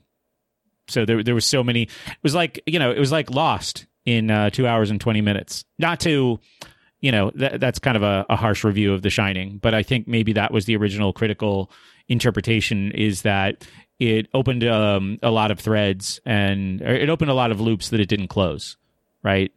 So 0.87 1.05
there 1.05 1.23
there 1.23 1.33
was 1.33 1.45
so 1.45 1.63
many. 1.63 1.83
It 1.83 2.17
was 2.21 2.35
like 2.35 2.61
you 2.67 2.77
know, 2.77 2.91
it 2.91 2.99
was 2.99 3.11
like 3.11 3.31
Lost 3.31 3.87
in 4.05 4.29
uh, 4.31 4.49
two 4.49 4.67
hours 4.67 4.89
and 4.89 4.99
twenty 4.99 5.21
minutes. 5.21 5.65
Not 5.79 5.99
to, 6.01 6.39
you 6.99 7.11
know, 7.11 7.31
that, 7.35 7.59
that's 7.59 7.79
kind 7.79 7.97
of 7.97 8.03
a, 8.03 8.25
a 8.29 8.35
harsh 8.35 8.63
review 8.63 8.93
of 8.93 9.01
The 9.01 9.09
Shining, 9.09 9.57
but 9.57 9.73
I 9.73 9.83
think 9.83 10.07
maybe 10.07 10.33
that 10.33 10.51
was 10.51 10.65
the 10.65 10.75
original 10.75 11.13
critical 11.13 11.71
interpretation. 12.07 12.91
Is 12.91 13.21
that 13.23 13.67
it 13.99 14.27
opened 14.33 14.63
um, 14.65 15.19
a 15.23 15.31
lot 15.31 15.51
of 15.51 15.59
threads 15.59 16.19
and 16.25 16.81
it 16.81 17.09
opened 17.09 17.31
a 17.31 17.33
lot 17.35 17.51
of 17.51 17.61
loops 17.61 17.89
that 17.89 17.99
it 17.99 18.09
didn't 18.09 18.27
close, 18.27 18.75
right? 19.23 19.51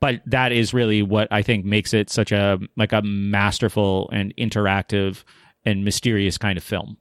But 0.00 0.22
that 0.26 0.50
is 0.50 0.74
really 0.74 1.02
what 1.02 1.28
I 1.30 1.42
think 1.42 1.64
makes 1.64 1.94
it 1.94 2.10
such 2.10 2.32
a 2.32 2.58
like 2.76 2.92
a 2.92 3.02
masterful 3.02 4.10
and 4.12 4.34
interactive 4.36 5.22
and 5.64 5.84
mysterious 5.84 6.38
kind 6.38 6.58
of 6.58 6.64
film. 6.64 6.96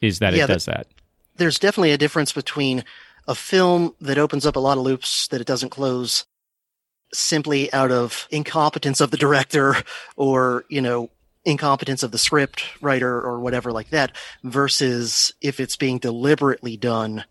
Is 0.00 0.20
that 0.20 0.34
Yeah, 0.34 0.44
it 0.44 0.48
does 0.48 0.66
that? 0.66 0.86
there's 1.36 1.58
definitely 1.58 1.90
a 1.90 1.98
difference 1.98 2.30
between 2.32 2.84
a 3.26 3.34
film 3.34 3.92
that 4.00 4.18
opens 4.18 4.46
up 4.46 4.54
a 4.54 4.60
lot 4.60 4.78
of 4.78 4.84
loops 4.84 5.26
that 5.28 5.40
it 5.40 5.46
doesn't 5.48 5.70
close 5.70 6.26
simply 7.14 7.72
out 7.72 7.90
of 7.90 8.26
incompetence 8.30 9.00
of 9.00 9.10
the 9.10 9.16
director 9.16 9.76
or, 10.16 10.64
you 10.68 10.80
know, 10.80 11.10
incompetence 11.44 12.02
of 12.02 12.10
the 12.10 12.18
script 12.18 12.64
writer 12.80 13.20
or 13.20 13.40
whatever 13.40 13.70
like 13.70 13.90
that 13.90 14.16
versus 14.42 15.32
if 15.40 15.60
it's 15.60 15.76
being 15.76 15.98
deliberately 15.98 16.76
done 16.76 17.24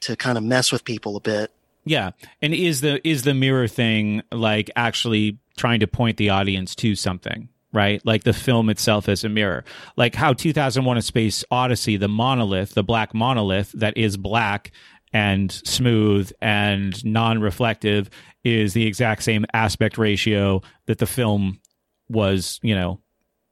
to 0.00 0.16
kind 0.16 0.36
of 0.36 0.44
mess 0.44 0.70
with 0.70 0.84
people 0.84 1.16
a 1.16 1.20
bit. 1.20 1.50
Yeah. 1.84 2.10
And 2.42 2.54
is 2.54 2.80
the 2.80 3.06
is 3.06 3.22
the 3.22 3.34
mirror 3.34 3.68
thing 3.68 4.22
like 4.32 4.70
actually 4.76 5.38
trying 5.56 5.80
to 5.80 5.86
point 5.86 6.16
the 6.16 6.30
audience 6.30 6.74
to 6.76 6.94
something, 6.94 7.48
right? 7.72 8.04
Like 8.04 8.24
the 8.24 8.32
film 8.32 8.68
itself 8.70 9.08
as 9.08 9.24
a 9.24 9.28
mirror. 9.28 9.64
Like 9.96 10.14
how 10.14 10.32
2001 10.32 10.96
A 10.96 11.02
Space 11.02 11.44
Odyssey, 11.50 11.96
the 11.96 12.08
monolith, 12.08 12.74
the 12.74 12.82
black 12.82 13.14
monolith 13.14 13.72
that 13.72 13.96
is 13.96 14.16
black 14.16 14.72
and 15.14 15.52
smooth 15.52 16.30
and 16.42 17.02
non-reflective 17.04 18.10
is 18.42 18.74
the 18.74 18.86
exact 18.86 19.22
same 19.22 19.46
aspect 19.54 19.96
ratio 19.96 20.60
that 20.86 20.98
the 20.98 21.06
film 21.06 21.60
was, 22.08 22.58
you 22.62 22.74
know, 22.74 23.00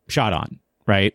shot 0.09 0.33
on, 0.33 0.59
right? 0.87 1.15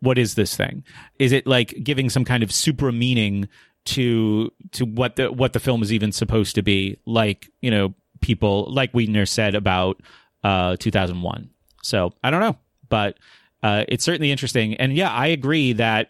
What 0.00 0.18
is 0.18 0.34
this 0.34 0.56
thing? 0.56 0.84
Is 1.18 1.32
it 1.32 1.46
like 1.46 1.74
giving 1.84 2.08
some 2.08 2.24
kind 2.24 2.42
of 2.42 2.50
supra 2.50 2.92
meaning 2.92 3.48
to 3.84 4.50
to 4.72 4.86
what 4.86 5.16
the 5.16 5.30
what 5.30 5.52
the 5.52 5.60
film 5.60 5.82
is 5.82 5.92
even 5.92 6.10
supposed 6.10 6.54
to 6.56 6.62
be? 6.62 6.98
Like 7.06 7.48
you 7.60 7.70
know, 7.70 7.94
people 8.20 8.66
like 8.72 8.92
Weidner 8.92 9.28
said 9.28 9.54
about 9.54 10.00
uh, 10.42 10.76
2001. 10.76 11.50
So 11.82 12.12
I 12.24 12.30
don't 12.30 12.40
know, 12.40 12.56
but 12.88 13.18
uh, 13.62 13.84
it's 13.88 14.04
certainly 14.04 14.30
interesting. 14.30 14.74
And 14.74 14.94
yeah, 14.94 15.10
I 15.10 15.28
agree 15.28 15.74
that 15.74 16.08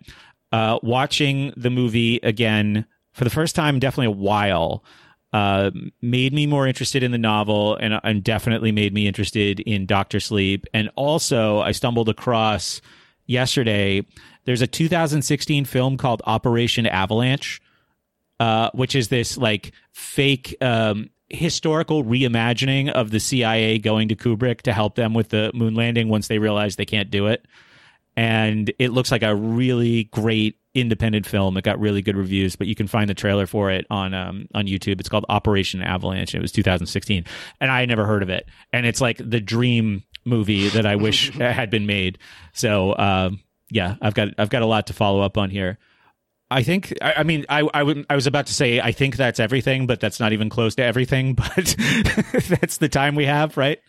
uh, 0.52 0.78
watching 0.82 1.52
the 1.56 1.70
movie 1.70 2.20
again 2.22 2.86
for 3.15 3.24
the 3.24 3.31
first 3.31 3.55
time, 3.55 3.78
definitely 3.78 4.07
a 4.07 4.11
while. 4.11 4.85
Uh, 5.32 5.70
made 6.01 6.32
me 6.32 6.47
more 6.47 6.66
interested 6.66 7.03
in 7.03 7.11
the 7.11 7.19
novel 7.19 7.74
and, 7.77 7.99
and 8.05 8.23
definitely 8.23 8.70
made 8.70 8.95
me 8.95 9.09
interested 9.09 9.59
in 9.61 9.85
Doctor 9.85 10.20
Sleep. 10.20 10.65
And 10.73 10.91
also, 10.95 11.59
I 11.59 11.73
stumbled 11.73 12.09
across 12.09 12.81
yesterday. 13.27 14.07
There's 14.45 14.62
a 14.62 14.69
2016 14.69 15.65
film 15.65 15.97
called 15.97 16.23
Operation 16.24 16.86
Avalanche, 16.86 17.61
uh, 18.39 18.70
which 18.74 18.95
is 18.95 19.09
this 19.09 19.36
like 19.36 19.73
fake 19.93 20.57
um, 20.61 21.11
historical 21.31 22.05
reimagining 22.05 22.91
of 22.91 23.11
the 23.11 23.20
CIA 23.20 23.78
going 23.78 24.09
to 24.09 24.16
Kubrick 24.16 24.62
to 24.62 24.73
help 24.73 24.95
them 24.95 25.15
with 25.15 25.31
the 25.31 25.51
moon 25.53 25.74
landing 25.74 26.09
once 26.09 26.28
they 26.28 26.39
realize 26.39 26.77
they 26.77 26.85
can't 26.85 27.11
do 27.11 27.27
it. 27.27 27.45
And 28.16 28.73
it 28.78 28.91
looks 28.91 29.11
like 29.11 29.24
a 29.24 29.35
really 29.35 30.05
great 30.05 30.59
independent 30.74 31.26
film. 31.26 31.56
It 31.56 31.64
got 31.64 31.78
really 31.78 32.02
good 32.02 32.16
reviews, 32.16 32.56
but 32.56 32.66
you 32.66 32.74
can 32.74 32.86
find 32.86 33.09
the 33.09 33.14
trailer 33.14 33.46
for 33.46 33.70
it 33.70 33.86
on 33.90 34.12
um, 34.14 34.48
on 34.55 34.66
YouTube. 34.66 35.01
It's 35.01 35.09
called 35.09 35.24
Operation 35.28 35.82
Avalanche. 35.82 36.34
It 36.34 36.42
was 36.42 36.52
2016, 36.52 37.24
and 37.60 37.70
I 37.70 37.84
never 37.86 38.05
heard 38.06 38.22
of 38.22 38.28
it. 38.28 38.48
And 38.72 38.86
it's 38.86 39.01
like 39.01 39.18
the 39.18 39.40
dream 39.40 40.02
movie 40.24 40.68
that 40.68 40.86
I 40.86 40.96
wish 40.96 41.30
had 41.38 41.70
been 41.70 41.86
made. 41.86 42.18
So 42.52 42.96
um, 42.96 43.40
yeah, 43.70 43.96
I've 44.02 44.14
got 44.14 44.28
I've 44.38 44.51
got 44.51 44.62
a 44.62 44.66
lot 44.66 44.88
to 44.88 44.92
follow 44.92 45.20
up 45.20 45.38
on 45.38 45.51
here. 45.51 45.78
I 46.51 46.62
think 46.62 46.94
I, 47.01 47.14
I 47.18 47.22
mean 47.22 47.44
I 47.48 47.68
I, 47.72 47.82
would, 47.82 48.06
I 48.10 48.14
was 48.14 48.26
about 48.26 48.46
to 48.46 48.55
say 48.55 48.80
I 48.80 48.92
think 48.92 49.16
that's 49.16 49.40
everything, 49.40 49.86
but 49.86 50.01
that's 50.01 50.20
not 50.20 50.32
even 50.32 50.48
close 50.48 50.74
to 50.76 50.82
everything. 50.82 51.34
But 51.56 51.76
that's 52.48 52.78
the 52.78 52.88
time 52.88 53.14
we 53.14 53.26
have, 53.26 53.56
right? 53.56 53.80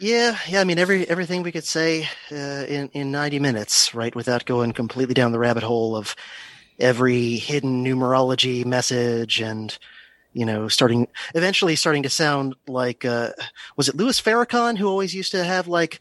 Yeah, 0.00 0.38
yeah. 0.48 0.60
I 0.60 0.64
mean, 0.64 0.78
every 0.78 1.08
everything 1.08 1.42
we 1.42 1.52
could 1.52 1.64
say 1.64 2.08
uh, 2.32 2.64
in 2.66 2.88
in 2.94 3.12
ninety 3.12 3.38
minutes, 3.38 3.94
right, 3.94 4.14
without 4.14 4.46
going 4.46 4.72
completely 4.72 5.14
down 5.14 5.32
the 5.32 5.38
rabbit 5.38 5.62
hole 5.62 5.94
of 5.94 6.16
every 6.78 7.36
hidden 7.36 7.84
numerology 7.84 8.64
message 8.64 9.40
and 9.40 9.78
you 10.32 10.46
know, 10.46 10.68
starting 10.68 11.08
eventually 11.34 11.76
starting 11.76 12.02
to 12.04 12.08
sound 12.08 12.54
like 12.66 13.04
uh, 13.04 13.30
was 13.76 13.88
it 13.88 13.96
Louis 13.96 14.20
Farrakhan 14.20 14.78
who 14.78 14.88
always 14.88 15.14
used 15.14 15.32
to 15.32 15.44
have 15.44 15.68
like 15.68 16.00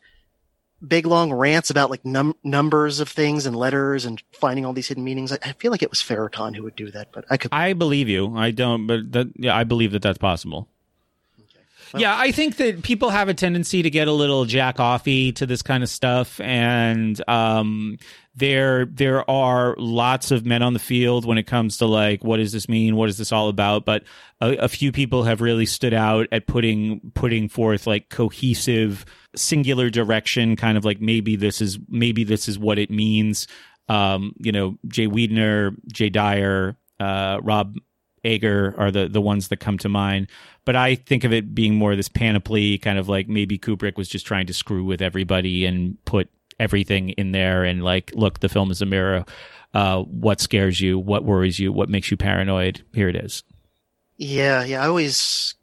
big 0.86 1.06
long 1.06 1.34
rants 1.34 1.70
about 1.70 1.90
like 1.90 2.06
num- 2.06 2.36
numbers 2.44 3.00
of 3.00 3.10
things 3.10 3.46
and 3.46 3.56
letters 3.56 4.06
and 4.06 4.22
finding 4.32 4.66
all 4.66 4.74
these 4.74 4.88
hidden 4.88 5.04
meanings. 5.04 5.32
I, 5.32 5.40
I 5.44 5.52
feel 5.54 5.72
like 5.72 5.84
it 5.84 5.90
was 5.90 6.00
Farrakhan 6.00 6.56
who 6.56 6.64
would 6.64 6.76
do 6.76 6.92
that, 6.92 7.12
but 7.12 7.26
I 7.30 7.38
could. 7.38 7.52
I 7.54 7.74
believe 7.74 8.08
you. 8.08 8.36
I 8.38 8.52
don't, 8.52 8.88
but 8.88 9.12
that, 9.12 9.28
yeah, 9.36 9.56
I 9.56 9.64
believe 9.64 9.92
that 9.92 10.02
that's 10.02 10.18
possible. 10.18 10.68
Yeah, 11.96 12.16
I 12.18 12.32
think 12.32 12.58
that 12.58 12.84
people 12.84 13.10
have 13.10 13.30
a 13.30 13.34
tendency 13.34 13.82
to 13.82 13.90
get 13.90 14.08
a 14.08 14.12
little 14.12 14.46
jack 14.46 14.78
offy 14.78 15.36
to 15.36 15.46
this 15.46 15.62
kind 15.62 15.84
of 15.84 15.90
stuff, 15.90 16.40
and 16.42 17.22
um, 17.28 17.98
there 18.36 18.86
there 18.86 19.30
are 19.30 19.76
lots 19.78 20.32
of 20.32 20.46
men 20.46 20.62
on 20.62 20.74
the 20.74 20.80
field 20.80 21.26
when 21.26 21.38
it 21.38 21.48
comes 21.48 21.78
to 21.78 21.86
like 21.86 22.24
what 22.24 22.38
does 22.38 22.52
this 22.52 22.70
mean, 22.70 22.96
what 22.96 23.10
is 23.10 23.18
this 23.18 23.32
all 23.32 23.50
about. 23.50 23.86
But 23.86 24.04
a, 24.42 24.56
a 24.58 24.68
few 24.68 24.92
people 24.92 25.24
have 25.24 25.42
really 25.42 25.66
stood 25.66 25.94
out 25.94 26.28
at 26.32 26.48
putting 26.48 27.12
putting 27.14 27.50
forth 27.50 27.88
like 27.88 28.10
cohesive, 28.10 29.06
singular 29.36 29.90
direction, 29.90 30.56
kind 30.56 30.78
of 30.78 30.86
like 30.86 31.02
maybe 31.02 31.36
this 31.36 31.62
is 31.62 31.80
maybe 31.88 32.24
this 32.24 32.48
is 32.48 32.58
what 32.58 32.80
it 32.80 32.90
means. 32.90 33.48
Um, 33.88 34.34
you 34.38 34.52
know, 34.52 34.78
Jay 34.88 35.08
Weidner, 35.08 35.76
Jay 35.92 36.10
Dyer, 36.10 36.78
uh, 37.00 37.40
Rob 37.42 37.76
Ager 38.24 38.76
are 38.78 38.92
the 38.92 39.08
the 39.08 39.22
ones 39.22 39.48
that 39.50 39.58
come 39.58 39.78
to 39.80 39.90
mind. 39.90 40.28
But 40.66 40.76
I 40.76 40.96
think 40.96 41.24
of 41.24 41.34
it 41.34 41.56
being 41.56 41.76
more 41.76 41.96
this 41.96 42.10
panoply, 42.10 42.78
kind 42.78 43.00
of 43.00 43.10
like 43.10 43.28
maybe 43.28 43.58
Kubrick 43.58 43.98
was 43.98 44.08
just 44.10 44.26
trying 44.26 44.46
to 44.48 44.54
screw 44.54 44.84
with 44.84 45.02
everybody 45.02 45.66
and 45.66 45.98
put 46.06 46.30
everything 46.60 47.10
in 47.12 47.32
there 47.32 47.64
and 47.64 47.84
like, 47.84 48.12
look, 48.14 48.40
the 48.40 48.50
film 48.50 48.70
is 48.70 48.82
a 48.82 48.86
mirror. 48.86 49.26
Uh, 49.74 50.02
what 50.04 50.40
scares 50.42 50.82
you? 50.82 51.00
What 51.00 51.24
worries 51.24 51.60
you? 51.60 51.72
What 51.72 51.90
makes 51.90 52.12
you 52.12 52.18
paranoid? 52.18 52.84
Here 52.94 53.08
it 53.10 53.16
is. 53.16 53.44
Yeah, 54.18 54.64
yeah. 54.66 54.84
I 54.84 54.88
always 54.88 55.56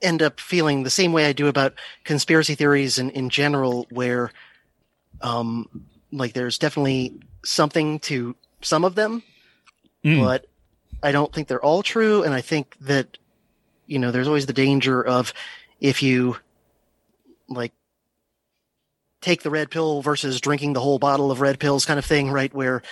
end 0.00 0.22
up 0.22 0.38
feeling 0.38 0.82
the 0.82 0.90
same 0.90 1.12
way 1.12 1.26
I 1.26 1.32
do 1.32 1.48
about 1.48 1.74
conspiracy 2.04 2.54
theories 2.54 2.98
in, 2.98 3.10
in 3.10 3.28
general, 3.30 3.86
where, 3.90 4.30
um, 5.22 5.66
like 6.12 6.34
there's 6.34 6.58
definitely 6.58 7.18
something 7.44 7.98
to 8.00 8.36
some 8.62 8.84
of 8.84 8.94
them, 8.94 9.22
Mm. 10.04 10.22
but 10.22 10.46
I 11.06 11.12
don't 11.12 11.32
think 11.32 11.46
they're 11.46 11.64
all 11.64 11.84
true. 11.84 12.24
And 12.24 12.34
I 12.34 12.40
think 12.40 12.76
that, 12.80 13.16
you 13.86 14.00
know, 14.00 14.10
there's 14.10 14.26
always 14.26 14.46
the 14.46 14.52
danger 14.52 15.00
of 15.00 15.32
if 15.80 16.02
you 16.02 16.36
like 17.48 17.72
take 19.20 19.42
the 19.42 19.50
red 19.50 19.70
pill 19.70 20.02
versus 20.02 20.40
drinking 20.40 20.72
the 20.72 20.80
whole 20.80 20.98
bottle 20.98 21.30
of 21.30 21.40
red 21.40 21.60
pills 21.60 21.86
kind 21.86 21.98
of 22.00 22.04
thing, 22.04 22.32
right? 22.32 22.52
Where 22.52 22.82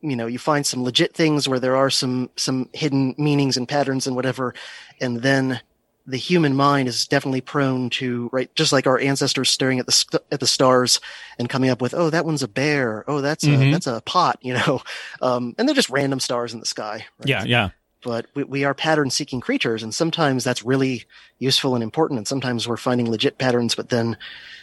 you 0.00 0.14
know 0.14 0.28
you 0.28 0.38
find 0.38 0.64
some 0.64 0.84
legit 0.84 1.12
things 1.14 1.48
where 1.48 1.58
there 1.58 1.74
are 1.74 1.90
some 1.90 2.30
some 2.36 2.68
hidden 2.72 3.16
meanings 3.18 3.56
and 3.56 3.68
patterns 3.68 4.06
and 4.06 4.14
whatever, 4.14 4.54
and 5.00 5.22
then 5.22 5.60
the 6.08 6.16
human 6.16 6.54
mind 6.54 6.86
is 6.88 7.06
definitely 7.06 7.40
prone 7.40 7.90
to 7.90 8.28
right 8.32 8.54
just 8.54 8.72
like 8.72 8.86
our 8.86 8.98
ancestors 8.98 9.50
staring 9.50 9.78
at 9.80 9.86
the 9.86 9.92
st- 9.92 10.22
at 10.30 10.38
the 10.40 10.46
stars 10.46 11.00
and 11.38 11.48
coming 11.48 11.68
up 11.68 11.80
with 11.82 11.94
oh 11.94 12.10
that 12.10 12.24
one's 12.24 12.42
a 12.44 12.48
bear 12.48 13.04
oh 13.08 13.20
that's 13.20 13.44
Mhm. 13.44 13.68
a 13.68 13.72
that's 13.72 13.86
a 13.88 14.00
pot 14.02 14.38
you 14.40 14.54
know 14.54 14.82
um, 15.22 15.54
and 15.58 15.66
they're 15.68 15.74
just 15.74 15.90
random 15.90 16.20
stars 16.20 16.54
in 16.54 16.60
the 16.60 16.66
sky 16.66 17.04
right? 17.18 17.28
Yeah, 17.28 17.44
yeah. 17.44 17.68
but 18.02 18.26
we, 18.34 18.44
we 18.44 18.64
are 18.64 18.72
pattern 18.74 19.10
seeking 19.10 19.40
creatures 19.40 19.82
and 19.82 19.92
sometimes 19.94 20.44
that's 20.44 20.62
really 20.64 21.04
useful 21.38 21.74
and 21.74 21.82
important 21.82 22.18
and 22.18 22.28
sometimes 22.28 22.68
we're 22.68 22.76
finding 22.76 23.10
legit 23.10 23.36
patterns 23.38 23.74
but 23.74 23.88
then 23.88 24.16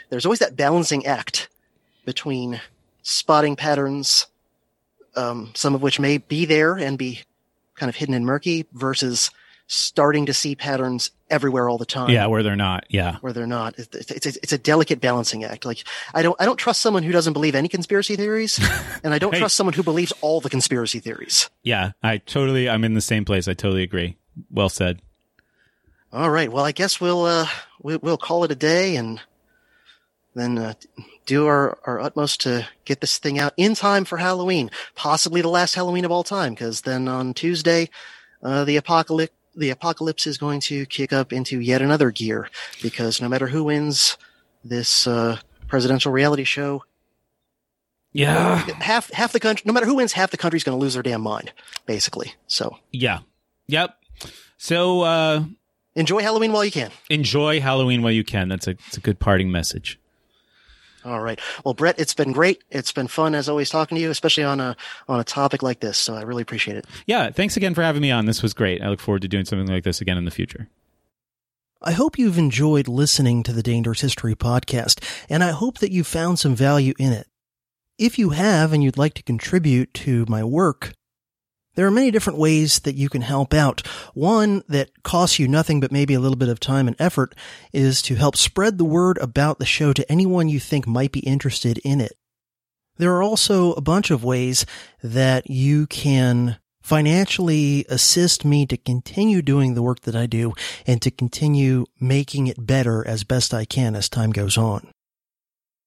there's 0.09 0.25
always 0.25 0.39
that 0.39 0.55
balancing 0.55 1.05
act 1.05 1.49
between 2.05 2.61
spotting 3.01 3.55
patterns 3.57 4.27
um, 5.15 5.51
some 5.55 5.75
of 5.75 5.81
which 5.81 5.99
may 5.99 6.17
be 6.17 6.45
there 6.45 6.75
and 6.75 6.97
be 6.97 7.19
kind 7.75 7.89
of 7.89 7.95
hidden 7.95 8.15
and 8.15 8.25
murky 8.25 8.65
versus 8.73 9.29
starting 9.67 10.25
to 10.25 10.33
see 10.33 10.55
patterns 10.55 11.09
everywhere 11.29 11.69
all 11.69 11.77
the 11.77 11.85
time 11.85 12.09
Yeah, 12.09 12.27
where 12.27 12.43
they're 12.43 12.55
not. 12.55 12.85
Yeah. 12.89 13.17
where 13.21 13.33
they're 13.33 13.47
not 13.47 13.75
it's, 13.79 14.11
it's, 14.11 14.25
it's, 14.37 14.51
a 14.51 14.57
delicate 14.57 14.99
balancing 15.01 15.43
act 15.45 15.65
like 15.65 15.83
i 16.13 16.21
don't 16.21 16.35
i 16.39 16.45
don't 16.45 16.57
trust 16.57 16.81
someone 16.81 17.01
who 17.01 17.11
doesn't 17.11 17.33
believe 17.33 17.55
any 17.55 17.69
conspiracy 17.69 18.15
theories 18.15 18.59
and 19.03 19.13
i 19.13 19.17
don't 19.19 19.33
Hey. 19.33 19.39
trust 19.39 19.55
someone 19.55 19.73
who 19.73 19.81
believes 19.81 20.11
all 20.21 20.41
the 20.41 20.49
conspiracy 20.49 20.99
theories 20.99 21.49
Yeah. 21.63 21.91
I 22.03 22.17
totally 22.17 22.69
I'm 22.69 22.83
in 22.83 22.93
the 22.93 23.01
same 23.01 23.23
place. 23.25 23.47
I 23.47 23.53
totally 23.53 23.83
agree. 23.83 24.17
Well 24.51 24.69
said. 24.69 25.01
All 26.11 26.29
right. 26.29 26.51
Well, 26.51 26.65
I 26.65 26.71
guess 26.73 26.99
we'll 27.01 27.25
uh 27.25 27.47
we, 27.81 27.95
we'll 27.97 28.17
call 28.17 28.43
it 28.43 28.51
a 28.51 28.55
day 28.55 28.95
and 28.97 29.19
then 30.35 30.57
uh, 30.57 30.73
do 31.25 31.45
our 31.47 31.77
our 31.85 31.99
utmost 31.99 32.41
to 32.41 32.67
get 32.85 33.01
this 33.01 33.17
thing 33.17 33.39
out 33.39 33.53
in 33.57 33.75
time 33.75 34.03
for 34.05 34.17
Halloween, 34.17 34.69
possibly 34.95 35.41
the 35.41 35.47
last 35.49 35.75
Halloween 35.75 36.05
of 36.05 36.11
all 36.11 36.23
time, 36.23 36.53
because 36.53 36.81
then 36.81 37.07
on 37.07 37.33
Tuesday, 37.33 37.89
uh, 38.43 38.63
the 38.65 38.77
apocalypse 38.77 39.33
the 39.55 39.69
apocalypse 39.69 40.25
is 40.27 40.37
going 40.37 40.59
to 40.61 40.85
kick 40.87 41.13
up 41.13 41.31
into 41.33 41.59
yet 41.59 41.81
another 41.81 42.11
gear 42.11 42.49
because 42.81 43.21
no 43.21 43.29
matter 43.29 43.47
who 43.47 43.63
wins 43.65 44.17
this 44.63 45.05
uh, 45.07 45.37
presidential 45.67 46.11
reality 46.11 46.43
show, 46.43 46.83
Yeah. 48.11 48.57
half 48.81 49.11
half 49.11 49.31
the 49.33 49.39
country, 49.39 49.63
no 49.65 49.73
matter 49.73 49.85
who 49.85 49.95
wins, 49.95 50.13
half 50.13 50.31
the 50.31 50.37
country's 50.37 50.63
going 50.63 50.77
to 50.77 50.81
lose 50.81 50.93
their 50.93 51.03
damn 51.03 51.21
mind, 51.21 51.51
basically. 51.85 52.33
So 52.47 52.77
Yeah. 52.91 53.19
Yep. 53.67 53.95
So 54.57 55.01
uh 55.01 55.43
enjoy 55.95 56.21
Halloween 56.21 56.51
while 56.51 56.65
you 56.65 56.71
can. 56.71 56.91
enjoy 57.09 57.59
Halloween 57.59 58.01
while 58.01 58.11
you 58.11 58.23
can. 58.23 58.49
That's 58.49 58.67
a 58.67 58.71
it's 58.87 58.97
a 58.97 59.01
good 59.01 59.19
parting 59.19 59.51
message. 59.51 59.99
All 61.05 61.21
right. 61.21 61.39
Well, 61.65 61.73
Brett, 61.73 61.99
it's 61.99 62.13
been 62.13 62.31
great. 62.31 62.63
It's 62.69 62.91
been 62.91 63.07
fun 63.07 63.35
as 63.35 63.49
always 63.49 63.69
talking 63.69 63.95
to 63.95 64.01
you, 64.01 64.09
especially 64.09 64.43
on 64.43 64.59
a 64.59 64.75
on 65.07 65.19
a 65.19 65.23
topic 65.23 65.61
like 65.61 65.79
this. 65.79 65.97
So 65.97 66.15
I 66.15 66.21
really 66.21 66.41
appreciate 66.41 66.77
it. 66.77 66.85
Yeah, 67.05 67.29
thanks 67.31 67.57
again 67.57 67.73
for 67.73 67.83
having 67.83 68.01
me 68.01 68.11
on. 68.11 68.25
This 68.25 68.41
was 68.41 68.53
great. 68.53 68.81
I 68.81 68.89
look 68.89 68.99
forward 68.99 69.21
to 69.23 69.27
doing 69.27 69.45
something 69.45 69.67
like 69.67 69.83
this 69.83 70.01
again 70.01 70.17
in 70.17 70.25
the 70.25 70.31
future. 70.31 70.69
I 71.81 71.91
hope 71.91 72.17
you've 72.17 72.37
enjoyed 72.37 72.87
listening 72.87 73.43
to 73.43 73.51
the 73.51 73.63
Dangerous 73.63 73.99
History 73.99 74.35
podcast, 74.35 75.03
and 75.29 75.43
I 75.43 75.51
hope 75.51 75.79
that 75.79 75.91
you 75.91 76.05
found 76.05 76.39
some 76.39 76.55
value 76.55 76.93
in 76.97 77.11
it. 77.11 77.27
If 77.97 78.17
you 78.17 78.29
have 78.29 78.71
and 78.71 78.81
you'd 78.81 78.97
like 78.97 79.13
to 79.15 79.23
contribute 79.23 79.93
to 79.95 80.25
my 80.29 80.45
work, 80.45 80.93
there 81.75 81.87
are 81.87 81.91
many 81.91 82.11
different 82.11 82.39
ways 82.39 82.79
that 82.79 82.95
you 82.95 83.09
can 83.09 83.21
help 83.21 83.53
out. 83.53 83.85
One 84.13 84.63
that 84.67 85.03
costs 85.03 85.39
you 85.39 85.47
nothing 85.47 85.79
but 85.79 85.91
maybe 85.91 86.13
a 86.13 86.19
little 86.19 86.37
bit 86.37 86.49
of 86.49 86.59
time 86.59 86.87
and 86.87 86.95
effort 86.99 87.35
is 87.71 88.01
to 88.03 88.15
help 88.15 88.35
spread 88.37 88.77
the 88.77 88.85
word 88.85 89.17
about 89.19 89.59
the 89.59 89.65
show 89.65 89.93
to 89.93 90.11
anyone 90.11 90.49
you 90.49 90.59
think 90.59 90.85
might 90.85 91.11
be 91.11 91.21
interested 91.21 91.79
in 91.79 91.99
it. 91.99 92.13
There 92.97 93.15
are 93.15 93.23
also 93.23 93.73
a 93.73 93.81
bunch 93.81 94.11
of 94.11 94.23
ways 94.23 94.65
that 95.01 95.49
you 95.49 95.87
can 95.87 96.57
financially 96.83 97.85
assist 97.89 98.45
me 98.45 98.65
to 98.67 98.77
continue 98.77 99.41
doing 99.41 99.73
the 99.73 99.81
work 99.81 100.01
that 100.01 100.15
I 100.15 100.25
do 100.25 100.53
and 100.85 101.01
to 101.01 101.09
continue 101.09 101.85
making 101.99 102.47
it 102.47 102.65
better 102.65 103.07
as 103.07 103.23
best 103.23 103.53
I 103.53 103.65
can 103.65 103.95
as 103.95 104.09
time 104.09 104.31
goes 104.31 104.57
on. 104.57 104.91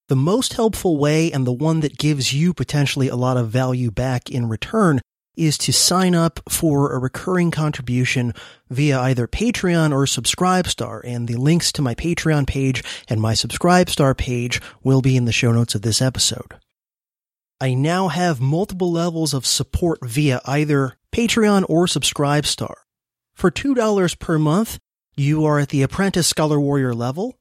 The 0.08 0.16
most 0.16 0.54
helpful 0.54 0.96
way 0.96 1.30
and 1.30 1.46
the 1.46 1.52
one 1.52 1.80
that 1.80 1.98
gives 1.98 2.32
you 2.32 2.54
potentially 2.54 3.08
a 3.08 3.16
lot 3.16 3.36
of 3.36 3.50
value 3.50 3.90
back 3.90 4.30
in 4.30 4.48
return 4.48 5.00
is 5.36 5.58
to 5.58 5.72
sign 5.72 6.14
up 6.14 6.40
for 6.48 6.92
a 6.92 6.98
recurring 6.98 7.50
contribution 7.50 8.32
via 8.70 8.98
either 9.00 9.26
Patreon 9.26 9.92
or 9.92 10.06
Subscribestar, 10.06 11.00
and 11.04 11.28
the 11.28 11.36
links 11.36 11.70
to 11.72 11.82
my 11.82 11.94
Patreon 11.94 12.46
page 12.46 12.82
and 13.08 13.20
my 13.20 13.32
Subscribestar 13.32 14.16
page 14.16 14.60
will 14.82 15.02
be 15.02 15.16
in 15.16 15.24
the 15.24 15.32
show 15.32 15.52
notes 15.52 15.74
of 15.74 15.82
this 15.82 16.00
episode. 16.02 16.54
I 17.60 17.74
now 17.74 18.08
have 18.08 18.40
multiple 18.40 18.92
levels 18.92 19.32
of 19.32 19.46
support 19.46 19.98
via 20.04 20.40
either 20.44 20.96
Patreon 21.12 21.64
or 21.68 21.86
Subscribestar. 21.86 22.74
For 23.34 23.50
$2 23.50 24.18
per 24.18 24.38
month, 24.38 24.78
you 25.16 25.44
are 25.44 25.58
at 25.58 25.70
the 25.70 25.82
Apprentice 25.82 26.26
Scholar 26.26 26.60
Warrior 26.60 26.94
level, 26.94 27.38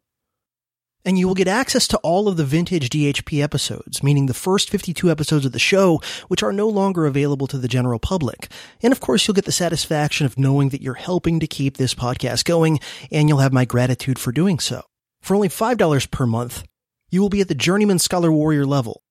and 1.05 1.19
you 1.19 1.27
will 1.27 1.35
get 1.35 1.47
access 1.47 1.87
to 1.87 1.97
all 1.99 2.27
of 2.27 2.35
the 2.35 2.43
vintage 2.43 2.89
DHP 2.89 3.41
episodes, 3.41 4.01
meaning 4.01 4.25
the 4.25 4.33
first 4.33 4.69
52 4.69 5.09
episodes 5.09 5.45
of 5.45 5.51
the 5.51 5.59
show, 5.59 6.01
which 6.27 6.41
are 6.41 6.51
no 6.51 6.67
longer 6.67 7.05
available 7.05 7.47
to 7.47 7.57
the 7.57 7.67
general 7.67 7.99
public. 7.99 8.49
And 8.81 8.91
of 8.91 8.99
course, 8.99 9.27
you'll 9.27 9.35
get 9.35 9.45
the 9.45 9.51
satisfaction 9.51 10.25
of 10.25 10.39
knowing 10.39 10.69
that 10.69 10.81
you're 10.81 10.95
helping 10.95 11.39
to 11.39 11.47
keep 11.47 11.77
this 11.77 11.93
podcast 11.93 12.43
going, 12.45 12.79
and 13.11 13.29
you'll 13.29 13.37
have 13.37 13.53
my 13.53 13.65
gratitude 13.65 14.17
for 14.17 14.31
doing 14.31 14.59
so. 14.59 14.81
For 15.21 15.35
only 15.35 15.49
$5 15.49 16.11
per 16.11 16.25
month, 16.25 16.63
you 17.11 17.21
will 17.21 17.29
be 17.29 17.41
at 17.41 17.47
the 17.47 17.55
Journeyman 17.55 17.99
Scholar 17.99 18.31
Warrior 18.31 18.65
level. 18.65 19.01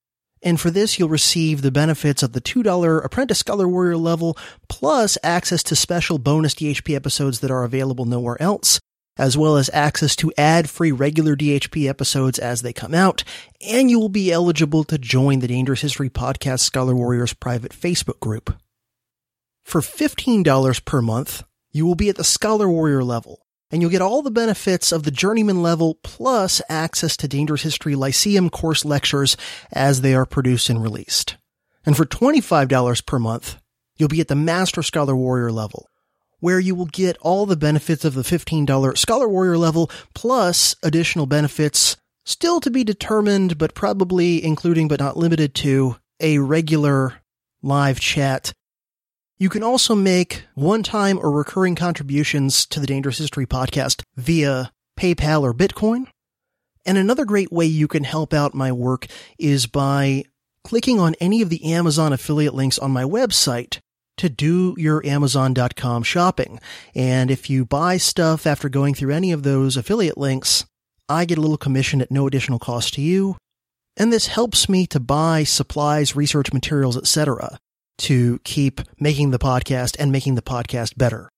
And 0.43 0.61
for 0.61 0.71
this, 0.71 0.99
you'll 0.99 1.09
receive 1.09 1.63
the 1.63 1.71
benefits 1.71 2.23
of 2.23 2.33
the 2.33 2.41
$2 2.41 3.05
Apprentice 3.05 3.39
Scholar 3.39 3.67
Warrior 3.67 3.97
level, 3.97 4.37
plus 4.69 5.17
access 5.23 5.63
to 5.65 5.77
special 5.77 6.19
bonus 6.19 6.55
DHP 6.55 6.95
episodes 6.95 7.41
that 7.41 7.51
are 7.51 7.65
available 7.65 8.05
nowhere 8.05 8.41
else, 8.43 8.79
as 9.17 9.37
well 9.37 9.57
as 9.57 9.71
access 9.73 10.17
to 10.17 10.33
ad-free 10.37 10.93
regular 10.93 11.37
DHP 11.37 11.89
episodes 11.89 12.39
as 12.39 12.63
they 12.63 12.73
come 12.73 12.95
out, 12.95 13.25
and 13.67 13.91
you 13.91 13.99
will 13.99 14.09
be 14.09 14.33
eligible 14.33 14.85
to 14.85 14.99
join 14.99 15.39
the 15.39 15.49
Dangerous 15.49 15.83
History 15.83 16.11
Podcast 16.11 16.61
Scholar 16.61 16.95
Warriors 16.95 17.33
private 17.33 17.73
Facebook 17.73 18.21
group. 18.21 18.55
For 19.65 19.81
$15 19.81 20.85
per 20.85 21.01
month, 21.01 21.43
you 21.73 21.87
will 21.87 21.95
be 21.95 22.09
at 22.09 22.17
the 22.17 22.25
Scholar 22.25 22.69
Warrior 22.69 23.03
level, 23.03 23.47
and 23.71 23.81
you'll 23.81 23.91
get 23.91 24.03
all 24.03 24.23
the 24.23 24.31
benefits 24.31 24.93
of 24.93 25.03
the 25.03 25.11
Journeyman 25.11 25.63
level 25.63 25.99
plus 26.03 26.61
access 26.69 27.17
to 27.17 27.29
Dangerous 27.29 27.63
History 27.63 27.95
Lyceum 27.95 28.51
course 28.51 28.85
lectures 28.85 29.37
as 29.73 30.01
they 30.01 30.15
are 30.15 30.27
produced 30.27 30.69
and 30.69 30.83
released. 30.83 31.37
And 31.87 31.97
for 31.97 32.05
$25 32.05 33.07
per 33.07 33.19
month, 33.19 33.57
you'll 33.97 34.09
be 34.09 34.21
at 34.21 34.29
the 34.29 34.37
Master 34.37 34.83
Scholar 34.83 35.17
Warrior 35.17 35.51
level, 35.51 35.89
where 36.45 36.61
you 36.61 36.75
will 36.75 36.85
get 36.85 37.17
all 37.23 37.47
the 37.47 37.57
benefits 37.57 38.05
of 38.05 38.13
the 38.13 38.21
$15 38.21 38.99
Scholar 38.99 39.27
Warrior 39.27 39.57
level 39.57 39.91
plus 40.13 40.77
additional 40.83 41.25
benefits 41.25 41.97
still 42.27 42.61
to 42.61 42.71
be 42.71 42.85
determined, 42.85 43.57
but 43.57 43.73
probably 43.73 44.45
including 44.45 44.87
but 44.87 45.01
not 45.01 45.17
limited 45.17 45.55
to 45.55 45.97
a 46.21 46.37
regular 46.37 47.15
live 47.63 47.99
chat. 47.99 48.53
You 49.39 49.49
can 49.49 49.63
also 49.63 49.95
make 49.95 50.45
one-time 50.55 51.19
or 51.19 51.31
recurring 51.31 51.77
contributions 51.77 52.67
to 52.67 52.79
the 52.79 52.87
Dangerous 52.87 53.17
History 53.17 53.47
podcast 53.47 54.03
via 54.17 54.71
PayPal 55.01 55.41
or 55.41 55.55
Bitcoin. 55.55 56.09
And 56.85 56.99
another 56.99 57.25
great 57.25 57.53
way 57.53 57.65
you 57.65 57.89
can 57.89 58.05
help 58.05 58.35
out 58.35 58.55
my 58.55 58.71
work 58.71 59.07
is 59.39 59.67
by 59.67 60.25
clicking 60.63 61.01
on 61.01 61.15
any 61.23 61.41
of 61.41 61.49
the 61.49 61.73
Amazon 61.73 62.13
affiliate 62.13 62.53
links 62.53 62.79
on 62.79 62.91
my 62.91 63.05
website 63.05 63.79
to 64.17 64.29
do 64.29 64.75
your 64.79 65.05
Amazon.com 65.07 66.03
shopping. 66.03 66.61
And 66.95 67.31
if 67.31 67.51
you 67.51 67.65
buy 67.65 67.97
stuff 67.97 68.47
after 68.47 68.69
going 68.69 68.95
through 68.95 69.13
any 69.13 69.33
of 69.33 69.43
those 69.43 69.77
affiliate 69.77 70.19
links, 70.19 70.65
I 71.09 71.25
get 71.25 71.39
a 71.39 71.41
little 71.41 71.57
commission 71.57 72.01
at 72.01 72.11
no 72.11 72.27
additional 72.27 72.59
cost 72.59 72.95
to 72.95 73.03
you. 73.03 73.37
And 73.97 74.13
this 74.13 74.27
helps 74.27 74.69
me 74.69 74.87
to 74.89 75.01
buy 75.01 75.45
supplies, 75.45 76.17
research 76.17 76.53
materials, 76.53 76.97
etc. 76.97 77.59
to 77.99 78.41
keep 78.45 78.81
making 78.99 79.31
the 79.31 79.39
podcast 79.39 79.97
and 79.99 80.11
making 80.11 80.35
the 80.35 80.43
podcast 80.43 80.97
better. 80.97 81.29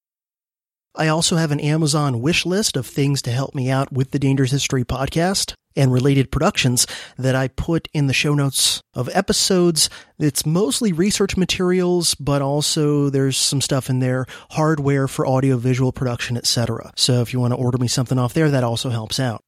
I 0.95 1.09
also 1.09 1.37
have 1.37 1.51
an 1.51 1.61
Amazon 1.61 2.23
wish 2.23 2.47
list 2.47 2.77
of 2.77 2.87
things 2.87 3.21
to 3.23 3.31
help 3.31 3.55
me 3.55 3.69
out 3.69 3.93
with 3.93 4.13
the 4.13 4.19
Dangerous 4.19 4.51
History 4.51 4.85
podcast 4.85 5.53
and 5.77 5.93
related 5.93 6.31
productions 6.31 6.87
that 7.17 7.35
I 7.35 7.49
put 7.49 7.89
in 7.93 8.07
the 8.07 8.13
show 8.13 8.35
notes 8.35 8.81
of 8.95 9.09
episodes. 9.13 9.91
It's 10.19 10.47
mostly 10.47 10.93
research 10.93 11.37
materials, 11.37 12.15
but 12.15 12.43
also 12.43 13.11
there's 13.11 13.37
some 13.37 13.61
stuff 13.61 13.91
in 13.91 14.01
there, 14.01 14.27
hardware 14.51 15.09
for 15.09 15.27
audio 15.27 15.57
visual 15.57 15.93
production, 15.93 16.37
etc. 16.37 16.93
So 16.97 17.21
if 17.21 17.33
you 17.33 17.41
want 17.41 17.53
to 17.53 17.59
order 17.59 17.79
me 17.79 17.89
something 17.89 18.19
off 18.19 18.35
there, 18.35 18.51
that 18.51 18.65
also 18.65 18.91
helps 18.91 19.21
out. 19.21 19.43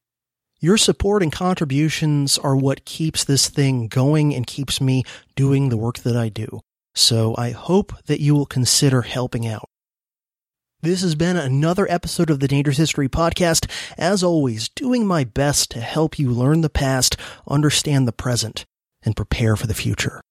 Your 0.61 0.77
support 0.77 1.23
and 1.23 1.31
contributions 1.31 2.37
are 2.37 2.55
what 2.55 2.83
keeps 2.83 3.23
this 3.23 3.47
thing 3.47 3.87
going 3.87 4.35
and 4.35 4.45
keeps 4.45 4.81
me 4.81 5.03
doing 5.35 5.69
the 5.69 5.77
work 5.77 5.99
that 5.99 6.17
I 6.17 6.27
do. 6.27 6.59
So 6.93 7.33
I 7.37 7.51
hope 7.51 7.93
that 8.07 8.19
you 8.19 8.35
will 8.35 8.45
consider 8.45 9.03
helping 9.03 9.47
out. 9.47 9.69
This 10.81 11.01
has 11.01 11.13
been 11.13 11.35
another 11.35 11.91
episode 11.91 12.29
of 12.29 12.39
the 12.39 12.47
Dangerous 12.47 12.77
History 12.77 13.09
Podcast. 13.09 13.69
As 13.97 14.23
always, 14.23 14.69
doing 14.69 15.05
my 15.05 15.25
best 15.25 15.71
to 15.71 15.81
help 15.81 16.17
you 16.17 16.29
learn 16.31 16.61
the 16.61 16.69
past, 16.69 17.17
understand 17.45 18.07
the 18.07 18.13
present, 18.13 18.63
and 19.03 19.13
prepare 19.13 19.57
for 19.57 19.67
the 19.67 19.73
future. 19.73 20.21